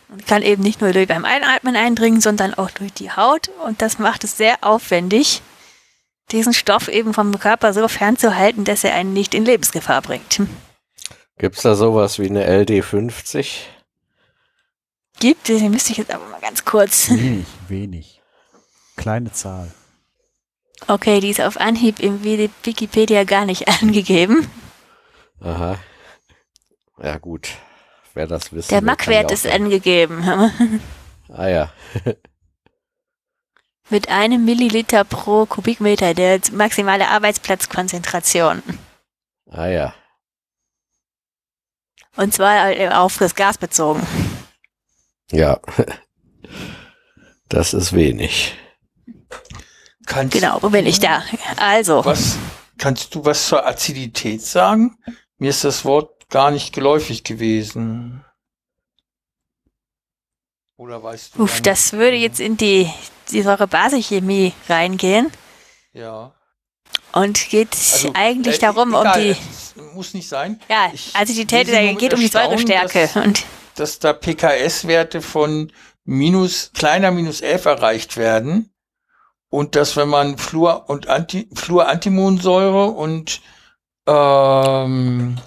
[0.09, 3.49] Und kann eben nicht nur durch beim Einatmen eindringen, sondern auch durch die Haut.
[3.65, 5.41] Und das macht es sehr aufwendig,
[6.31, 10.43] diesen Stoff eben vom Körper so fernzuhalten, dass er einen nicht in Lebensgefahr bringt.
[11.39, 13.61] Gibt's da sowas wie eine LD50?
[15.21, 17.11] Gibt es, die müsste ich jetzt aber mal ganz kurz.
[17.11, 18.23] Wenig, wenig.
[18.97, 19.73] Kleine Zahl.
[20.87, 24.51] Okay, die ist auf Anhieb im Wikipedia gar nicht angegeben.
[25.41, 25.79] Aha.
[27.03, 27.49] Ja, gut.
[28.15, 30.81] Wer das wissen Der ja ist angegeben.
[31.33, 31.73] Ah ja.
[33.89, 38.65] Mit einem Milliliter pro Kubikmeter der maximale Arbeitsplatzkonzentration.
[39.49, 39.95] Ah ja.
[42.17, 44.05] Und zwar äh, auf das Gas bezogen.
[45.31, 45.61] Ja.
[47.49, 48.57] Das ist wenig.
[50.11, 51.23] Kannst Genau, wo bin ich da?
[51.57, 52.37] Also, Was,
[52.79, 54.99] kannst du was zur Azidität sagen?
[55.39, 58.25] Mir ist das Wort gar nicht geläufig gewesen.
[60.77, 61.45] Oder weißt du?
[61.45, 62.91] uff, das würde jetzt in die,
[63.31, 65.31] die Säure-Base-Chemie reingehen
[65.93, 66.33] Ja.
[67.13, 71.15] und geht Also, eigentlich äh, darum, um egal, die, es muss nicht sein, ja, ich
[71.93, 73.03] mit geht um die Säurestärke.
[73.13, 73.45] dass- Und
[73.77, 75.71] dass da PKS-Werte von
[76.05, 78.73] minus, kleiner minus 11 erreicht werden.
[79.51, 83.41] Und dass wenn man Fluor und Anti, Fluorantimonsäure und
[84.07, 85.39] ähm,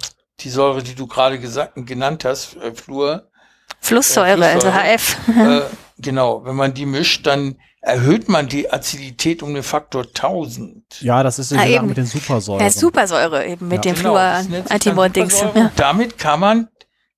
[0.41, 3.23] die Säure, die du gerade gesagt, genannt hast, äh, Fluor,
[3.80, 4.97] Flusssäure, also Flusssäure.
[4.97, 5.17] HF.
[5.27, 5.61] äh,
[6.01, 11.01] genau, wenn man die mischt, dann erhöht man die Azidität um den Faktor 1000.
[11.01, 11.88] Ja, das ist Ah, ja eben.
[11.88, 12.61] mit den Supersäuren.
[12.61, 13.91] Ja, Supersäure eben mit Ja.
[13.93, 15.41] dem Genau, Fluor-Antimon-Dings.
[15.41, 15.47] Ja.
[15.53, 16.69] Und damit kann man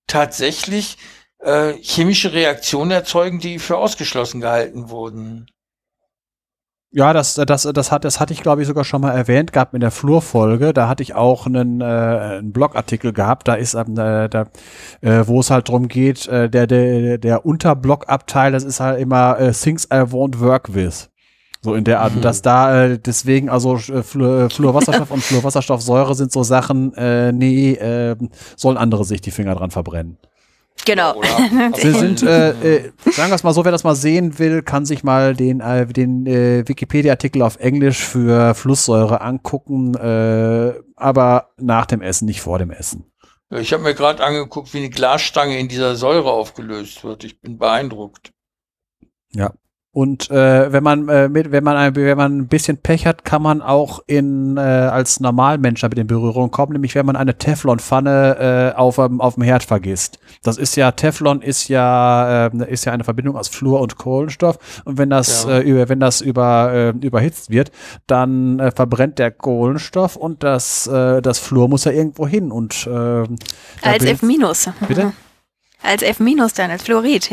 [0.07, 0.97] tatsächlich
[1.39, 5.45] äh, chemische Reaktionen erzeugen, die für ausgeschlossen gehalten wurden.
[6.97, 9.73] Ja, das, das, das, hat, das hatte ich, glaube ich, sogar schon mal erwähnt gehabt
[9.73, 10.71] in der Flur-Folge.
[10.71, 13.49] Da hatte ich auch einen, äh, einen Blogartikel gehabt.
[13.49, 13.83] Da ist äh,
[14.29, 14.45] da,
[15.01, 19.37] äh, wo es halt drum geht, äh, der, der, der Unterblockabteil, das ist halt immer
[19.37, 21.09] äh, Things I won't work with.
[21.61, 22.21] So in der Art, Mhm.
[22.21, 27.73] dass da äh, deswegen also äh, Fluor, Fluorwasserstoff und Fluorwasserstoffsäure sind so Sachen, äh, nee,
[27.73, 28.15] äh,
[28.55, 30.17] sollen andere sich die Finger dran verbrennen.
[30.83, 31.15] Genau.
[31.15, 34.61] Oder Sie sind, äh, äh, sagen wir es mal so, wer das mal sehen will,
[34.61, 41.49] kann sich mal den, äh, den äh, Wikipedia-Artikel auf Englisch für Flusssäure angucken, äh, aber
[41.57, 43.11] nach dem Essen, nicht vor dem Essen.
[43.51, 47.23] ich habe mir gerade angeguckt, wie eine Glasstange in dieser Säure aufgelöst wird.
[47.23, 48.31] Ich bin beeindruckt.
[49.95, 53.23] Und äh, wenn man äh, mit, wenn man ein, wenn man ein bisschen Pech hat,
[53.23, 57.37] kann man auch in äh, als Normalmensch damit in Berührung kommen, nämlich wenn man eine
[57.37, 60.19] Teflonpfanne äh, auf dem auf dem Herd vergisst.
[60.43, 64.59] Das ist ja Teflon ist ja äh, ist ja eine Verbindung aus Fluor und Kohlenstoff
[64.83, 65.59] und wenn das Ja.
[65.59, 67.71] äh, über wenn das über äh, überhitzt wird,
[68.05, 72.85] dann äh, verbrennt der Kohlenstoff und das äh, das Fluor muss ja irgendwo hin und
[72.85, 72.89] äh,
[73.81, 74.21] Als F-.
[74.89, 75.13] Bitte?
[75.81, 76.17] Als F-
[76.57, 77.31] dann, als Fluorid.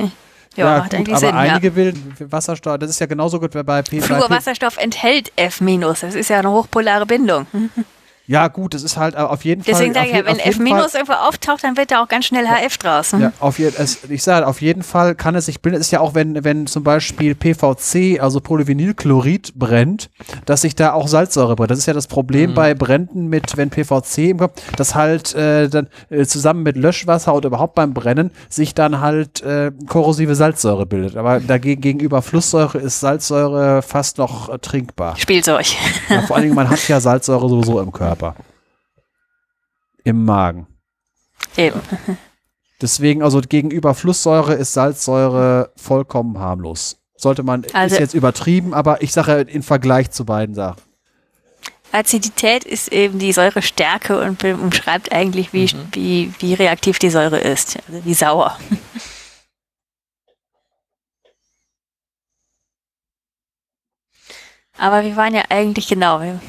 [0.56, 1.34] Ja, Ja, macht gut, eigentlich aber Sinn.
[1.34, 1.40] Ja.
[1.54, 5.60] einige will Wasserstoff, das ist ja genauso gut wie bei P- Fluorwasserstoff enthält F-.
[5.60, 7.46] Das ist ja eine hochpolare Bindung.
[8.26, 10.02] Ja, gut, es ist halt auf jeden Deswegen Fall.
[10.06, 13.10] sage ich ja, wenn F- irgendwo auftaucht, dann wird da auch ganz schnell HF draus.
[13.12, 15.80] Ja, auf jeden, es, ich sage, auf jeden Fall kann es sich bilden.
[15.80, 20.08] Es ist ja auch, wenn, wenn zum Beispiel PVC, also Polyvinylchlorid brennt,
[20.46, 21.70] dass sich da auch Salzsäure brennt.
[21.72, 25.68] Das ist ja das Problem bei Bränden mit, wenn PVC im Kopf, dass halt äh,
[25.68, 30.86] dann äh, zusammen mit Löschwasser oder überhaupt beim Brennen sich dann halt äh, korrosive Salzsäure
[30.86, 31.16] bildet.
[31.16, 35.16] Aber dagegen gegenüber Flusssäure ist Salzsäure fast noch äh, trinkbar.
[35.16, 35.66] Spielzeug.
[36.08, 38.11] Ja, vor allen Dingen, man hat ja Salzsäure sowieso im Körper.
[40.04, 40.66] Im Magen.
[41.56, 41.80] Eben.
[42.80, 46.96] Deswegen, also gegenüber Flusssäure ist Salzsäure vollkommen harmlos.
[47.16, 50.80] Sollte man, Also- ist jetzt übertrieben, aber ich sage in Vergleich zu beiden Sachen.
[51.92, 55.88] Azidität ist eben die Säurestärke und be- umschreibt eigentlich, wie, Mhm.
[55.92, 57.78] wie, wie reaktiv die Säure ist.
[57.86, 58.58] Also wie sauer.
[64.78, 66.40] Aber wir waren ja eigentlich genau, wir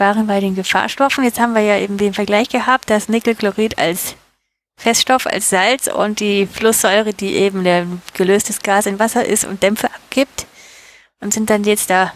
[0.00, 1.22] waren bei den Gefahrstoffen.
[1.22, 4.16] Jetzt haben wir ja eben den Vergleich gehabt, das Nickelchlorid als
[4.76, 9.62] Feststoff, als Salz und die Flusssäure, die eben der gelöstes Gas in Wasser ist und
[9.62, 10.46] Dämpfe abgibt.
[11.20, 12.12] Und sind dann jetzt da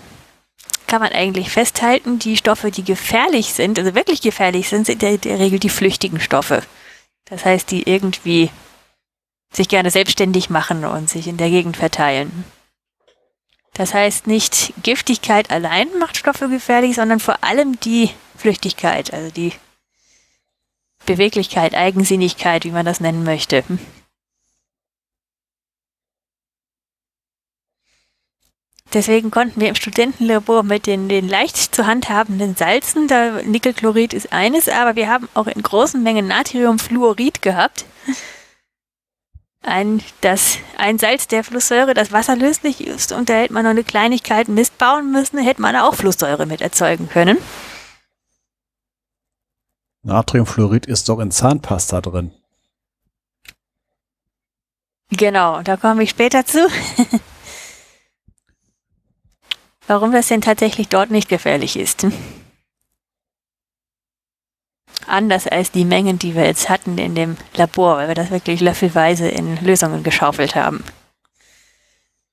[0.87, 5.21] kann man eigentlich festhalten, die Stoffe, die gefährlich sind, also wirklich gefährlich sind, sind in
[5.21, 6.63] der Regel die flüchtigen Stoffe.
[7.25, 8.51] Das heißt, die irgendwie
[9.53, 12.45] sich gerne selbstständig machen und sich in der Gegend verteilen.
[13.75, 19.53] Das heißt, nicht Giftigkeit allein macht Stoffe gefährlich, sondern vor allem die Flüchtigkeit, also die
[21.07, 23.65] Beweglichkeit, Eigensinnigkeit, wie man das nennen möchte.
[28.93, 34.33] Deswegen konnten wir im Studentenlabor mit den, den leicht zu handhabenden Salzen, da Nickelchlorid ist
[34.33, 37.87] eines, aber wir haben auch in großen Mengen Natriumfluorid gehabt.
[39.67, 43.83] Ein, das, ein Salz der Flusssäure, das wasserlöslich ist und da hätte man noch eine
[43.83, 47.39] Kleinigkeit Mist bauen müssen, hätte man auch Flusssäure mit erzeugen können.
[50.03, 52.31] Natriumfluorid ist doch in Zahnpasta drin.
[55.11, 56.59] Genau, da komme ich später zu.
[59.87, 62.07] Warum das denn tatsächlich dort nicht gefährlich ist.
[65.07, 68.61] Anders als die Mengen, die wir jetzt hatten in dem Labor, weil wir das wirklich
[68.61, 70.83] löffelweise in Lösungen geschaufelt haben.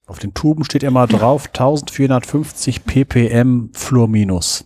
[0.08, 4.66] Auf den Tuben steht immer drauf 1450 ppm Fluor minus.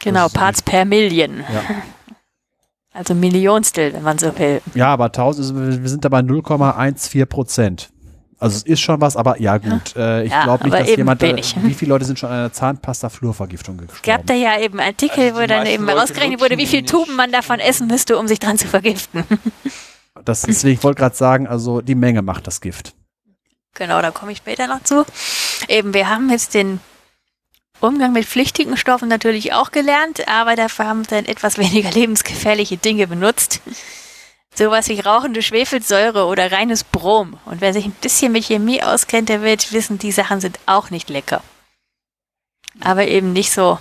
[0.00, 1.38] Genau, Parts per Million.
[1.40, 1.62] Ja.
[2.92, 4.60] Also Millionstel, wenn man so will.
[4.74, 7.90] Ja, aber 1000, ist- wir sind dabei 0,14 Prozent.
[8.40, 11.22] Also es ist schon was, aber ja gut, äh, ich Ja, glaube nicht, dass jemand,
[11.22, 11.56] äh, wenig.
[11.60, 14.42] wie viele Leute sind schon an einer Zahnpasta-Fluorvergiftung Es gab da gestorben?
[14.42, 17.16] ja eben Artikel, Also wo dann eben Leute rausgerechnet wurde, wie nutzen viel die Tuben
[17.16, 19.24] man davon essen müsste, um sich dran zu vergiften.
[20.24, 22.92] Das, deswegen, ich wollte gerade sagen, also die Menge macht das Gift.
[23.74, 25.06] Genau, da komme ich später noch zu.
[25.68, 26.80] Eben, wir haben jetzt den
[27.80, 32.76] Umgang mit flüchtigen Stoffen natürlich auch gelernt, aber dafür haben wir dann etwas weniger lebensgefährliche
[32.76, 33.60] Dinge benutzt.
[34.58, 37.38] Sowas wie rauchende Schwefelsäure oder reines Brom.
[37.44, 40.90] Und wer sich ein bisschen mit Chemie auskennt, der wird wissen, die Sachen sind auch
[40.90, 41.44] nicht lecker.
[42.80, 43.78] Aber eben nicht so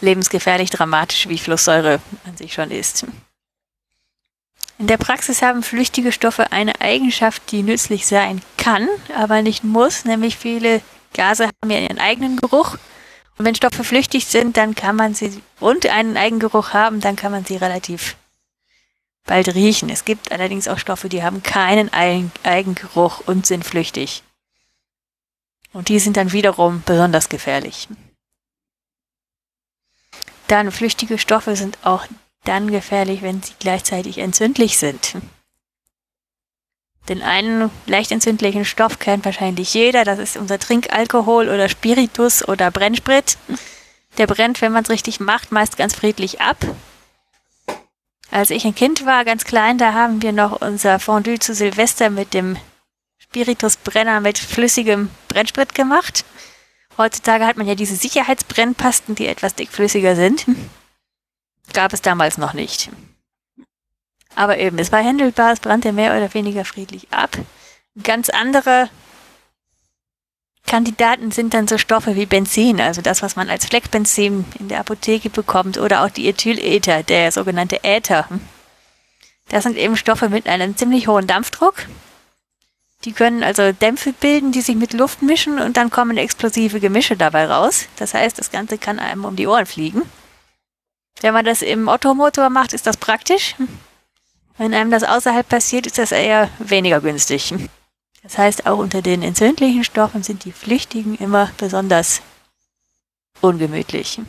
[0.00, 3.04] lebensgefährlich dramatisch, wie Flusssäure an sich schon ist.
[4.78, 10.04] In der Praxis haben flüchtige Stoffe eine Eigenschaft, die nützlich sein kann, aber nicht muss,
[10.04, 10.82] nämlich viele
[11.14, 12.76] Gase haben ja ihren eigenen Geruch.
[13.36, 17.32] Und wenn Stoffe flüchtig sind, dann kann man sie und einen Eigengeruch haben, dann kann
[17.32, 18.14] man sie relativ
[19.24, 19.90] bald riechen.
[19.90, 24.22] Es gibt allerdings auch Stoffe, die haben keinen Eigen Eigengeruch und sind flüchtig.
[25.72, 27.88] Und die sind dann wiederum besonders gefährlich.
[30.48, 32.06] Dann flüchtige Stoffe sind auch
[32.44, 35.16] dann gefährlich, wenn sie gleichzeitig entzündlich sind.
[37.08, 42.70] Den einen leicht entzündlichen Stoff kennt wahrscheinlich jeder, das ist unser Trinkalkohol oder Spiritus oder
[42.70, 43.36] Brennsprit.
[44.18, 46.56] Der brennt, wenn man es richtig macht, meist ganz friedlich ab.
[48.30, 52.10] Als ich ein Kind war, ganz klein, da haben wir noch unser Fondue zu Silvester
[52.10, 52.56] mit dem
[53.18, 56.24] Spiritusbrenner mit flüssigem Brennsprit gemacht.
[56.96, 60.46] Heutzutage hat man ja diese Sicherheitsbrennpasten, die etwas dickflüssiger sind.
[61.72, 62.90] Gab es damals noch nicht.
[64.36, 67.36] Aber eben, es war händelbar, es brannte mehr oder weniger friedlich ab.
[68.02, 68.88] Ganz andere
[70.70, 74.78] Kandidaten sind dann so Stoffe wie Benzin, also das, was man als Fleckbenzin in der
[74.78, 78.28] Apotheke bekommt, oder auch die Ethylether, der sogenannte Äther.
[79.48, 81.74] Das sind eben Stoffe mit einem ziemlich hohen Dampfdruck.
[83.04, 87.16] Die können also Dämpfe bilden, die sich mit Luft mischen und dann kommen explosive Gemische
[87.16, 87.88] dabei raus.
[87.96, 90.02] Das heißt, das Ganze kann einem um die Ohren fliegen.
[91.20, 93.56] Wenn man das im Ottomotor macht, ist das praktisch.
[94.56, 97.54] Wenn einem das außerhalb passiert, ist das eher weniger günstig.
[98.22, 102.20] Das heißt, auch unter den entzündlichen Stoffen sind die flüchtigen immer besonders
[103.40, 104.20] ungemütlich.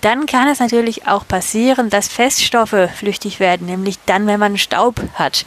[0.00, 5.02] Dann kann es natürlich auch passieren, dass Feststoffe flüchtig werden, nämlich dann, wenn man Staub
[5.14, 5.44] hat.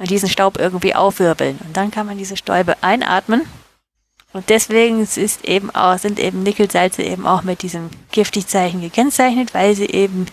[0.00, 1.58] Und diesen Staub irgendwie aufwirbeln.
[1.64, 3.42] Und dann kann man diese Stäube einatmen.
[4.32, 5.06] Und deswegen
[5.44, 10.26] eben auch, sind eben Nickelsalze eben auch mit diesem Giftigzeichen gekennzeichnet, weil sie eben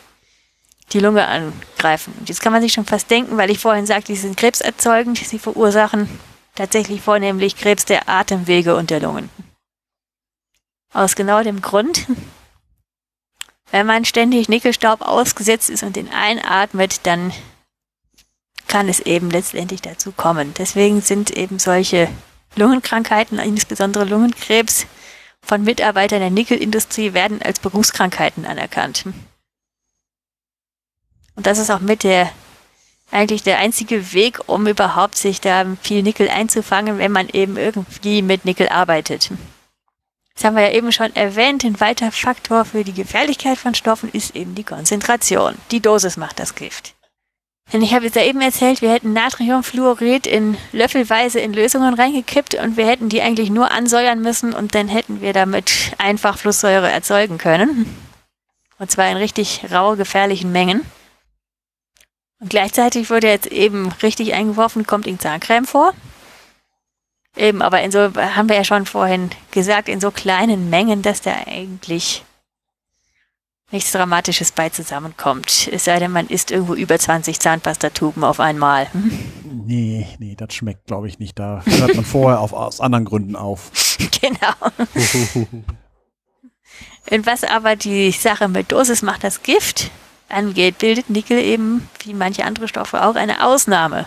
[0.93, 2.11] die Lunge angreifen.
[2.19, 5.19] Und jetzt kann man sich schon fast denken, weil ich vorhin sagte, sie sind krebserzeugend,
[5.19, 6.09] sie verursachen
[6.55, 9.29] tatsächlich vornehmlich Krebs der Atemwege und der Lungen.
[10.93, 12.07] Aus genau dem Grund,
[13.71, 17.33] wenn man ständig Nickelstaub ausgesetzt ist und den einatmet, dann
[18.67, 20.53] kann es eben letztendlich dazu kommen.
[20.57, 22.09] Deswegen sind eben solche
[22.55, 24.87] Lungenkrankheiten, insbesondere Lungenkrebs,
[25.43, 29.05] von Mitarbeitern der Nickelindustrie werden als Berufskrankheiten anerkannt.
[31.35, 32.31] Und das ist auch mit der
[33.11, 38.21] eigentlich der einzige Weg, um überhaupt sich da viel Nickel einzufangen, wenn man eben irgendwie
[38.21, 39.31] mit Nickel arbeitet.
[40.33, 41.63] Das haben wir ja eben schon erwähnt.
[41.63, 45.55] Ein weiterer Faktor für die Gefährlichkeit von Stoffen ist eben die Konzentration.
[45.71, 46.95] Die Dosis macht das Gift.
[47.71, 52.55] Denn ich habe jetzt ja eben erzählt, wir hätten Natriumfluorid in löffelweise in Lösungen reingekippt
[52.55, 56.89] und wir hätten die eigentlich nur ansäuern müssen und dann hätten wir damit einfach Flusssäure
[56.89, 57.85] erzeugen können.
[58.77, 60.81] Und zwar in richtig rau gefährlichen Mengen.
[62.41, 65.93] Und gleichzeitig wurde jetzt eben richtig eingeworfen, kommt in Zahncreme vor.
[67.37, 71.21] Eben, aber in so, haben wir ja schon vorhin gesagt, in so kleinen Mengen, dass
[71.21, 72.25] da eigentlich
[73.71, 75.69] nichts Dramatisches bei zusammenkommt.
[75.71, 78.91] Es sei denn, man isst irgendwo über 20 Zahnpastatuben auf einmal.
[78.91, 79.19] Hm?
[79.65, 81.37] Nee, nee, das schmeckt, glaube ich, nicht.
[81.37, 83.71] Da hört man vorher auf, aus anderen Gründen auf.
[84.19, 84.53] genau.
[87.09, 89.91] Und was aber die Sache mit Dosis macht das Gift
[90.31, 94.05] angeht, bildet Nickel eben, wie manche andere Stoffe auch, eine Ausnahme.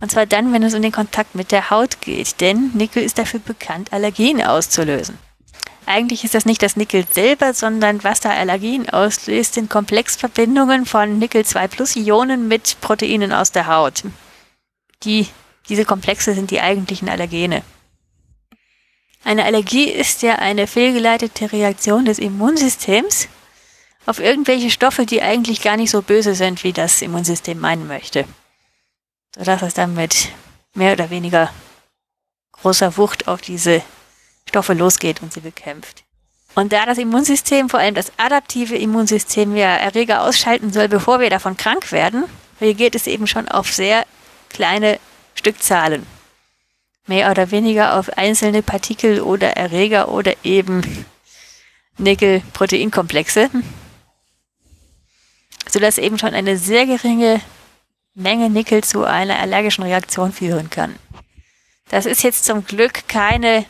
[0.00, 3.18] Und zwar dann, wenn es um den Kontakt mit der Haut geht, denn Nickel ist
[3.18, 5.18] dafür bekannt, Allergien auszulösen.
[5.86, 11.18] Eigentlich ist das nicht das Nickel selber, sondern was da Allergien auslöst, sind Komplexverbindungen von
[11.18, 14.04] Nickel-2-Plus-Ionen mit Proteinen aus der Haut.
[15.02, 15.26] Die,
[15.68, 17.62] diese Komplexe sind die eigentlichen Allergene.
[19.24, 23.28] Eine Allergie ist ja eine fehlgeleitete Reaktion des Immunsystems
[24.06, 28.24] auf irgendwelche Stoffe, die eigentlich gar nicht so böse sind, wie das Immunsystem meinen möchte.
[29.36, 30.28] Sodass es dann mit
[30.74, 31.50] mehr oder weniger
[32.52, 33.82] großer Wucht auf diese
[34.48, 36.04] Stoffe losgeht und sie bekämpft.
[36.54, 41.30] Und da das Immunsystem, vor allem das adaptive Immunsystem, ja Erreger ausschalten soll, bevor wir
[41.30, 42.24] davon krank werden,
[42.60, 44.04] reagiert es eben schon auf sehr
[44.48, 44.98] kleine
[45.34, 46.06] Stückzahlen.
[47.06, 51.06] Mehr oder weniger auf einzelne Partikel oder Erreger oder eben
[51.98, 53.50] Nickel-Proteinkomplexe.
[55.70, 57.40] Sodass eben schon eine sehr geringe
[58.14, 60.96] Menge Nickel zu einer allergischen Reaktion führen kann.
[61.90, 63.64] Das ist jetzt zum Glück keine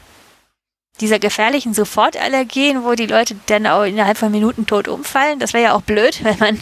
[1.00, 5.38] dieser gefährlichen Sofortallergien, wo die Leute dann auch innerhalb von Minuten tot umfallen.
[5.38, 6.60] Das wäre ja auch blöd, wenn man,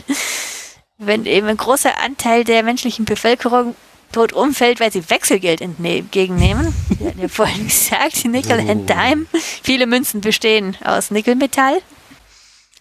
[0.98, 3.74] wenn eben ein großer Anteil der menschlichen Bevölkerung
[4.12, 6.74] tot umfällt, weil sie Wechselgeld entgegennehmen.
[6.88, 9.26] Wir hatten ja vorhin gesagt, Nickel and Dime.
[9.62, 11.82] Viele Münzen bestehen aus Nickelmetall.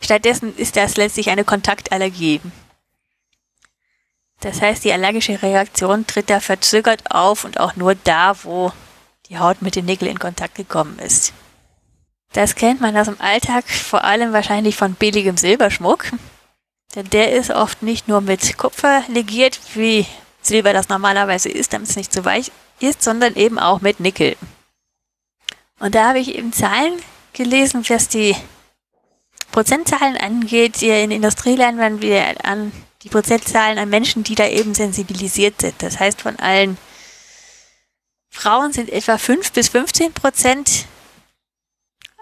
[0.01, 2.41] Stattdessen ist das letztlich eine Kontaktallergie.
[4.39, 8.71] Das heißt, die allergische Reaktion tritt da verzögert auf und auch nur da, wo
[9.29, 11.33] die Haut mit dem Nickel in Kontakt gekommen ist.
[12.33, 16.11] Das kennt man aus dem Alltag vor allem wahrscheinlich von billigem Silberschmuck.
[16.95, 20.05] Denn der ist oft nicht nur mit Kupfer legiert, wie
[20.41, 24.37] Silber das normalerweise ist, damit es nicht zu weich ist, sondern eben auch mit Nickel.
[25.79, 26.93] Und da habe ich eben Zahlen
[27.33, 28.35] gelesen, was die
[29.57, 32.71] Prozentzahlen angeht, in Industrieländern wieder an
[33.01, 35.81] die Prozentzahlen an Menschen, die da eben sensibilisiert sind.
[35.81, 36.77] Das heißt, von allen
[38.29, 40.85] Frauen sind etwa 5 bis 15 Prozent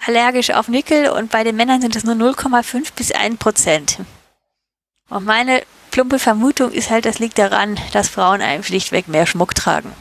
[0.05, 3.97] allergisch auf Nickel und bei den Männern sind es nur 0,5 bis 1 Prozent.
[5.09, 9.55] Und meine plumpe Vermutung ist halt, das liegt daran, dass Frauen einem schlichtweg mehr Schmuck
[9.55, 9.91] tragen.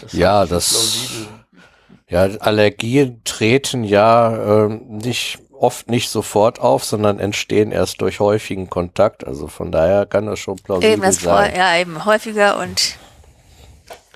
[0.00, 1.26] Das ja, das.
[2.10, 8.68] Ja, Allergien treten ja äh, nicht oft nicht sofort auf, sondern entstehen erst durch häufigen
[8.68, 9.26] Kontakt.
[9.26, 11.54] Also von daher kann das schon plausibel eben das sein.
[11.54, 12.96] Ja, eben häufiger und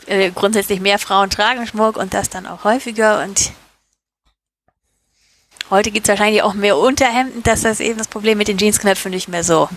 [0.07, 3.53] äh, grundsätzlich mehr Frauen tragen Schmuck und das dann auch häufiger und
[5.71, 9.11] Heute gibt es wahrscheinlich auch mehr Unterhemden, dass das eben das Problem mit den Jeansknöpfen
[9.11, 9.69] nicht mehr so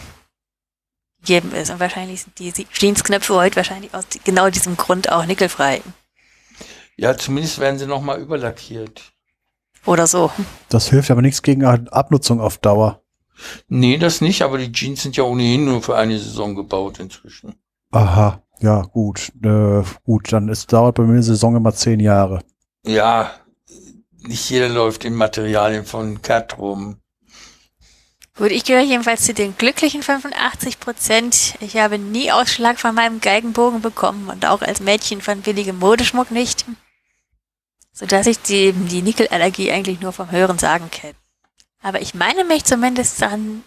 [1.22, 1.70] gegeben ist.
[1.70, 5.82] Und wahrscheinlich sind die Jeansknöpfe heute wahrscheinlich aus genau diesem Grund auch nickelfrei.
[6.98, 9.14] Ja, zumindest werden sie nochmal überlackiert.
[9.86, 10.32] Oder so.
[10.70, 13.02] Das hilft aber nichts gegen Abnutzung auf Dauer.
[13.68, 17.56] Nee, das nicht, aber die Jeans sind ja ohnehin nur für eine Saison gebaut inzwischen.
[17.92, 19.32] Aha, ja, gut.
[19.44, 22.42] Äh, gut, dann ist, dauert bei mir eine Saison immer zehn Jahre.
[22.86, 23.32] Ja,
[24.20, 26.98] nicht jeder läuft in Materialien von Cat rum.
[28.38, 31.56] Gut, ich gehöre jedenfalls zu den glücklichen 85 Prozent.
[31.60, 36.30] Ich habe nie Ausschlag von meinem Geigenbogen bekommen und auch als Mädchen von billigem Modeschmuck
[36.30, 36.66] nicht.
[37.98, 41.16] Sodass ich die, die Nickelallergie eigentlich nur vom Hören sagen kenne.
[41.82, 43.64] Aber ich meine mich zumindest daran,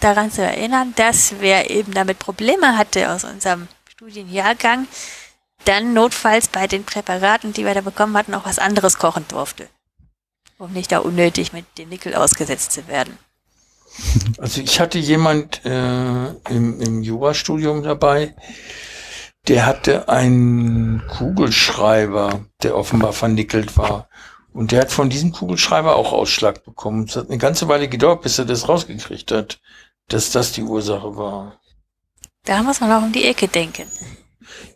[0.00, 4.86] daran zu erinnern, dass wer eben damit Probleme hatte aus unserem Studienjahrgang,
[5.64, 9.68] dann notfalls bei den Präparaten, die wir da bekommen hatten, auch was anderes kochen durfte
[10.58, 13.16] um nicht da unnötig mit dem Nickel ausgesetzt zu werden.
[14.38, 18.34] Also ich hatte jemand äh, im, im Jurastudium dabei,
[19.48, 24.08] der hatte einen Kugelschreiber, der offenbar vernickelt war.
[24.52, 27.04] Und der hat von diesem Kugelschreiber auch Ausschlag bekommen.
[27.04, 29.60] Es hat eine ganze Weile gedauert, bis er das rausgekriegt hat,
[30.08, 31.60] dass das die Ursache war.
[32.44, 33.86] Da muss man auch um die Ecke denken.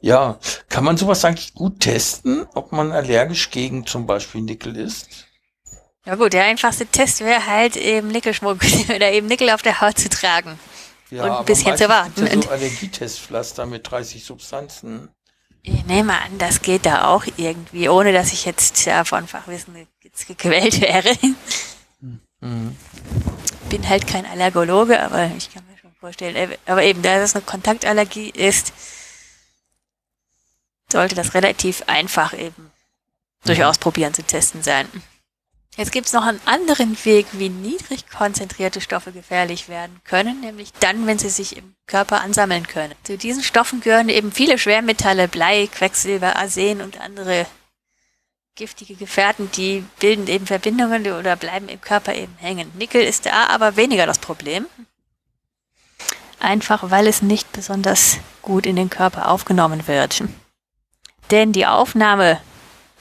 [0.00, 5.26] Ja, kann man sowas eigentlich gut testen, ob man allergisch gegen zum Beispiel Nickel ist?
[6.04, 8.58] Ja gut, der einfachste Test wäre halt eben Nickelschmuck
[8.94, 10.58] oder eben Nickel auf der Haut zu tragen.
[11.12, 12.26] Ja, und ein bisschen zu warten.
[12.26, 15.10] Ja so Allergietestpflaster mit 30 Substanzen.
[15.62, 19.86] Ich nehme an, das geht da auch irgendwie, ohne dass ich jetzt ja, von Fachwissen
[20.26, 21.14] gequält wäre.
[22.40, 22.76] Mhm.
[23.68, 27.36] Bin halt kein Allergologe, aber ich kann mir schon vorstellen, äh, aber eben, da es
[27.36, 28.72] eine Kontaktallergie ist,
[30.90, 32.70] sollte das relativ einfach eben mhm.
[33.44, 34.88] durchaus probieren zu testen sein.
[35.76, 40.70] Jetzt gibt es noch einen anderen Weg, wie niedrig konzentrierte Stoffe gefährlich werden können, nämlich
[40.80, 42.94] dann, wenn sie sich im Körper ansammeln können.
[43.04, 47.46] Zu diesen Stoffen gehören eben viele Schwermetalle, Blei, Quecksilber, Arsen und andere
[48.54, 52.70] giftige Gefährten, die bilden eben Verbindungen oder bleiben im Körper eben hängen.
[52.76, 54.66] Nickel ist da aber weniger das Problem.
[56.38, 60.22] Einfach weil es nicht besonders gut in den Körper aufgenommen wird.
[61.30, 62.40] Denn die Aufnahme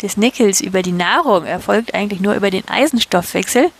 [0.02, 3.72] des Nickels über die Nahrung erfolgt eigentlich nur über den Eisenstoffwechsel.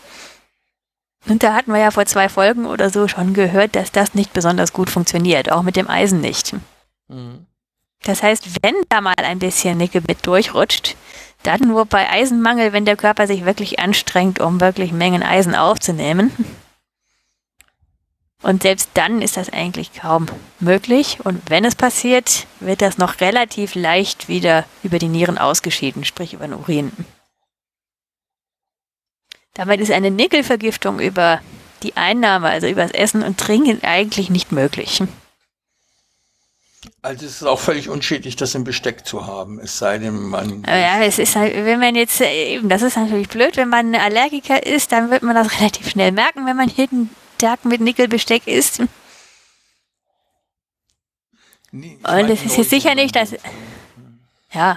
[1.28, 4.32] Und da hatten wir ja vor zwei Folgen oder so schon gehört, dass das nicht
[4.32, 6.54] besonders gut funktioniert, auch mit dem Eisen nicht.
[7.08, 7.46] Mhm.
[8.02, 10.96] Das heißt, wenn da mal ein bisschen Nickel mit durchrutscht,
[11.44, 16.32] dann nur bei Eisenmangel, wenn der Körper sich wirklich anstrengt, um wirklich Mengen Eisen aufzunehmen.
[18.42, 20.26] Und selbst dann ist das eigentlich kaum
[20.58, 21.18] möglich.
[21.22, 26.34] Und wenn es passiert, wird das noch relativ leicht wieder über die Nieren ausgeschieden, sprich
[26.34, 26.92] über den Urin.
[29.54, 31.40] Damit ist eine Nickelvergiftung über
[31.82, 35.02] die Einnahme, also über das Essen und Trinken eigentlich nicht möglich.
[37.00, 40.64] Also es ist auch völlig unschädlich, das im Besteck zu haben, es sei denn, man.
[40.64, 43.94] Ja, es ist halt, wenn man jetzt, äh, eben, das ist natürlich blöd, wenn man
[43.94, 47.10] Allergiker ist, dann wird man das relativ schnell merken, wenn man jeden
[47.42, 48.82] Tag mit Nickelbesteck isst.
[51.72, 53.34] Nee, Und es ist jetzt sicher nicht, dass.
[54.52, 54.76] Ja,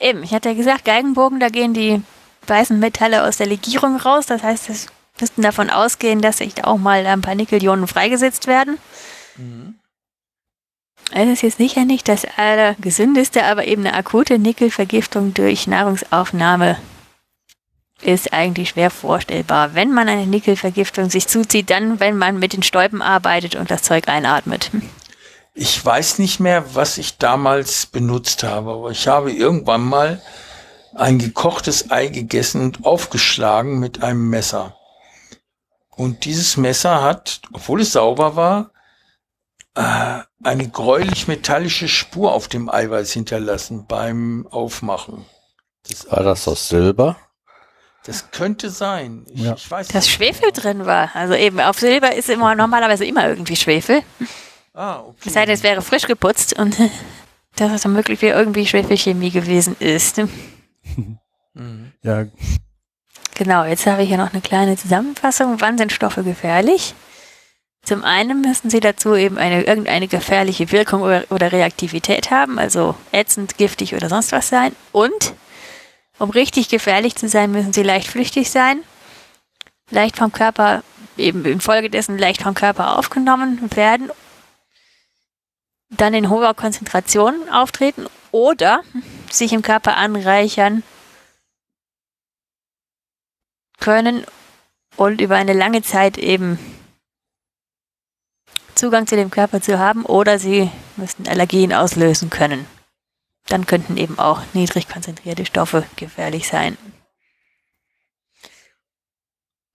[0.00, 2.02] eben, ich hatte ja gesagt, Geigenbogen, da gehen die
[2.46, 4.26] weißen Metalle aus der Legierung raus.
[4.26, 4.76] Das heißt, wir
[5.20, 8.78] müssten davon ausgehen, dass sich da auch mal ein paar Nickelionen freigesetzt werden.
[9.36, 9.74] Mhm.
[11.12, 16.78] Es ist jetzt sicher nicht das allergesündeste, aber eben eine akute Nickelvergiftung durch Nahrungsaufnahme
[18.02, 19.74] ist eigentlich schwer vorstellbar.
[19.74, 23.82] Wenn man eine Nickelvergiftung sich zuzieht, dann, wenn man mit den Stäuben arbeitet und das
[23.82, 24.70] Zeug einatmet.
[25.54, 30.22] Ich weiß nicht mehr, was ich damals benutzt habe, aber ich habe irgendwann mal
[30.94, 34.76] ein gekochtes Ei gegessen und aufgeschlagen mit einem Messer.
[35.90, 38.70] Und dieses Messer hat, obwohl es sauber war,
[39.74, 45.26] äh, eine gräulich-metallische Spur auf dem Eiweiß hinterlassen beim Aufmachen.
[45.88, 47.16] des War das aus Silber?
[48.06, 49.26] Das könnte sein.
[49.32, 49.54] Ich, Ja.
[49.54, 50.14] ich weiß Dass nicht.
[50.14, 51.10] Schwefel drin war.
[51.14, 54.02] Also eben auf Silber ist immer normalerweise immer irgendwie Schwefel.
[54.72, 55.16] Ah, okay.
[55.26, 56.76] Es sei denn, es wäre frisch geputzt und
[57.56, 60.20] dass es dann möglich wie irgendwie Schwefelchemie gewesen ist.
[62.02, 62.26] Ja,
[63.34, 65.60] Genau, jetzt habe ich hier noch eine kleine Zusammenfassung.
[65.60, 66.94] Wann sind Stoffe gefährlich?
[67.82, 72.94] Zum einen müssen sie dazu eben eine, irgendeine gefährliche Wirkung oder, oder Reaktivität haben, also
[73.12, 74.76] ätzend, giftig oder sonst was sein.
[74.92, 75.32] Und
[76.20, 78.82] um richtig gefährlich zu sein, müssen sie leicht flüchtig sein,
[79.90, 80.84] leicht vom Körper,
[81.16, 84.10] eben infolgedessen leicht vom Körper aufgenommen werden,
[85.88, 88.82] dann in hoher Konzentration auftreten oder
[89.30, 90.82] sich im Körper anreichern
[93.80, 94.24] können
[94.96, 96.58] und über eine lange Zeit eben
[98.74, 102.66] Zugang zu dem Körper zu haben oder sie müssten Allergien auslösen können.
[103.50, 106.78] Dann könnten eben auch niedrig konzentrierte Stoffe gefährlich sein.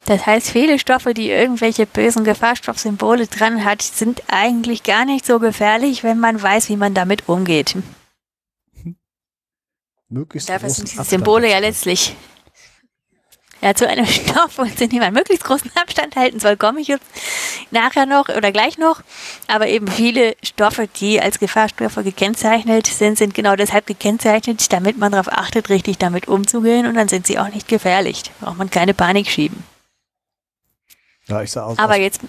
[0.06, 5.40] Das heißt, viele Stoffe, die irgendwelche bösen Gefahrstoffsymbole dran hat, sind eigentlich gar nicht so
[5.40, 7.76] gefährlich, wenn man weiß, wie man damit umgeht.
[10.08, 12.16] möglichst Dafür sind diese Symbole ja letztlich
[13.66, 17.06] ja, zu einem Stoff, zu dem man möglichst großen Abstand halten soll, komme ich jetzt
[17.72, 19.02] nachher noch oder gleich noch.
[19.48, 25.12] Aber eben viele Stoffe, die als Gefahrstoffe gekennzeichnet sind, sind genau deshalb gekennzeichnet, damit man
[25.12, 28.22] darauf achtet, richtig damit umzugehen und dann sind sie auch nicht gefährlich.
[28.40, 29.64] Braucht man keine Panik schieben.
[31.28, 32.22] Ja, ich sag aus, Aber jetzt,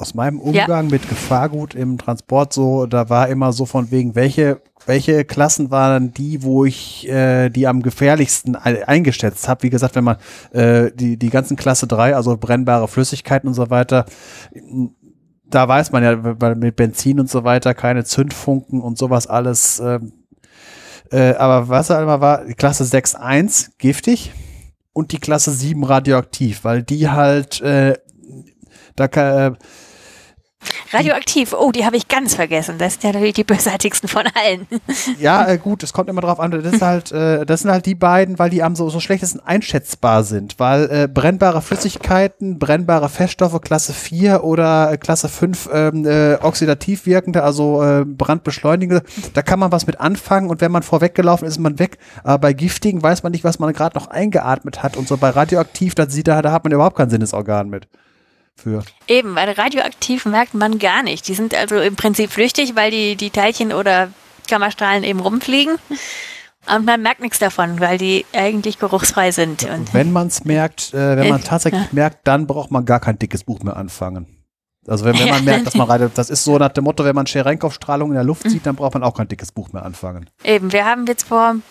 [0.00, 4.62] aus meinem Umgang mit Gefahrgut im Transport so, da war immer so von wegen, welche,
[4.86, 9.64] welche Klassen waren die, wo ich äh, die am gefährlichsten ei- eingeschätzt habe.
[9.64, 10.16] Wie gesagt, wenn man
[10.52, 14.06] äh, die, die ganzen Klasse 3, also brennbare Flüssigkeiten und so weiter,
[15.46, 19.80] da weiß man ja, weil mit Benzin und so weiter keine Zündfunken und sowas alles.
[19.80, 20.12] ähm,
[21.10, 24.32] äh, aber was immer war, die Klasse 6.1 giftig
[24.92, 27.94] und die Klasse 7 radioaktiv, weil die halt äh,
[28.94, 29.56] da kann, äh,
[30.92, 32.76] radioaktiv, oh, die habe ich ganz vergessen.
[32.78, 34.66] Das sind ja natürlich die bösartigsten von allen.
[35.18, 36.50] Ja, äh, gut, es kommt immer drauf an.
[36.50, 39.40] Das ist halt, äh, das sind halt die beiden, weil die am so, so schlechtesten
[39.40, 40.58] einschätzbar sind.
[40.58, 47.06] Weil äh, brennbare Flüssigkeiten, brennbare Feststoffe Klasse 4 oder äh, Klasse 5 ähm, äh, oxidativ
[47.06, 49.02] wirkende, also äh, brandbeschleunigende,
[49.34, 51.98] da kann man was mit anfangen und wenn man vorweggelaufen ist, ist man weg.
[52.22, 55.16] Aber bei giftigen weiß man nicht, was man gerade noch eingeatmet hat und so.
[55.16, 57.88] Bei radioaktiv, da sieht da, da hat man überhaupt kein Sinnesorgan mit.
[58.62, 58.82] Für.
[59.06, 61.28] Eben, weil radioaktiv merkt man gar nicht.
[61.28, 64.10] Die sind also im Prinzip flüchtig, weil die, die Teilchen oder
[64.48, 65.76] Gammastrahlen eben rumfliegen.
[66.74, 69.64] Und man merkt nichts davon, weil die eigentlich geruchsfrei sind.
[69.64, 71.88] Und Wenn man es merkt, äh, wenn man Äh, tatsächlich ja.
[71.92, 74.26] merkt, dann braucht man gar kein dickes Buch mehr anfangen.
[74.86, 77.14] Also wenn, wenn man merkt, dass man Radio, das ist so nach dem Motto, wenn
[77.14, 80.28] man Cherenkov-Strahlung in der Luft sieht, dann braucht man auch kein dickes Buch mehr anfangen.
[80.44, 81.62] eben, wir haben jetzt vor ein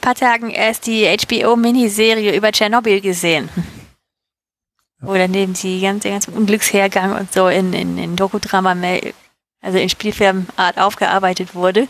[0.00, 3.48] paar Tagen erst die HBO-Miniserie über Tschernobyl gesehen.
[5.00, 8.74] Wo dann eben die ganze, ganze Unglückshergang und so in, in, in Dokudrama,
[9.60, 11.86] also in Spielfilmart aufgearbeitet wurde.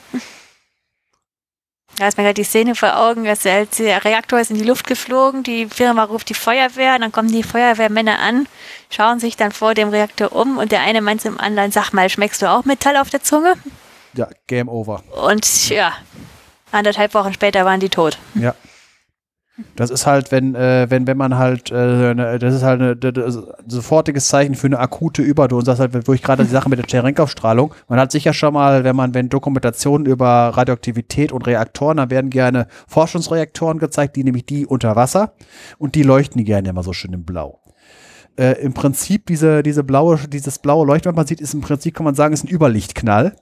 [1.96, 4.64] Da ist mir gerade die Szene vor Augen, dass der, der Reaktor ist in die
[4.64, 8.46] Luft geflogen, die Firma ruft die Feuerwehr, und dann kommen die Feuerwehrmänner an,
[8.88, 12.08] schauen sich dann vor dem Reaktor um und der eine meint zum anderen, sag mal,
[12.08, 13.54] schmeckst du auch Metall auf der Zunge?
[14.12, 15.02] Ja, Game Over.
[15.24, 15.92] Und ja,
[16.70, 18.18] anderthalb Wochen später waren die tot.
[18.34, 18.54] Ja.
[19.76, 23.32] Das ist halt, wenn, äh, wenn, wenn man halt, äh, das ist halt ein
[23.66, 25.66] sofortiges Zeichen für eine akute Überdosis.
[25.66, 27.74] Das ist halt, wo ich gerade die Sache mit der Cherenkov-Strahlung.
[27.88, 32.30] Man hat sicher schon mal, wenn man, wenn Dokumentationen über Radioaktivität und Reaktoren, dann werden
[32.30, 35.32] gerne Forschungsreaktoren gezeigt, die nämlich die unter Wasser
[35.78, 37.60] und die leuchten gerne immer so schön im Blau.
[38.38, 41.94] Äh, Im Prinzip diese, diese blaue, dieses blaue Leuchten, was man sieht, ist im Prinzip,
[41.94, 43.34] kann man sagen, ist ein Überlichtknall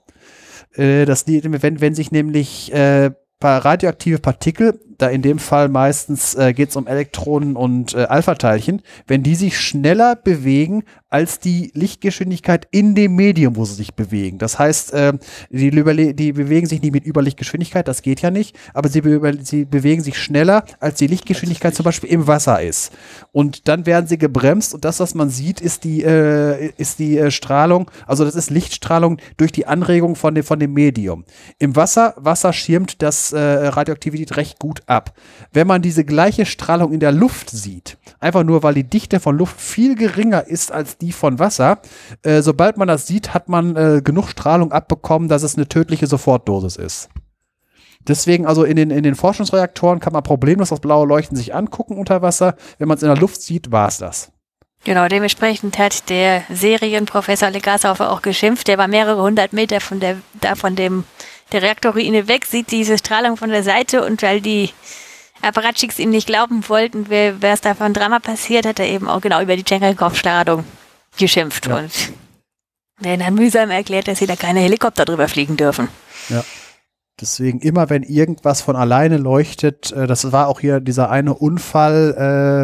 [0.74, 3.10] Äh, das, wenn, wenn sich nämlich äh,
[3.42, 8.82] radioaktive Partikel, da in dem Fall meistens äh, geht es um Elektronen und äh, Alpha-Teilchen,
[9.06, 14.38] wenn die sich schneller bewegen als die Lichtgeschwindigkeit in dem Medium, wo sie sich bewegen.
[14.38, 15.12] Das heißt, äh,
[15.50, 15.70] die,
[16.14, 20.02] die bewegen sich nicht mit Überlichtgeschwindigkeit, das geht ja nicht, aber sie, be sie bewegen
[20.02, 22.92] sich schneller, als die Lichtgeschwindigkeit zum Beispiel im Wasser ist.
[23.32, 27.18] Und dann werden sie gebremst und das, was man sieht, ist die, äh, ist die
[27.18, 31.24] äh, Strahlung, also das ist Lichtstrahlung durch die Anregung von dem, von dem Medium.
[31.58, 35.12] Im Wasser, Wasser schirmt das äh, Radioaktivität recht gut ab.
[35.52, 39.36] Wenn man diese gleiche Strahlung in der Luft sieht, einfach nur weil die Dichte von
[39.36, 41.78] Luft viel geringer ist als die von Wasser,
[42.22, 46.06] äh, sobald man das sieht, hat man äh, genug Strahlung abbekommen, dass es eine tödliche
[46.06, 47.08] Sofortdosis ist.
[48.06, 51.98] Deswegen also in den, in den Forschungsreaktoren kann man problemlos das blaue Leuchten sich angucken
[51.98, 52.54] unter Wasser.
[52.78, 54.32] Wenn man es in der Luft sieht, war es das.
[54.84, 58.68] Genau, dementsprechend hat der Serienprofessor Legasaufer auch geschimpft.
[58.68, 61.02] Der war mehrere hundert Meter von der, da von dem
[61.52, 64.70] der Reaktorruine weg, sieht diese Strahlung von der Seite und weil die
[65.42, 69.20] Apparatschicks ihm nicht glauben wollten, wer es da von Drama passiert, hat er eben auch
[69.20, 70.64] genau über die Chenkov-Strahlung
[71.18, 71.78] geschimpft ja.
[71.78, 71.92] und
[73.00, 75.88] denen dann mühsam erklärt, dass sie da keine Helikopter drüber fliegen dürfen.
[76.28, 76.42] Ja.
[77.18, 82.14] Deswegen immer, wenn irgendwas von alleine leuchtet, äh, das war auch hier dieser eine Unfall,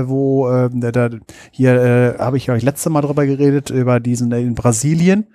[0.04, 1.08] äh, wo äh, da,
[1.50, 5.26] hier äh, habe ich euch letzte Mal drüber geredet über diesen in Brasilien,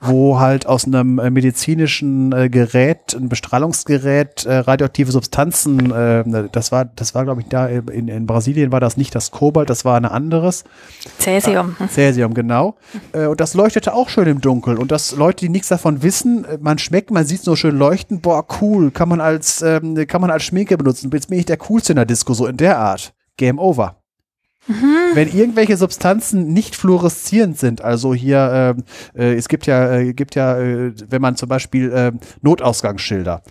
[0.00, 6.72] wo halt aus einem äh, medizinischen äh, Gerät, ein Bestrahlungsgerät, äh, radioaktive Substanzen, äh, das
[6.72, 9.84] war, das war, glaube ich, da in, in Brasilien war das nicht das Kobalt, das
[9.84, 10.64] war ein anderes.
[11.18, 11.76] Cäsium.
[11.80, 12.76] Äh, Cäsium, genau.
[13.12, 14.78] Äh, und das leuchtete auch schön im Dunkeln.
[14.78, 17.76] Und das Leute, die nichts davon wissen, äh, man schmeckt, man sieht es nur schön
[17.76, 21.10] leuchten, boah, cool, kann man als, ähm, kann man als Schminke benutzen.
[21.12, 23.14] Jetzt bin ich der Coolste in der Disco, so in der Art.
[23.36, 23.96] Game over.
[24.66, 24.96] Mhm.
[25.14, 28.76] Wenn irgendwelche Substanzen nicht fluoreszierend sind, also hier,
[29.16, 33.42] äh, äh, es gibt ja, äh, gibt ja, äh, wenn man zum Beispiel äh, Notausgangsschilder,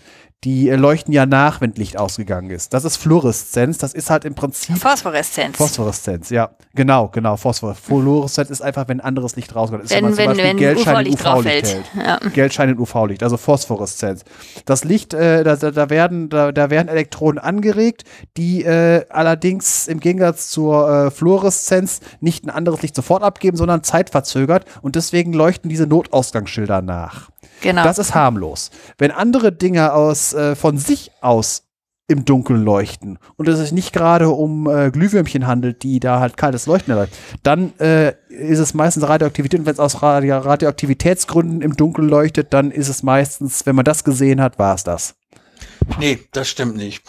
[0.43, 2.73] die äh, leuchten ja nach, wenn Licht ausgegangen ist.
[2.73, 3.77] Das ist Fluoreszenz.
[3.77, 4.77] Das ist halt im Prinzip.
[4.77, 5.57] Phosphoreszenz.
[5.57, 6.51] Phosphoreszenz, ja.
[6.75, 7.37] Genau, genau.
[7.37, 7.75] Phosphor.
[7.75, 9.83] Fluoreszenz ist einfach, wenn anderes Licht rauskommt.
[9.83, 11.81] Das wenn, ist wenn, zum wenn Geldschein UV-Licht UV hält.
[11.95, 12.17] Ja.
[12.33, 14.23] Geldschein in UV-Licht, also Phosphoreszenz.
[14.65, 18.03] Das Licht, äh, da, da, werden, da, da werden Elektronen angeregt,
[18.37, 23.83] die äh, allerdings im Gegensatz zur äh, Fluoreszenz nicht ein anderes Licht sofort abgeben, sondern
[23.83, 24.65] zeitverzögert.
[24.81, 27.32] Und deswegen leuchten diese Notausgangsschilder nach.
[27.63, 27.83] Genau.
[27.83, 28.69] Das ist harmlos.
[28.97, 31.63] Wenn andere Dinge aus, äh, von sich aus
[32.09, 36.35] im Dunkeln leuchten und es sich nicht gerade um äh, Glühwürmchen handelt, die da halt
[36.35, 37.11] kaltes Leuchten erlauben,
[37.41, 42.53] dann äh, ist es meistens Radioaktivität und wenn es aus Radio Radioaktivitätsgründen im Dunkeln leuchtet,
[42.53, 45.15] dann ist es meistens, wenn man das gesehen hat, war es das.
[45.97, 47.01] Nee, das stimmt nicht.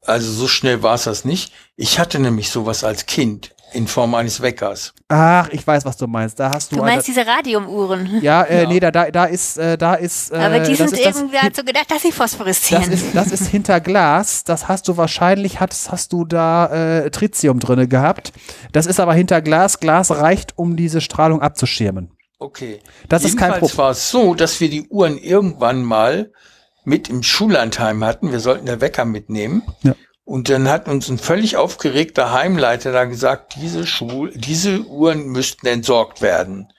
[0.00, 1.52] Also so schnell war es das nicht.
[1.76, 4.94] Ich hatte nämlich sowas als Kind in Form eines Weckers.
[5.08, 6.38] Ach, ich weiß, was du meinst.
[6.38, 6.76] Da hast du.
[6.76, 8.20] Du meinst eine, diese Radiumuhren?
[8.22, 8.68] Ja, äh, ja.
[8.68, 10.32] nee, da, da, da ist, äh, da ist.
[10.32, 12.90] Äh, Aber die sind irgendwie dazu so gedacht, dass sie phosphoreszieren.
[12.90, 14.44] Das ist, das ist hinter Glas.
[14.44, 18.32] Das hast du wahrscheinlich, hast, hast du da äh, Tritium drinne gehabt.
[18.72, 19.80] Das ist aber hinter Glas.
[19.80, 22.10] Glas reicht, um diese Strahlung abzuschirmen.
[22.38, 22.80] Okay.
[23.08, 23.78] Das Jedenfalls ist kein Problem.
[23.78, 26.30] war es so, dass wir die Uhren irgendwann mal
[26.84, 28.32] mit im Schullandheim hatten.
[28.32, 29.62] Wir sollten der Wecker mitnehmen.
[29.82, 29.94] Ja.
[30.24, 35.66] Und dann hat uns ein völlig aufgeregter Heimleiter da gesagt, diese Schul diese Uhren müssten
[35.66, 36.72] entsorgt werden.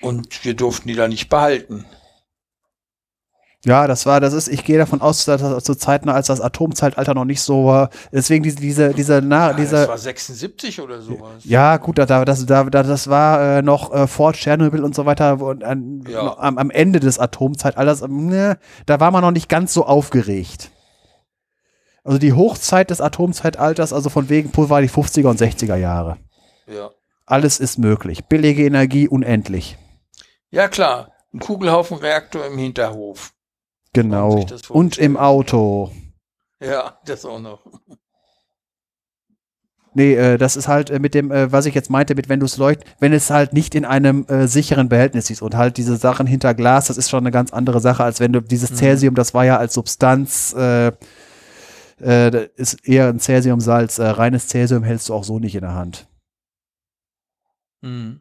[0.00, 1.86] Und wir durften die da nicht behalten.
[3.66, 6.40] Ja, das war, das ist, ich gehe davon aus, dass das zu Zeiten, als das
[6.40, 9.76] Atomzeitalter noch nicht so war, deswegen diese, diese, diese, na, ja, diese.
[9.76, 11.44] Das war 76 oder sowas.
[11.44, 15.42] Ja, gut, da, das, da, das war äh, noch äh, vor Tschernobyl und so weiter
[15.42, 16.38] und an, ja.
[16.38, 20.70] am, am Ende des Atomzeitalters, ne, da war man noch nicht ganz so aufgeregt.
[22.10, 26.16] Also die Hochzeit des Atomzeitalters, also von wegen war die 50er und 60er Jahre.
[26.66, 26.90] Ja.
[27.24, 28.24] Alles ist möglich.
[28.24, 29.78] Billige Energie unendlich.
[30.50, 31.12] Ja, klar.
[31.32, 33.32] Ein Kugelhaufenreaktor im Hinterhof.
[33.92, 34.44] Genau.
[34.70, 35.92] Und im Auto.
[36.58, 37.60] Ja, das auch noch.
[39.94, 42.40] Nee, äh, das ist halt äh, mit dem, äh, was ich jetzt meinte, mit wenn
[42.40, 45.76] du es leucht, wenn es halt nicht in einem äh, sicheren Behältnis ist und halt
[45.76, 48.72] diese Sachen hinter Glas, das ist schon eine ganz andere Sache, als wenn du dieses
[48.72, 48.76] mhm.
[48.76, 50.56] Cäsium, das war ja als Substanz
[52.00, 53.98] äh, ist eher ein Cäsiumsalz.
[53.98, 56.06] Äh, reines Cäsium hältst du auch so nicht in der Hand.
[57.82, 58.20] Mhm.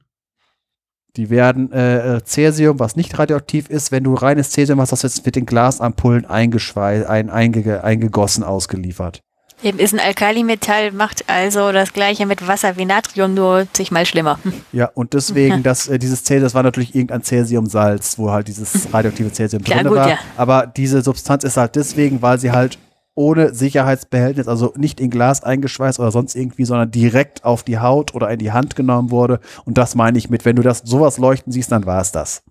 [1.16, 5.02] Die werden äh, äh, Cäsium, was nicht radioaktiv ist, wenn du reines Cäsium hast, das
[5.02, 9.22] jetzt mit den Glasampullen eingeschweißt, ein, einge, eingegossen ausgeliefert.
[9.62, 14.40] Eben ist ein Alkalimetall, macht also das gleiche mit Wasser wie Natrium, nur zigmal schlimmer.
[14.72, 18.88] Ja, und deswegen, das, äh, dieses Cäsium, das war natürlich irgendein Cäsiumsalz, wo halt dieses
[18.94, 20.10] radioaktive Cäsium drin gut, war.
[20.10, 20.20] Ja.
[20.38, 22.78] Aber diese Substanz ist halt deswegen, weil sie halt
[23.20, 28.16] ohne Sicherheitsbehältnis, also nicht in Glas eingeschweißt oder sonst irgendwie, sondern direkt auf die Haut
[28.16, 29.42] oder in die Hand genommen wurde.
[29.66, 32.44] Und das meine ich mit, wenn du das sowas leuchten siehst, dann war es das.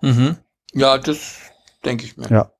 [0.00, 0.38] Mhm.
[0.72, 1.34] Ja, das
[1.84, 2.28] denke ich mir.
[2.30, 2.50] Ja.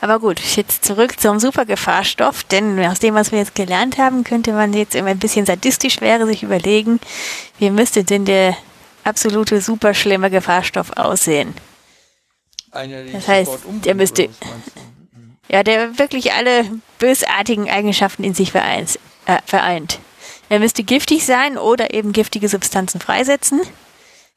[0.00, 4.52] Aber gut, jetzt zurück zum Supergefahrstoff, denn aus dem, was wir jetzt gelernt haben, könnte
[4.52, 6.98] man jetzt immer ein bisschen sadistisch wäre, sich überlegen,
[7.60, 8.56] wie müsste denn der
[9.04, 11.54] absolute super schlimme Gefahrstoff aussehen?
[13.12, 14.28] Das heißt, der müsste-?
[15.48, 16.64] Ja, der wirklich alle
[16.98, 18.98] bösartigen Eigenschaften in sich vereint.
[19.26, 19.98] Äh, vereint.
[20.48, 23.60] Er müsste giftig sein oder eben giftige Substanzen freisetzen.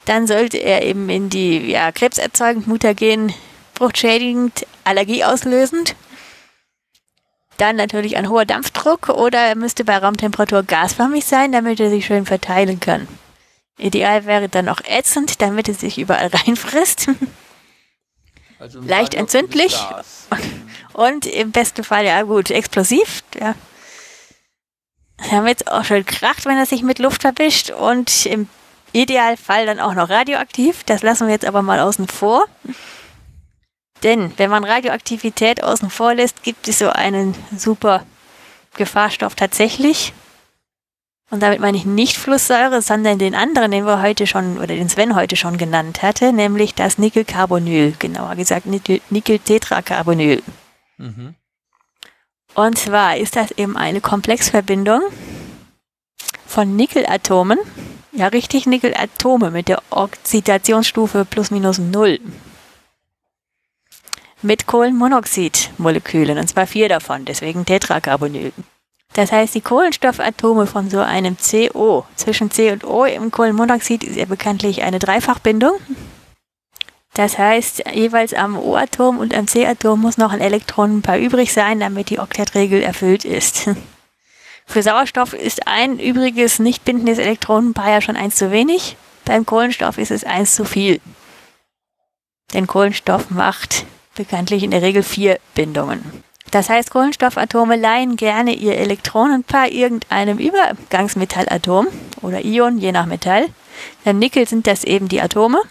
[0.06, 3.34] Dann sollte er eben in die ja, krebserzeugend, mutagen,
[3.78, 5.96] fruchtschädigend, allergieauslösend.
[7.58, 12.06] Dann natürlich ein hoher Dampfdruck oder er müsste bei Raumtemperatur gasförmig sein, damit er sich
[12.06, 13.08] schön verteilen kann.
[13.78, 17.10] Ideal wäre dann auch ätzend, damit er sich überall reinfrisst.
[18.62, 19.76] Also Leicht entzündlich.
[20.94, 23.24] Und im besten Fall, ja gut, explosiv.
[23.40, 23.56] Ja.
[25.32, 27.72] Damit es auch schön kracht, wenn er sich mit Luft verwischt.
[27.72, 28.48] Und im
[28.94, 30.84] Idealfall dann auch noch radioaktiv.
[30.84, 32.46] Das lassen wir jetzt aber mal außen vor.
[34.04, 38.06] Denn wenn man Radioaktivität außen vor lässt, gibt es so einen super
[38.76, 40.14] Gefahrstoff tatsächlich.
[41.32, 44.90] Und damit meine ich nicht Flusssäure, sondern den anderen, den wir heute schon, oder den
[44.90, 50.44] Sven heute schon genannt hatte, nämlich das Nickelcarbonyl, genauer gesagt Nickel- Nickeltetracarbonyl.
[50.98, 51.36] Mhm.
[52.54, 55.02] Und zwar ist das eben eine Komplexverbindung
[56.46, 57.58] von Nickelatomen,
[58.12, 62.20] ja richtig Nickelatome mit der Oxidationsstufe plus minus null.
[64.42, 68.52] Mit Kohlenmonoxidmolekülen, und zwar vier davon, deswegen Tetracarbonyl.
[69.14, 74.16] Das heißt, die Kohlenstoffatome von so einem CO zwischen C und O im Kohlenmonoxid ist
[74.16, 75.74] ja bekanntlich eine Dreifachbindung.
[77.14, 82.10] Das heißt, jeweils am O-Atom und am C-Atom muss noch ein Elektronenpaar übrig sein, damit
[82.10, 83.70] die Oktettregel erfüllt ist.
[84.66, 88.96] Für Sauerstoff ist ein übriges nicht bindendes Elektronenpaar ja schon eins zu wenig.
[89.26, 91.02] Beim Kohlenstoff ist es eins zu viel.
[92.54, 96.24] Denn Kohlenstoff macht bekanntlich in der Regel vier Bindungen.
[96.52, 101.88] Das heißt, Kohlenstoffatome leihen gerne ihr Elektronenpaar irgendeinem Übergangsmetallatom
[102.22, 103.48] oder Ion, je nach Metall.
[104.04, 105.62] Beim Nickel sind das eben die Atome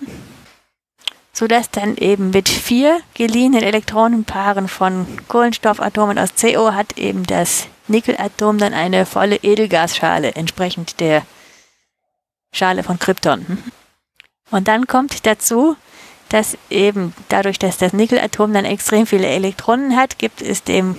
[1.33, 8.59] sodass dann eben mit vier geliehenen Elektronenpaaren von Kohlenstoffatomen aus CO hat eben das Nickelatom
[8.59, 11.23] dann eine volle Edelgasschale, entsprechend der
[12.53, 13.59] Schale von Krypton.
[14.51, 15.77] Und dann kommt dazu,
[16.31, 20.97] dass eben dadurch, dass das Nickelatom dann extrem viele Elektronen hat, gibt es dem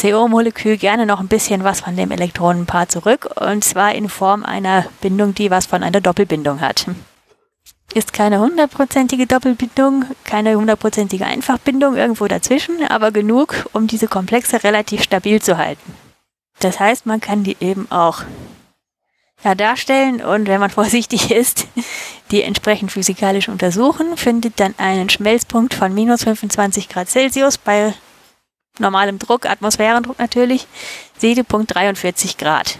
[0.00, 4.86] CO-Molekül gerne noch ein bisschen was von dem Elektronenpaar zurück, und zwar in Form einer
[5.00, 6.86] Bindung, die was von einer Doppelbindung hat
[7.94, 15.02] ist keine hundertprozentige Doppelbindung, keine hundertprozentige Einfachbindung irgendwo dazwischen, aber genug, um diese Komplexe relativ
[15.02, 15.94] stabil zu halten.
[16.60, 18.22] Das heißt, man kann die eben auch
[19.44, 21.68] ja, darstellen und wenn man vorsichtig ist,
[22.30, 27.94] die entsprechend physikalisch untersuchen, findet dann einen Schmelzpunkt von minus 25 Grad Celsius bei
[28.78, 30.66] normalem Druck, Atmosphärendruck natürlich,
[31.18, 32.78] Siedepunkt 43 Grad.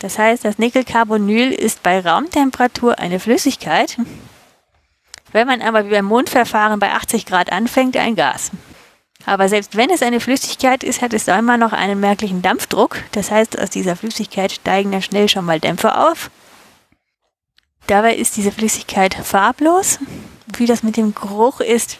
[0.00, 3.96] Das heißt, das Nickelcarbonyl ist bei Raumtemperatur eine Flüssigkeit.
[5.32, 8.50] Wenn man aber wie beim Mondverfahren bei 80 Grad anfängt, ein Gas.
[9.26, 12.98] Aber selbst wenn es eine Flüssigkeit ist, hat es da immer noch einen merklichen Dampfdruck.
[13.12, 16.30] Das heißt, aus dieser Flüssigkeit steigen dann schnell schon mal Dämpfe auf.
[17.86, 19.98] Dabei ist diese Flüssigkeit farblos.
[20.56, 21.98] Wie das mit dem Geruch ist,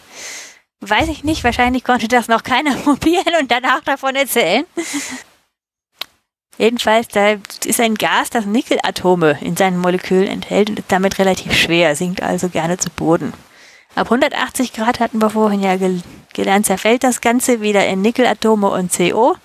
[0.81, 1.45] weiß ich nicht.
[1.45, 4.65] Wahrscheinlich konnte das noch keiner probieren und danach davon erzählen.
[6.57, 11.53] Jedenfalls, da ist ein Gas, das Nickelatome in seinen Molekülen enthält und ist damit relativ
[11.53, 13.33] schwer, sinkt also gerne zu Boden.
[13.97, 18.69] Ab 180 Grad hatten wir vorhin ja gel gelernt, zerfällt das Ganze wieder in Nickelatome
[18.69, 19.37] und CO,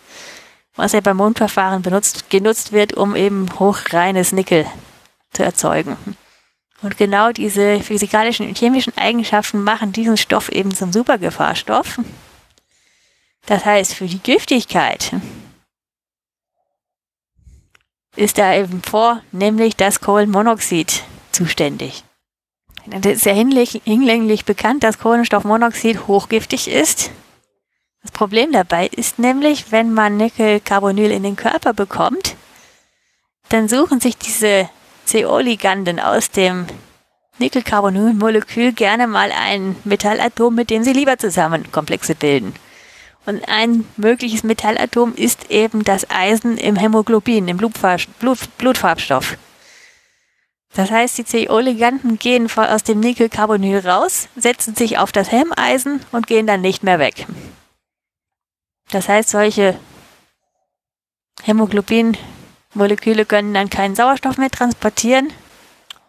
[0.76, 4.66] was ja beim Mondverfahren benutzt, genutzt wird, um eben hochreines Nickel
[5.32, 5.98] zu erzeugen.
[6.82, 12.00] Und genau diese physikalischen und chemischen Eigenschaften machen diesen Stoff eben zum Supergefahrstoff.
[13.46, 15.12] Das heißt, für die Giftigkeit
[18.16, 22.04] ist da eben vornehmlich das Kohlenmonoxid zuständig.
[22.86, 27.12] Das ist ja hinlänglich bekannt, dass Kohlenstoffmonoxid hochgiftig ist.
[28.02, 32.36] Das Problem dabei ist nämlich, wenn man Nickelcarbonyl in den Körper bekommt,
[33.50, 34.70] dann suchen sich diese
[35.10, 36.66] CO-Liganden aus dem
[37.40, 42.54] Nickelcarbonyl-Molekül gerne mal ein Metallatom, mit dem sie lieber zusammen Komplexe bilden.
[43.26, 49.38] Und ein mögliches Metallatom ist eben das Eisen im Hämoglobin, im Blutfarb Blut Blutfarbstoff.
[50.74, 56.28] Das heißt, die CO-Liganden gehen aus dem Nickelcarbonyl raus, setzen sich auf das Hemmeisen und
[56.28, 57.26] gehen dann nicht mehr weg.
[58.92, 59.80] Das heißt, solche
[62.74, 65.32] Hämoglobin-Moleküle können dann keinen Sauerstoff mehr transportieren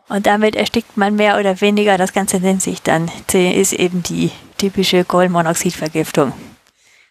[0.09, 1.97] Und damit erstickt man mehr oder weniger.
[1.97, 6.33] Das Ganze nennt sich dann, ist eben die typische Kohlenmonoxidvergiftung.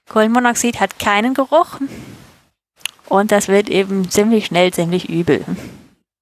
[0.10, 1.80] Kohlenmonoxid hat keinen Geruch
[3.08, 5.46] und das wird eben ziemlich schnell ziemlich übel.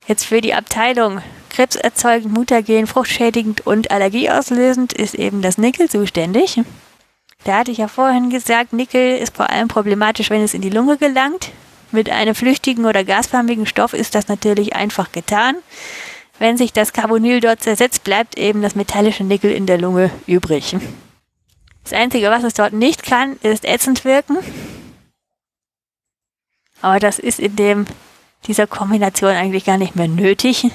[0.08, 6.62] Jetzt für die Abteilung krebserzeugend, mutagen, fruchtschädigend und allergieauslösend ist eben das Nickel zuständig.
[7.44, 10.70] Da hatte ich ja vorhin gesagt, Nickel ist vor allem problematisch, wenn es in die
[10.70, 11.52] Lunge gelangt.
[11.92, 15.56] Mit einem flüchtigen oder gasförmigen Stoff ist das natürlich einfach getan.
[16.40, 20.76] Wenn sich das Carbonyl dort zersetzt, bleibt eben das metallische Nickel in der Lunge übrig.
[21.84, 24.38] Das Einzige, was es dort nicht kann, ist ätzend wirken.
[26.82, 27.86] Aber das ist in dem,
[28.46, 30.70] dieser Kombination eigentlich gar nicht mehr nötig.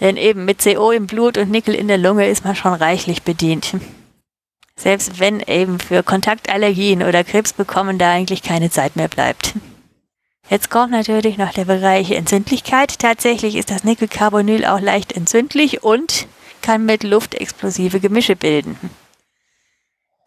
[0.00, 3.22] Denn eben mit CO im Blut und Nickel in der Lunge ist man schon reichlich
[3.22, 3.74] bedient.
[4.76, 9.54] Selbst wenn eben für Kontaktallergien oder Krebs bekommen da eigentlich keine Zeit mehr bleibt.
[10.50, 12.98] Jetzt kommt natürlich noch der Bereich Entzündlichkeit.
[12.98, 16.26] Tatsächlich ist das Nickelcarbonyl auch leicht entzündlich und
[16.60, 18.78] kann mit Luft explosive Gemische bilden.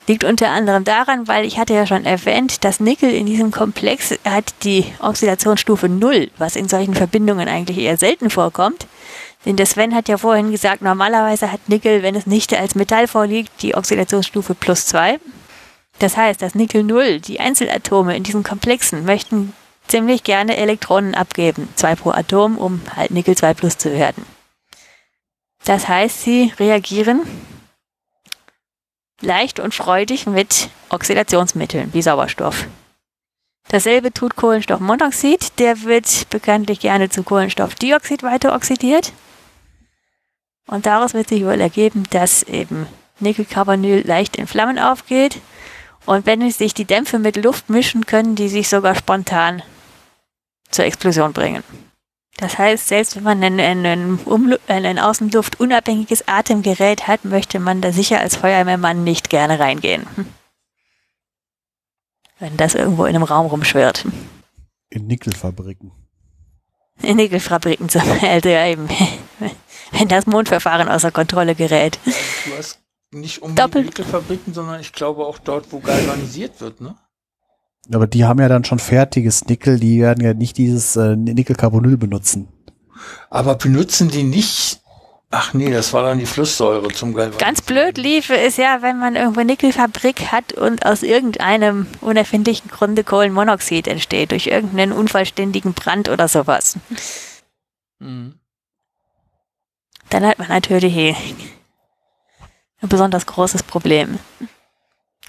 [0.08, 4.16] Liegt unter anderem daran, weil ich hatte ja schon erwähnt, dass Nickel in diesem Komplex
[4.24, 8.88] hat die Oxidationsstufe 0, was in solchen Verbindungen eigentlich eher selten vorkommt.
[9.46, 13.08] Denn der Sven hat ja vorhin gesagt, normalerweise hat Nickel, wenn es nicht als Metall
[13.08, 15.20] vorliegt, die Oxidationsstufe plus 2.
[16.00, 19.54] Das heißt, dass Nickel 0, die Einzelatome in diesen Komplexen, möchten
[19.88, 24.26] ziemlich gerne Elektronen abgeben, zwei pro Atom, um halt Nickel 2 plus zu werden.
[25.66, 27.22] Das heißt, sie reagieren
[29.22, 32.68] leicht und freudig mit Oxidationsmitteln wie Sauerstoff.
[33.70, 39.12] Dasselbe tut Kohlenstoffmonoxid, der wird bekanntlich gerne zu Kohlenstoffdioxid weiter oxidiert.
[40.68, 42.88] Und daraus wird sich wohl ergeben, dass eben
[43.20, 45.40] Nickelcarbonyl leicht in Flammen aufgeht.
[46.06, 49.62] Und wenn sich die Dämpfe mit Luft mischen, können die sich sogar spontan
[50.70, 51.64] zur Explosion bringen.
[52.38, 58.20] Das heißt, selbst wenn man ein, ein, ein außenluftunabhängiges Atemgerät hat, möchte man da sicher
[58.20, 60.06] als Feuerwehrmann nicht gerne reingehen.
[62.40, 64.06] Wenn das irgendwo in einem Raum rumschwirrt.
[64.90, 65.92] In Nickelfabriken.
[67.02, 68.88] In Nickelfabriken zum also ja eben.
[69.92, 72.00] Wenn das Mondverfahren außer Kontrolle gerät.
[72.06, 72.80] Du hast
[73.12, 76.96] nicht unbedingt Nickelfabriken, sondern ich glaube auch dort, wo galvanisiert wird, ne?
[77.94, 81.98] Aber die haben ja dann schon fertiges Nickel, die werden ja nicht dieses äh, Nickelcarbonyl
[81.98, 82.48] benutzen.
[83.30, 84.82] Aber benutzen die nicht
[85.30, 87.46] Ach nee, das war dann die Flusssäure zum Galvanisieren.
[87.46, 93.04] Ganz blöd liefe es ja, wenn man irgendwo Nickelfabrik hat und aus irgendeinem unerfindlichen Grunde
[93.04, 96.78] Kohlenmonoxid entsteht, durch irgendeinen unvollständigen Brand oder sowas.
[98.00, 98.36] Mhm.
[100.10, 100.96] Dann hat man natürlich
[102.82, 104.20] ein besonders großes Problem.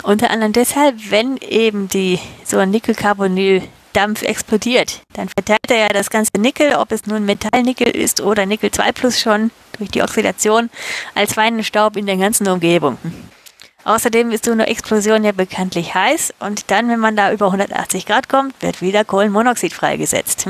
[0.02, 6.10] Unter anderem deshalb, wenn eben die so ein Nickelcarbonyl-Dampf explodiert, dann verteilt er ja das
[6.10, 10.70] ganze Nickel, ob es nun Metallnickel ist oder Nickel 2 plus schon durch die Oxidation,
[11.14, 12.98] als feinen Staub in der ganzen Umgebung.
[13.84, 18.06] Außerdem ist so eine Explosion ja bekanntlich heiß und dann, wenn man da über 180
[18.06, 20.48] Grad kommt, wird wieder Kohlenmonoxid freigesetzt.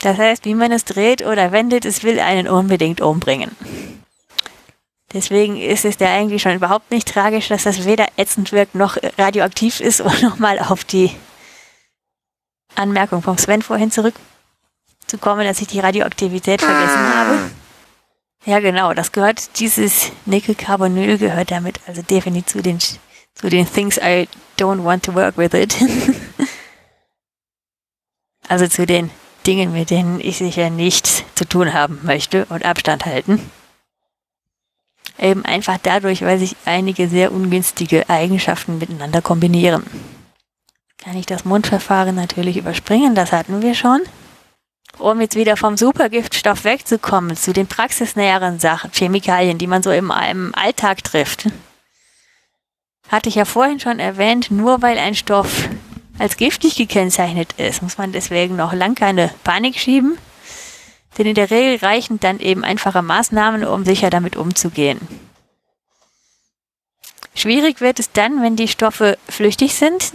[0.00, 3.54] Das heißt, wie man es dreht oder wendet, es will einen unbedingt umbringen.
[5.12, 8.96] Deswegen ist es ja eigentlich schon überhaupt nicht tragisch, dass das weder ätzend wirkt noch
[9.18, 11.10] radioaktiv ist, um nochmal auf die
[12.76, 17.50] Anmerkung vom Sven vorhin zurückzukommen, dass ich die Radioaktivität vergessen habe.
[18.46, 23.98] Ja, genau, das gehört, dieses Nickelcarbonyl gehört damit also definitiv zu den, zu den Things
[23.98, 25.76] I don't want to work with it.
[28.48, 29.10] also zu den
[29.46, 33.50] Dingen, mit denen ich sicher nichts zu tun haben möchte und Abstand halten.
[35.20, 39.84] Eben einfach dadurch, weil sich einige sehr ungünstige Eigenschaften miteinander kombinieren.
[40.96, 44.00] Kann ich das Mundverfahren natürlich überspringen, das hatten wir schon.
[44.98, 50.12] Um jetzt wieder vom Supergiftstoff wegzukommen, zu den praxisnäheren Sachen, Chemikalien, die man so im,
[50.30, 51.46] im Alltag trifft.
[53.08, 55.68] Hatte ich ja vorhin schon erwähnt, nur weil ein Stoff
[56.18, 60.18] als giftig gekennzeichnet ist, muss man deswegen noch lang keine Panik schieben.
[61.18, 65.00] Denn in der Regel reichen dann eben einfache Maßnahmen, um sicher damit umzugehen.
[67.34, 70.12] Schwierig wird es dann, wenn die Stoffe flüchtig sind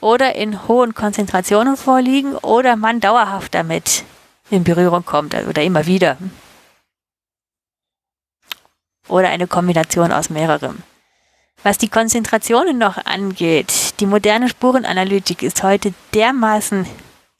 [0.00, 4.04] oder in hohen Konzentrationen vorliegen oder man dauerhaft damit
[4.50, 6.16] in Berührung kommt oder immer wieder.
[9.08, 10.82] Oder eine Kombination aus mehreren.
[11.62, 16.86] Was die Konzentrationen noch angeht, die moderne Spurenanalytik ist heute dermaßen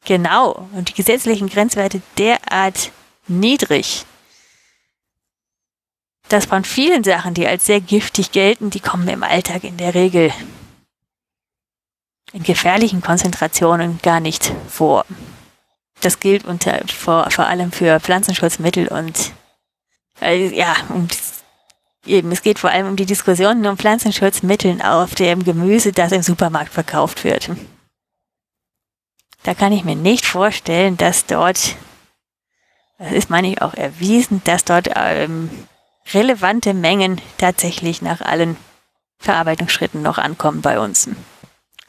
[0.05, 0.68] Genau.
[0.72, 2.90] Und die gesetzlichen Grenzwerte derart
[3.28, 4.05] niedrig,
[6.28, 9.94] dass von vielen Sachen, die als sehr giftig gelten, die kommen im Alltag in der
[9.94, 10.32] Regel
[12.32, 15.05] in gefährlichen Konzentrationen gar nicht vor.
[16.00, 19.32] das gilt unter, vor, vor allem für Pflanzenschutzmittel und
[20.20, 21.06] äh, ja, um,
[22.06, 26.22] eben, es geht vor allem um die Diskussionen um Pflanzenschutzmitteln auf dem Gemüse, das im
[26.22, 27.50] Supermarkt verkauft wird.
[29.43, 31.77] Da kann ich mir nicht vorstellen, dass dort,
[32.99, 35.51] das ist meine ich auch erwiesen, dass dort ähm,
[36.12, 38.57] relevante Mengen tatsächlich nach allen
[39.19, 41.09] Verarbeitungsschritten noch ankommen bei uns.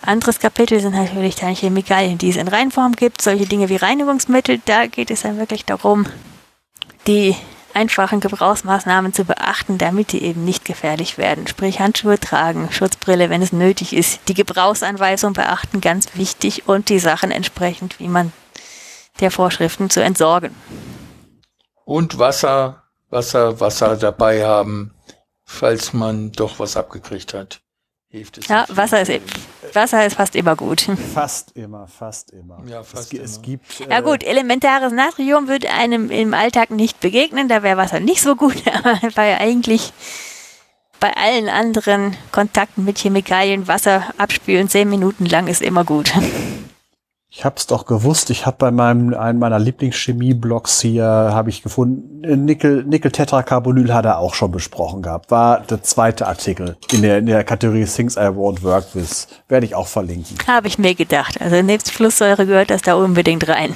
[0.01, 4.61] Anderes Kapitel sind natürlich dann Chemikalien, die es in Reinform gibt, solche Dinge wie Reinigungsmittel.
[4.65, 6.05] Da geht es dann wirklich darum,
[7.07, 7.35] die
[7.73, 11.47] einfachen Gebrauchsmaßnahmen zu beachten, damit die eben nicht gefährlich werden.
[11.47, 16.99] Sprich Handschuhe tragen, Schutzbrille, wenn es nötig ist, die Gebrauchsanweisung beachten, ganz wichtig, und die
[16.99, 18.31] Sachen entsprechend, wie man
[19.19, 20.55] der Vorschriften zu entsorgen.
[21.85, 24.93] Und Wasser, Wasser, Wasser dabei haben,
[25.45, 27.62] falls man doch was abgekriegt hat
[28.13, 28.47] hilft es.
[28.47, 29.11] Ja, Wasser ist,
[29.73, 30.87] Wasser ist fast immer gut.
[31.13, 32.61] Fast immer, fast immer.
[32.67, 33.25] Ja, fast es, immer.
[33.25, 33.81] es gibt.
[33.81, 38.21] Äh, ja gut, elementares Natrium würde einem im Alltag nicht begegnen, da wäre Wasser nicht
[38.21, 39.91] so gut, aber bei eigentlich
[40.99, 46.13] bei allen anderen Kontakten mit Chemikalien Wasser abspülen, zehn Minuten lang ist immer gut.
[47.35, 48.29] Ich hab's doch gewusst.
[48.29, 53.91] Ich habe bei meinem einem meiner Lieblingschemie-Blogs hier habe ich gefunden äh, Nickel Nickel Tetracarbonyl
[53.91, 55.31] hat er auch schon besprochen gehabt.
[55.31, 59.27] War der zweite Artikel in der in der Kategorie Things I Won't Work With.
[59.47, 60.37] Werde ich auch verlinken.
[60.45, 61.41] Habe ich mir gedacht.
[61.41, 63.75] Also nebst Flusssäure gehört das da unbedingt rein.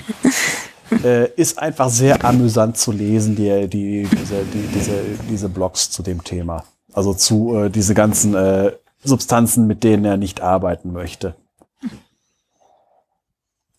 [1.04, 4.94] äh, ist einfach sehr amüsant zu lesen die die diese die, diese
[5.32, 6.64] diese Blogs zu dem Thema.
[6.94, 11.34] Also zu äh, diese ganzen äh, Substanzen, mit denen er nicht arbeiten möchte.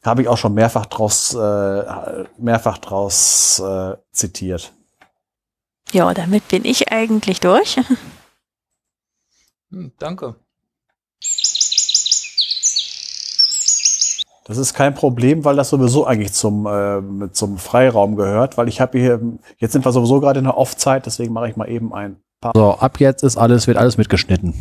[0.04, 4.72] Habe ich auch schon mehrfach draus, äh, mehrfach draus äh, zitiert.
[5.92, 7.80] Ja, damit bin ich eigentlich durch.
[9.70, 10.36] Hm, danke.
[14.44, 18.80] Das ist kein Problem, weil das sowieso eigentlich zum, äh, zum Freiraum gehört, weil ich
[18.80, 19.20] habe hier,
[19.58, 22.52] jetzt sind wir sowieso gerade in der Off-Zeit, deswegen mache ich mal eben ein paar.
[22.54, 24.54] So, ab jetzt ist alles, wird alles mitgeschnitten.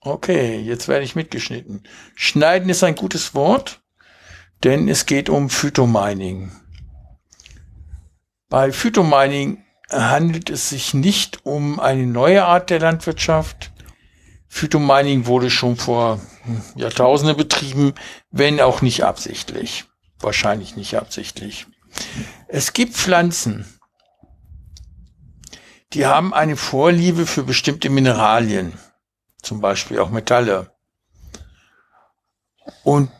[0.00, 1.82] Okay, jetzt werde ich mitgeschnitten.
[2.14, 3.80] Schneiden ist ein gutes Wort
[4.64, 6.50] denn es geht um Phytomining.
[8.48, 13.72] Bei Phytomining handelt es sich nicht um eine neue Art der Landwirtschaft.
[14.48, 17.94] Phytomining wurde schon vor hm, Jahrtausenden betrieben,
[18.30, 19.84] wenn auch nicht absichtlich.
[20.18, 21.66] Wahrscheinlich nicht absichtlich.
[22.48, 23.66] Es gibt Pflanzen,
[25.92, 28.72] die haben eine Vorliebe für bestimmte Mineralien,
[29.42, 30.72] zum Beispiel auch Metalle.
[32.82, 33.10] Und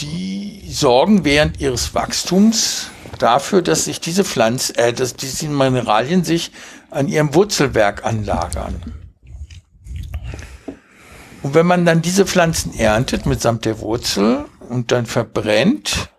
[0.00, 6.52] die sorgen während ihres Wachstums dafür, dass sich diese Pflanzen, äh, dass diese Mineralien sich
[6.90, 8.82] an ihrem Wurzelwerk anlagern.
[11.42, 16.10] Und wenn man dann diese Pflanzen erntet mitsamt der Wurzel und dann verbrennt,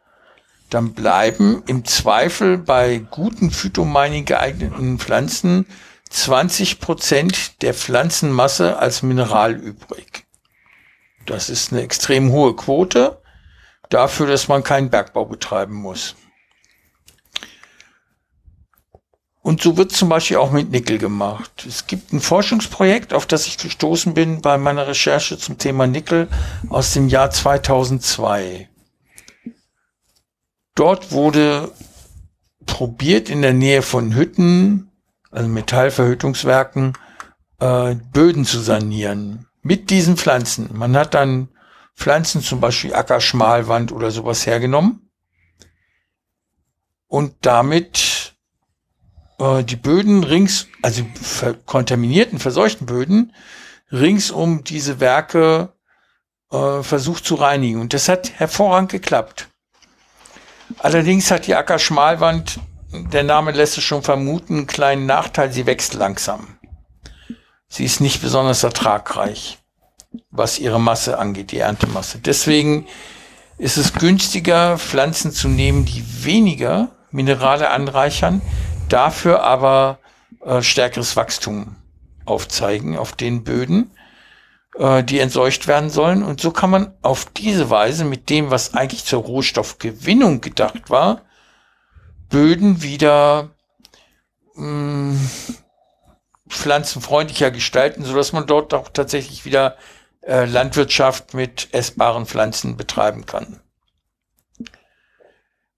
[0.69, 5.65] dann bleiben im Zweifel bei guten Phytomining geeigneten Pflanzen
[6.09, 10.25] 20 Prozent der Pflanzenmasse als Mineral übrig.
[11.25, 13.21] Das ist eine extrem hohe Quote
[13.89, 16.15] dafür, dass man keinen Bergbau betreiben muss.
[19.41, 21.65] Und so wird zum Beispiel auch mit Nickel gemacht.
[21.65, 26.27] Es gibt ein Forschungsprojekt, auf das ich gestoßen bin bei meiner Recherche zum Thema Nickel
[26.67, 28.67] aus dem Jahr 2002.
[30.75, 31.71] Dort wurde
[32.65, 34.91] probiert in der Nähe von Hütten,
[35.31, 36.91] also Metallverhütungswerken,
[37.59, 40.69] äh, Böden zu sanieren mit diesen Pflanzen.
[40.73, 41.47] Man hat dann
[41.97, 45.09] Pflanzen, zum Beispiel Ackerschmalwand oder sowas hergenommen
[47.07, 48.35] und damit
[49.39, 51.03] äh, die Böden rings, also
[51.65, 53.33] kontaminierten, verseuchten Böden
[53.91, 55.73] rings um diese Werke
[56.51, 57.81] äh, versucht zu reinigen.
[57.81, 59.47] Und das hat hervorragend geklappt.
[60.77, 62.59] Allerdings hat die Ackerschmalwand,
[62.91, 66.59] der Name lässt es schon vermuten, einen kleinen Nachteil, sie wächst langsam.
[67.67, 69.56] Sie ist nicht besonders ertragreich
[70.31, 72.19] was ihre Masse angeht, die Erntemasse.
[72.19, 72.87] Deswegen
[73.57, 78.41] ist es günstiger, Pflanzen zu nehmen, die weniger Minerale anreichern,
[78.89, 79.99] dafür aber
[80.43, 81.75] äh, stärkeres Wachstum
[82.25, 83.91] aufzeigen auf den Böden,
[84.77, 86.23] äh, die entseucht werden sollen.
[86.23, 91.21] Und so kann man auf diese Weise mit dem, was eigentlich zur Rohstoffgewinnung gedacht war,
[92.29, 93.51] Böden wieder
[94.55, 95.29] mh, mm,
[96.49, 99.77] pflanzenfreundlicher gestalten, sodass man dort auch tatsächlich wieder
[100.27, 103.61] äh, Landwirtschaft mit essbaren Pflanzen betreiben kann.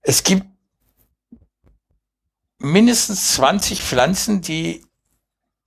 [0.02, 0.46] Es gibt
[2.58, 4.84] mindestens 20 Pflanzen, die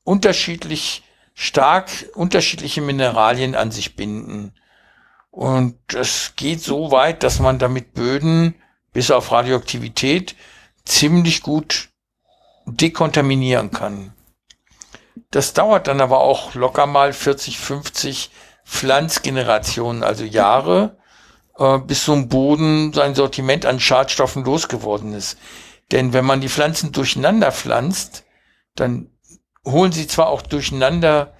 [0.03, 1.03] unterschiedlich
[1.33, 4.53] stark unterschiedliche Mineralien an sich binden.
[5.31, 8.53] Und es geht so weit, dass man damit Böden
[8.91, 10.35] bis auf Radioaktivität
[10.83, 11.89] ziemlich gut
[12.65, 14.13] dekontaminieren kann.
[15.31, 18.29] Das dauert dann aber auch locker mal 40, 50
[18.65, 20.97] Pflanzgenerationen, also Jahre,
[21.57, 25.37] äh, bis ein Boden sein Sortiment an Schadstoffen losgeworden ist.
[25.91, 28.23] Denn wenn man die Pflanzen durcheinander pflanzt,
[28.75, 29.11] dann
[29.65, 31.33] holen sie zwar auch durcheinander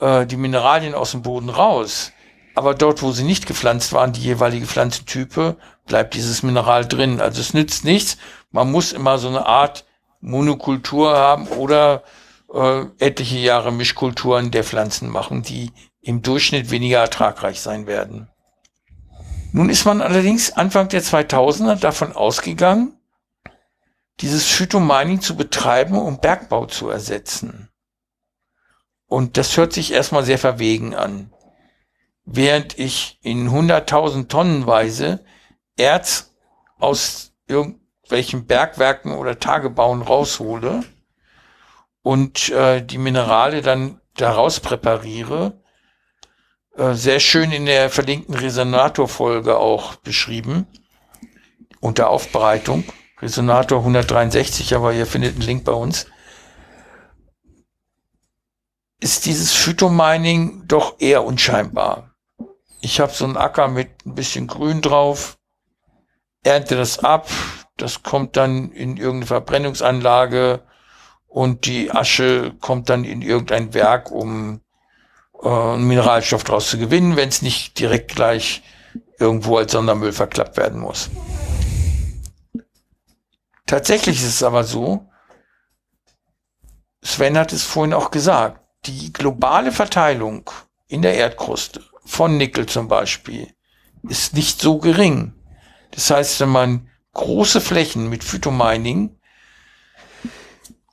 [0.00, 2.12] äh, die Mineralien aus dem Boden raus,
[2.54, 7.20] aber dort, wo sie nicht gepflanzt waren, die jeweilige Pflanzentype, bleibt dieses Mineral drin.
[7.20, 8.16] Also es nützt nichts.
[8.50, 9.84] Man muss immer so eine Art
[10.20, 12.02] Monokultur haben oder
[12.52, 15.70] äh, etliche Jahre Mischkulturen der Pflanzen machen, die
[16.06, 18.28] im Durchschnitt weniger ertragreich sein werden.
[19.52, 22.96] Nun ist man allerdings Anfang der 2000er davon ausgegangen,
[24.20, 27.70] dieses Phytomining zu betreiben, um Bergbau zu ersetzen.
[29.06, 31.32] Und das hört sich erstmal sehr verwegen an.
[32.24, 35.24] Während ich in 100.000 Tonnenweise
[35.76, 36.36] Erz
[36.78, 40.84] aus irgendwelchen Bergwerken oder Tagebauen raushole
[42.02, 45.60] und äh, die Minerale dann daraus präpariere,
[46.76, 50.66] äh, sehr schön in der verlinkten Resonator-Folge auch beschrieben,
[51.80, 52.84] unter Aufbereitung.
[53.20, 56.06] Resonator 163, aber ihr findet einen Link bei uns.
[59.00, 62.14] Ist dieses Phytomining doch eher unscheinbar.
[62.82, 65.38] Ich habe so einen Acker mit ein bisschen Grün drauf,
[66.44, 67.28] ernte das ab,
[67.78, 70.62] das kommt dann in irgendeine Verbrennungsanlage
[71.26, 74.60] und die Asche kommt dann in irgendein Werk, um
[75.42, 78.62] äh, Mineralstoff daraus zu gewinnen, wenn es nicht direkt gleich
[79.18, 81.10] irgendwo als Sondermüll verklappt werden muss.
[83.66, 85.08] Tatsächlich ist es aber so,
[87.02, 90.50] Sven hat es vorhin auch gesagt, die globale Verteilung
[90.88, 93.52] in der Erdkruste von Nickel zum Beispiel
[94.08, 95.34] ist nicht so gering.
[95.90, 99.15] Das heißt, wenn man große Flächen mit Phytomining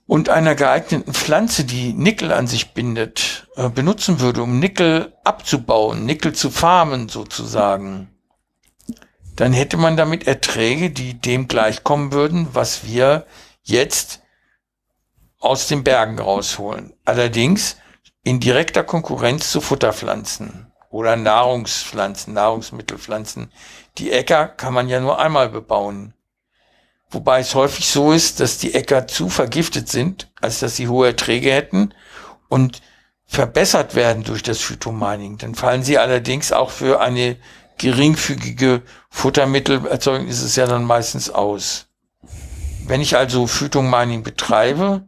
[0.05, 6.05] und einer geeigneten Pflanze, die Nickel an sich bindet, äh, benutzen würde, um Nickel abzubauen,
[6.05, 8.09] Nickel zu farmen sozusagen,
[9.35, 13.25] dann hätte man damit Erträge, die dem gleichkommen würden, was wir
[13.63, 14.21] jetzt
[15.39, 16.93] aus den Bergen rausholen.
[17.05, 17.77] Allerdings
[18.23, 23.51] in direkter Konkurrenz zu Futterpflanzen oder Nahrungspflanzen, Nahrungsmittelpflanzen.
[23.97, 26.13] Die Äcker kann man ja nur einmal bebauen.
[27.13, 31.07] Wobei es häufig so ist, dass die Äcker zu vergiftet sind, als dass sie hohe
[31.07, 31.93] Erträge hätten
[32.49, 32.81] und
[33.25, 35.37] verbessert werden durch das Phytomining.
[35.37, 37.37] Dann fallen sie allerdings auch für eine
[37.77, 41.87] geringfügige Futtermittelerzeugung ist es ja dann meistens aus.
[42.85, 45.07] Wenn ich also Phytomining betreibe,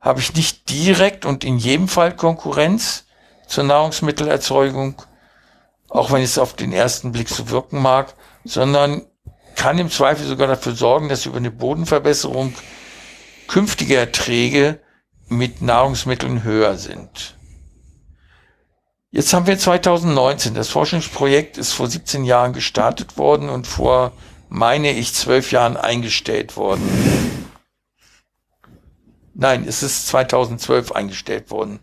[0.00, 3.04] habe ich nicht direkt und in jedem Fall Konkurrenz
[3.46, 5.02] zur Nahrungsmittelerzeugung,
[5.88, 9.06] auch wenn es auf den ersten Blick so wirken mag, sondern
[9.58, 12.54] kann im Zweifel sogar dafür sorgen, dass über eine Bodenverbesserung
[13.48, 14.80] künftige Erträge
[15.26, 17.36] mit Nahrungsmitteln höher sind.
[19.10, 20.54] Jetzt haben wir 2019.
[20.54, 24.12] Das Forschungsprojekt ist vor 17 Jahren gestartet worden und vor,
[24.48, 27.48] meine ich, zwölf Jahren eingestellt worden.
[29.34, 31.80] Nein, es ist 2012 eingestellt worden.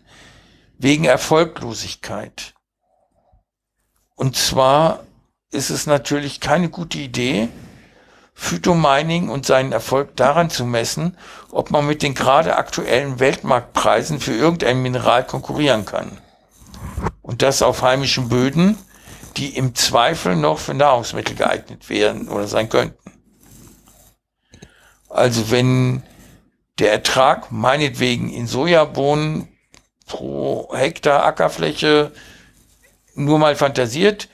[0.78, 2.54] Wegen Erfolglosigkeit.
[4.14, 5.04] Und zwar
[5.50, 7.48] ist es natürlich keine gute Idee,
[8.38, 11.16] Phytomining und seinen Erfolg daran zu messen,
[11.50, 16.18] ob man mit den gerade aktuellen Weltmarktpreisen für irgendein Mineral konkurrieren kann.
[17.22, 18.78] Und das auf heimischen Böden,
[19.38, 23.10] die im Zweifel noch für Nahrungsmittel geeignet wären oder sein könnten.
[25.08, 26.02] Also wenn
[26.78, 29.48] der Ertrag meinetwegen in Sojabohnen
[30.06, 32.12] pro Hektar Ackerfläche
[33.14, 34.28] nur mal fantasiert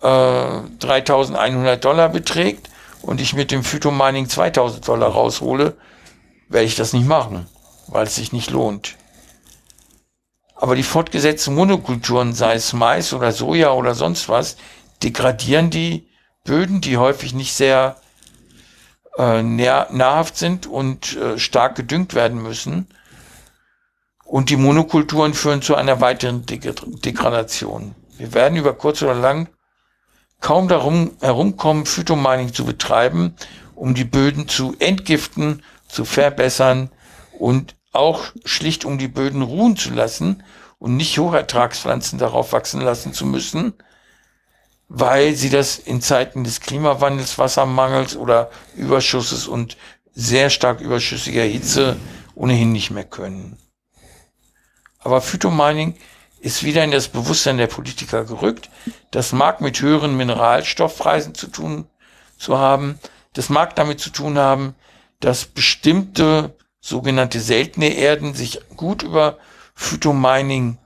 [0.00, 2.70] äh, 3.100 Dollar beträgt,
[3.02, 5.76] und ich mit dem Phytomining 2000 Dollar raushole,
[6.48, 7.46] werde ich das nicht machen,
[7.88, 8.96] weil es sich nicht lohnt.
[10.54, 14.56] Aber die fortgesetzten Monokulturen, sei es Mais oder Soja oder sonst was,
[15.02, 16.08] degradieren die
[16.44, 17.96] Böden, die häufig nicht sehr
[19.16, 22.88] äh, nahrhaft sind und äh, stark gedüngt werden müssen.
[24.24, 27.94] Und die Monokulturen führen zu einer weiteren Degradation.
[28.16, 29.48] Wir werden über kurz oder lang
[30.40, 33.34] kaum darum herumkommen, Phytomining zu betreiben,
[33.74, 36.90] um die Böden zu entgiften, zu verbessern
[37.38, 40.42] und auch schlicht um die Böden ruhen zu lassen
[40.78, 43.74] und nicht Hochertragspflanzen darauf wachsen lassen zu müssen,
[44.88, 49.76] weil sie das in Zeiten des Klimawandels, Wassermangels oder Überschusses und
[50.14, 51.96] sehr stark überschüssiger Hitze
[52.34, 53.58] ohnehin nicht mehr können.
[55.00, 55.94] Aber Phytomining
[56.40, 58.70] ist wieder in das Bewusstsein der Politiker gerückt.
[59.10, 61.86] Das mag mit höheren Mineralstoffpreisen zu tun
[62.38, 62.98] zu haben.
[63.32, 64.74] Das mag damit zu tun haben,
[65.20, 69.38] dass bestimmte sogenannte seltene Erden sich gut über
[69.74, 70.78] Phytomining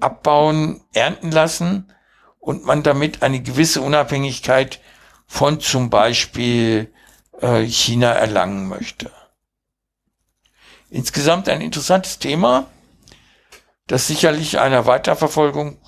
[0.00, 1.92] abbauen, ernten lassen
[2.38, 4.80] und man damit eine gewisse Unabhängigkeit
[5.26, 6.92] von zum Beispiel
[7.40, 9.10] äh, China erlangen möchte.
[10.90, 12.66] Insgesamt ein interessantes Thema,
[13.88, 15.78] das sicherlich einer Weiterverfolgung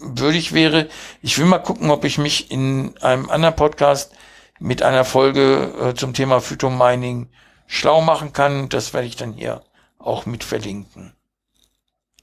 [0.00, 0.88] würdig wäre.
[1.20, 4.12] Ich will mal gucken, ob ich mich in einem anderen Podcast
[4.58, 7.28] mit einer Folge äh, zum Thema Phytomining
[7.66, 8.68] schlau machen kann.
[8.68, 9.62] Das werde ich dann hier
[9.98, 11.14] auch mit verlinken.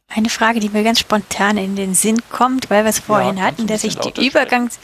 [0.08, 3.44] Eine Frage, die mir ganz spontan in den Sinn kommt, weil wir es vorhin ja,
[3.44, 4.80] hatten, dass ich die Übergangs,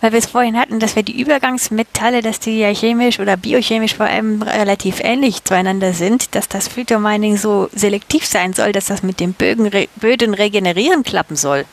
[0.00, 3.94] weil wir es vorhin hatten, dass wir die Übergangsmetalle, dass die ja chemisch oder biochemisch
[3.94, 9.02] vor allem relativ ähnlich zueinander sind, dass das Phytomining so selektiv sein soll, dass das
[9.02, 11.64] mit den Bögen, Böden regenerieren klappen soll.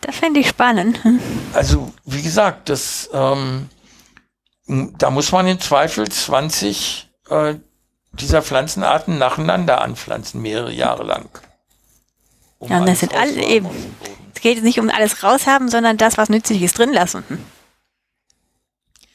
[0.00, 1.00] Das fände ich spannend.
[1.54, 3.68] Also, wie gesagt, das, ähm,
[4.66, 7.54] da muss man im Zweifel 20 äh,
[8.12, 11.28] dieser Pflanzenarten nacheinander anpflanzen, mehrere Jahre lang.
[12.58, 13.68] Um ja, und das sind alle eben.
[14.38, 17.24] Es geht nicht um alles raushaben, sondern das, was Nützliches drin lassen.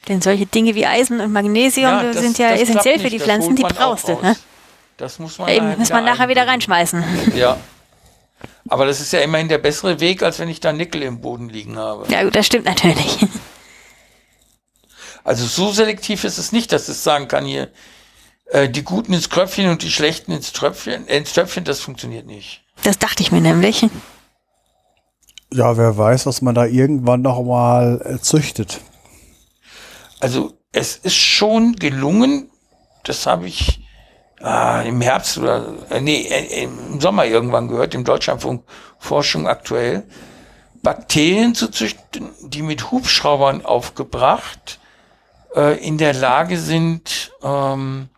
[0.06, 3.56] Denn solche Dinge wie Eisen und Magnesium ja, das, sind ja essentiell für die Pflanzen,
[3.56, 4.20] die brauchst du.
[4.20, 4.36] Ne?
[4.98, 7.02] Das muss man, ja, eben, muss man nachher wieder reinschmeißen.
[7.36, 7.56] Ja.
[8.68, 11.48] Aber das ist ja immerhin der bessere Weg, als wenn ich da Nickel im Boden
[11.48, 12.04] liegen habe.
[12.12, 13.16] Ja, gut, das stimmt natürlich.
[15.26, 17.70] Also so selektiv ist es nicht, dass es sagen kann, hier,
[18.50, 22.26] äh, die Guten ins Kröpfchen und die Schlechten ins Tröpfchen, äh, ins Töpfchen, das funktioniert
[22.26, 22.62] nicht.
[22.82, 23.86] Das dachte ich mir nämlich.
[25.54, 28.80] Ja, wer weiß, was man da irgendwann noch mal äh, züchtet.
[30.18, 32.50] Also es ist schon gelungen,
[33.04, 33.86] das habe ich
[34.42, 38.64] äh, im Herbst oder äh, nee, äh, im Sommer irgendwann gehört, im Deutschlandfunk
[38.98, 40.02] Forschung aktuell,
[40.82, 44.80] Bakterien zu züchten, die mit Hubschraubern aufgebracht
[45.54, 48.08] äh, in der Lage sind, ähm,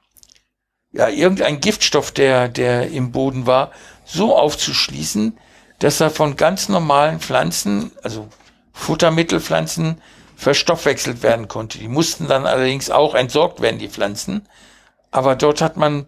[0.90, 3.72] ja, irgendein Giftstoff, der, der im Boden war,
[4.06, 5.36] so aufzuschließen,
[5.78, 8.28] dass er von ganz normalen Pflanzen, also
[8.72, 10.00] Futtermittelpflanzen,
[10.36, 11.78] verstoffwechselt werden konnte.
[11.78, 14.46] Die mussten dann allerdings auch entsorgt werden, die Pflanzen.
[15.10, 16.06] Aber dort hat man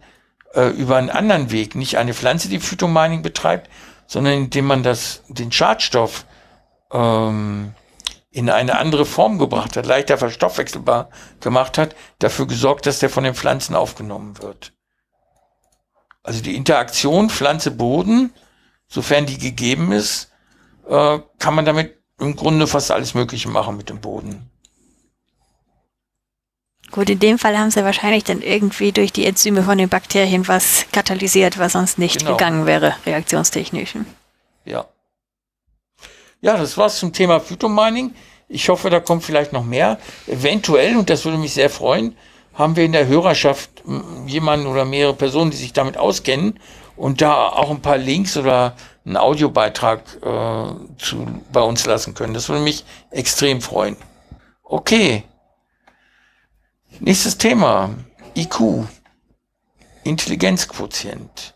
[0.53, 3.69] äh, über einen anderen Weg, nicht eine Pflanze, die Phytomining betreibt,
[4.05, 6.25] sondern indem man das, den Schadstoff
[6.91, 7.73] ähm,
[8.31, 13.23] in eine andere Form gebracht hat, leichter verstoffwechselbar gemacht hat, dafür gesorgt, dass der von
[13.23, 14.73] den Pflanzen aufgenommen wird.
[16.21, 18.33] Also die Interaktion Pflanze-Boden,
[18.89, 20.31] sofern die gegeben ist,
[20.89, 24.49] äh, kann man damit im Grunde fast alles Mögliche machen mit dem Boden.
[26.91, 30.47] Gut, in dem Fall haben sie wahrscheinlich dann irgendwie durch die Enzyme von den Bakterien
[30.47, 32.31] was katalysiert, was sonst nicht genau.
[32.31, 33.93] gegangen wäre, reaktionstechnisch.
[34.65, 34.85] Ja.
[36.41, 38.15] Ja, das war's zum Thema Phytomining.
[38.47, 39.99] Ich hoffe, da kommt vielleicht noch mehr.
[40.25, 42.17] Eventuell, und das würde mich sehr freuen,
[42.55, 43.69] haben wir in der Hörerschaft
[44.25, 46.59] jemanden oder mehrere Personen, die sich damit auskennen
[46.99, 52.33] und da auch ein paar Links oder einen Audiobeitrag äh, zu, bei uns lassen können.
[52.33, 53.95] Das würde mich extrem freuen.
[54.63, 55.23] Okay.
[56.99, 57.91] Nächstes Thema.
[58.35, 58.83] IQ.
[60.03, 61.55] Intelligenzquotient.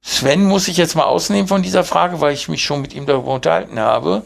[0.00, 3.04] Sven muss ich jetzt mal ausnehmen von dieser Frage, weil ich mich schon mit ihm
[3.04, 4.24] darüber unterhalten habe.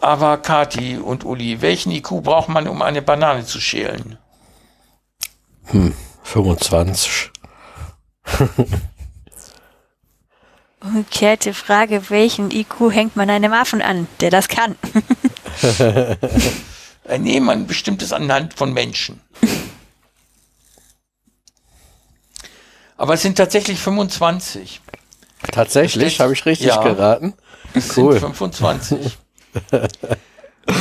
[0.00, 4.18] Aber Kati und Uli, welchen IQ braucht man, um eine Banane zu schälen?
[5.66, 7.30] Hm, 25.
[10.80, 14.76] Umgekehrte Frage, welchen IQ hängt man einem Affen an, der das kann?
[17.04, 19.20] äh, nee, man bestimmt es anhand von Menschen.
[22.96, 24.80] Aber es sind tatsächlich 25.
[25.52, 26.20] Tatsächlich?
[26.20, 27.34] Habe ich richtig ja, geraten?
[27.74, 28.12] Es cool.
[28.12, 29.18] sind 25.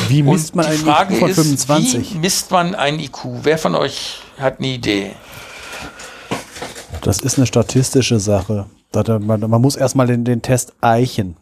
[0.09, 2.01] Wie misst man einen IQ von 25?
[2.01, 3.19] Ist, wie misst man einen IQ?
[3.43, 5.16] Wer von euch hat eine Idee?
[7.01, 8.66] Das ist eine statistische Sache.
[8.93, 11.35] Man muss erstmal den, den Test eichen.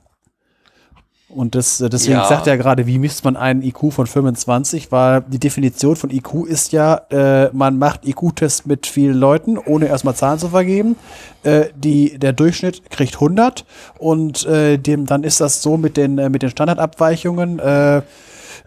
[1.35, 2.27] Und das, deswegen ja.
[2.27, 4.91] sagt er gerade, wie misst man einen IQ von 25?
[4.91, 9.87] Weil die Definition von IQ ist ja, äh, man macht IQ-Tests mit vielen Leuten, ohne
[9.87, 10.95] erstmal Zahlen zu vergeben.
[11.43, 13.65] Äh, die, der Durchschnitt kriegt 100
[13.99, 17.59] und äh, dem, dann ist das so mit den, äh, mit den Standardabweichungen.
[17.59, 18.01] Äh,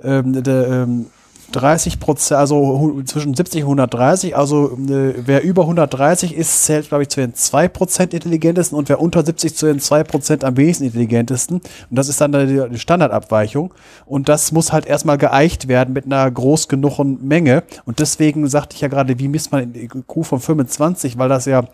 [0.05, 1.07] ähm, de, ähm,
[1.52, 4.36] 30 Prozent, also zwischen 70 und 130.
[4.36, 8.89] Also äh, wer über 130 ist, zählt, glaube ich, zu den 2 Prozent intelligentesten und
[8.89, 11.57] wer unter 70 zu den 2 Prozent am wenigsten intelligentesten.
[11.57, 13.73] Und das ist dann die Standardabweichung.
[14.07, 17.62] Und das muss halt erstmal geeicht werden mit einer groß genugen Menge.
[17.86, 21.47] Und deswegen sagte ich ja gerade, wie misst man den IQ von 25, weil das
[21.47, 21.65] ja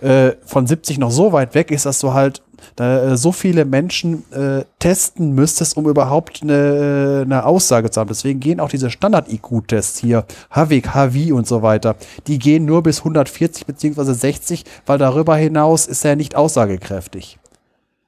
[0.00, 2.42] äh, von 70 noch so weit weg ist, dass du halt
[2.76, 8.08] da, äh, so viele Menschen äh, testen müsstest, um überhaupt eine, eine Aussage zu haben.
[8.08, 12.98] Deswegen gehen auch diese Standard-IQ-Tests hier, Havik, Havi und so weiter, die gehen nur bis
[12.98, 17.38] 140 beziehungsweise 60, weil darüber hinaus ist er nicht aussagekräftig.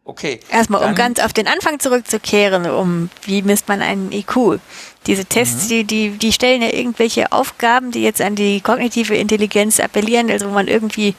[0.07, 0.39] Okay.
[0.53, 4.61] Erstmal, um ganz auf den Anfang zurückzukehren, um wie misst man einen IQ?
[5.09, 5.69] Diese Tests, mhm.
[5.69, 10.49] die, die, die stellen ja irgendwelche Aufgaben, die jetzt an die kognitive Intelligenz appellieren, also
[10.49, 11.17] wo man irgendwie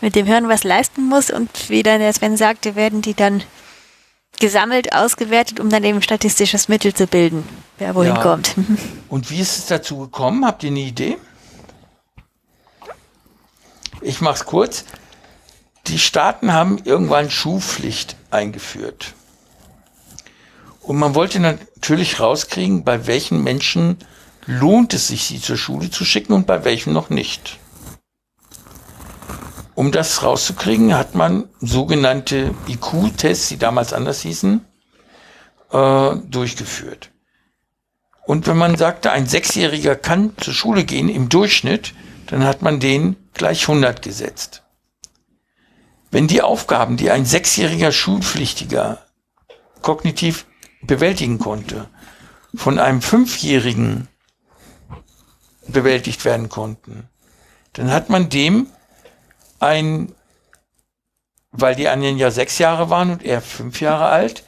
[0.00, 3.42] mit dem Hirn was leisten muss und wie dann der Sven sagte, werden die dann
[4.40, 7.48] gesammelt, ausgewertet, um dann eben statistisches Mittel zu bilden,
[7.78, 8.22] wer wohin ja.
[8.22, 8.54] kommt.
[9.08, 10.44] Und wie ist es dazu gekommen?
[10.44, 11.18] Habt ihr eine Idee?
[14.00, 14.84] Ich mach's kurz.
[15.86, 19.14] Die Staaten haben irgendwann Schulpflicht eingeführt.
[20.80, 23.98] Und man wollte natürlich rauskriegen, bei welchen Menschen
[24.46, 27.58] lohnt es sich, sie zur Schule zu schicken und bei welchen noch nicht.
[29.74, 34.64] Um das rauszukriegen, hat man sogenannte IQ-Tests, die damals anders hießen,
[35.72, 37.10] äh, durchgeführt.
[38.26, 41.92] Und wenn man sagte, ein Sechsjähriger kann zur Schule gehen im Durchschnitt,
[42.26, 44.62] dann hat man den gleich 100 gesetzt.
[46.10, 48.98] Wenn die Aufgaben, die ein sechsjähriger Schulpflichtiger
[49.82, 50.46] kognitiv
[50.82, 51.88] bewältigen konnte,
[52.54, 54.08] von einem Fünfjährigen
[55.66, 57.08] bewältigt werden konnten,
[57.72, 58.68] dann hat man dem
[59.64, 60.12] ein,
[61.50, 64.44] weil die anderen ja sechs Jahre waren und er fünf Jahre alt,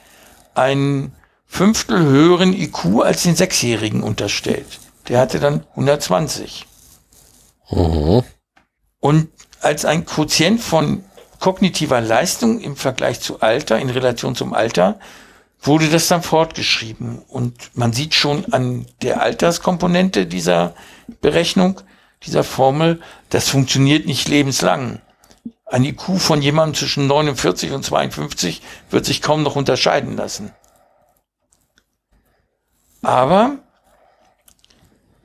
[0.55, 1.13] ein
[1.45, 4.79] Fünftel höheren IQ als den Sechsjährigen unterstellt.
[5.07, 6.65] Der hatte dann 120.
[7.69, 8.23] Mhm.
[8.99, 9.29] Und
[9.61, 11.03] als ein Quotient von
[11.39, 14.99] kognitiver Leistung im Vergleich zu Alter, in Relation zum Alter,
[15.61, 17.19] wurde das dann fortgeschrieben.
[17.19, 20.73] Und man sieht schon an der Alterskomponente dieser
[21.21, 21.81] Berechnung,
[22.23, 25.01] dieser Formel, das funktioniert nicht lebenslang.
[25.69, 30.53] Ein IQ von jemandem zwischen 49 und 52 wird sich kaum noch unterscheiden lassen.
[33.01, 33.57] Aber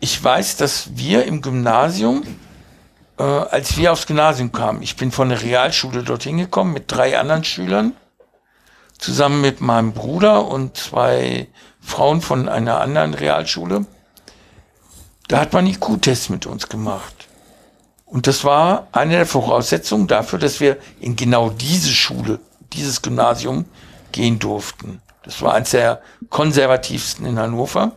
[0.00, 2.24] ich weiß, dass wir im Gymnasium
[3.18, 4.82] äh, als wir aufs Gymnasium kamen.
[4.82, 7.94] Ich bin von der Realschule dorthin gekommen mit drei anderen Schülern,
[8.98, 11.48] zusammen mit meinem Bruder und zwei
[11.80, 13.86] Frauen von einer anderen Realschule.
[15.28, 17.21] Da hat man IQ-Tests mit uns gemacht.
[18.12, 22.40] Und das war eine der Voraussetzungen dafür, dass wir in genau diese Schule,
[22.74, 23.64] dieses Gymnasium
[24.12, 25.00] gehen durften.
[25.22, 27.92] Das war eines der konservativsten in Hannover.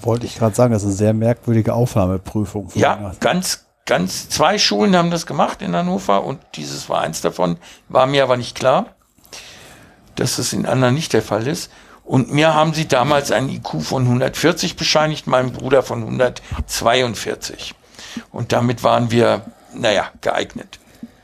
[0.00, 2.70] Wollte ich gerade sagen, das ist eine sehr merkwürdige Aufnahmeprüfung.
[2.76, 7.58] Ja, ganz, ganz, zwei Schulen haben das gemacht in Hannover und dieses war eins davon,
[7.90, 8.86] war mir aber nicht klar,
[10.14, 11.70] dass das in anderen nicht der Fall ist.
[12.04, 17.74] Und mir haben sie damals ein IQ von 140 bescheinigt, meinem Bruder von 142.
[18.32, 19.42] Und damit waren wir,
[19.74, 20.78] naja, geeignet.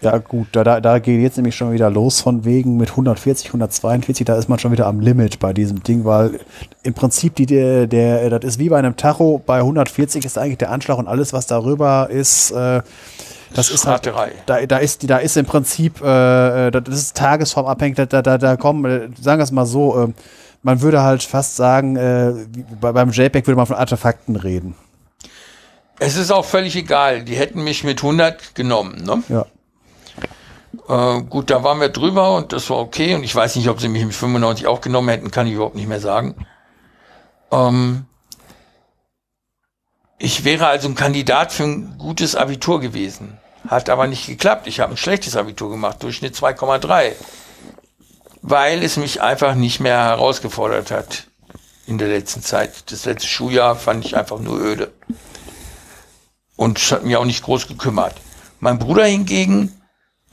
[0.04, 3.46] Ja, gut, da, da, da geht jetzt nämlich schon wieder los von wegen mit 140,
[3.48, 6.40] 142, da ist man schon wieder am Limit bei diesem Ding, weil
[6.82, 10.58] im Prinzip die, der, der, das ist wie bei einem Tacho, bei 140 ist eigentlich
[10.58, 12.82] der Anschlag und alles, was darüber ist, äh,
[13.54, 14.12] das ist halt,
[14.46, 18.84] da, da ist, da ist im Prinzip, äh, das ist tagesformabhängig, da, da, da kommen,
[18.84, 20.08] äh, sagen wir es mal so, äh,
[20.62, 22.32] man würde halt fast sagen, äh,
[22.80, 24.74] beim JPEG würde man von Artefakten reden.
[25.98, 29.22] Es ist auch völlig egal, die hätten mich mit 100 genommen, ne?
[29.28, 29.46] Ja.
[30.88, 33.14] Äh, gut, da waren wir drüber und das war okay.
[33.14, 35.76] Und ich weiß nicht, ob sie mich mit 95 auch genommen hätten, kann ich überhaupt
[35.76, 36.34] nicht mehr sagen.
[37.52, 38.06] Ähm,
[40.18, 43.38] ich wäre also ein Kandidat für ein gutes Abitur gewesen.
[43.68, 44.66] Hat aber nicht geklappt.
[44.66, 47.12] Ich habe ein schlechtes Abitur gemacht, Durchschnitt 2,3.
[48.42, 51.24] Weil es mich einfach nicht mehr herausgefordert hat
[51.86, 52.90] in der letzten Zeit.
[52.90, 54.92] Das letzte Schuljahr fand ich einfach nur öde.
[56.56, 58.14] Und es hat mich auch nicht groß gekümmert.
[58.60, 59.72] Mein Bruder hingegen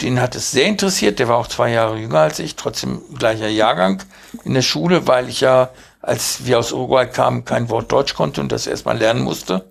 [0.02, 1.20] den hat es sehr interessiert.
[1.20, 4.04] Der war auch zwei Jahre jünger als ich, trotzdem gleicher Jahrgang
[4.44, 5.70] in der Schule, weil ich ja,
[6.02, 9.70] als wir aus Uruguay kamen, kein Wort Deutsch konnte und das erstmal lernen musste.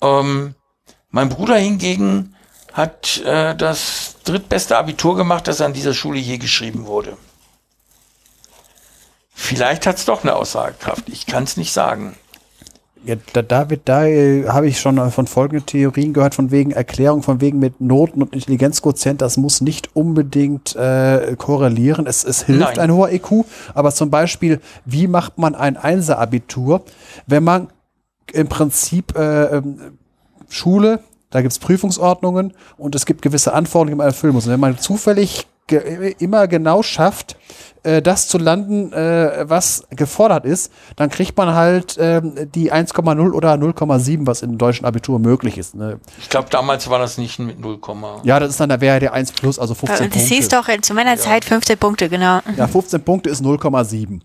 [0.00, 0.54] Ähm,
[1.10, 2.36] mein Bruder hingegen
[2.72, 7.16] hat äh, das drittbeste Abitur gemacht, das an dieser Schule je geschrieben wurde.
[9.34, 11.08] Vielleicht hat es doch eine Aussagekraft.
[11.08, 12.16] Ich kann es nicht sagen.
[13.04, 17.22] Ja, da, David, da äh, habe ich schon von folgenden Theorien gehört, von wegen Erklärung,
[17.22, 22.06] von wegen mit Noten und Intelligenzquotient, das muss nicht unbedingt äh, korrelieren.
[22.06, 22.78] Es, es hilft Nein.
[22.78, 23.44] ein hoher IQ,
[23.74, 26.82] aber zum Beispiel, wie macht man ein Einser-Abitur,
[27.26, 27.68] wenn man
[28.32, 29.78] im Prinzip äh, ähm,
[30.48, 31.00] Schule,
[31.30, 34.46] da gibt es Prüfungsordnungen und es gibt gewisse Anforderungen, die man erfüllen muss.
[34.46, 37.36] Und wenn man zufällig ge immer genau schafft,
[37.82, 43.32] äh, das zu landen, äh, was gefordert ist, dann kriegt man halt ähm, die 1,0
[43.32, 45.74] oder 0,7, was im deutschen Abitur möglich ist.
[45.74, 46.00] Ne?
[46.18, 47.78] Ich glaube, damals war das nicht mit 0,
[48.24, 50.34] Ja, das ist dann, da wäre der 1 plus, also 15 Das Punkte.
[50.34, 52.40] hieß doch zu meiner Zeit 15 Punkte, genau.
[52.56, 54.20] Ja, 15 Punkte ist 0,7.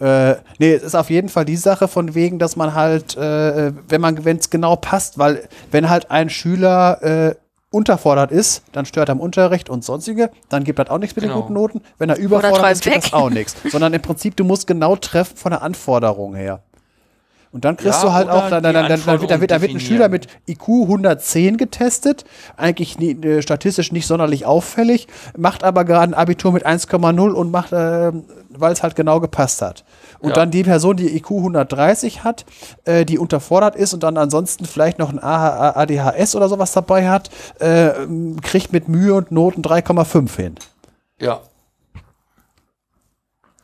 [0.00, 3.72] Äh, nee, es ist auf jeden Fall die Sache von wegen, dass man halt, äh,
[3.88, 7.34] wenn man, wenn es genau passt, weil wenn halt ein Schüler äh,
[7.74, 11.24] unterfordert ist, dann stört er am Unterricht und sonstige, dann gibt das auch nichts mit
[11.24, 11.34] Genau.
[11.36, 11.80] den guten Noten.
[11.98, 13.54] Wenn er überfordert ist, gibt das auch nichts.
[13.70, 16.60] Sondern im Prinzip, du musst genau treffen von der Anforderung her.
[17.52, 19.78] Und dann kriegst Ja, du halt auch, dann, dann, dann, dann, wird, dann wird ein
[19.78, 22.24] Schüler mit IQ 110 getestet,
[22.56, 27.52] eigentlich nie, äh, statistisch nicht sonderlich auffällig, macht aber gerade ein Abitur mit 1,0 und
[27.52, 28.10] macht, äh,
[28.58, 29.84] weil es halt genau gepasst hat.
[30.20, 30.34] Und Ja.
[30.36, 32.44] dann die Person, die IQ 130 hat,
[32.84, 37.30] äh, die unterfordert ist und dann ansonsten vielleicht noch ein ADHS oder sowas dabei hat,
[37.60, 37.90] äh,
[38.42, 40.54] kriegt mit Mühe und Noten 3,5 hin.
[41.20, 41.40] Ja.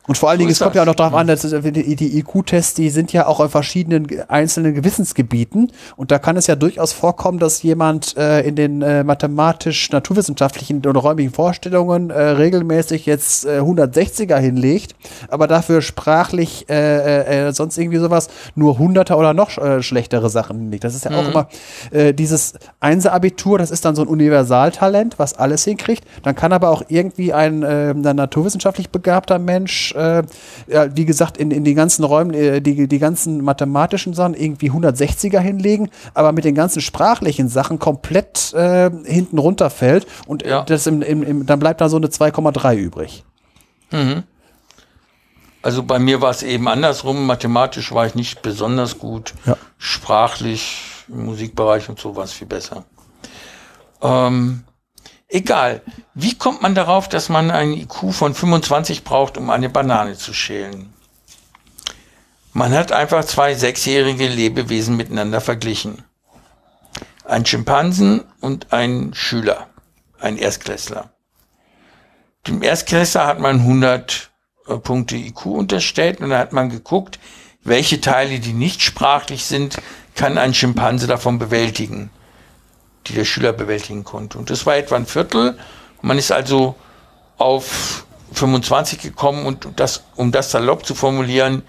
[0.07, 2.17] Und vor allen Dingen, es kommt ja auch noch darauf an, dass äh, die, die
[2.19, 5.71] IQ-Tests, die sind ja auch in verschiedenen einzelnen Gewissensgebieten.
[5.95, 10.99] Und da kann es ja durchaus vorkommen, dass jemand äh, in den äh, mathematisch-naturwissenschaftlichen oder
[10.99, 14.95] räumlichen Vorstellungen äh, regelmäßig jetzt äh, 160er hinlegt,
[15.29, 20.57] aber dafür sprachlich äh, äh, sonst irgendwie sowas nur 100er oder noch äh, schlechtere Sachen
[20.59, 20.83] hinlegt.
[20.83, 21.47] Das ist ja auch immer
[21.91, 26.05] äh, dieses Einser-Abitur, das ist dann so ein Universaltalent, was alles hinkriegt.
[26.23, 31.51] Dann kann aber auch irgendwie ein, äh, ein naturwissenschaftlich begabter Mensch, äh, wie gesagt, in,
[31.51, 36.45] in die ganzen Räumen, äh, die, die ganzen mathematischen Sachen irgendwie 160er hinlegen, aber mit
[36.45, 40.63] den ganzen sprachlichen Sachen komplett äh, hinten runterfällt und äh, Ja.
[40.63, 43.23] das im, im, im, dann bleibt da so eine 2,3 übrig.
[45.61, 47.25] Also bei mir war es eben andersrum.
[47.25, 49.33] Mathematisch war ich nicht besonders gut.
[49.45, 49.57] Ja.
[49.77, 52.85] Sprachlich, im Musikbereich und so war es viel besser.
[54.01, 54.63] Ähm,
[55.31, 55.81] egal.
[56.13, 60.33] Wie kommt man darauf, dass man einen IQ von 25 braucht, um eine Banane zu
[60.33, 60.93] schälen?
[62.53, 66.03] Man hat einfach zwei sechsjährige Lebewesen miteinander verglichen.
[67.23, 69.67] Ein Schimpansen und ein Schüler,
[70.19, 71.11] ein Erstklässler.
[72.47, 74.31] Dem Erstklässler hat man 100
[74.67, 77.19] äh, Punkte IQ unterstellt und da hat man geguckt,
[77.63, 79.77] welche Teile, die nicht sprachlich sind,
[80.15, 82.09] kann ein Schimpanse davon bewältigen,
[83.07, 84.37] die der Schüler bewältigen konnte.
[84.37, 85.57] Und das war etwa ein Viertel.
[86.01, 86.75] Man ist also
[87.37, 91.63] auf 25 gekommen und das, um das salopp zu formulieren,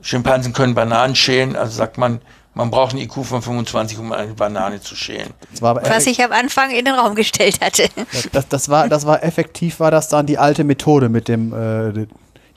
[0.00, 2.20] Schimpansen können Bananen schälen, also sagt man,
[2.58, 5.32] man braucht einen IQ von 25, um eine Banane zu schälen.
[5.60, 7.88] Was ich am Anfang in den Raum gestellt hatte.
[8.32, 12.08] Das, das, war, das war effektiv, war das dann die alte Methode mit dem, äh,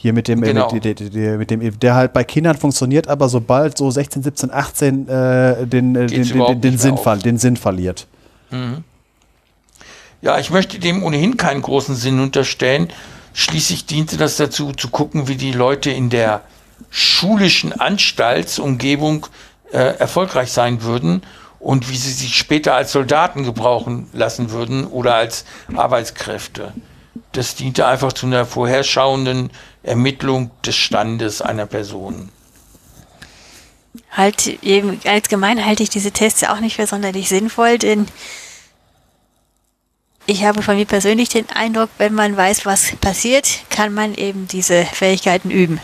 [0.01, 0.71] hier mit dem, Genau.
[0.73, 5.07] mit, mit, mit, dem, der halt bei Kindern funktioniert, aber sobald so 16, 17, 18
[5.07, 7.19] äh, den, äh, den, den, den, Sinn, auf.
[7.19, 8.07] den Sinn verliert.
[10.21, 12.89] Ja, ich möchte dem ohnehin keinen großen Sinn unterstellen.
[13.33, 16.41] Schließlich diente das dazu, zu gucken, wie die Leute in der
[16.89, 19.27] schulischen Anstaltsumgebung
[19.71, 21.21] äh, erfolgreich sein würden
[21.59, 26.73] und wie sie sich später als Soldaten gebrauchen lassen würden oder als Arbeitskräfte.
[27.33, 29.51] Das diente einfach zu einer vorherschauenden
[29.83, 32.29] Ermittlung des Standes einer Person.
[34.11, 38.07] Halt, eben, allgemein halte ich diese Tests auch nicht für sonderlich sinnvoll, denn
[40.25, 44.47] ich habe von mir persönlich den Eindruck, wenn man weiß, was passiert, kann man eben
[44.47, 45.79] diese Fähigkeiten üben.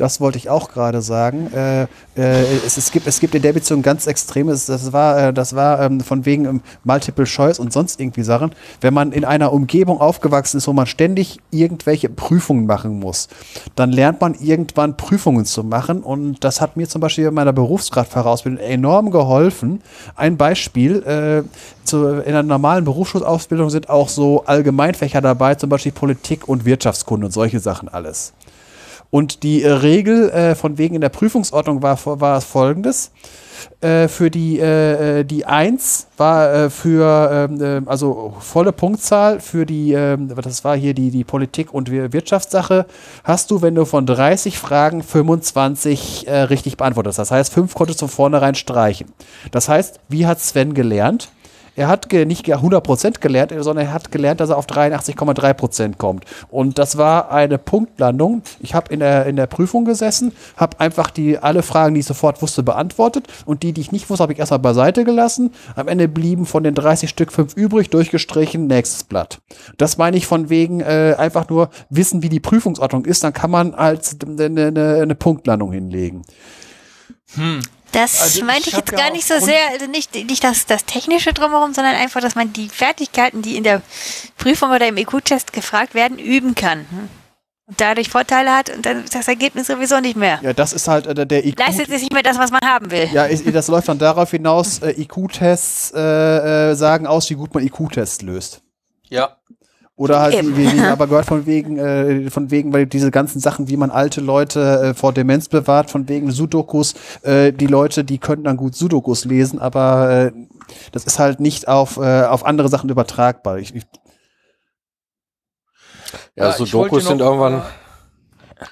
[0.00, 1.52] Das wollte ich auch gerade sagen.
[1.52, 1.82] Äh,
[2.16, 4.64] äh, es, es, gibt, es gibt in der Beziehung ganz Extremes.
[4.64, 8.52] Das war, äh, das war ähm, von wegen ähm, Multiple Choice und sonst irgendwie Sachen.
[8.80, 13.28] Wenn man in einer Umgebung aufgewachsen ist, wo man ständig irgendwelche Prüfungen machen muss,
[13.76, 16.02] dann lernt man irgendwann Prüfungen zu machen.
[16.02, 19.82] Und das hat mir zum Beispiel in meiner Berufsgradfahrerausbildung enorm geholfen.
[20.16, 21.02] Ein Beispiel.
[21.02, 21.42] Äh,
[21.84, 27.26] zu, in einer normalen Berufsschulausbildung sind auch so Allgemeinfächer dabei, zum Beispiel Politik und Wirtschaftskunde
[27.26, 28.32] und solche Sachen alles.
[29.10, 33.10] Und die äh, Regel äh, von wegen in der Prüfungsordnung war, war es folgendes.
[33.80, 39.40] Äh, für die, äh, äh, die 1 war äh, für, ähm, äh, also volle Punktzahl
[39.40, 42.86] für die, ähm, das war hier die, die Politik- und Wir- Wirtschaftssache,
[43.24, 47.18] hast du, wenn du von 30 Fragen 25 äh, richtig beantwortest.
[47.18, 49.08] Das heißt, 5 konntest du vornherein streichen.
[49.50, 51.30] Das heißt, wie hat Sven gelernt?
[51.76, 56.24] Er hat nicht ge- 100% gelernt, sondern er hat gelernt, dass er auf 83,3% kommt.
[56.50, 58.42] Und das war eine Punktlandung.
[58.60, 62.06] Ich habe in der, in der Prüfung gesessen, habe einfach die, alle Fragen, die ich
[62.06, 63.26] sofort wusste, beantwortet.
[63.46, 65.52] Und die, die ich nicht wusste, habe ich erstmal beiseite gelassen.
[65.76, 69.40] Am Ende blieben von den 30 Stück 5 übrig, durchgestrichen, nächstes Blatt.
[69.78, 73.24] Das meine ich von wegen äh, einfach nur wissen, wie die Prüfungsordnung ist.
[73.24, 76.22] Dann kann man als eine, eine, eine Punktlandung hinlegen.
[77.92, 80.66] Das Also meinte ich ich jetzt ja gar nicht so sehr, also nicht, nicht das,
[80.66, 83.82] das Technische drumherum, sondern einfach, dass man die Fertigkeiten, die in der
[84.36, 86.86] Prüfung oder im IQ-Test gefragt werden, üben kann.
[86.90, 87.08] hm?
[87.66, 90.40] Und dadurch Vorteile hat und dann ist das Ergebnis sowieso nicht mehr.
[90.42, 91.56] Ja, das ist halt äh, der IQ.
[91.58, 93.08] Leistet sich nicht mehr das, was man haben will.
[93.12, 97.54] Ja, ist, das läuft dann darauf hinaus, äh, IQ-Tests äh, äh, sagen aus, wie gut
[97.54, 98.62] man IQ-Tests löst.
[99.08, 99.36] Ja.
[100.00, 100.56] Oder halt, Eben.
[100.56, 103.90] wie, wie aber gehört von wegen, äh, von wegen, weil diese ganzen Sachen, wie man
[103.90, 108.56] alte Leute äh, vor Demenz bewahrt, von wegen Sudokus, äh, die Leute, die können dann
[108.56, 110.32] gut Sudokus lesen, aber äh,
[110.92, 113.58] das ist halt nicht auf, äh, auf andere Sachen übertragbar.
[113.58, 113.84] Ich, ich,
[116.34, 117.60] Ja, Sudokus sind irgendwann,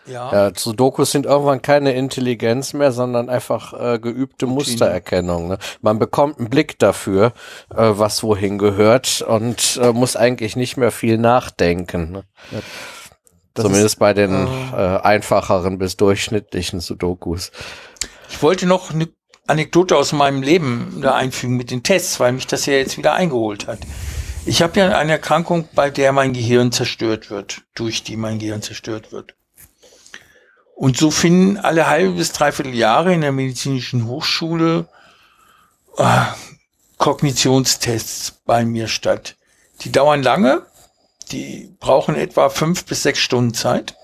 [0.07, 0.33] Ja.
[0.33, 5.49] ja, Sudokus sind irgendwann keine Intelligenz mehr, sondern einfach äh, geübte Mustererkennung.
[5.49, 5.58] Ne?
[5.81, 7.33] Man bekommt einen Blick dafür,
[7.70, 12.12] äh, was wohin gehört und äh, muss eigentlich nicht mehr viel nachdenken.
[12.12, 12.25] Ne?
[13.55, 17.50] das Zumindest bei den äh, einfacheren bis durchschnittlichen Sudokus.
[18.31, 19.08] Ich wollte noch eine
[19.47, 23.15] Anekdote aus meinem Leben da einfügen mit den Tests, weil mich das ja jetzt wieder
[23.15, 23.81] eingeholt hat.
[24.44, 28.62] Ich habe ja eine Erkrankung, bei der mein Gehirn zerstört wird, durch die mein Gehirn
[28.62, 29.34] zerstört wird.
[30.78, 34.86] Und so finden alle halbe bis dreiviertel Jahre in der medizinischen Hochschule
[35.97, 36.24] äh,
[36.98, 39.34] Kognitionstests bei mir statt.
[39.81, 40.65] Die dauern lange,
[41.32, 43.97] die brauchen etwa fünf bis sechs Stunden Zeit.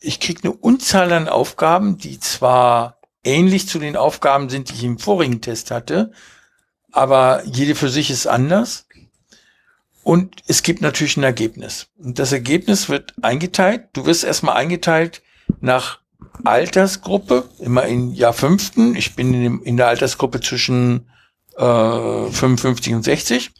[0.00, 4.82] Ich kriege eine Unzahl an Aufgaben, die zwar ähnlich zu den Aufgaben sind, die ich
[4.82, 6.10] im vorigen Test hatte,
[6.90, 8.88] aber jede für sich ist anders.
[10.02, 11.88] Und es gibt natürlich ein Ergebnis.
[11.96, 13.88] Und das Ergebnis wird eingeteilt.
[13.92, 15.22] Du wirst erstmal eingeteilt
[15.60, 16.00] nach
[16.44, 18.96] Altersgruppe, immer in Jahr fünften.
[18.96, 21.08] Ich bin in, dem, in der Altersgruppe zwischen
[21.56, 23.52] äh, 55 und 60.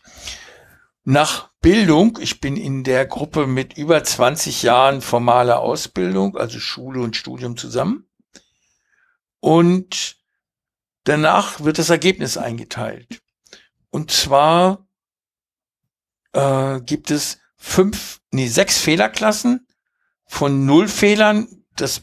[1.04, 7.00] Nach Bildung, ich bin in der Gruppe mit über 20 Jahren formaler Ausbildung, also Schule
[7.00, 8.08] und Studium zusammen.
[9.38, 10.16] Und
[11.04, 13.22] danach wird das Ergebnis eingeteilt.
[13.90, 14.86] Und zwar
[16.32, 19.66] äh, gibt es fünf, nee, sechs Fehlerklassen
[20.26, 21.48] von null Fehlern.
[21.76, 22.02] Das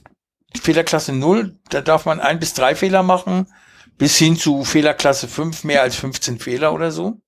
[0.59, 3.48] Fehlerklasse null, da darf man ein bis drei Fehler machen,
[3.98, 7.22] bis hin zu Fehlerklasse fünf mehr als 15 Fehler oder so.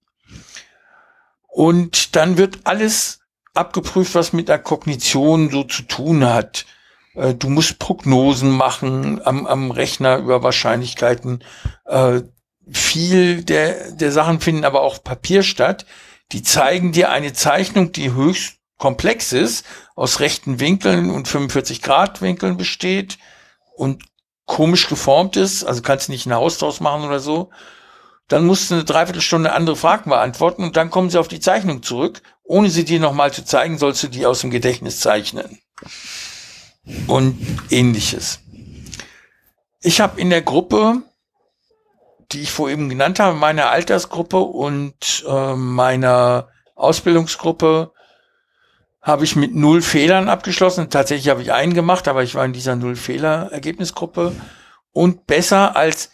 [1.48, 3.20] Und dann wird alles
[3.54, 6.66] abgeprüft, was mit der Kognition so zu tun hat.
[7.14, 11.44] Äh, Du musst Prognosen machen am, am Rechner über Wahrscheinlichkeiten.
[11.86, 12.22] Äh,
[12.72, 15.86] viel der, der Sachen finden aber auch Papier statt.
[16.32, 22.22] Die zeigen dir eine Zeichnung, die höchst komplex ist, aus rechten Winkeln und 45 Grad
[22.22, 23.18] Winkeln besteht
[23.76, 24.03] und
[24.45, 25.64] komisch geformt ist.
[25.64, 27.51] Also kannst du nicht ein Haus draus machen oder so.
[28.27, 31.84] Dann musst du eine Dreiviertelstunde andere Fragen beantworten und dann kommen sie auf die Zeichnung
[31.84, 32.22] zurück.
[32.43, 35.60] Ohne sie dir nochmal zu zeigen, sollst du die aus dem Gedächtnis zeichnen.
[37.08, 37.38] Und
[37.69, 38.40] ähnliches.
[39.82, 41.03] Ich habe in der Gruppe,
[42.32, 47.92] die ich vorhin genannt habe, meiner Altersgruppe und äh, meiner Ausbildungsgruppe,
[49.01, 50.90] habe ich mit null Fehlern abgeschlossen.
[50.90, 54.35] Tatsächlich habe ich einen gemacht, aber ich war in dieser Null-Fehler-Ergebnisgruppe.
[54.92, 56.11] Und besser als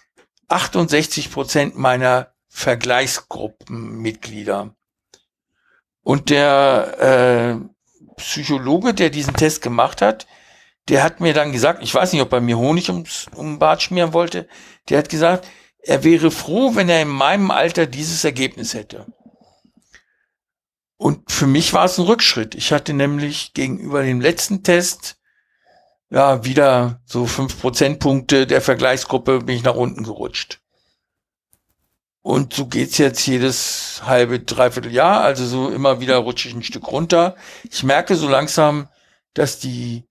[0.48, 4.74] 68 Prozent meiner Vergleichsgruppenmitglieder.
[6.02, 7.56] Und der äh,
[8.16, 10.28] Psychologe, der diesen Test gemacht hat,
[10.88, 13.60] der hat mir dann gesagt, ich weiß nicht, ob er mir Honig ums, um den
[13.60, 14.48] Bart schmieren wollte,
[14.88, 15.46] der hat gesagt,
[15.88, 19.06] er wäre froh, wenn er in meinem Alter dieses Ergebnis hätte.
[20.98, 22.56] Und für mich war es ein Rückschritt.
[22.56, 25.18] Ich hatte nämlich gegenüber dem letzten Test
[26.10, 30.60] ja wieder so fünf Prozentpunkte der Vergleichsgruppe bin ich nach unten gerutscht.
[32.22, 35.22] Und so geht's jetzt jedes halbe, dreiviertel Jahr.
[35.22, 37.36] Also so immer wieder rutsche ich ein Stück runter.
[37.70, 38.90] Ich merke so langsam,
[39.34, 40.04] dass die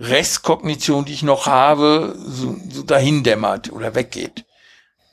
[0.00, 4.46] Restkognition, die ich noch habe, so, so dahin dämmert oder weggeht.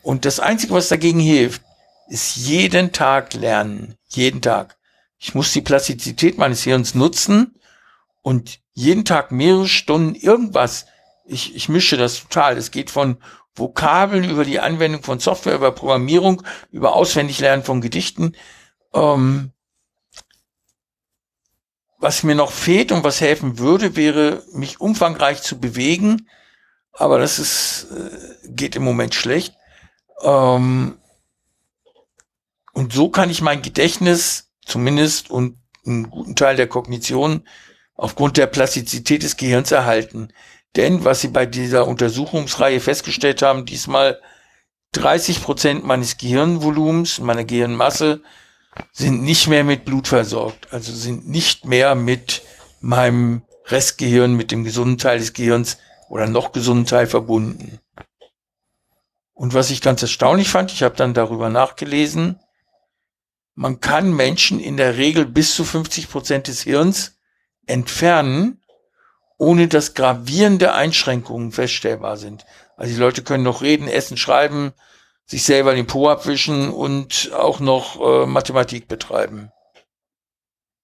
[0.08, 1.64] Und das Einzige, was dagegen hilft,
[2.08, 3.98] ist jeden Tag lernen.
[4.08, 4.78] Jeden Tag.
[5.20, 7.60] Ich muss die Plastizität meines Hirns nutzen
[8.22, 10.86] und jeden Tag mehrere Stunden irgendwas.
[11.26, 12.56] Ich, ich mische das total.
[12.56, 13.18] Es geht von
[13.54, 18.34] Vokabeln über die Anwendung von Software, über Programmierung, über Auswendiglernen von Gedichten.
[18.94, 19.52] Ähm,
[21.98, 26.30] was mir noch fehlt und was helfen würde, wäre, mich umfangreich zu bewegen.
[26.94, 29.57] Aber das ist, äh, geht im Moment schlecht.
[30.22, 30.98] Ähm,
[32.74, 37.48] und so kann ich mein Gedächtnis zumindest und einen guten Teil der Kognition
[37.96, 40.30] aufgrund der Plastizität des Gehirns erhalten.
[40.76, 44.22] Denn was sie bei dieser Untersuchungsreihe festgestellt haben, diesmal
[44.92, 48.22] 30 Prozent meines Gehirnvolumens, meiner Gehirnmasse,
[48.92, 50.72] sind nicht mehr mit Blut versorgt.
[50.72, 52.44] Also sind nicht mehr mit
[52.80, 55.78] meinem Restgehirn, mit dem gesunden Teil des Gehirns
[56.10, 57.80] oder noch gesunden Teil verbunden.
[59.38, 62.40] Und was ich ganz erstaunlich fand, ich habe dann darüber nachgelesen,
[63.54, 67.20] man kann Menschen in der Regel bis zu 50 Prozent des Hirns
[67.68, 68.64] entfernen,
[69.38, 72.48] ohne dass gravierende Einschränkungen feststellbar sind.
[72.78, 74.74] Also die Leute können noch reden, essen, schreiben,
[75.26, 79.52] sich selber den Po abwischen und auch noch äh, Mathematik betreiben.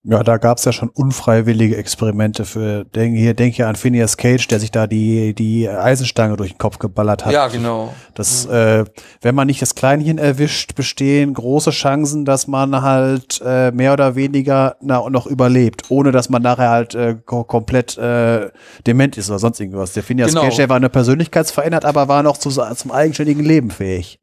[0.05, 4.45] Ja, da gab's ja schon unfreiwillige Experimente für, denk, hier denke ich an Phineas Cage,
[4.49, 7.31] der sich da die, die Eisenstange durch den Kopf geballert hat.
[7.31, 7.93] Ja, genau.
[8.13, 8.83] Das, äh,
[9.21, 14.15] wenn man nicht das Kleinchen erwischt, bestehen große Chancen, dass man halt äh, mehr oder
[14.15, 18.49] weniger na, noch überlebt, ohne dass man nachher halt äh, komplett äh,
[18.85, 19.93] dement ist oder sonst irgendwas.
[19.93, 20.41] Der Phineas Genau.
[20.41, 24.19] Cage, der war eine Persönlichkeitsverändert, aber war noch zu, zum eigenständigen Leben fähig.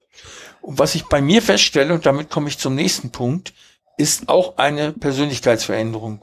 [0.60, 3.54] Und was ich bei mir feststelle, und damit komme ich zum nächsten Punkt,
[4.00, 6.22] ist auch eine Persönlichkeitsveränderung.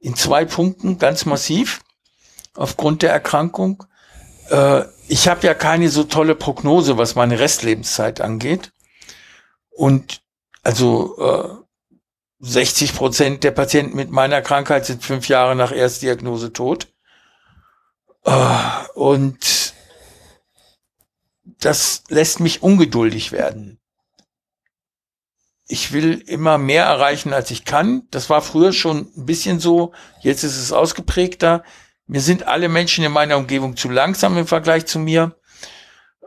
[0.00, 1.82] In zwei Punkten ganz massiv
[2.54, 3.84] aufgrund der Erkrankung.
[4.50, 8.72] Äh, ich habe ja keine so tolle Prognose, was meine Restlebenszeit angeht.
[9.70, 10.22] Und
[10.62, 11.62] also äh,
[12.40, 16.88] 60 Prozent der Patienten mit meiner Krankheit sind fünf Jahre nach Erstdiagnose tot.
[18.24, 18.58] Äh,
[18.94, 19.74] und
[21.60, 23.81] das lässt mich ungeduldig werden.
[25.68, 28.02] Ich will immer mehr erreichen, als ich kann.
[28.10, 29.92] Das war früher schon ein bisschen so.
[30.20, 31.62] Jetzt ist es ausgeprägter.
[32.06, 35.36] Mir sind alle Menschen in meiner Umgebung zu langsam im Vergleich zu mir.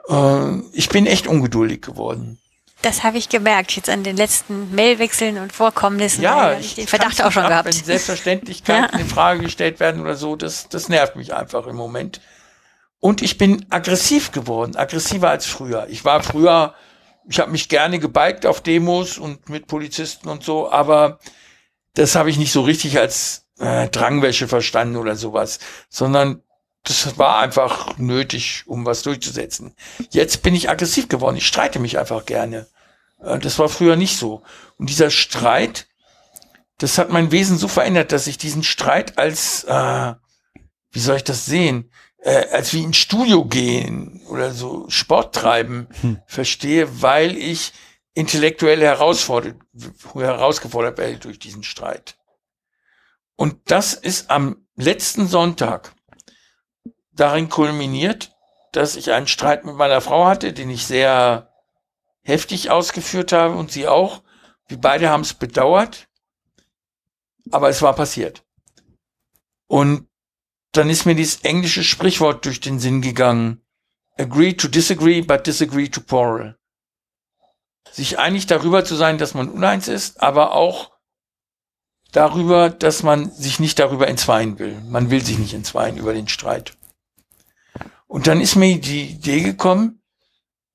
[0.10, 2.40] Äh, ich bin echt ungeduldig geworden.
[2.82, 6.22] Das habe ich gemerkt, jetzt an den letzten Mailwechseln und Vorkommnissen.
[6.22, 7.66] Ja, habe ich den Verdacht auch schon ab, gehabt.
[7.66, 9.00] Wenn Selbstverständlichkeiten Ja.
[9.00, 12.22] in Frage gestellt werden oder so, das, das nervt mich einfach im Moment.
[13.00, 15.88] Und ich bin aggressiv geworden, aggressiver als früher.
[15.90, 16.76] Ich war früher,
[17.28, 21.20] ich habe mich gerne gebiked auf Demos und mit Polizisten und so, aber
[21.94, 26.42] das habe ich nicht so richtig als äh, Drangwäsche verstanden oder sowas, sondern
[26.84, 29.76] das war einfach nötig, um was durchzusetzen.
[30.12, 31.36] Jetzt bin ich aggressiv geworden.
[31.36, 32.68] Ich streite mich einfach gerne.
[33.22, 34.44] Äh, Das war früher nicht so.
[34.78, 35.88] Und dieser Streit,
[36.78, 40.14] das hat mein Wesen so verändert, dass ich diesen Streit als, äh,
[40.92, 41.90] wie soll ich das sehen,
[42.26, 45.88] äh, als wie ins Studio gehen oder so Sport treiben
[46.26, 47.72] verstehe, weil ich
[48.16, 49.58] intellektuell herausfordert,
[50.14, 52.18] herausgefordert werde durch diesen Streit.
[53.36, 55.94] Und das ist am letzten Sonntag
[57.12, 58.36] darin kulminiert,
[58.72, 61.54] dass ich einen Streit mit meiner Frau hatte, den ich sehr
[62.24, 64.24] heftig ausgeführt habe und sie auch.
[64.68, 66.08] Wir beide haben es bedauert,
[67.52, 68.44] aber es war passiert.
[69.68, 70.08] Und
[70.78, 73.62] dann ist mir dieses englische Sprichwort durch den Sinn gegangen.
[74.18, 76.58] Agree to disagree, but disagree to quarrel.
[77.92, 80.92] Sich einig darüber zu sein, dass man uneins ist, aber auch
[82.12, 84.82] darüber, dass man sich nicht darüber entzweien will.
[84.88, 86.78] Man will sich nicht entzweien über den Streit.
[88.08, 90.02] Und dann ist mir die Idee gekommen,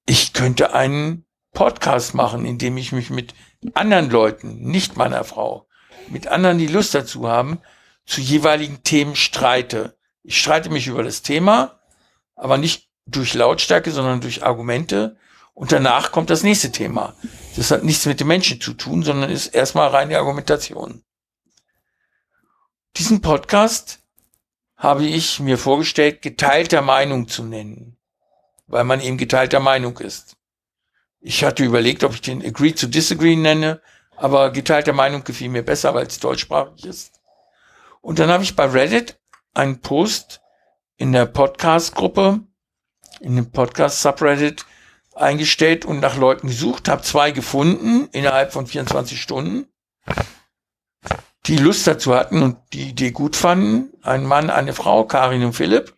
[0.07, 3.35] ich könnte einen Podcast machen, in dem ich mich mit
[3.75, 5.67] anderen Leuten, nicht meiner Frau,
[6.09, 7.61] mit anderen, die Lust dazu haben,
[8.11, 9.97] zu jeweiligen Themen streite.
[10.25, 11.81] Ich streite mich über das Thema,
[12.35, 15.17] aber nicht durch Lautstärke, sondern durch Argumente.
[15.55, 17.15] Und danach kommt das nächste Thema.
[17.55, 21.05] Das hat nichts mit dem Menschen zu tun, sondern ist erstmal reine Argumentation.
[22.97, 24.01] Diesen Podcast
[24.77, 27.97] habe ich mir vorgestellt, geteilter Meinung zu nennen,
[28.67, 30.37] weil man eben geteilter Meinung ist.
[31.21, 33.81] Ich hatte überlegt, ob ich den Agree to Disagree nenne,
[34.17, 37.20] aber geteilter Meinung gefiel mir besser, weil es deutschsprachig ist.
[38.01, 39.21] Und dann habe ich bei Reddit
[39.55, 40.41] einen Post
[40.97, 42.41] in der Podcast-Gruppe,
[43.21, 44.65] in dem Podcast-Subreddit
[45.15, 49.67] eingestellt und nach Leuten gesucht, habe zwei gefunden innerhalb von 24 Stunden,
[51.47, 53.93] die Lust dazu hatten und die Idee gut fanden.
[54.03, 55.97] Ein Mann, eine Frau, Karin und Philipp.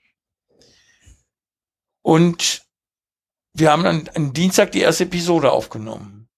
[2.03, 2.63] Und
[3.53, 6.29] wir haben dann am Dienstag die erste Episode aufgenommen.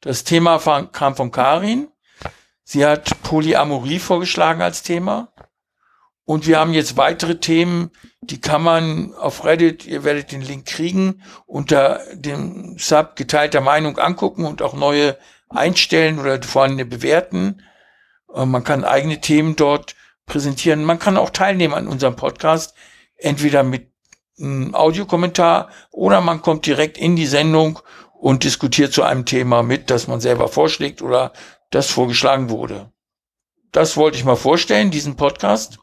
[0.00, 1.91] Das Thema kam von Karin.
[2.64, 5.32] Sie hat Polyamorie vorgeschlagen als Thema.
[6.24, 10.66] Und wir haben jetzt weitere Themen, die kann man auf Reddit, ihr werdet den Link
[10.66, 15.18] kriegen, unter dem Sub geteilter Meinung angucken und auch neue
[15.48, 17.62] einstellen oder vorhandene bewerten.
[18.32, 20.84] Äh, Man kann eigene Themen dort präsentieren.
[20.84, 22.74] Man kann auch teilnehmen an unserem Podcast,
[23.16, 23.90] entweder mit
[24.38, 27.80] einem Audiokommentar oder man kommt direkt in die Sendung
[28.14, 31.32] und diskutiert zu einem Thema mit, das man selber vorschlägt oder
[31.72, 32.92] das vorgeschlagen wurde.
[33.72, 35.78] Das wollte ich mal vorstellen, diesen Podcast.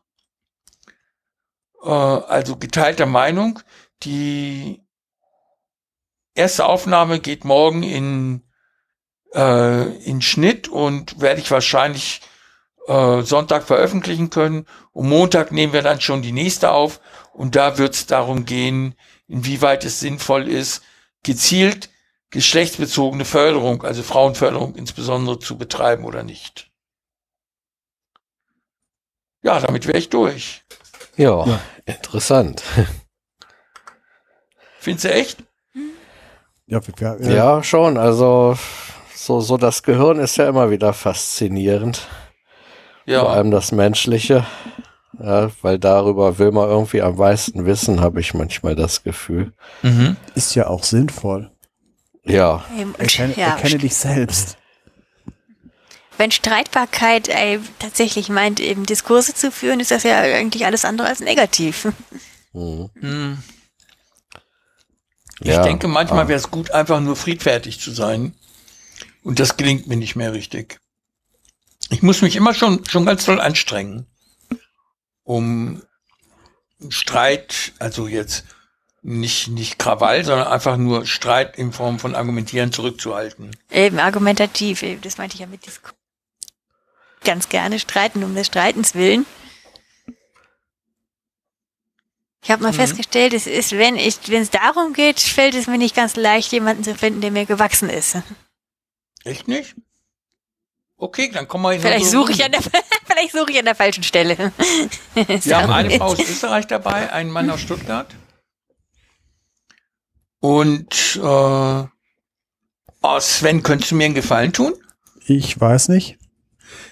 [1.83, 3.59] Äh, also geteilter Meinung.
[4.03, 4.81] Die
[6.35, 8.43] erste Aufnahme geht morgen in,
[9.33, 12.21] äh, in Schnitt und werde ich wahrscheinlich
[12.87, 14.67] äh, Sonntag veröffentlichen können.
[14.91, 17.01] Und Montag nehmen wir dann schon die nächste auf.
[17.33, 18.95] Und da wird es darum gehen,
[19.27, 20.83] inwieweit es sinnvoll ist,
[21.23, 21.89] gezielt
[22.31, 26.69] geschlechtsbezogene Förderung, also Frauenförderung insbesondere zu betreiben oder nicht.
[29.41, 30.63] Ja, damit wäre ich durch.
[31.15, 31.59] Ja, ja.
[31.85, 32.63] interessant.
[34.79, 35.43] Findest du echt?
[36.67, 37.29] Ja, ja, ja.
[37.29, 37.97] ja, schon.
[37.97, 38.57] Also
[39.15, 42.07] so, so das Gehirn ist ja immer wieder faszinierend.
[43.05, 43.21] Ja.
[43.21, 44.45] Vor allem das Menschliche.
[45.19, 49.53] Ja, weil darüber will man irgendwie am meisten wissen, habe ich manchmal das Gefühl.
[49.81, 50.15] Mhm.
[50.35, 51.51] Ist ja auch sinnvoll.
[52.29, 52.63] Ja.
[52.97, 53.47] Erkenne, ja.
[53.55, 54.57] erkenne dich selbst.
[56.17, 61.07] Wenn Streitbarkeit ey, tatsächlich meint, eben Diskurse zu führen, ist das ja eigentlich alles andere
[61.07, 61.87] als negativ.
[62.51, 63.37] Mhm.
[65.39, 68.33] Ich ja, denke, manchmal wäre es gut, einfach nur friedfertig zu sein.
[69.23, 70.79] Und das gelingt mir nicht mehr richtig.
[71.91, 74.07] Ich muss mich immer schon, schon ganz toll anstrengen,
[75.23, 75.83] um
[76.89, 78.45] Streit, also jetzt
[79.01, 83.55] nicht, nicht Krawall, sondern einfach nur Streit in Form von Argumentieren zurückzuhalten.
[83.71, 85.97] Eben, argumentativ, eben, das meinte ich ja mit Diskussion.
[87.23, 89.25] Ganz gerne streiten um des Streitens willen.
[92.41, 92.77] Ich habe mal mhm.
[92.77, 96.51] festgestellt, es ist, wenn ich, wenn es darum geht, fällt es mir nicht ganz leicht,
[96.51, 98.17] jemanden zu finden, der mir gewachsen ist.
[99.25, 99.75] Echt nicht?
[100.95, 102.61] Okay, dann komm mal Vielleicht suche ich an der,
[103.05, 104.51] vielleicht suche ich an der falschen Stelle.
[105.13, 108.07] Wir haben eine Frau aus Österreich dabei, einen Mann aus Stuttgart.
[110.39, 111.83] Und äh,
[113.01, 114.73] oh Sven, könntest du mir einen Gefallen tun?
[115.25, 116.17] Ich weiß nicht.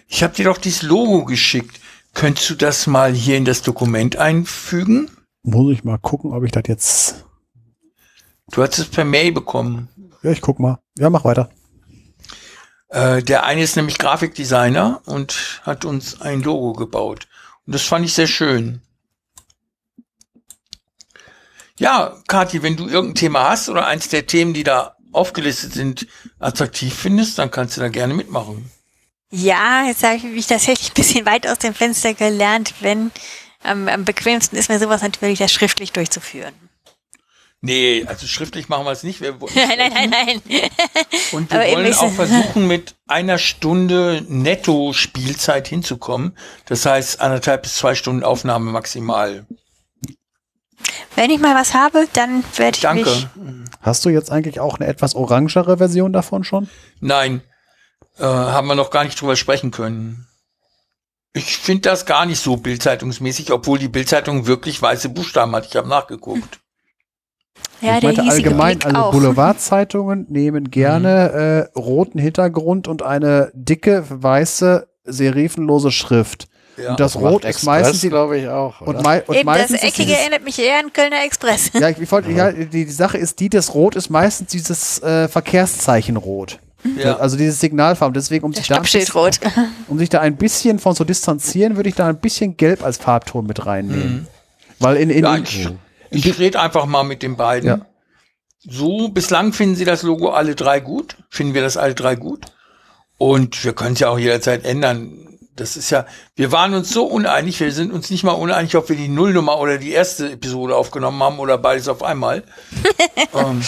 [0.08, 1.80] Ich habe dir doch dieses Logo geschickt.
[2.14, 5.10] Könntest du das mal hier in das Dokument einfügen?
[5.44, 7.26] Muss ich mal gucken, ob ich das jetzt.
[8.52, 9.90] Du hast es per Mail bekommen.
[10.24, 10.80] Ja, ich guck mal.
[10.98, 11.50] Ja, mach weiter.
[12.90, 17.28] Äh, der eine ist nämlich Grafikdesigner und hat uns ein Logo gebaut.
[17.66, 18.82] Und das fand ich sehr schön.
[21.80, 26.08] Ja, Kathi, wenn du irgendein Thema hast oder eins der Themen, die da aufgelistet sind,
[26.40, 28.72] attraktiv findest, dann kannst du da gerne mitmachen.
[29.30, 33.12] Ja, jetzt habe ich das tatsächlich ein bisschen weit aus dem Fenster gelernt, wenn
[33.64, 36.54] am, am bequemsten ist mir sowas natürlich, das schriftlich durchzuführen.
[37.60, 39.20] Nee, also schriftlich machen wir es nicht.
[39.20, 40.42] Wir nein, nein, nein, nein.
[41.32, 46.38] Und wir Aber wollen auch versuchen, mit einer Stunde netto Spielzeit hinzukommen.
[46.66, 49.48] Das heißt, anderthalb bis zwei Stunden Aufnahme maximal.
[51.18, 53.10] Wenn ich mal was habe, dann werde ich Danke.
[53.10, 53.28] mich...
[53.82, 56.70] Hast du jetzt eigentlich auch eine etwas orangere Version davon schon?
[57.00, 57.42] Nein,
[58.20, 60.28] äh, haben wir noch gar nicht drüber sprechen können.
[61.34, 65.66] Ich finde das gar nicht so bildzeitungsmäßig, obwohl die Bildzeitung wirklich weiße Buchstaben hat.
[65.66, 66.60] Ich habe nachgeguckt.
[67.82, 71.40] Ja, ich meinte allgemein, also Boulevardzeitungen nehmen gerne mhm.
[71.40, 76.48] äh, roten Hintergrund und eine dicke weiße serifenlose Schrift.
[76.78, 78.82] Ja, und das, Rot ist meistens glaube ich auch.
[78.82, 81.72] Und, mei und Eben, meistens das Eckige erinnert mich eher an Kölner Express.
[81.80, 85.02] Ja, ich, ich wollte, ja, die, die Sache ist die, das Rot ist meistens dieses
[85.02, 86.60] äh, Verkehrszeichen Rot.
[86.96, 87.18] Ja.
[87.18, 88.14] Also dieses Signalfarben.
[88.14, 89.06] Deswegen, um sich, da bisschen,
[89.88, 92.98] um sich da ein bisschen von zu distanzieren, würde ich da ein bisschen Gelb als
[92.98, 94.14] Farbton mit reinnehmen.
[94.14, 94.28] Mhm.
[94.80, 95.70] Weil in, in, ja, ich,
[96.12, 97.68] ich rede einfach mal mit den beiden.
[97.68, 97.86] Ja.
[98.60, 101.18] So, bislang finden sie das Logo alle drei gut.
[101.30, 102.46] Finden wir das alle drei gut.
[103.18, 105.37] Und wir können es ja auch jederzeit ändern.
[105.58, 106.06] Das ist ja,
[106.36, 109.60] wir waren uns so uneinig, wir sind uns nicht mal uneinig, ob wir die Nullnummer
[109.60, 112.44] oder die erste Episode aufgenommen haben oder beides auf einmal.
[113.34, 113.62] ähm,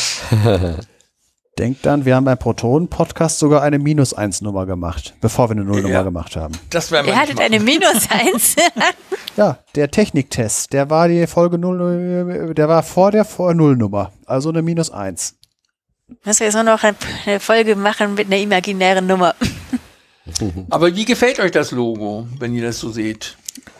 [1.57, 6.03] Denkt dann, wir haben beim Protonen-Podcast sogar eine Minus-1-Nummer gemacht, bevor wir eine Nullnummer ja,
[6.03, 6.53] gemacht haben.
[6.69, 8.57] Das wäre Ihr hattet eine Minus-1?
[9.35, 14.49] ja, der Techniktest, der war die Folge 0, der war vor der vor Nullnummer, also
[14.49, 15.33] eine Minus-1.
[16.23, 19.33] Müssen wir so noch eine Folge machen mit einer imaginären Nummer.
[20.69, 23.37] Aber wie gefällt euch das Logo, wenn ihr das so seht?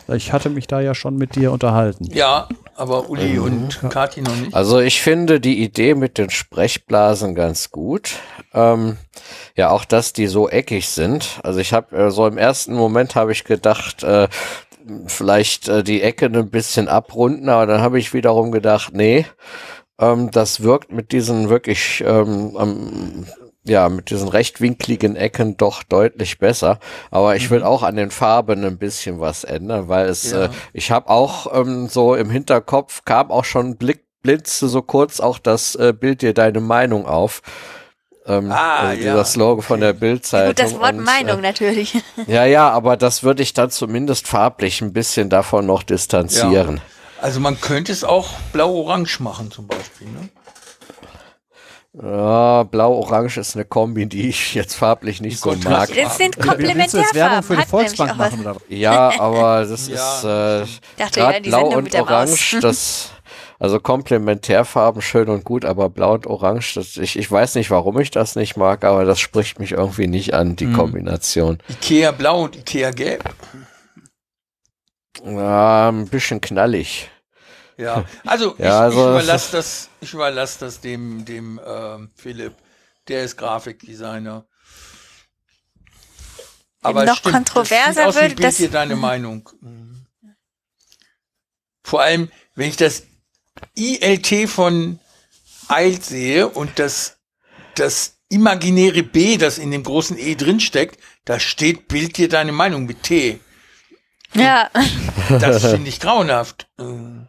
[0.08, 2.06] Ich hatte mich da ja schon mit dir unterhalten.
[2.12, 3.44] Ja, aber Uli mhm.
[3.44, 4.54] und Kathi noch nicht.
[4.54, 8.16] Also ich finde die Idee mit den Sprechblasen ganz gut.
[8.52, 8.96] Ähm,
[9.54, 11.38] ja, auch dass die so eckig sind.
[11.44, 14.28] Also ich habe äh, so im ersten Moment habe ich gedacht, äh,
[15.06, 19.26] vielleicht äh, die Ecken ein bisschen abrunden, aber dann habe ich wiederum gedacht, nee,
[20.00, 23.26] ähm, das wirkt mit diesen wirklich ähm,
[23.64, 26.78] ja, mit diesen rechtwinkligen Ecken doch deutlich besser.
[27.10, 27.66] Aber ich will mhm.
[27.66, 30.44] auch an den Farben ein bisschen was ändern, weil es, ja.
[30.44, 35.20] äh, ich habe auch ähm, so im Hinterkopf kam auch schon Blick, blitzte so kurz
[35.20, 37.42] auch das äh, Bild dir deine Meinung auf.
[38.26, 39.14] Ähm, ah, also ja.
[39.14, 40.48] Das Logo von der Bildzeitung.
[40.48, 42.02] Gut, das Wort und, Meinung äh, natürlich.
[42.26, 46.76] Ja, ja, aber das würde ich dann zumindest farblich ein bisschen davon noch distanzieren.
[46.76, 46.82] Ja.
[47.22, 50.08] Also man könnte es auch blau-orange machen zum Beispiel.
[50.08, 50.28] Ne?
[51.92, 55.90] Ja, Blau-Orange ist eine Kombi, die ich jetzt farblich nicht so mag.
[55.92, 57.42] Das sind Komplementärfarben.
[57.42, 58.56] für die Volksbank machen oder?
[58.68, 60.64] Ja, aber das ja.
[60.64, 62.58] ist äh, gerade Blau und Orange.
[62.60, 63.10] Das
[63.58, 67.98] Also Komplementärfarben schön und gut, aber blau und orange, das, ich, ich weiß nicht, warum
[67.98, 70.74] ich das nicht mag, aber das spricht mich irgendwie nicht an, die Hm.
[70.74, 71.58] Kombination.
[71.68, 73.34] Ikea blau und Ikea gelb.
[75.24, 77.10] Ja, ein bisschen knallig.
[77.80, 82.10] Ja, also ich, Ja, also ich das überlasse das, ich überlasse das dem, dem ähm,
[82.14, 82.54] Philipp.
[83.08, 84.44] Der ist Grafikdesigner.
[86.82, 89.48] Aber noch stimmt, kontroverser das würde Bild das- hier deine Meinung.
[89.60, 90.06] Mhm.
[91.82, 93.02] Vor allem, wenn ich das
[93.76, 95.00] ILT von
[95.68, 97.18] Eilt sehe und das,
[97.74, 102.86] das imaginäre B, das in dem großen E drinsteckt, da steht Bild dir deine Meinung
[102.86, 103.40] mit T.
[104.34, 104.70] Ja,
[105.28, 106.68] Das finde ich grauenhaft.
[106.78, 107.26] Ähm,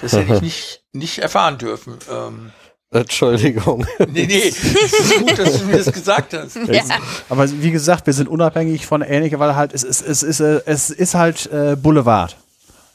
[0.00, 1.98] Das hätte ich nicht, nicht erfahren dürfen.
[2.10, 2.52] Ähm,
[2.92, 3.86] Entschuldigung.
[4.08, 6.56] nee, nee, es ist gut, dass du mir das gesagt hast.
[6.66, 6.82] ja.
[7.28, 10.60] Aber wie gesagt, wir sind unabhängig von ähnlicher, weil halt es ist, es ist, äh,
[10.66, 12.36] es ist halt äh, Boulevard.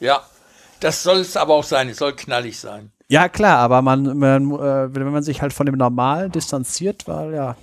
[0.02, 0.22] Ja,
[0.82, 1.88] das soll es aber auch sein.
[1.88, 2.92] Es soll knallig sein.
[3.08, 7.34] Ja, klar, aber man, man äh, wenn man sich halt von dem Normalen distanziert, weil
[7.34, 7.56] ja.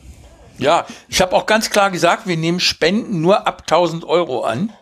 [0.58, 4.72] Ja, ich habe auch ganz klar gesagt, wir nehmen Spenden nur ab 1000 Euro an.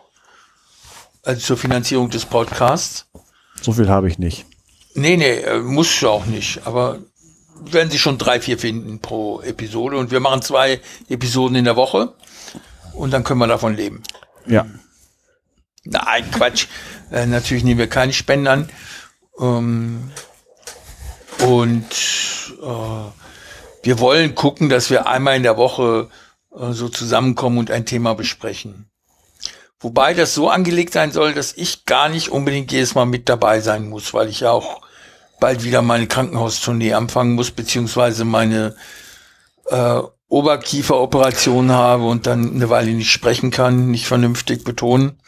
[1.23, 3.07] Also zur Finanzierung des Podcasts.
[3.61, 4.45] So viel habe ich nicht.
[4.93, 6.65] Nee, nee, äh, muss ja auch nicht.
[6.65, 6.99] Aber
[7.61, 9.97] werden Sie schon drei, vier finden pro Episode.
[9.97, 12.13] Und wir machen zwei Episoden in der Woche.
[12.93, 14.03] Und dann können wir davon leben.
[14.45, 14.65] Ja.
[15.83, 16.67] Nein, Quatsch.
[17.11, 18.69] Äh, natürlich nehmen wir keine Spenden an.
[19.39, 20.11] Ähm,
[21.39, 21.91] und
[22.61, 26.09] äh, wir wollen gucken, dass wir einmal in der Woche
[26.55, 28.90] äh, so zusammenkommen und ein Thema besprechen.
[29.81, 33.61] Wobei das so angelegt sein soll, dass ich gar nicht unbedingt jedes Mal mit dabei
[33.61, 34.81] sein muss, weil ich ja auch
[35.39, 38.75] bald wieder meine Krankenhaustournee anfangen muss, beziehungsweise meine
[39.65, 45.19] äh, Oberkieferoperation habe und dann eine Weile nicht sprechen kann, nicht vernünftig betonen.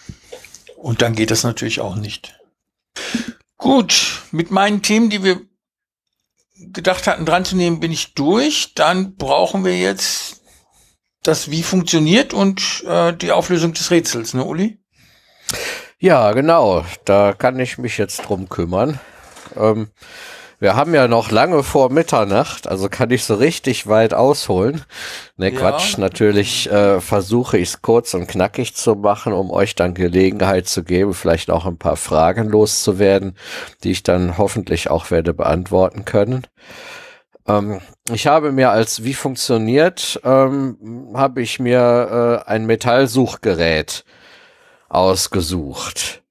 [0.78, 2.40] Und dann geht das natürlich auch nicht.
[3.58, 5.42] Gut, mit meinen Themen, die wir
[6.56, 8.74] gedacht hatten, dran zu nehmen, bin ich durch.
[8.76, 10.43] Dann brauchen wir jetzt
[11.24, 14.78] das Wie funktioniert und äh, die Auflösung des Rätsels, ne, Uli?
[16.00, 16.84] Ja, genau.
[17.06, 19.00] Da kann ich mich jetzt drum kümmern.
[19.56, 19.88] Ähm,
[20.60, 24.86] wir haben ja noch lange vor Mitternacht, also kann ich so richtig weit ausholen.
[25.36, 25.60] Ne, Ja.
[25.60, 25.98] Quatsch.
[25.98, 30.84] Natürlich äh, versuche ich es kurz und knackig zu machen, um euch dann Gelegenheit zu
[30.84, 33.36] geben, vielleicht auch ein paar Fragen loszuwerden,
[33.84, 36.48] die ich dann hoffentlich auch werde beantworten können.
[37.48, 37.82] Ähm,
[38.12, 44.06] ich habe mir als wie funktioniert, ähm, habe ich mir äh, ein Metallsuchgerät
[44.90, 46.24] ausgesucht.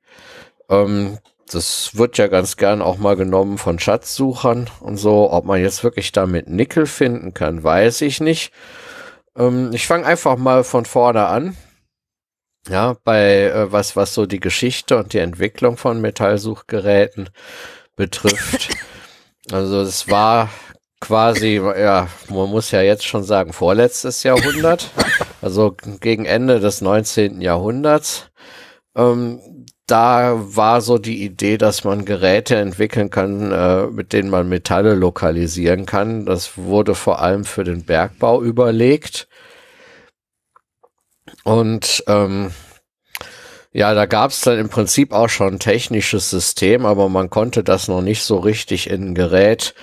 [0.68, 1.18] Ähm,
[1.50, 5.30] das wird ja ganz gern auch mal genommen von Schatzsuchern und so.
[5.30, 8.52] Ob man jetzt wirklich damit Nickel finden kann, weiß ich nicht.
[9.36, 11.56] Ähm, ich fange einfach mal von vorne an.
[12.68, 17.30] Ja, bei äh, was, was so die Geschichte und die Entwicklung von Metallsuchgeräten
[17.96, 18.70] betrifft.
[19.50, 20.50] Also es war
[21.02, 24.90] quasi, ja, man muss ja jetzt schon sagen, vorletztes Jahrhundert,
[25.42, 27.40] also gegen Ende des 19.
[27.40, 28.30] Jahrhunderts.
[28.96, 29.40] Ähm,
[29.86, 34.94] da war so die Idee, dass man Geräte entwickeln kann, äh, mit denen man Metalle
[34.94, 36.24] lokalisieren kann.
[36.24, 39.26] Das wurde vor allem für den Bergbau überlegt.
[41.42, 42.52] Und ähm,
[43.72, 47.64] ja, da gab es dann im Prinzip auch schon ein technisches System, aber man konnte
[47.64, 49.74] das noch nicht so richtig in ein Gerät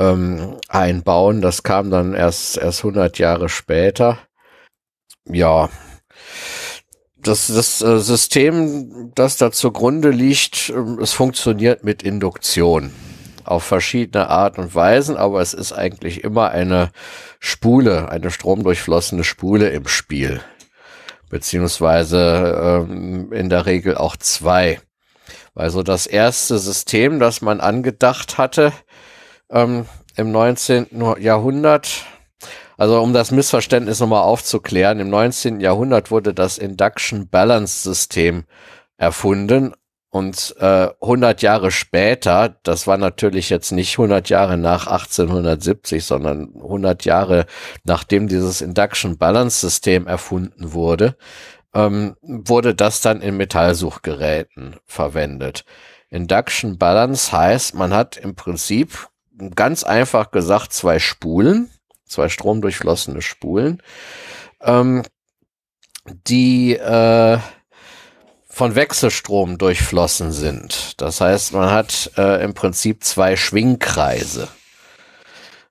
[0.00, 1.42] ähm, einbauen.
[1.42, 4.18] Das kam dann erst erst 100 Jahre später.
[5.26, 5.68] Ja,
[7.22, 12.92] das, das äh, System, das da zugrunde liegt, ähm, es funktioniert mit Induktion
[13.44, 16.90] auf verschiedene Art und Weisen, aber es ist eigentlich immer eine
[17.38, 20.40] Spule, eine stromdurchflossene Spule im Spiel,
[21.28, 24.80] beziehungsweise ähm, in der Regel auch zwei.
[25.54, 28.72] Also das erste System, das man angedacht hatte
[29.50, 30.86] ähm, im 19.
[31.18, 32.04] Jahrhundert,
[32.76, 35.60] also um das Missverständnis nochmal aufzuklären, im 19.
[35.60, 38.44] Jahrhundert wurde das Induction Balance System
[38.96, 39.74] erfunden
[40.10, 46.52] und äh, 100 Jahre später, das war natürlich jetzt nicht 100 Jahre nach 1870, sondern
[46.56, 47.46] 100 Jahre
[47.84, 51.16] nachdem dieses Induction Balance System erfunden wurde,
[51.74, 55.64] ähm, wurde das dann in Metallsuchgeräten verwendet.
[56.08, 59.09] Induction Balance heißt, man hat im Prinzip
[59.54, 61.70] ganz einfach gesagt zwei Spulen,
[62.06, 63.82] zwei stromdurchflossene Spulen,
[64.62, 65.02] ähm,
[66.26, 67.38] die äh,
[68.48, 71.00] von Wechselstrom durchflossen sind.
[71.00, 74.48] Das heißt, man hat äh, im Prinzip zwei Schwingkreise.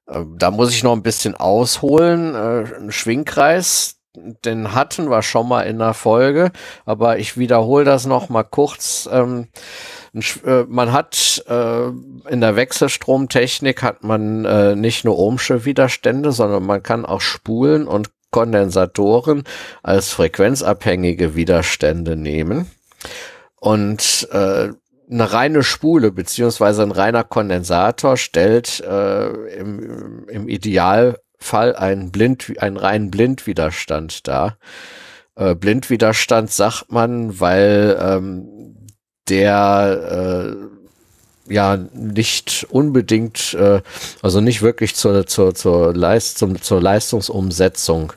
[0.07, 2.33] Äh, da muss ich noch ein bisschen ausholen.
[2.33, 6.51] Äh, ein Schwingkreis, den hatten wir schon mal in der Folge,
[6.85, 9.07] aber ich wiederhole das noch mal kurz.
[9.11, 9.98] Ähm, äh,
[10.67, 11.87] man hat äh,
[12.29, 17.87] in der Wechselstromtechnik hat man äh, nicht nur ohmsche Widerstände, sondern man kann auch Spulen
[17.87, 19.43] und Kondensatoren
[19.83, 22.69] als frequenzabhängige Widerstände nehmen.
[23.59, 24.69] Und äh,
[25.11, 32.77] eine reine Spule beziehungsweise ein reiner Kondensator stellt äh, im, im Idealfall einen, Blind, einen
[32.77, 34.57] reinen Blindwiderstand dar.
[35.35, 38.75] Äh, Blindwiderstand sagt man, weil ähm,
[39.29, 40.55] der
[41.49, 43.81] äh, ja nicht unbedingt, äh,
[44.21, 48.13] also nicht wirklich zur, zur, zur, Leist, zum, zur Leistungsumsetzung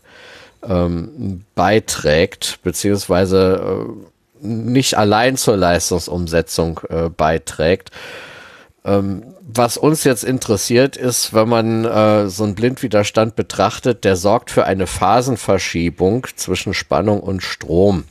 [0.67, 3.87] ähm, beiträgt, beziehungsweise
[4.43, 7.91] äh, nicht allein zur Leistungsumsetzung äh, beiträgt.
[8.85, 14.51] Ähm, was uns jetzt interessiert ist, wenn man äh, so einen Blindwiderstand betrachtet, der sorgt
[14.51, 18.05] für eine Phasenverschiebung zwischen Spannung und Strom.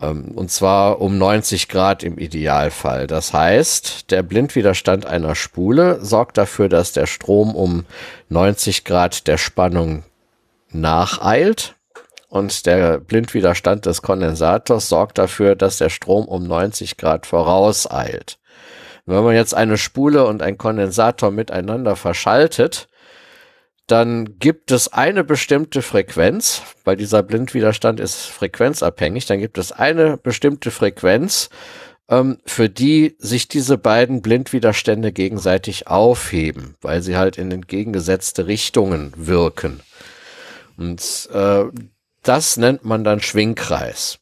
[0.00, 3.06] Ähm, und zwar um 90 Grad im Idealfall.
[3.06, 7.84] Das heißt, der Blindwiderstand einer Spule sorgt dafür, dass der Strom um
[8.28, 10.04] 90 Grad der Spannung
[10.70, 11.74] nacheilt.
[12.28, 18.38] Und der Blindwiderstand des Kondensators sorgt dafür, dass der Strom um 90 Grad vorauseilt.
[19.06, 22.88] Wenn man jetzt eine Spule und ein Kondensator miteinander verschaltet,
[23.86, 30.16] dann gibt es eine bestimmte Frequenz, weil dieser Blindwiderstand ist frequenzabhängig, dann gibt es eine
[30.16, 31.50] bestimmte Frequenz,
[32.08, 39.12] ähm, für die sich diese beiden Blindwiderstände gegenseitig aufheben, weil sie halt in entgegengesetzte Richtungen
[39.16, 39.80] wirken.
[40.76, 41.64] Und äh,
[42.22, 44.18] das nennt man dann Schwingkreis.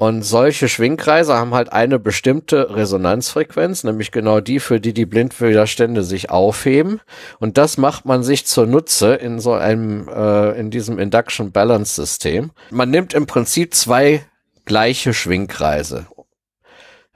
[0.00, 6.04] Und solche Schwingkreise haben halt eine bestimmte Resonanzfrequenz, nämlich genau die, für die die Blindwiderstände
[6.04, 7.00] sich aufheben.
[7.40, 12.52] Und das macht man sich zunutze in so einem, äh, in diesem Induction Balance System.
[12.70, 14.24] Man nimmt im Prinzip zwei
[14.64, 16.06] gleiche Schwingkreise.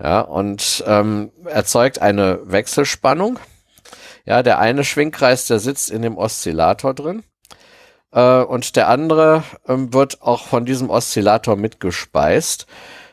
[0.02, 3.38] Ja, und ähm, erzeugt eine Wechselspannung.
[4.24, 7.22] Ja, der eine Schwingkreis, der sitzt in dem Oszillator drin.
[8.12, 12.66] Äh, und der andere ähm, wird auch von diesem Oszillator mitgespeist.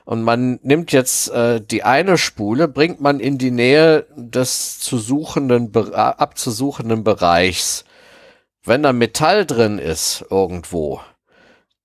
[0.05, 4.97] Und man nimmt jetzt äh, die eine Spule, bringt man in die Nähe des zu
[4.97, 7.85] suchenden, abzusuchenden Bereichs.
[8.63, 11.01] Wenn da Metall drin ist irgendwo,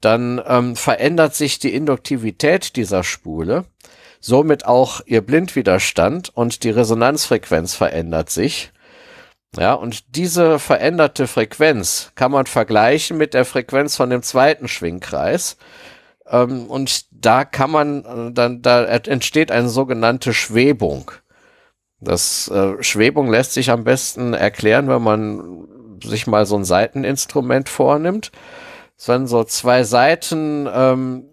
[0.01, 3.65] dann ähm, verändert sich die Induktivität dieser Spule,
[4.21, 8.73] somit auch ihr Blindwiderstand und die Resonanzfrequenz verändert sich.
[9.57, 15.57] Ja, und diese veränderte Frequenz kann man vergleichen mit der Frequenz von dem zweiten Schwingkreis.
[16.27, 21.11] Ähm, und da kann man, äh, dann, da entsteht eine sogenannte Schwebung.
[22.01, 25.69] Das äh, Schwebung lässt sich am besten erklären, wenn man
[26.03, 28.33] sich mal so ein Seiteninstrument vornimmt.
[29.07, 31.25] Wenn so zwei Seiten ähm,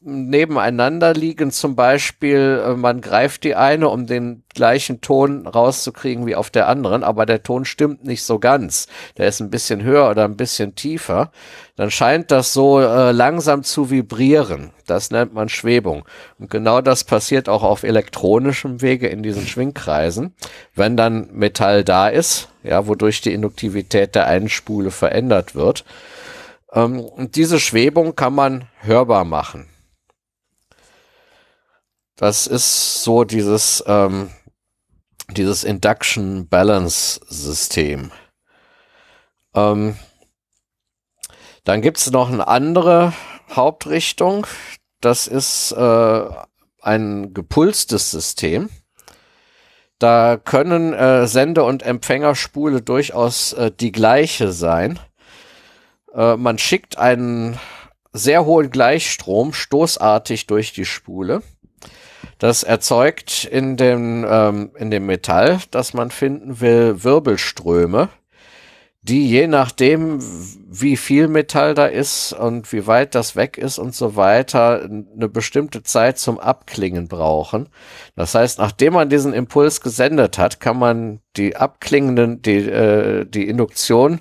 [0.00, 6.36] nebeneinander liegen, zum Beispiel, äh, man greift die eine, um den gleichen Ton rauszukriegen wie
[6.36, 8.86] auf der anderen, aber der Ton stimmt nicht so ganz.
[9.16, 11.32] Der ist ein bisschen höher oder ein bisschen tiefer.
[11.74, 14.70] Dann scheint das so äh, langsam zu vibrieren.
[14.86, 16.04] Das nennt man Schwebung.
[16.38, 20.34] Und genau das passiert auch auf elektronischem Wege in diesen Schwingkreisen.
[20.74, 25.84] Wenn dann Metall da ist, ja, wodurch die Induktivität der einen Spule verändert wird.
[26.72, 29.66] Ähm, und diese Schwebung kann man hörbar machen.
[32.18, 34.30] Das ist so dieses, ähm,
[35.30, 38.10] dieses Induction Balance System.
[39.54, 39.96] Ähm,
[41.62, 43.12] dann gibt es noch eine andere
[43.54, 44.48] Hauptrichtung.
[45.00, 46.24] Das ist äh,
[46.82, 48.68] ein gepulstes System.
[50.00, 54.98] Da können äh, Sende- und Empfängerspule durchaus äh, die gleiche sein.
[56.12, 57.60] Äh, man schickt einen
[58.12, 61.44] sehr hohen Gleichstrom stoßartig durch die Spule.
[62.38, 68.08] Das erzeugt in dem, ähm, in dem Metall, das man finden will, Wirbelströme,
[69.02, 70.18] die je nachdem,
[70.68, 75.28] wie viel Metall da ist und wie weit das weg ist und so weiter, eine
[75.28, 77.68] bestimmte Zeit zum Abklingen brauchen.
[78.16, 83.48] Das heißt, nachdem man diesen Impuls gesendet hat, kann man die abklingenden, die, äh, die
[83.48, 84.20] Induktion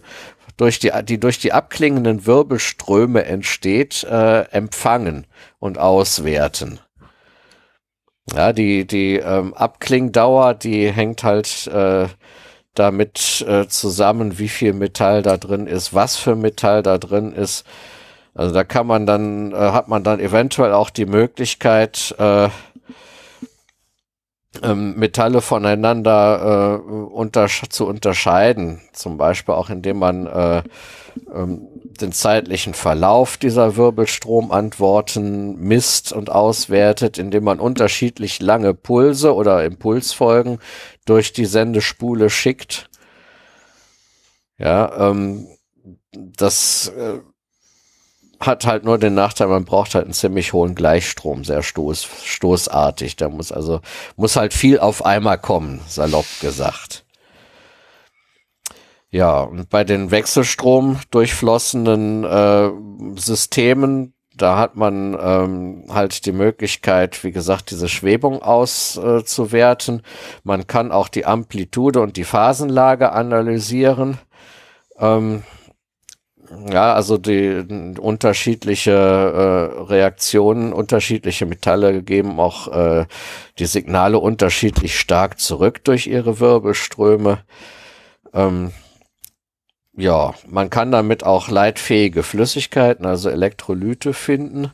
[0.55, 5.27] durch die, die durch die abklingenden Wirbelströme entsteht, äh, empfangen
[5.59, 6.79] und auswerten.
[8.35, 12.07] Ja, die, die ähm, Abklingdauer, die hängt halt äh,
[12.73, 17.65] damit äh, zusammen, wie viel Metall da drin ist, was für Metall da drin ist.
[18.35, 22.49] Also da kann man dann, äh, hat man dann eventuell auch die Möglichkeit, äh,
[24.73, 28.81] Metalle voneinander äh, unter, zu unterscheiden.
[28.93, 30.63] Zum Beispiel auch indem man äh,
[31.33, 31.67] ähm,
[31.99, 40.59] den zeitlichen Verlauf dieser Wirbelstromantworten misst und auswertet, indem man unterschiedlich lange Pulse oder Impulsfolgen
[41.05, 42.89] durch die Sendespule schickt.
[44.59, 45.47] Ja, ähm,
[46.11, 47.19] das äh,
[48.39, 53.15] hat halt nur den Nachteil, man braucht halt einen ziemlich hohen Gleichstrom, sehr stoß, stoßartig.
[53.15, 53.81] Da muss also,
[54.15, 57.05] muss halt viel auf einmal kommen, salopp gesagt.
[59.09, 62.69] Ja, und bei den Wechselstrom durchflossenen äh,
[63.15, 69.99] Systemen, da hat man ähm, halt die Möglichkeit, wie gesagt, diese Schwebung auszuwerten.
[69.99, 70.03] Äh,
[70.43, 74.19] man kann auch die Amplitude und die Phasenlage analysieren.
[74.99, 75.43] Ähm,
[76.69, 77.65] ja, also die
[77.99, 83.05] unterschiedliche äh, Reaktionen, unterschiedliche Metalle geben auch äh,
[83.59, 87.39] die Signale unterschiedlich stark zurück durch ihre Wirbelströme.
[88.33, 88.71] Ähm,
[89.97, 94.71] ja, man kann damit auch leitfähige Flüssigkeiten, also Elektrolyte finden.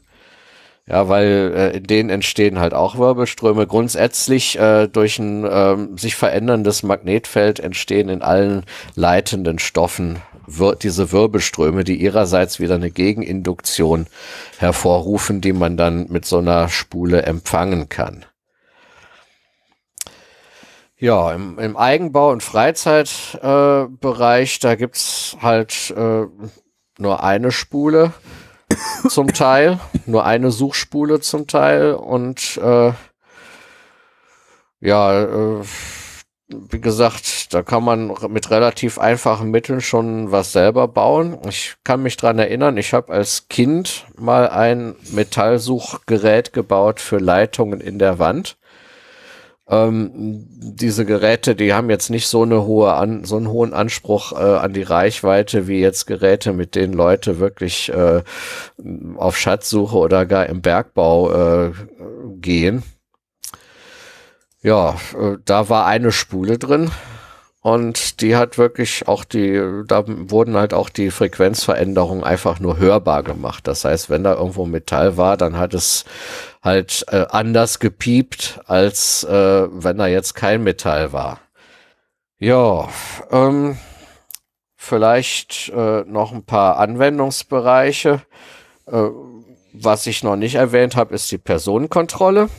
[0.86, 3.68] Ja, weil äh, in denen entstehen halt auch Wirbelströme.
[3.68, 11.84] Grundsätzlich äh, durch ein äh, sich veränderndes Magnetfeld entstehen in allen leitenden Stoffen diese Wirbelströme,
[11.84, 14.08] die ihrerseits wieder eine Gegeninduktion
[14.58, 18.26] hervorrufen, die man dann mit so einer Spule empfangen kann.
[20.98, 26.26] Ja, im, im Eigenbau- und Freizeitbereich, äh, da gibt's halt äh,
[26.98, 28.14] nur eine Spule
[29.10, 32.94] zum Teil, nur eine Suchspule zum Teil und äh,
[34.80, 35.62] ja, äh,
[36.70, 41.38] wie gesagt, da kann man mit relativ einfachen Mitteln schon was selber bauen.
[41.48, 47.82] Ich kann mich dran erinnern, ich habe als Kind mal ein Metallsuchgerät gebaut für Leitungen
[47.82, 48.58] in der Wand.
[49.70, 54.34] Ähm, diese Geräte, die haben jetzt nicht so eine hohe an, so einen hohen Anspruch
[54.34, 58.24] äh, an die Reichweite wie jetzt Geräte, mit denen Leute wirklich äh,
[59.16, 61.72] auf Schatzsuche oder gar im Bergbau äh,
[62.42, 62.84] gehen.
[64.64, 66.90] Ja, äh, da war eine Spule drin
[67.62, 73.24] und die hat wirklich auch die, da wurden halt auch die Frequenzveränderungen einfach nur hörbar
[73.24, 73.68] gemacht.
[73.68, 76.06] Das heißt, wenn da irgendwo Metall war, dann hat es
[76.62, 81.40] halt äh, anders gepiept, als äh, wenn da jetzt kein Metall war.
[82.40, 82.88] Ja,
[83.32, 83.78] ähm,
[84.78, 88.22] vielleicht äh, noch ein paar Anwendungsbereiche.
[88.88, 89.08] Äh,
[89.74, 92.50] was ich noch nicht erwähnt habe, ist die Personenkontrolle.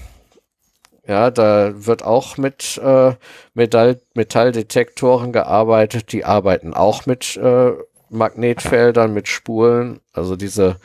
[1.07, 3.13] Ja, da wird auch mit äh,
[3.53, 6.13] Metall Metalldetektoren gearbeitet.
[6.13, 7.73] Die arbeiten auch mit äh,
[8.09, 10.01] Magnetfeldern, mit Spulen.
[10.13, 10.77] Also diese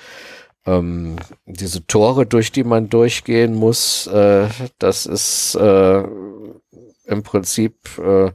[0.65, 1.15] ähm,
[1.45, 6.03] diese Tore, durch die man durchgehen muss, äh, das ist äh,
[7.05, 8.31] im Prinzip äh,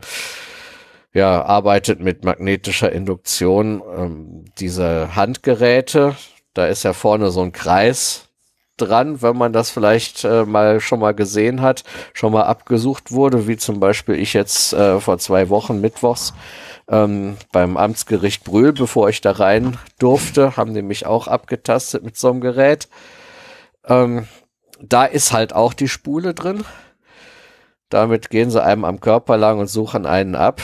[1.13, 3.83] ja arbeitet mit magnetischer Induktion.
[3.97, 6.17] Ähm, diese Handgeräte,
[6.55, 8.29] da ist ja vorne so ein Kreis
[8.77, 13.47] dran, wenn man das vielleicht äh, mal schon mal gesehen hat, schon mal abgesucht wurde,
[13.47, 16.35] wie zum Beispiel ich jetzt äh, vor zwei Wochen mittwochs
[16.89, 22.17] ähm, beim Amtsgericht Brühl, bevor ich da rein durfte, haben die mich auch abgetastet mit
[22.17, 22.89] so einem Gerät.
[23.87, 24.27] Ähm,
[24.81, 26.65] da ist halt auch die Spule drin.
[27.89, 30.61] Damit gehen sie einem am Körper lang und suchen einen ab.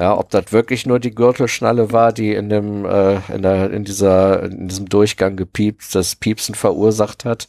[0.00, 3.84] Ja, ob das wirklich nur die Gürtelschnalle war, die in dem, äh, in, der, in
[3.84, 7.48] dieser, in diesem Durchgang gepiept, das Piepsen verursacht hat.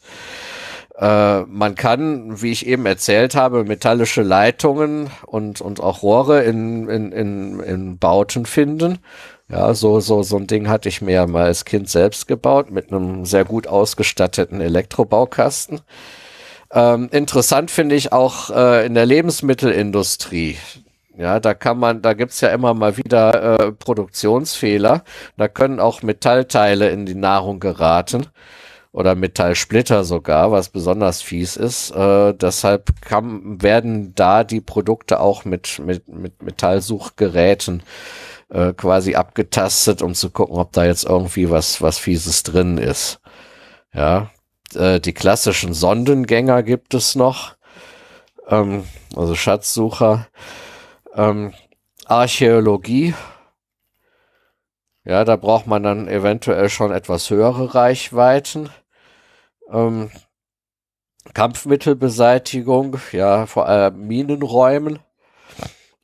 [0.97, 6.89] Äh, man kann, wie ich eben erzählt habe, metallische Leitungen und, und auch Rohre in,
[6.89, 8.97] in, in, in Bauten finden.
[9.47, 12.91] Ja, so, so, so ein Ding hatte ich mir mal als Kind selbst gebaut mit
[12.91, 15.79] einem sehr gut ausgestatteten Elektrobaukasten.
[16.73, 20.57] Ähm, interessant finde ich auch äh, in der Lebensmittelindustrie.
[21.21, 25.03] Ja, da kann man, da gibt's ja immer mal wieder äh, Produktionsfehler.
[25.37, 28.25] Da können auch Metallteile in die Nahrung geraten
[28.91, 31.91] oder Metallsplitter sogar, was besonders fies ist.
[31.91, 37.83] Äh, deshalb kann, werden da die Produkte auch mit, mit, mit Metallsuchgeräten
[38.49, 43.19] äh, quasi abgetastet, um zu gucken, ob da jetzt irgendwie was, was Fieses drin ist.
[43.93, 44.31] Ja,
[44.73, 47.57] äh, die klassischen Sondengänger gibt es noch,
[48.47, 48.85] ähm,
[49.15, 50.25] also Schatzsucher.
[51.15, 51.53] Ähm,
[52.05, 53.13] Archäologie.
[55.03, 58.69] Ja, da braucht man dann eventuell schon etwas höhere Reichweiten.
[59.71, 60.11] Ähm,
[61.33, 64.99] Kampfmittelbeseitigung, ja, vor allem Minenräumen.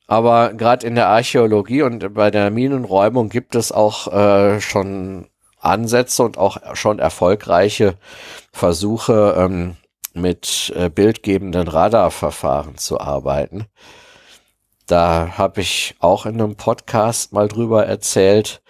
[0.07, 5.27] Aber gerade in der Archäologie und bei der Minenräumung gibt es auch äh, schon
[5.59, 7.95] Ansätze und auch schon erfolgreiche
[8.53, 9.75] Versuche, ähm,
[10.13, 13.65] mit äh, bildgebenden Radarverfahren zu arbeiten.
[14.87, 18.61] Da habe ich auch in einem Podcast mal drüber erzählt.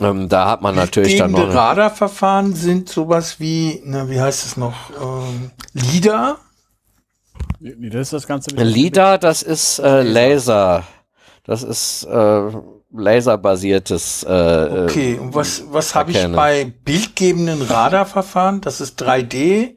[0.00, 1.54] Ähm, da hat man natürlich dann noch.
[1.54, 4.74] Radarverfahren sind sowas wie, na, wie heißt es noch?
[5.00, 6.38] Ähm, LIDAR?
[7.58, 8.50] Nee, das ist das Ganze.
[8.54, 10.84] LIDAR, das ist äh, Laser.
[11.44, 12.50] Das ist äh,
[12.92, 14.24] laserbasiertes.
[14.24, 18.60] Äh, okay, und was, was habe ich bei bildgebenden Radarverfahren?
[18.60, 19.76] Das ist 3D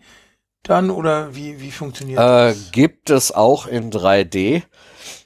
[0.63, 2.71] dann oder wie, wie funktioniert äh, das?
[2.71, 4.63] Gibt es auch in 3D.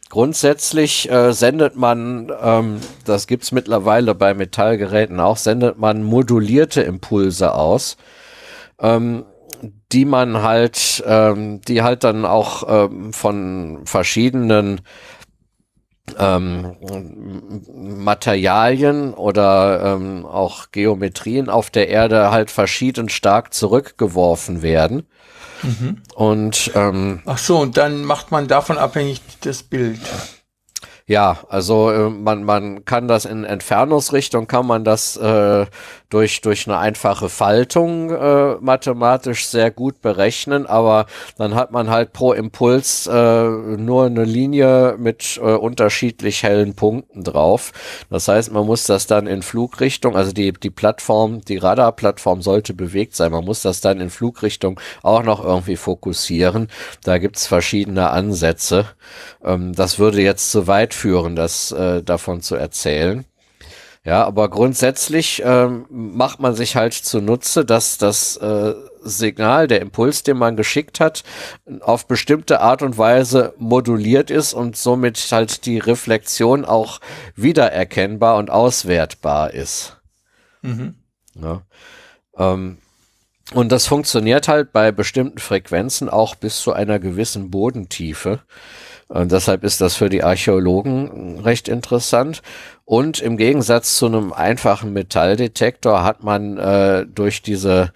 [0.10, 7.54] Grundsätzlich äh, sendet man, ähm, das gibt's mittlerweile bei Metallgeräten auch, sendet man modulierte Impulse
[7.54, 7.98] aus,
[8.80, 9.26] ähm,
[9.92, 14.82] die man halt, ähm, die halt dann auch ähm, von verschiedenen
[16.18, 16.78] ähm,
[17.74, 25.06] Materialien oder ähm, auch Geometrien auf der Erde halt verschieden stark zurückgeworfen werden.
[25.64, 26.02] Mhm.
[26.16, 30.00] Und ähm, ach so, und dann macht man davon abhängig das Bild.
[31.10, 35.66] Ja, also äh, man, man kann das in Entfernungsrichtung, kann man das äh,
[36.10, 41.06] durch, durch eine einfache Faltung äh, mathematisch sehr gut berechnen, aber
[41.38, 47.24] dann hat man halt pro Impuls äh, nur eine Linie mit äh, unterschiedlich hellen Punkten
[47.24, 47.74] drauf.
[48.10, 52.74] Das heißt, man muss das dann in Flugrichtung, also die, die Plattform, die Radarplattform sollte
[52.74, 56.70] bewegt sein, man muss das dann in Flugrichtung auch noch irgendwie fokussieren.
[57.04, 58.86] Da gibt's verschiedene Ansätze.
[59.44, 63.26] Ähm, das würde jetzt zu weit führen, das äh, davon zu erzählen.
[64.08, 70.24] Ja, aber grundsätzlich ähm, macht man sich halt zunutze, dass das äh, Signal, der Impuls,
[70.24, 71.26] den man geschickt hat,
[71.82, 77.02] auf bestimmte Art und Weise moduliert ist und somit halt die Reflexion auch
[77.36, 79.98] wiedererkennbar und auswertbar ist.
[80.62, 80.96] Mhm.
[81.36, 81.64] Ja.
[82.38, 82.78] Ähm,
[83.54, 88.40] und das funktioniert halt bei bestimmten Frequenzen auch bis zu einer gewissen Bodentiefe.
[89.10, 92.42] Und deshalb ist das für die Archäologen recht interessant.
[92.88, 97.92] Und im Gegensatz zu einem einfachen Metalldetektor hat man äh, durch diese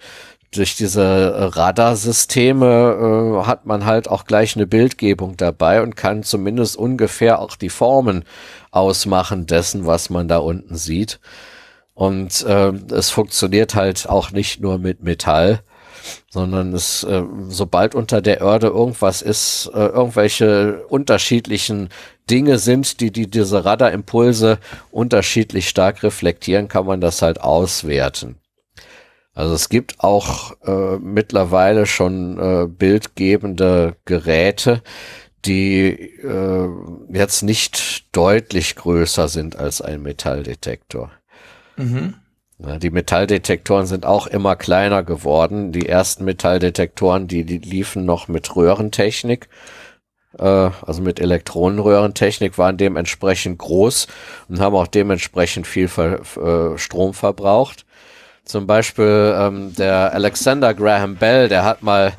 [0.50, 6.76] durch diese Radarsysteme äh, hat man halt auch gleich eine Bildgebung dabei und kann zumindest
[6.76, 8.24] ungefähr auch die Formen
[8.70, 11.20] ausmachen dessen, was man da unten sieht.
[11.94, 15.62] Und äh, es funktioniert halt auch nicht nur mit Metall,
[16.30, 21.88] sondern es, äh, sobald unter der Erde irgendwas ist, äh, irgendwelche unterschiedlichen
[22.30, 24.58] Dinge sind, die, die diese Radarimpulse
[24.90, 28.36] unterschiedlich stark reflektieren, kann man das halt auswerten.
[29.34, 34.82] Also es gibt auch äh, mittlerweile schon äh, bildgebende Geräte,
[35.44, 36.68] die äh,
[37.12, 41.10] jetzt nicht deutlich größer sind als ein Metalldetektor.
[41.76, 42.14] Mhm.
[42.78, 45.72] Die Metalldetektoren sind auch immer kleiner geworden.
[45.72, 49.48] Die ersten Metalldetektoren, die, die liefen noch mit Röhrentechnik,
[50.38, 54.06] äh, also mit Elektronenröhrentechnik, waren dementsprechend groß
[54.48, 57.84] und haben auch dementsprechend viel Ver äh, Strom verbraucht.
[58.52, 62.12] Zum Beispiel ähm, der Alexander Graham Bell, der hat mal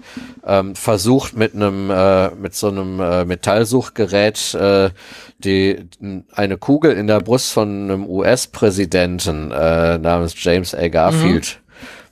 [0.43, 4.89] ähm, versucht mit einem äh, mit so einem äh, Metallsuchgerät äh,
[5.37, 5.87] die
[6.33, 10.87] eine Kugel in der Brust von einem US-Präsidenten äh, namens James A.
[10.87, 11.59] Garfield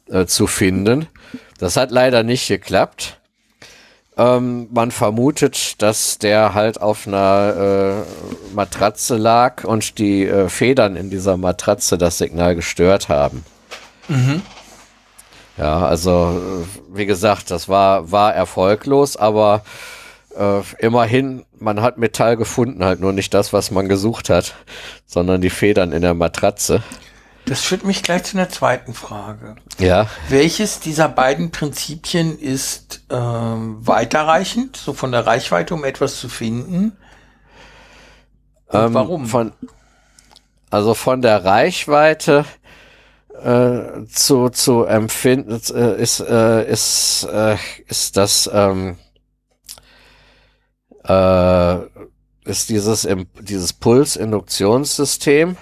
[0.07, 0.15] mhm.
[0.15, 1.07] äh, zu finden.
[1.57, 3.17] Das hat leider nicht geklappt.
[4.17, 10.95] Ähm, man vermutet, dass der halt auf einer äh, Matratze lag und die äh, Federn
[10.95, 13.43] in dieser Matratze das Signal gestört haben.
[14.11, 14.41] Mhm.
[15.57, 19.63] Ja, also wie gesagt, das war, war erfolglos, aber
[20.35, 24.55] äh, immerhin, man hat Metall gefunden, halt nur nicht das, was man gesucht hat,
[25.05, 26.83] sondern die Federn in der Matratze.
[27.45, 29.55] Das führt mich gleich zu einer zweiten Frage.
[29.79, 30.07] Ja.
[30.29, 36.97] Welches dieser beiden Prinzipien ist äh, weiterreichend, so von der Reichweite, um etwas zu finden?
[38.71, 39.25] Ähm, warum?
[39.25, 39.53] Von,
[40.69, 42.45] also von der Reichweite
[43.43, 48.97] äh, zu, zu empfinden äh, ist, äh, ist, äh, ist das ähm,
[51.03, 51.77] äh,
[52.45, 53.07] ist dieses,
[53.39, 55.57] dieses Pulsinduktionssystem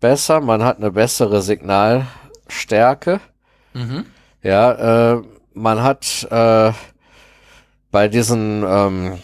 [0.00, 0.40] besser.
[0.40, 3.20] Man hat eine bessere Signalstärke.
[3.72, 4.04] Mhm.
[4.42, 5.22] Ja, äh,
[5.54, 6.28] man hat
[7.90, 9.18] bei diesen ähm,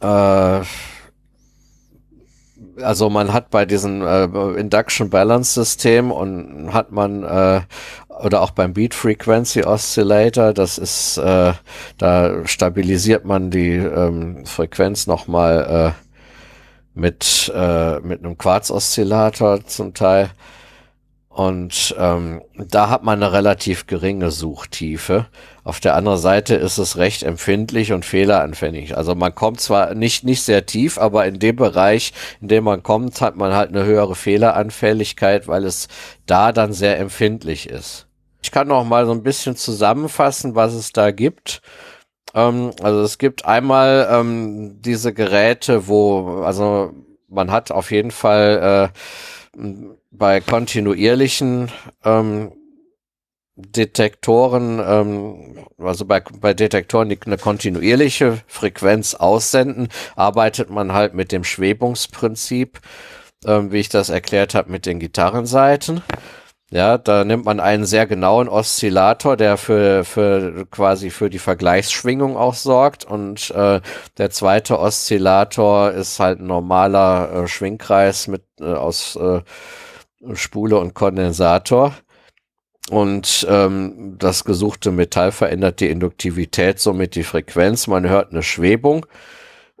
[0.00, 0.64] äh,
[2.82, 4.24] also man hat bei diesem äh,
[4.58, 7.60] Induction Balance System und hat man äh,
[8.22, 11.52] oder auch beim Beat Frequency Oscillator, das ist, äh,
[11.98, 20.30] da stabilisiert man die ähm, Frequenz nochmal äh, mit, äh, mit einem Quarz-Oszillator zum Teil.
[21.36, 25.26] Und ähm, da hat man eine relativ geringe Suchtiefe.
[25.64, 28.96] Auf der anderen Seite ist es recht empfindlich und fehleranfällig.
[28.96, 32.82] Also man kommt zwar nicht, nicht sehr tief, aber in dem Bereich, in dem man
[32.82, 35.88] kommt, hat man halt eine höhere Fehleranfälligkeit, weil es
[36.24, 38.06] da dann sehr empfindlich ist.
[38.42, 41.60] Ich kann noch mal so ein bisschen zusammenfassen, was es da gibt.
[42.32, 46.94] Ähm, also es gibt einmal ähm, diese Geräte, wo, also
[47.28, 49.58] man hat auf jeden Fall äh,
[50.18, 51.70] bei kontinuierlichen
[52.04, 52.52] ähm,
[53.56, 61.32] Detektoren, ähm, also bei, bei Detektoren, die eine kontinuierliche Frequenz aussenden, arbeitet man halt mit
[61.32, 62.80] dem Schwebungsprinzip,
[63.46, 66.02] ähm, wie ich das erklärt habe, mit den Gitarrenseiten.
[66.70, 72.36] Ja, da nimmt man einen sehr genauen Oszillator, der für, für quasi für die Vergleichsschwingung
[72.36, 73.04] auch sorgt.
[73.04, 73.80] Und äh,
[74.18, 79.42] der zweite Oszillator ist halt ein normaler äh, Schwingkreis mit äh, aus äh,
[80.34, 81.94] Spule und Kondensator.
[82.90, 87.86] Und ähm, das gesuchte Metall verändert die Induktivität, somit die Frequenz.
[87.88, 89.06] Man hört eine Schwebung.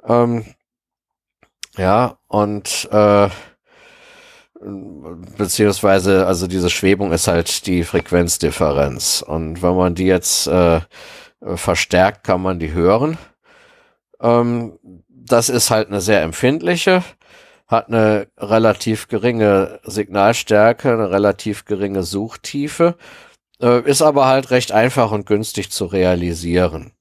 [0.04, 0.44] Ähm,
[1.76, 3.28] ja, und äh,
[5.36, 9.22] beziehungsweise, also diese Schwebung ist halt die Frequenzdifferenz.
[9.22, 10.80] Und wenn man die jetzt äh,
[11.54, 13.18] verstärkt, kann man die hören.
[14.20, 17.04] Ähm, das ist halt eine sehr empfindliche,
[17.66, 22.96] hat eine relativ geringe Signalstärke, eine relativ geringe Suchtiefe,
[23.60, 26.92] äh, ist aber halt recht einfach und günstig zu realisieren.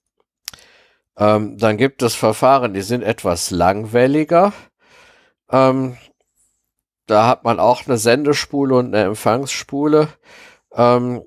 [1.17, 4.53] Ähm, dann gibt es Verfahren, die sind etwas langwelliger.
[5.49, 5.97] Ähm,
[7.07, 10.09] da hat man auch eine Sendespule und eine Empfangsspule.
[10.73, 11.23] Ähm,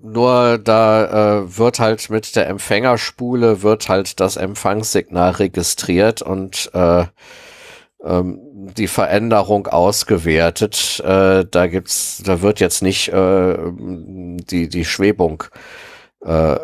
[0.00, 7.04] nur da äh, wird halt mit der Empfängerspule wird halt das Empfangssignal registriert und äh,
[8.04, 11.00] die Veränderung ausgewertet.
[11.04, 15.44] Äh, da gibt's, da wird jetzt nicht äh, die die Schwebung
[16.24, 16.56] äh,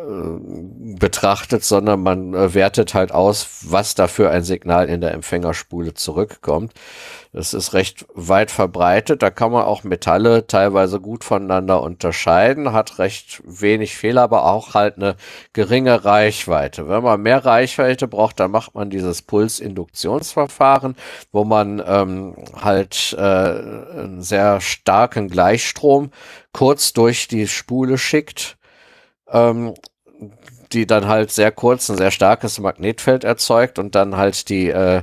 [0.99, 5.95] betrachtet, sondern man äh, wertet halt aus, was da für ein Signal in der Empfängerspule
[5.95, 6.73] zurückkommt.
[7.33, 9.23] Das ist recht weit verbreitet.
[9.23, 14.75] Da kann man auch Metalle teilweise gut voneinander unterscheiden, hat recht wenig Fehler, aber auch
[14.75, 15.17] halt eine
[15.53, 16.89] geringe Reichweite.
[16.89, 20.97] Wenn man mehr Reichweite braucht, dann macht man dieses Pulsinduktionsverfahren,
[21.33, 26.11] wo man ähm, halt äh, einen sehr starken Gleichstrom
[26.53, 28.58] kurz durch die Spule schickt.
[29.31, 29.74] Ähm,
[30.73, 35.02] die dann halt sehr kurz ein sehr starkes Magnetfeld erzeugt und dann halt die äh,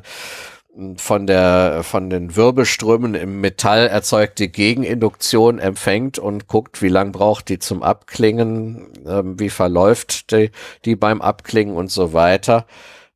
[0.98, 7.48] von der von den Wirbelströmen im Metall erzeugte Gegeninduktion empfängt und guckt, wie lang braucht
[7.50, 10.52] die zum Abklingen, ähm, wie verläuft die,
[10.84, 12.66] die beim Abklingen und so weiter.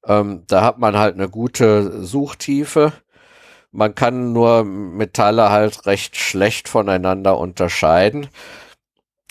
[0.05, 2.93] Ähm, da hat man halt eine gute Suchtiefe.
[3.71, 8.29] Man kann nur Metalle halt recht schlecht voneinander unterscheiden.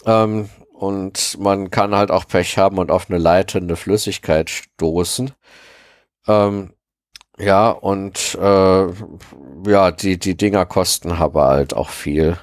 [0.07, 0.48] Ähm,
[0.78, 5.32] und man kann halt auch Pech haben und auf eine leitende Flüssigkeit stoßen.
[6.28, 6.73] Ähm,
[7.36, 8.86] ja, und äh,
[9.66, 12.39] ja, die, die Dinger kosten aber halt auch viel.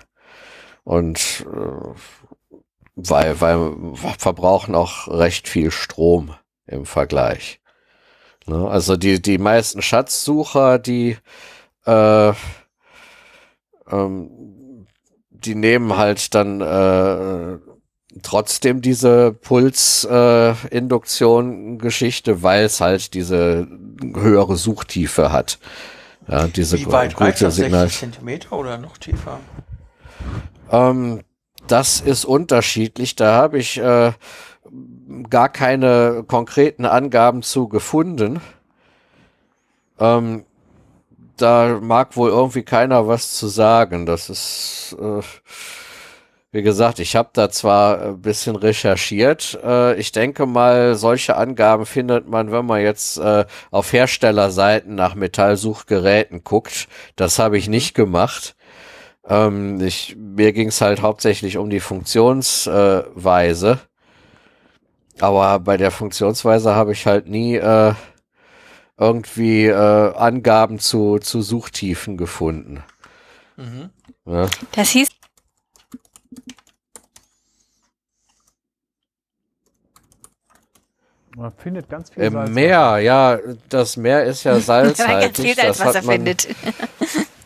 [0.84, 2.60] Und äh,
[2.96, 3.74] weil, weil
[4.18, 6.36] verbrauchen auch recht viel Strom
[6.68, 7.62] im Vergleich.
[8.48, 8.68] Ne?
[8.68, 11.18] Also die, die meisten Schatzsucher, die
[11.86, 12.34] äh,
[13.90, 14.88] ähm,
[15.30, 17.60] die nehmen halt dann äh,
[18.22, 23.68] trotzdem diese Pulsinduktion-Geschichte, äh, weil es halt diese
[24.14, 25.60] höhere Suchtiefe hat.
[26.28, 27.90] Ja, diese Wie weit gute Signal.
[27.90, 29.40] Zentimeter oder noch tiefer?
[30.72, 31.22] Ähm,
[31.68, 33.16] das ist unterschiedlich.
[33.16, 34.12] Da habe ich äh,
[35.30, 38.42] gar keine konkreten Angaben zu gefunden.
[40.00, 40.46] Ähm,
[41.38, 44.06] da mag wohl irgendwie keiner was zu sagen.
[44.06, 45.22] Das ist äh,
[46.56, 49.60] wie gesagt, ich habe da zwar ein bisschen recherchiert.
[49.62, 55.16] Äh, ich denke mal, solche Angaben findet man, wenn man jetzt äh, auf Herstellerseiten nach
[55.16, 56.88] Metallsuchgeräten guckt.
[57.18, 58.56] Das habe ich nicht gemacht.
[59.28, 63.80] Ähm, ich, mir ging es halt hauptsächlich um die Funktionsweise.
[65.20, 67.94] Aber bei der Funktionsweise habe ich halt nie äh,
[68.98, 72.82] irgendwie äh, Angaben zu, zu Suchtiefen gefunden.
[73.58, 73.90] Mhm.
[74.26, 74.48] Ja.
[74.72, 75.10] Das hieß,
[81.36, 82.50] Man findet ganz viel Im Salz.
[82.52, 85.56] Meer, ja, das Meer ist ja salzhaltig.
[85.56, 86.48] das hat man, findet.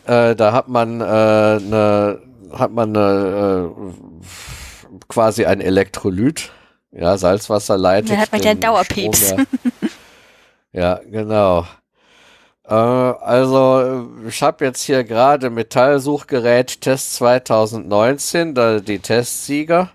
[0.06, 2.20] Äh, da hat man äh, eine,
[2.52, 6.52] hat man eine, äh, quasi ein Elektrolyt,
[6.92, 8.14] ja, Salzwasser leitet.
[8.14, 9.36] Da hat man ja Dauerpieps.
[10.74, 11.68] ja, genau.
[12.68, 19.92] Äh, also, ich habe jetzt hier gerade Metallsuchgerät Test 2019, da die Testsieger.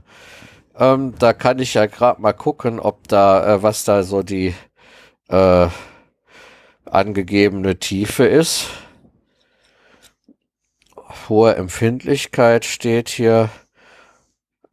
[0.76, 4.54] Ähm, da kann ich ja gerade mal gucken, ob da, äh, was da so die
[5.28, 5.68] äh,
[6.84, 8.66] angegebene Tiefe ist.
[11.28, 13.50] Hohe Empfindlichkeit steht hier,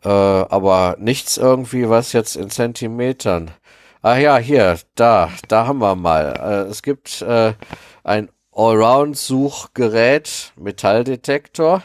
[0.03, 3.51] äh, aber nichts irgendwie, was jetzt in Zentimetern.
[4.01, 6.65] Ah ja, hier, da, da haben wir mal.
[6.67, 7.53] Äh, es gibt äh,
[8.03, 11.83] ein Allround-Suchgerät, Metalldetektor.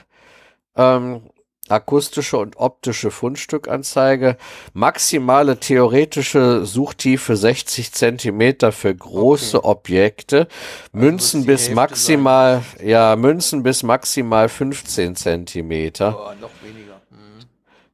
[0.76, 1.30] Ähm,
[1.68, 4.36] akustische und optische Fundstückanzeige,
[4.72, 9.68] maximale theoretische Suchtiefe 60 Zentimeter für große okay.
[9.68, 10.50] Objekte, also
[10.92, 12.88] Münzen bis Hälfte maximal, sein.
[12.88, 16.16] ja, Münzen bis maximal 15 Zentimeter.
[16.18, 17.00] Oh, noch weniger.
[17.10, 17.46] Mhm.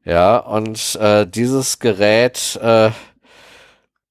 [0.05, 2.91] Ja, und äh, dieses Gerät, äh,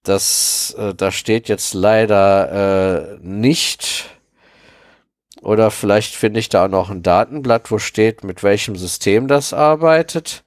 [0.03, 4.05] das, äh, da steht jetzt leider äh, nicht
[5.41, 9.53] oder vielleicht finde ich da auch noch ein Datenblatt, wo steht, mit welchem System das
[9.53, 10.43] arbeitet.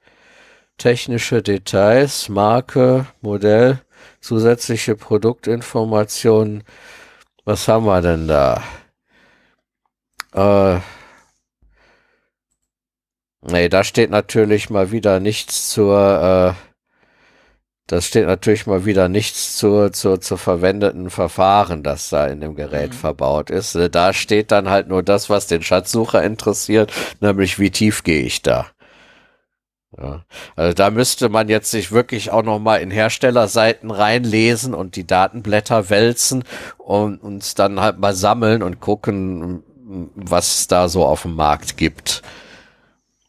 [0.79, 3.81] Technische Details, Marke, Modell,
[4.21, 6.65] zusätzliche Produktinformationen.
[7.45, 8.63] Was haben wir denn da?
[10.33, 10.81] Äh,
[13.43, 16.74] nee, da steht natürlich mal wieder nichts zur äh,
[17.87, 22.55] das steht natürlich mal wieder nichts zu, zu, zu verwendeten Verfahren, das da in dem
[22.55, 22.97] Gerät mhm.
[22.97, 23.75] verbaut ist.
[23.75, 28.23] Äh, da steht dann halt nur das, was den Schatzsucher interessiert, nämlich wie tief gehe
[28.23, 28.67] ich da.
[30.01, 30.25] Ja.
[30.57, 35.07] Also da müsste man jetzt sich wirklich auch noch mal in Herstellerseiten reinlesen und die
[35.07, 36.45] Datenblätter wälzen
[36.79, 39.63] und uns dann halt mal sammeln und gucken,
[40.17, 42.23] was es da so auf dem Markt gibt.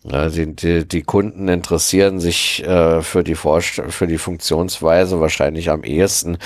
[0.07, 5.71] Ja, die, die, die Kunden interessieren sich äh, für, die Vorst für die Funktionsweise wahrscheinlich
[5.71, 6.37] am ehesten,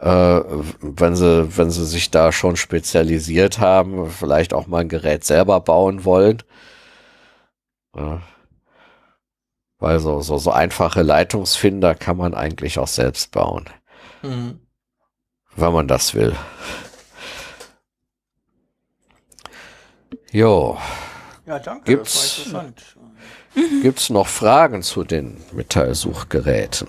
[0.00, 0.40] äh,
[0.80, 5.60] wenn, sie, wenn sie sich da schon spezialisiert haben, vielleicht auch mal ein Gerät selber
[5.60, 6.42] bauen wollen.
[7.96, 8.20] Ja.
[9.78, 13.70] Weil so, so, so einfache Leitungsfinder kann man eigentlich auch selbst bauen.
[14.22, 14.60] Mhm.
[15.56, 16.34] Wenn man das will.
[20.30, 20.76] Jo.
[21.48, 21.84] Ja, danke.
[21.84, 22.52] Gibt's,
[23.82, 26.88] Gibt es noch Fragen zu den Metallsuchgeräten?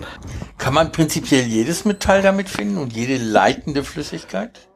[0.58, 4.68] Kann man prinzipiell jedes Metall damit finden und jede leitende Flüssigkeit?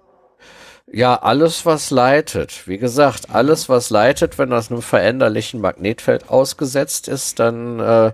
[0.92, 2.68] Ja, alles, was leitet.
[2.68, 8.12] Wie gesagt, alles, was leitet, wenn das einem veränderlichen Magnetfeld ausgesetzt ist, dann äh,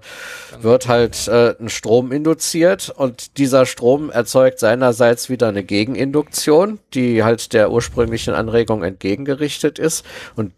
[0.61, 7.23] wird halt äh, ein Strom induziert und dieser Strom erzeugt seinerseits wieder eine Gegeninduktion, die
[7.23, 10.53] halt der ursprünglichen Anregung entgegengerichtet ist und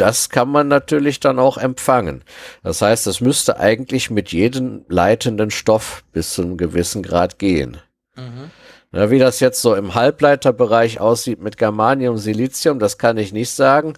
[0.00, 2.22] das kann man natürlich dann auch empfangen.
[2.62, 7.78] Das heißt, es müsste eigentlich mit jedem leitenden Stoff bis zu einem gewissen Grad gehen.
[8.16, 8.50] Mhm.
[8.92, 13.50] Na, wie das jetzt so im Halbleiterbereich aussieht mit Germanium, Silizium, das kann ich nicht
[13.50, 13.94] sagen.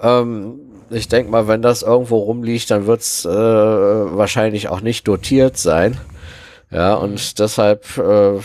[0.00, 5.06] Ähm, ich denke mal, wenn das irgendwo rumliegt, dann wird es äh, wahrscheinlich auch nicht
[5.06, 5.98] dotiert sein.
[6.70, 7.34] Ja, und mhm.
[7.38, 8.40] deshalb äh,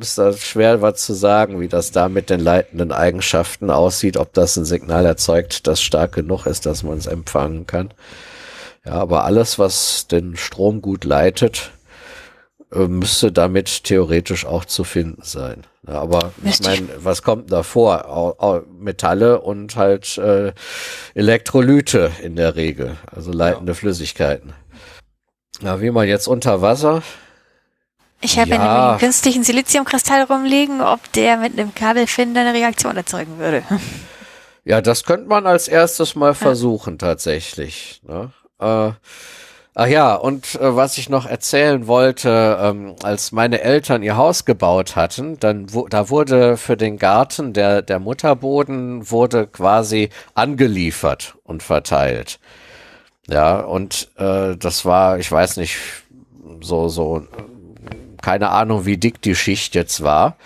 [0.00, 4.32] ist das schwer, was zu sagen, wie das da mit den leitenden Eigenschaften aussieht, ob
[4.32, 7.92] das ein Signal erzeugt, das stark genug ist, dass man es empfangen kann.
[8.84, 11.72] Ja, aber alles, was den Strom gut leitet,
[12.72, 15.64] äh, müsste damit theoretisch auch zu finden sein.
[15.86, 18.64] Ja, aber ich meine, was kommt da vor?
[18.78, 20.52] Metalle und halt äh,
[21.14, 23.76] Elektrolyte in der Regel, also leitende ja.
[23.76, 24.52] Flüssigkeiten.
[25.62, 27.02] Ja, wie man jetzt unter Wasser
[28.20, 28.90] ich habe ja.
[28.90, 33.62] einen künstlichen Siliziumkristall rumliegen, ob der mit einem Kabelfinder eine Reaktion erzeugen würde.
[34.68, 36.98] Ja, das könnte man als erstes mal versuchen, ja.
[36.98, 38.02] tatsächlich.
[38.04, 38.32] Ne?
[38.58, 38.90] Äh,
[39.76, 44.44] ach ja, und äh, was ich noch erzählen wollte, ähm, als meine Eltern ihr Haus
[44.44, 51.36] gebaut hatten, dann wo, da wurde für den Garten der der Mutterboden wurde quasi angeliefert
[51.44, 52.40] und verteilt.
[53.28, 55.76] Ja, und äh, das war, ich weiß nicht,
[56.60, 57.22] so so
[58.26, 60.36] keine Ahnung, wie dick die Schicht jetzt war.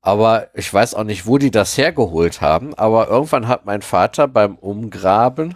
[0.00, 2.72] Aber ich weiß auch nicht, wo die das hergeholt haben.
[2.72, 5.54] Aber irgendwann hat mein Vater beim Umgraben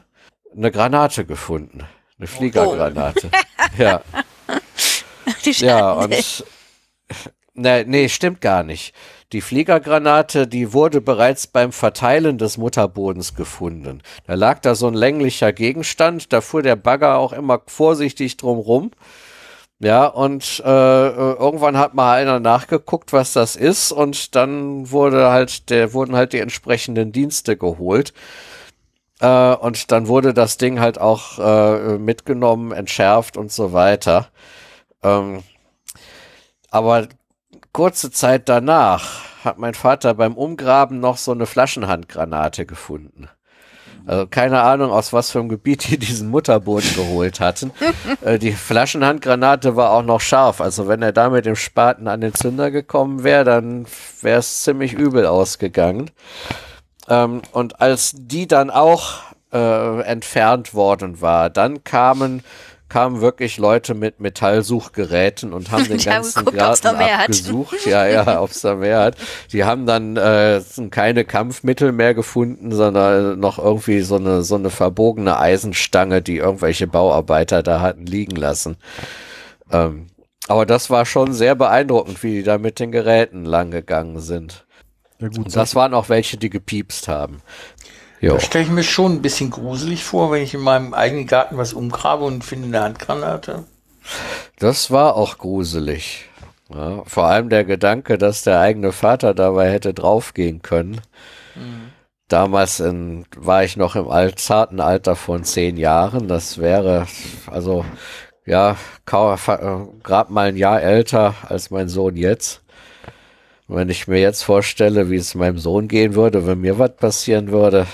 [0.54, 1.84] eine Granate gefunden.
[2.18, 3.30] Eine Fliegergranate.
[3.32, 3.38] Oh.
[3.82, 4.02] ja.
[5.42, 6.44] ja, und.
[7.52, 8.94] Nee, nee, stimmt gar nicht.
[9.32, 14.02] Die Fliegergranate, die wurde bereits beim Verteilen des Mutterbodens gefunden.
[14.26, 18.58] Da lag da so ein länglicher Gegenstand, da fuhr der Bagger auch immer vorsichtig drum
[18.58, 18.92] rum.
[19.82, 25.70] Ja, und äh, irgendwann hat mal einer nachgeguckt, was das ist, und dann wurde halt,
[25.70, 28.12] der wurden halt die entsprechenden Dienste geholt.
[29.20, 34.28] Äh, und dann wurde das Ding halt auch äh, mitgenommen, entschärft und so weiter.
[35.02, 35.42] Ähm,
[36.70, 37.08] aber
[37.72, 43.28] kurze Zeit danach hat mein Vater beim Umgraben noch so eine Flaschenhandgranate gefunden.
[44.06, 47.72] Also keine Ahnung, aus was für einem Gebiet die diesen Mutterboden geholt hatten.
[48.22, 50.60] äh, die Flaschenhandgranate war auch noch scharf.
[50.60, 53.86] Also wenn er da mit dem Spaten an den Zünder gekommen wäre, dann
[54.22, 56.10] wäre es ziemlich übel ausgegangen.
[57.08, 59.20] Ähm, und als die dann auch
[59.52, 62.42] äh, entfernt worden war, dann kamen
[62.90, 67.86] kamen wirklich Leute mit Metallsuchgeräten und haben den ganzen geguckt, Garten abgesucht.
[67.86, 69.16] Ja, ja, ob's da mehr hat.
[69.52, 70.60] Die haben dann äh,
[70.90, 76.86] keine Kampfmittel mehr gefunden, sondern noch irgendwie so eine so eine verbogene Eisenstange, die irgendwelche
[76.86, 78.76] Bauarbeiter da hatten liegen lassen.
[79.72, 80.08] Ähm,
[80.48, 84.66] aber das war schon sehr beeindruckend, wie die da mit den Geräten langgegangen sind.
[85.20, 87.42] Ja, gut, und das waren auch welche, die gepiepst haben.
[88.20, 88.34] Jo.
[88.34, 91.56] Das stelle ich mir schon ein bisschen gruselig vor, wenn ich in meinem eigenen Garten
[91.56, 93.64] was umgrabe und finde eine Handgranate.
[94.58, 96.26] Das war auch gruselig.
[96.72, 101.00] Ja, vor allem der Gedanke, dass der eigene Vater dabei hätte draufgehen können.
[101.54, 101.92] Mhm.
[102.28, 106.28] Damals in, war ich noch im alt, zarten Alter von zehn Jahren.
[106.28, 107.06] Das wäre,
[107.46, 107.84] also,
[108.46, 112.62] ja, gerade mal ein Jahr älter als mein Sohn jetzt.
[113.66, 117.50] wenn ich mir jetzt vorstelle, wie es meinem Sohn gehen würde, wenn mir was passieren
[117.52, 117.86] würde,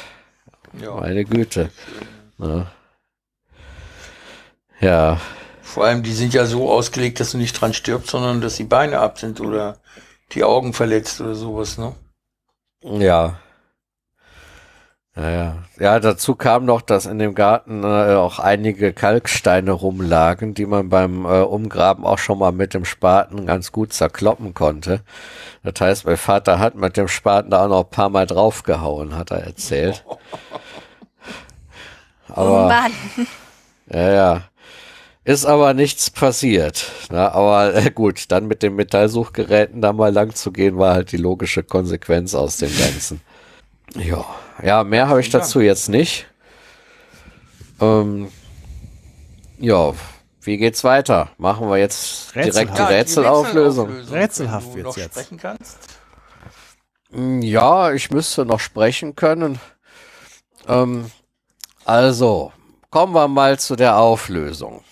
[0.83, 0.95] ja.
[0.95, 1.71] Meine Güte.
[2.39, 2.67] Ja.
[4.81, 5.21] ja.
[5.63, 8.65] Vor allem, die sind ja so ausgelegt, dass du nicht dran stirbst, sondern dass die
[8.65, 9.79] Beine ab sind oder
[10.33, 11.95] die Augen verletzt oder sowas, ne?
[12.83, 13.39] Ja.
[15.17, 15.57] Ja, ja.
[15.79, 20.91] ja, dazu kam noch, dass in dem Garten äh, auch einige Kalksteine rumlagen, die man
[20.91, 25.01] beim äh, Umgraben auch schon mal mit dem Spaten ganz gut zerkloppen konnte.
[25.63, 29.17] Das heißt, mein Vater hat mit dem Spaten da auch noch ein paar Mal draufgehauen,
[29.17, 30.05] hat er erzählt.
[32.37, 32.93] Aber, oh Mann.
[33.91, 34.43] Ja, ja.
[35.25, 36.93] Ist aber nichts passiert.
[37.11, 41.11] Na, aber äh, gut, dann mit den Metallsuchgeräten da mal lang zu gehen, war halt
[41.11, 43.21] die logische Konsequenz aus dem Ganzen.
[43.97, 44.25] Ja,
[44.63, 46.27] ja, mehr habe ich dazu jetzt nicht.
[47.81, 48.29] Ähm,
[49.59, 49.95] ja,
[50.43, 51.31] wie geht's weiter?
[51.39, 53.91] Machen wir jetzt direkt die Rätselauflösung?
[53.91, 55.15] Ja, Rätselhaft wird's jetzt.
[55.15, 55.79] Sprechen kannst?
[57.11, 59.59] Hm, ja, ich müsste noch sprechen können.
[60.69, 61.11] Ähm,
[61.87, 62.53] also,
[62.91, 64.83] kommen wir mal zu der Auflösung.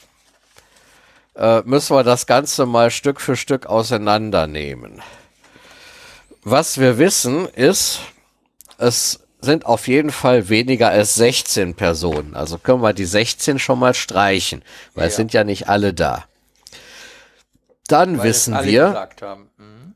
[1.35, 5.03] Äh, müssen wir das Ganze mal Stück für Stück auseinandernehmen.
[6.43, 8.01] Was wir wissen ist,
[8.79, 12.37] es sind auf jeden Fall weniger als 16 Personen.
[12.37, 14.63] Also können wir die 16 schon mal streichen,
[14.95, 15.09] weil ja.
[15.09, 16.25] es sind ja nicht alle da.
[17.89, 19.09] Dann weil wissen wir.
[19.59, 19.95] Mhm.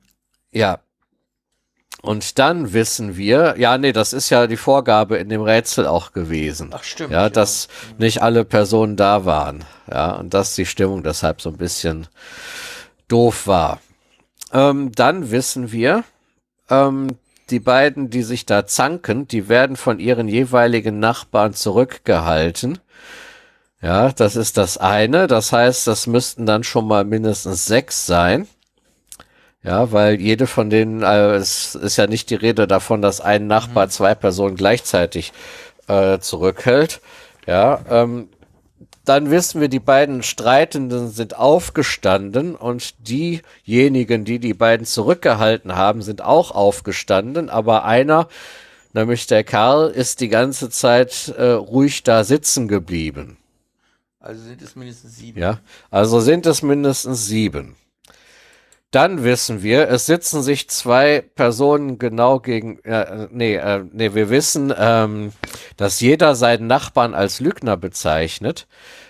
[0.50, 0.80] Ja,
[2.02, 6.12] und dann wissen wir, ja, nee, das ist ja die Vorgabe in dem Rätsel auch
[6.12, 6.70] gewesen.
[6.72, 7.10] Ach, stimmt.
[7.10, 7.94] Ja, dass ja.
[7.98, 9.64] nicht alle Personen da waren.
[9.90, 12.06] Ja, und dass die Stimmung deshalb so ein bisschen
[13.08, 13.80] doof war.
[14.52, 16.04] Ähm, dann wissen wir,
[16.70, 17.16] ähm,
[17.50, 22.78] die beiden, die sich da zanken, die werden von ihren jeweiligen Nachbarn zurückgehalten.
[23.80, 25.26] Ja, das ist das eine.
[25.26, 28.46] Das heißt, das müssten dann schon mal mindestens sechs sein.
[29.62, 33.46] Ja, weil jede von denen, äh, es ist ja nicht die Rede davon, dass ein
[33.46, 33.90] Nachbar mhm.
[33.90, 35.32] zwei Personen gleichzeitig
[35.88, 37.00] äh, zurückhält.
[37.46, 38.28] Ja, ähm,
[39.04, 46.02] dann wissen wir, die beiden Streitenden sind aufgestanden und diejenigen, die die beiden zurückgehalten haben,
[46.02, 48.28] sind auch aufgestanden, aber einer,
[48.92, 53.38] nämlich der Karl, ist die ganze Zeit äh, ruhig da sitzen geblieben.
[54.20, 55.40] Also sind es mindestens sieben.
[55.40, 57.76] Ja, also sind es mindestens sieben.
[58.90, 64.30] Dann wissen wir, es sitzen sich zwei Personen genau gegen, äh, nee, äh, nee, wir
[64.30, 65.32] wissen, ähm,
[65.76, 68.66] dass jeder seinen Nachbarn als Lügner bezeichnet.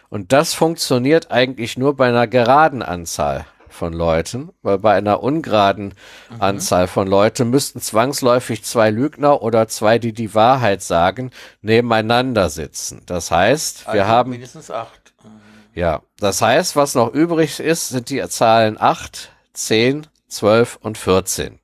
[0.08, 5.94] Und das funktioniert eigentlich nur bei einer geraden Anzahl von Leuten, weil bei einer ungeraden
[6.30, 6.42] mhm.
[6.42, 11.30] Anzahl von Leuten müssten zwangsläufig zwei Lügner oder zwei, die die Wahrheit sagen,
[11.62, 13.02] nebeneinander sitzen.
[13.06, 15.14] Das heißt, wir also haben mindestens acht.
[15.74, 21.58] Ja, das heißt, was noch übrig ist, sind die Zahlen acht, 10, 12 und 14.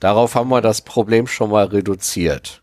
[0.00, 2.62] Darauf haben wir das Problem schon mal reduziert.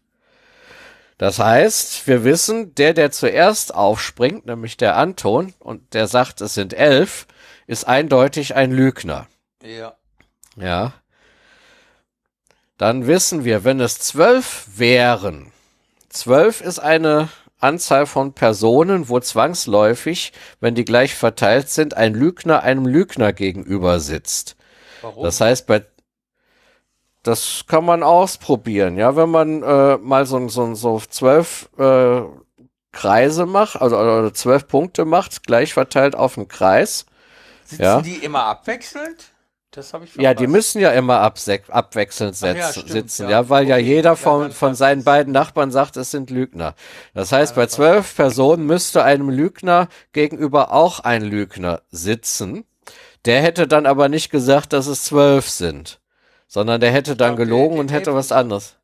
[1.18, 6.56] Das heißt, wir wissen, der, der zuerst aufspringt, nämlich der Anton, und der sagt, es
[6.56, 7.28] sind elf,
[7.68, 9.28] ist eindeutig ein Lügner.
[9.64, 9.96] Ja.
[10.58, 10.94] Ja.
[12.78, 15.52] Dann wissen wir, wenn es zwölf wären,
[16.10, 17.30] zwölf ist eine
[17.60, 24.00] Anzahl von Personen, wo zwangsläufig, wenn die gleich verteilt sind, ein Lügner einem Lügner gegenüber
[24.00, 24.55] sitzt.
[25.06, 25.24] Warum?
[25.24, 25.86] Das heißt, bei
[27.22, 32.22] das kann man ausprobieren, ja, wenn man äh, mal so, so, so zwölf äh,
[32.92, 37.06] Kreise macht, also oder zwölf Punkte macht, gleich verteilt auf dem Kreis.
[37.66, 38.02] Sitzen ja.
[38.02, 39.32] die immer abwechselnd?
[39.72, 40.52] Das habe ich Ja, die verpasst.
[40.56, 43.30] müssen ja immer abwechselnd Ach ja, stimmt, sitzen, ja.
[43.30, 46.12] ja, weil ja Okay, jeder ja, von, dann von passt seinen beiden Nachbarn sagt, es
[46.12, 46.76] sind Lügner.
[47.14, 52.66] Das heißt, bei zwölf Personen müsste einem Lügner gegenüber auch ein Lügner sitzen.
[53.26, 56.00] Der hätte dann aber nicht gesagt, dass es zwölf sind,
[56.48, 58.76] sondern der hätte dann der- gelogen und hätte was anderes.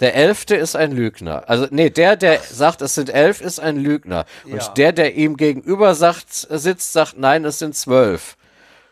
[0.00, 1.48] Der Elfte ist ein Lügner.
[1.48, 4.24] Also, nee, der, der sagt, es sind elf, ist ein Lügner.
[4.44, 4.54] Ja.
[4.54, 8.36] Und der, der ihm gegenüber sagt, sitzt, sagt, nein, es sind zwölf.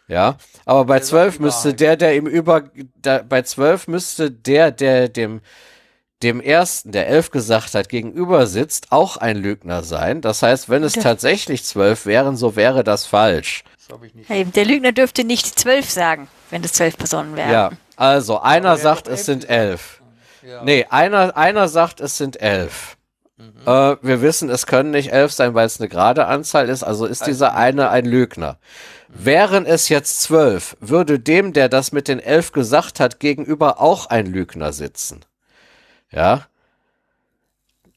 [0.09, 2.65] Ja, aber bei zwölf müsste der, der ihm über,
[3.01, 5.41] da, bei zwölf müsste der, der dem,
[6.23, 10.21] dem ersten, der elf gesagt hat, gegenüber sitzt, auch ein Lügner sein.
[10.21, 11.03] Das heißt, wenn es Ja.
[11.03, 13.65] tatsächlich zwölf wären, so wäre das falsch.
[13.83, 14.29] Das habe ich nicht.
[14.29, 17.51] Hey, der Lügner dürfte nicht zwölf sagen, wenn es zwölf Personen wären.
[17.51, 20.01] Ja, also einer er sagt, es sind elf.
[20.43, 20.63] Ja.
[20.63, 22.97] Nee, einer, einer sagt, es sind elf.
[23.67, 27.07] Äh, wir wissen, es können nicht elf sein, weil es eine gerade Anzahl ist, also
[27.07, 28.59] ist dieser eine ein Lügner.
[29.09, 34.07] Wären es jetzt zwölf, würde dem, der das mit den elf gesagt hat, gegenüber auch
[34.07, 35.25] ein Lügner sitzen.
[36.11, 36.47] Ja.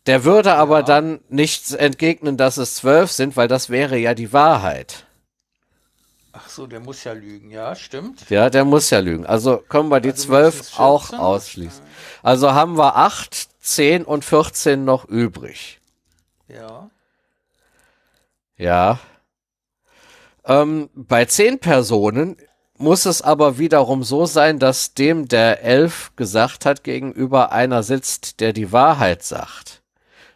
[0.07, 4.33] Der würde aber dann nicht entgegnen, dass es zwölf sind, weil das wäre ja die
[4.33, 5.05] Wahrheit.
[6.37, 7.49] Ach so, der muss ja lügen.
[7.49, 8.29] Ja, stimmt.
[8.29, 9.25] Ja, der muss ja lügen.
[9.25, 11.19] Also können wir die Also zwölf mindestens auch 14?
[11.19, 11.83] ausschließen.
[12.23, 15.79] Also haben wir acht, zehn und 14 noch übrig.
[16.47, 16.89] Ja.
[18.57, 18.99] Ja.
[20.43, 22.37] Ähm, bei zehn Personen
[22.77, 28.41] muss es aber wiederum so sein, dass dem, der elf gesagt hat, gegenüber einer sitzt,
[28.41, 29.81] der die Wahrheit sagt.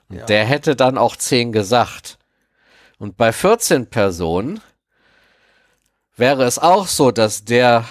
[0.10, 0.26] Ja.
[0.26, 2.18] Der hätte dann auch zehn gesagt.
[2.98, 4.61] Und bei 14 Personen
[6.20, 7.86] wäre es auch so, dass der,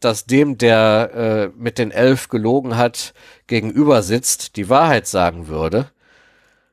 [0.00, 3.14] dass dem, der äh, mit den elf gelogen hat,
[3.46, 5.90] gegenüber sitzt, die Wahrheit sagen würde.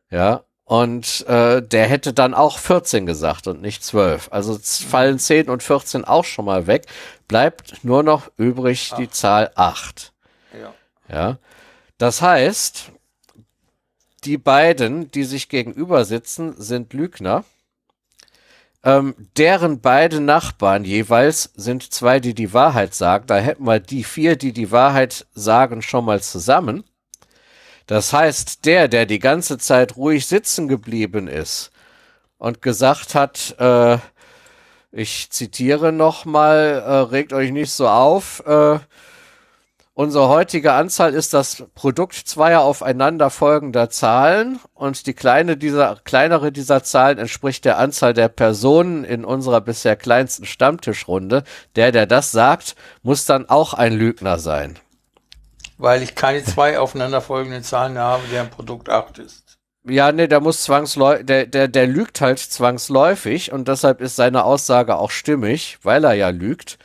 [0.09, 0.43] Ja.
[0.63, 4.27] Und äh, der hätte dann auch 14 gesagt und nicht 12.
[4.31, 6.87] Also fallen 10 und 14 auch schon mal weg.
[7.29, 10.11] Bleibt nur noch übrig die Zahl 8.
[10.61, 10.73] Ja.
[11.07, 11.37] Ja.
[11.97, 12.91] Das heißt,
[14.25, 17.45] die beiden, die sich gegenüber sitzen, sind Lügner.
[18.87, 23.27] Ähm, deren beide Nachbarn jeweils sind zwei, die die Wahrheit sagen.
[23.27, 26.85] Da hätten wir die vier, die die Wahrheit sagen, schon mal zusammen.
[27.85, 31.71] Das heißt, der, der die ganze Zeit ruhig sitzen geblieben ist
[32.37, 33.97] und gesagt hat, äh,
[34.93, 38.79] ich zitiere nochmal, äh, regt euch nicht so auf, äh,
[39.99, 46.83] Unsere heutige Anzahl ist das Produkt zweier aufeinanderfolgender Zahlen und die kleine dieser, kleinere dieser
[46.83, 51.43] Zahlen entspricht der Anzahl der Personen in unserer bisher kleinsten Stammtischrunde.
[51.75, 54.77] Der, der das sagt, muss dann auch ein Lügner sein.
[55.79, 59.57] Weil ich keine zwei aufeinanderfolgenden Zahlen habe, deren Produkt 8 ist.
[59.83, 64.43] Ja, nee, der muss zwangsläufig, der, der, der lügt halt zwangsläufig und deshalb ist seine
[64.43, 66.77] Aussage auch stimmig, weil er ja lügt,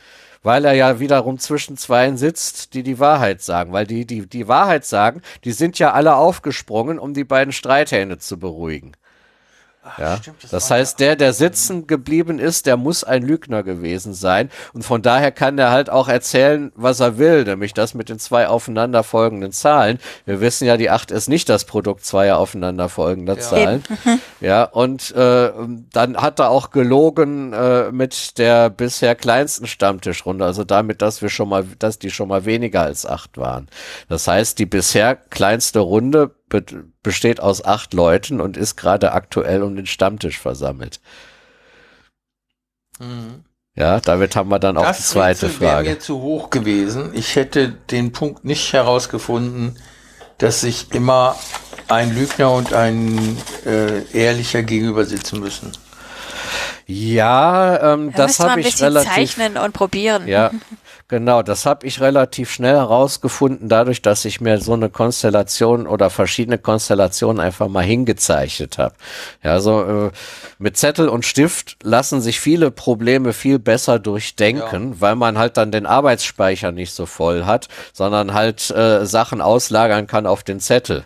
[0.43, 4.47] weil er ja wiederum zwischen zweien sitzt, die die Wahrheit sagen, weil die, die, die
[4.47, 8.91] Wahrheit sagen, die sind ja alle aufgesprungen, um die beiden Streithähne zu beruhigen.
[9.85, 13.23] Ach, Ja, stimmt, das war heißt, ja- der, der sitzen geblieben ist, der muss ein
[13.23, 14.49] Lügner gewesen sein.
[14.73, 18.19] Und von daher kann der halt auch erzählen, was er will, nämlich das mit den
[18.19, 19.99] zwei aufeinanderfolgenden Zahlen.
[20.25, 23.83] Wir wissen ja, die acht ist nicht das Produkt zweier aufeinanderfolgender Zahlen.
[24.41, 25.51] Ja, und äh,
[25.93, 31.29] dann hat er auch gelogen äh, mit der bisher kleinsten Stammtischrunde, also damit, dass wir
[31.29, 33.67] schon mal, dass die schon mal weniger als acht waren.
[34.09, 36.31] Das heißt, die bisher kleinste Runde
[36.61, 41.01] be besteht aus acht Leuten und ist gerade aktuell um den Stammtisch versammelt.
[42.99, 43.43] Mhm.
[43.75, 45.89] Ja, damit haben wir dann auch das die zweite Rätsel wäre Frage.
[45.89, 47.09] mir zu hoch gewesen.
[47.13, 49.79] Ich hätte den Punkt nicht herausgefunden,
[50.37, 51.35] dass sich immer
[51.87, 55.71] ein Lügner und ein äh, Ehrlicher gegenüber sitzen müssen.
[56.85, 59.11] Ja, ähm, Da das habe ein ich bisschen relativ.
[59.11, 60.27] zeichnen und probieren.
[60.27, 60.51] Ja,
[61.07, 66.09] genau, das habe ich relativ schnell herausgefunden, dadurch, dass ich mir so eine Konstellation oder
[66.09, 68.95] verschiedene Konstellationen einfach mal hingezeichnet habe.
[69.43, 70.11] Ja, so äh,
[70.59, 75.71] mit Zettel und Stift lassen sich viele Probleme viel besser durchdenken, weil man halt dann
[75.71, 81.03] den Arbeitsspeicher nicht so voll hat, sondern halt äh, Sachen auslagern kann auf den Zettel.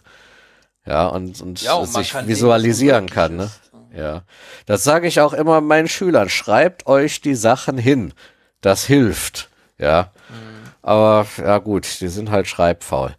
[0.85, 3.35] Ja, und, und Ja, und sich kann visualisieren kann.
[3.35, 3.50] Ne?
[3.95, 4.22] Ja,
[4.66, 6.30] das sage ich auch immer meinen Schülern.
[6.30, 8.14] Schreibt euch die Sachen hin.
[8.61, 9.47] Das hilft.
[9.77, 10.11] Ja.
[10.30, 10.72] Mhm.
[10.81, 13.15] Aber ja gut, die sind halt schreibfaul.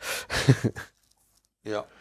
[1.65, 1.85] Ja.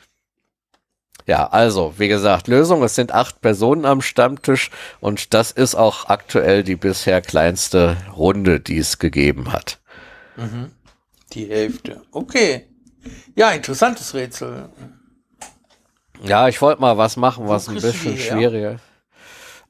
[1.28, 4.72] Ja, also, wie gesagt, Lösung, es sind acht Personen am Stammtisch
[5.02, 9.78] und das ist auch aktuell die bisher kleinste Runde, die es gegeben hat.
[11.34, 12.02] Die Hälfte.
[12.12, 12.68] Okay.
[13.36, 14.70] Ja, interessantes Rätsel.
[16.24, 18.78] Ja, ich wollte mal was machen, was ein bisschen schwieriger.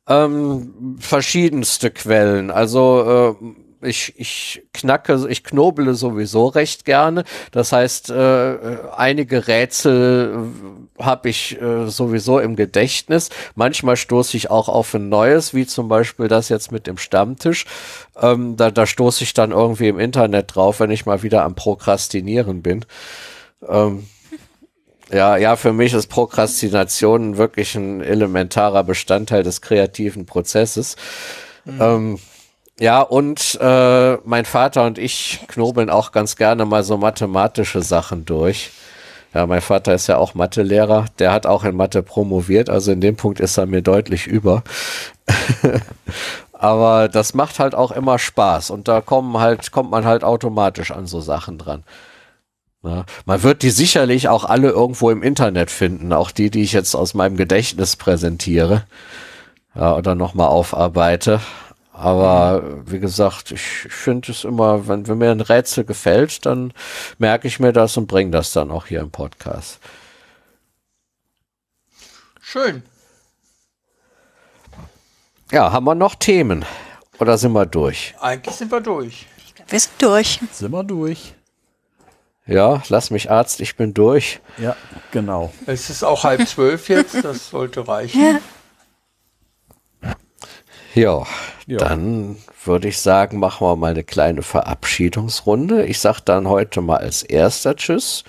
[0.07, 2.51] Ähm, verschiedenste Quellen.
[2.51, 3.45] Also äh,
[3.81, 7.23] ich, ich knacke, ich knobele sowieso recht gerne.
[7.51, 8.57] Das heißt, äh,
[8.95, 10.51] einige Rätsel
[10.99, 13.29] äh, habe ich äh, sowieso im Gedächtnis.
[13.55, 17.65] Manchmal stoße ich auch auf ein neues, wie zum Beispiel das jetzt mit dem Stammtisch.
[18.19, 21.55] Ähm, da, da stoße ich dann irgendwie im Internet drauf, wenn ich mal wieder am
[21.55, 22.85] Prokrastinieren bin.
[23.67, 24.07] Ähm,
[25.11, 30.95] ja, ja, für mich ist Prokrastination wirklich ein elementarer Bestandteil des kreativen Prozesses.
[31.63, 31.81] Mhm.
[31.81, 32.19] Ähm,
[32.79, 38.25] ja, und äh, mein Vater und ich knobeln auch ganz gerne mal so mathematische Sachen
[38.25, 38.71] durch.
[39.33, 43.01] Ja, mein Vater ist ja auch Mathelehrer, der hat auch in Mathe promoviert, also in
[43.01, 44.63] dem Punkt ist er mir deutlich über.
[46.53, 50.91] Aber das macht halt auch immer Spaß und da kommen halt, kommt man halt automatisch
[50.91, 51.83] an so Sachen dran.
[52.83, 56.73] Ja, man wird die sicherlich auch alle irgendwo im Internet finden, auch die, die ich
[56.73, 58.83] jetzt aus meinem Gedächtnis präsentiere
[59.75, 61.41] ja, oder nochmal aufarbeite.
[61.97, 66.71] Aber wie gesagt, ich, ich finde es immer, wenn, wenn mir ein Rätsel gefällt, dann
[67.17, 69.79] merke ich mir das und bringe das dann auch hier im Podcast.
[72.39, 72.83] Schön.
[75.51, 76.65] Ja, haben wir noch Themen?
[77.17, 78.13] Oder sind wir durch?
[78.21, 79.25] Eigentlich sind wir durch.
[79.67, 80.39] Wir sind durch.
[80.51, 81.33] Sind wir durch.
[82.45, 84.39] Ja, lass mich Arzt, ich bin durch.
[84.59, 84.75] Ja,
[85.11, 85.51] genau.
[85.65, 88.21] Es ist auch halb zwölf jetzt, das sollte reichen.
[88.21, 88.39] Ja.
[90.97, 91.27] Ja,
[91.67, 95.85] ja, dann würde ich sagen, machen wir mal eine kleine Verabschiedungsrunde.
[95.85, 98.23] Ich sage dann heute mal als erster Tschüss.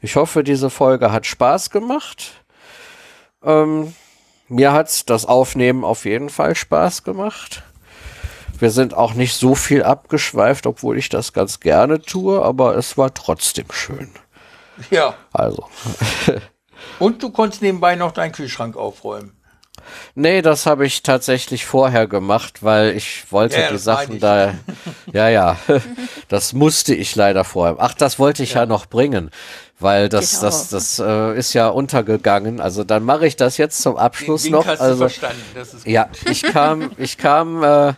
[0.00, 2.44] Ich hoffe, diese Folge hat Spaß gemacht.
[3.42, 3.92] Ähm,
[4.46, 7.64] mir hat das Aufnehmen auf jeden Fall Spaß gemacht.
[8.56, 12.96] Wir sind auch nicht so viel abgeschweift, obwohl ich das ganz gerne tue, aber es
[12.96, 14.12] war trotzdem schön.
[14.90, 15.14] Ja.
[15.32, 15.66] Also.
[17.00, 19.41] Und du konntest nebenbei noch deinen Kühlschrank aufräumen.
[20.14, 24.54] Nee, das habe ich tatsächlich vorher gemacht, weil ich wollte ja, die Sachen da.
[25.12, 25.56] Ja, ja.
[26.28, 27.76] Das musste ich leider vorher.
[27.78, 29.30] Ach, das wollte ich ja, ja noch bringen,
[29.78, 30.42] weil das, genau.
[30.42, 32.60] das, das, äh, ist ja untergegangen.
[32.60, 34.66] Also dann mache ich das jetzt zum Abschluss den, den noch.
[34.66, 35.42] Hast also, du verstanden.
[35.54, 35.92] Das ist gut.
[35.92, 37.92] ja, ich kam, ich kam, äh,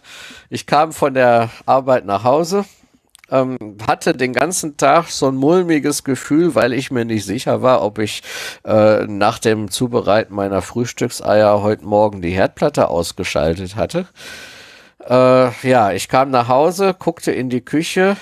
[0.51, 2.65] ich kam von der Arbeit nach Hause
[3.31, 7.83] ähm, hatte den ganzen Tag so ein mulmiges Gefühl, weil ich mir nicht sicher war,
[7.83, 8.23] ob ich
[8.65, 14.07] äh, nach dem Zubereiten meiner Frühstückseier heute Morgen die Herdplatte ausgeschaltet hatte.
[15.09, 18.17] Äh, ja, ich kam nach Hause, guckte in die Küche,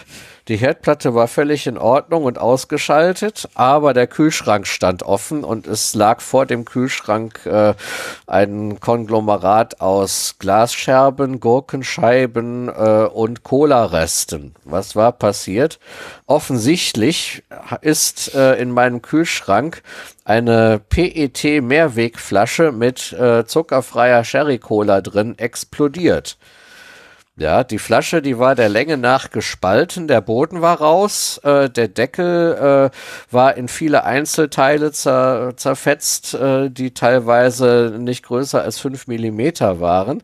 [0.49, 5.95] die Herdplatte war völlig in Ordnung und ausgeschaltet, aber der Kühlschrank stand offen und es
[5.95, 7.75] lag vor dem Kühlschrank äh,
[8.27, 14.55] ein Konglomerat aus Glasscherben, Gurkenscheiben äh, und Cola-Resten.
[14.65, 15.79] Was war passiert?
[16.27, 17.45] Offensichtlich
[17.81, 19.83] ist äh, in meinem Kühlschrank
[20.25, 26.37] eine PET-Mehrwegflasche mit äh, zuckerfreier Sherry-Cola drin explodiert.
[27.39, 31.89] Ja, die Flasche, die war der Länge nach gespalten, der Boden war raus, äh, der
[31.89, 39.07] Deckel äh, war in viele Einzelteile zer zerfetzt, äh, die teilweise nicht größer als fünf
[39.07, 40.23] Millimeter waren.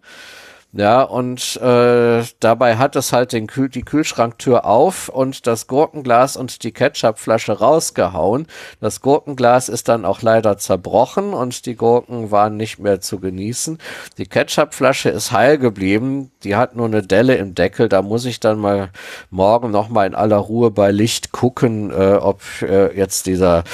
[0.73, 6.37] Ja, und äh, dabei hat es halt den Kühl die Kühlschranktür auf und das Gurkenglas
[6.37, 8.47] und die Ketchupflasche rausgehauen.
[8.79, 13.79] Das Gurkenglas ist dann auch leider zerbrochen und die Gurken waren nicht mehr zu genießen.
[14.19, 16.33] Die Ketchupflasche ist heil geblieben.
[16.45, 17.89] Die hat nur eine Delle im Deckel.
[17.89, 18.91] Da muss ich dann mal
[19.31, 23.65] morgen noch mal in aller Ruhe bei Licht gucken, äh, ob äh, jetzt dieser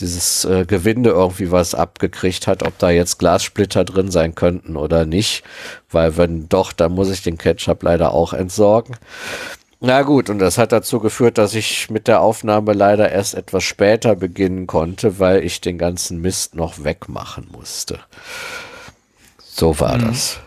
[0.00, 5.06] dieses äh, Gewinde irgendwie was abgekriegt hat, ob da jetzt Glassplitter drin sein könnten oder
[5.06, 5.44] nicht
[5.92, 8.96] weil wenn doch, dann muss ich den Ketchup leider auch entsorgen.
[9.84, 13.64] Na gut, und das hat dazu geführt, dass ich mit der Aufnahme leider erst etwas
[13.64, 17.98] später beginnen konnte, weil ich den ganzen Mist noch wegmachen musste.
[19.38, 20.06] So war mhm.
[20.06, 20.38] das.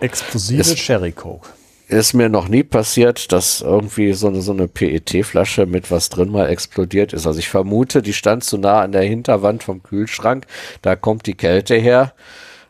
[0.00, 1.48] Explosive Cherry Coke.
[1.86, 6.32] Ist mir noch nie passiert, dass irgendwie so eine, so eine PET-Flasche mit was drin
[6.32, 7.28] mal explodiert ist.
[7.28, 10.46] Also ich vermute, die stand zu nah an der Hinterwand vom Kühlschrank.
[10.80, 12.12] Da kommt die Kälte her.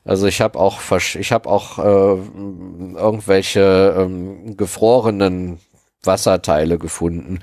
[0.05, 0.81] Also ich habe auch,
[1.19, 1.83] ich habe auch äh,
[2.97, 5.61] irgendwelche ähm, gefrorenen
[6.03, 7.39] Wasserteile gefunden,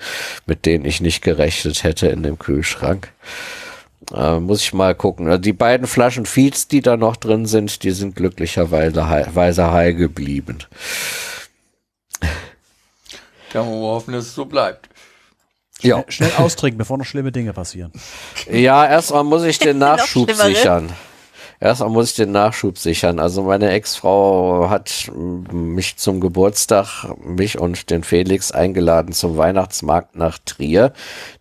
[0.46, 3.14] mit denen ich nicht gerechnet hätte in dem Kühlschrank.
[4.14, 5.28] Äh, muss ich mal gucken.
[5.28, 9.94] Also die beiden Flaschen Feeds, die da noch drin sind, die sind glücklicherweise heil, heil
[9.94, 10.58] geblieben.
[13.52, 14.90] Kann man hoffen, dass es so bleibt.
[15.80, 16.04] Schnell, ja.
[16.10, 17.94] schnell austrinken, bevor noch schlimme Dinge passieren.
[18.52, 20.90] Ja, erstmal muss ich den Nachschub sichern.
[21.62, 23.20] Erstmal muss ich den Nachschub sichern.
[23.20, 25.12] Also meine Ex-Frau hat
[25.52, 30.94] mich zum Geburtstag, mich und den Felix eingeladen zum Weihnachtsmarkt nach Trier.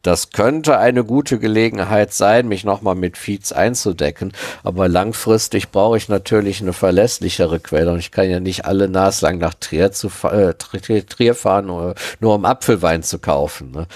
[0.03, 4.33] Das könnte eine gute Gelegenheit sein, mich nochmal mit Feeds einzudecken.
[4.65, 9.39] Aber langfristig brauche ich natürlich eine verlässlichere Quelle und ich kann ja nicht alle naslang
[9.39, 13.71] nach Trier, zu, äh, Trier fahren, nur, nur um Apfelwein zu kaufen.
[13.71, 13.87] Ne?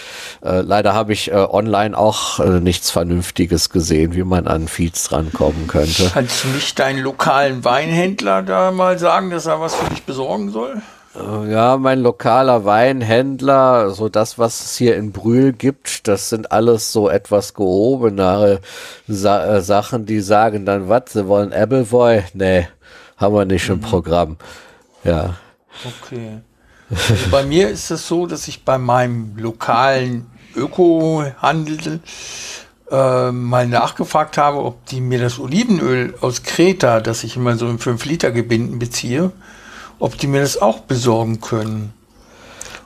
[0.45, 5.11] Äh, leider habe ich äh, online auch äh, nichts Vernünftiges gesehen, wie man an Feeds
[5.11, 6.12] rankommen könnte.
[6.13, 10.51] Kannst du nicht deinen lokalen Weinhändler da mal sagen, dass er was für dich besorgen
[10.51, 10.83] soll?
[11.15, 16.53] Äh, ja, mein lokaler Weinhändler, so das, was es hier in Brühl gibt, das sind
[16.53, 18.61] alles so etwas gehobenere
[19.09, 22.25] Sa äh, Sachen, die sagen dann, was, sie wollen Appleboy?
[22.35, 22.69] Nee,
[23.17, 23.81] haben wir nicht im mhm.
[23.81, 24.37] Programm.
[25.05, 25.37] Ja.
[25.85, 26.41] Okay.
[26.91, 32.01] Also bei mir ist es so, dass ich bei meinem lokalen Ökohandel
[32.93, 37.67] äh, mal nachgefragt habe, ob die mir das Olivenöl aus Kreta, das ich immer so
[37.67, 39.33] in 5-Liter-Gebinden beziehe,
[39.99, 41.95] ob die mir das auch besorgen können.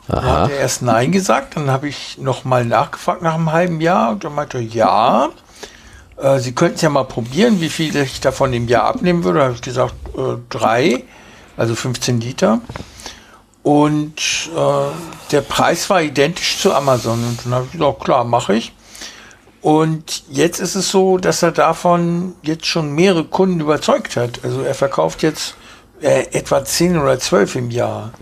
[0.09, 0.21] Aha.
[0.21, 3.81] Da hat er erst Nein gesagt, dann habe ich noch mal nachgefragt nach einem halben
[3.81, 5.31] Jahr und er meinte, ja,
[6.17, 9.41] äh, Sie könnten es ja mal probieren, wie viel ich davon im Jahr abnehmen würde.
[9.41, 11.03] Da habe ich gesagt, äh, drei,
[11.57, 12.61] also 15 Liter.
[13.65, 17.25] Und äh, der Preis war identisch zu Amazon.
[17.25, 18.73] Und dann habe ich gesagt, klar, mache ich.
[19.67, 24.39] Und jetzt ist es so, dass er davon jetzt schon mehrere Kunden überzeugt hat.
[24.45, 25.57] Also er verkauft jetzt
[26.01, 28.13] äh, etwa 10 oder 12 im Jahr.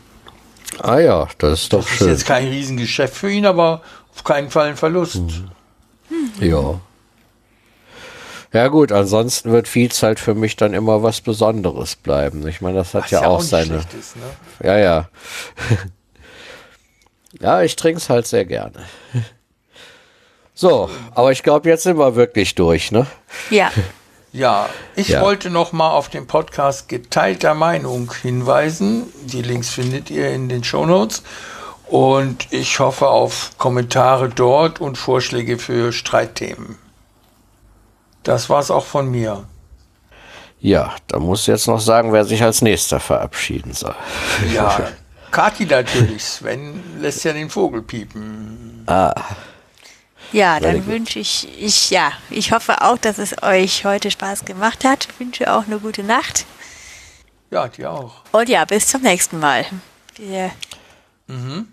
[0.79, 1.99] Ah ja, das ist doch das schön.
[1.99, 3.83] Das ist jetzt kein Riesengeschäft für ihn, aber
[4.15, 5.17] auf keinen Fall ein Verlust.
[5.17, 5.51] Hm.
[6.41, 6.81] Ja.
[8.55, 12.49] Ja gut, ansonsten wird Fields halt für mich dann immer was Besonderes bleiben.
[12.49, 13.85] Ich meine, das hat ja, ja, auch, auch seine.
[13.99, 14.23] Ist, ne?
[14.63, 15.09] Ja, ja.
[17.39, 18.83] ja, ich trinke es halt sehr gerne.
[20.55, 23.07] So, aber ich glaube, jetzt sind wir wirklich durch, ne?
[23.51, 23.73] Ja.
[24.33, 25.21] Ja, ich ja.
[25.21, 29.05] wollte noch mal auf den Podcast geteilter Meinung hinweisen.
[29.27, 31.23] Die Links findet ihr in den Show Notes.
[31.87, 36.77] Und ich hoffe auf Kommentare dort und Vorschläge für Streitthemen.
[38.25, 39.45] Das war's auch von mir.
[40.59, 43.95] Ja, da muss jetzt noch sagen, wer sich als nächster verabschieden soll.
[44.53, 44.89] Ja,
[45.31, 46.25] Kati natürlich.
[46.25, 48.83] Sven lässt ja den Vogel piepen.
[48.87, 49.15] Ah.
[50.33, 54.85] Ja, dann wünsche ich, ich, ja, ich hoffe auch, dass es euch heute Spaß gemacht
[54.85, 55.09] hat.
[55.11, 56.45] Ich wünsche auch eine gute Nacht.
[57.51, 58.23] Ja, dir auch.
[58.33, 59.65] Und ja, bis zum nächsten Mal.
[60.17, 60.51] Wir
[61.29, 61.69] mhm.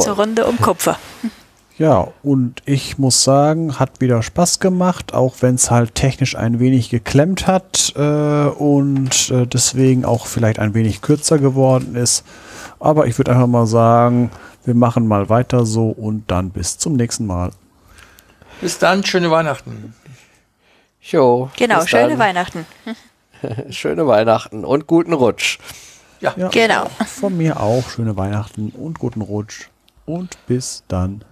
[0.00, 0.98] zur Runde um Kupfer.
[1.78, 6.58] Ja, und ich muss sagen, hat wieder Spaß gemacht, auch wenn es halt technisch ein
[6.58, 12.24] wenig geklemmt hat äh, und äh, deswegen auch vielleicht ein wenig kürzer geworden ist.
[12.80, 14.30] Aber ich würde einfach mal sagen,
[14.64, 17.50] wir machen mal weiter so und dann bis zum nächsten Mal.
[18.60, 19.94] Bis dann, schöne Weihnachten.
[21.00, 21.50] Jo.
[21.56, 22.18] Genau, schöne dann.
[22.18, 22.66] Weihnachten.
[23.70, 25.58] schöne Weihnachten und guten Rutsch.
[26.20, 26.34] Ja.
[26.36, 26.86] ja, genau.
[27.06, 29.68] Von mir auch schöne Weihnachten und guten Rutsch.
[30.06, 31.24] Und bis dann.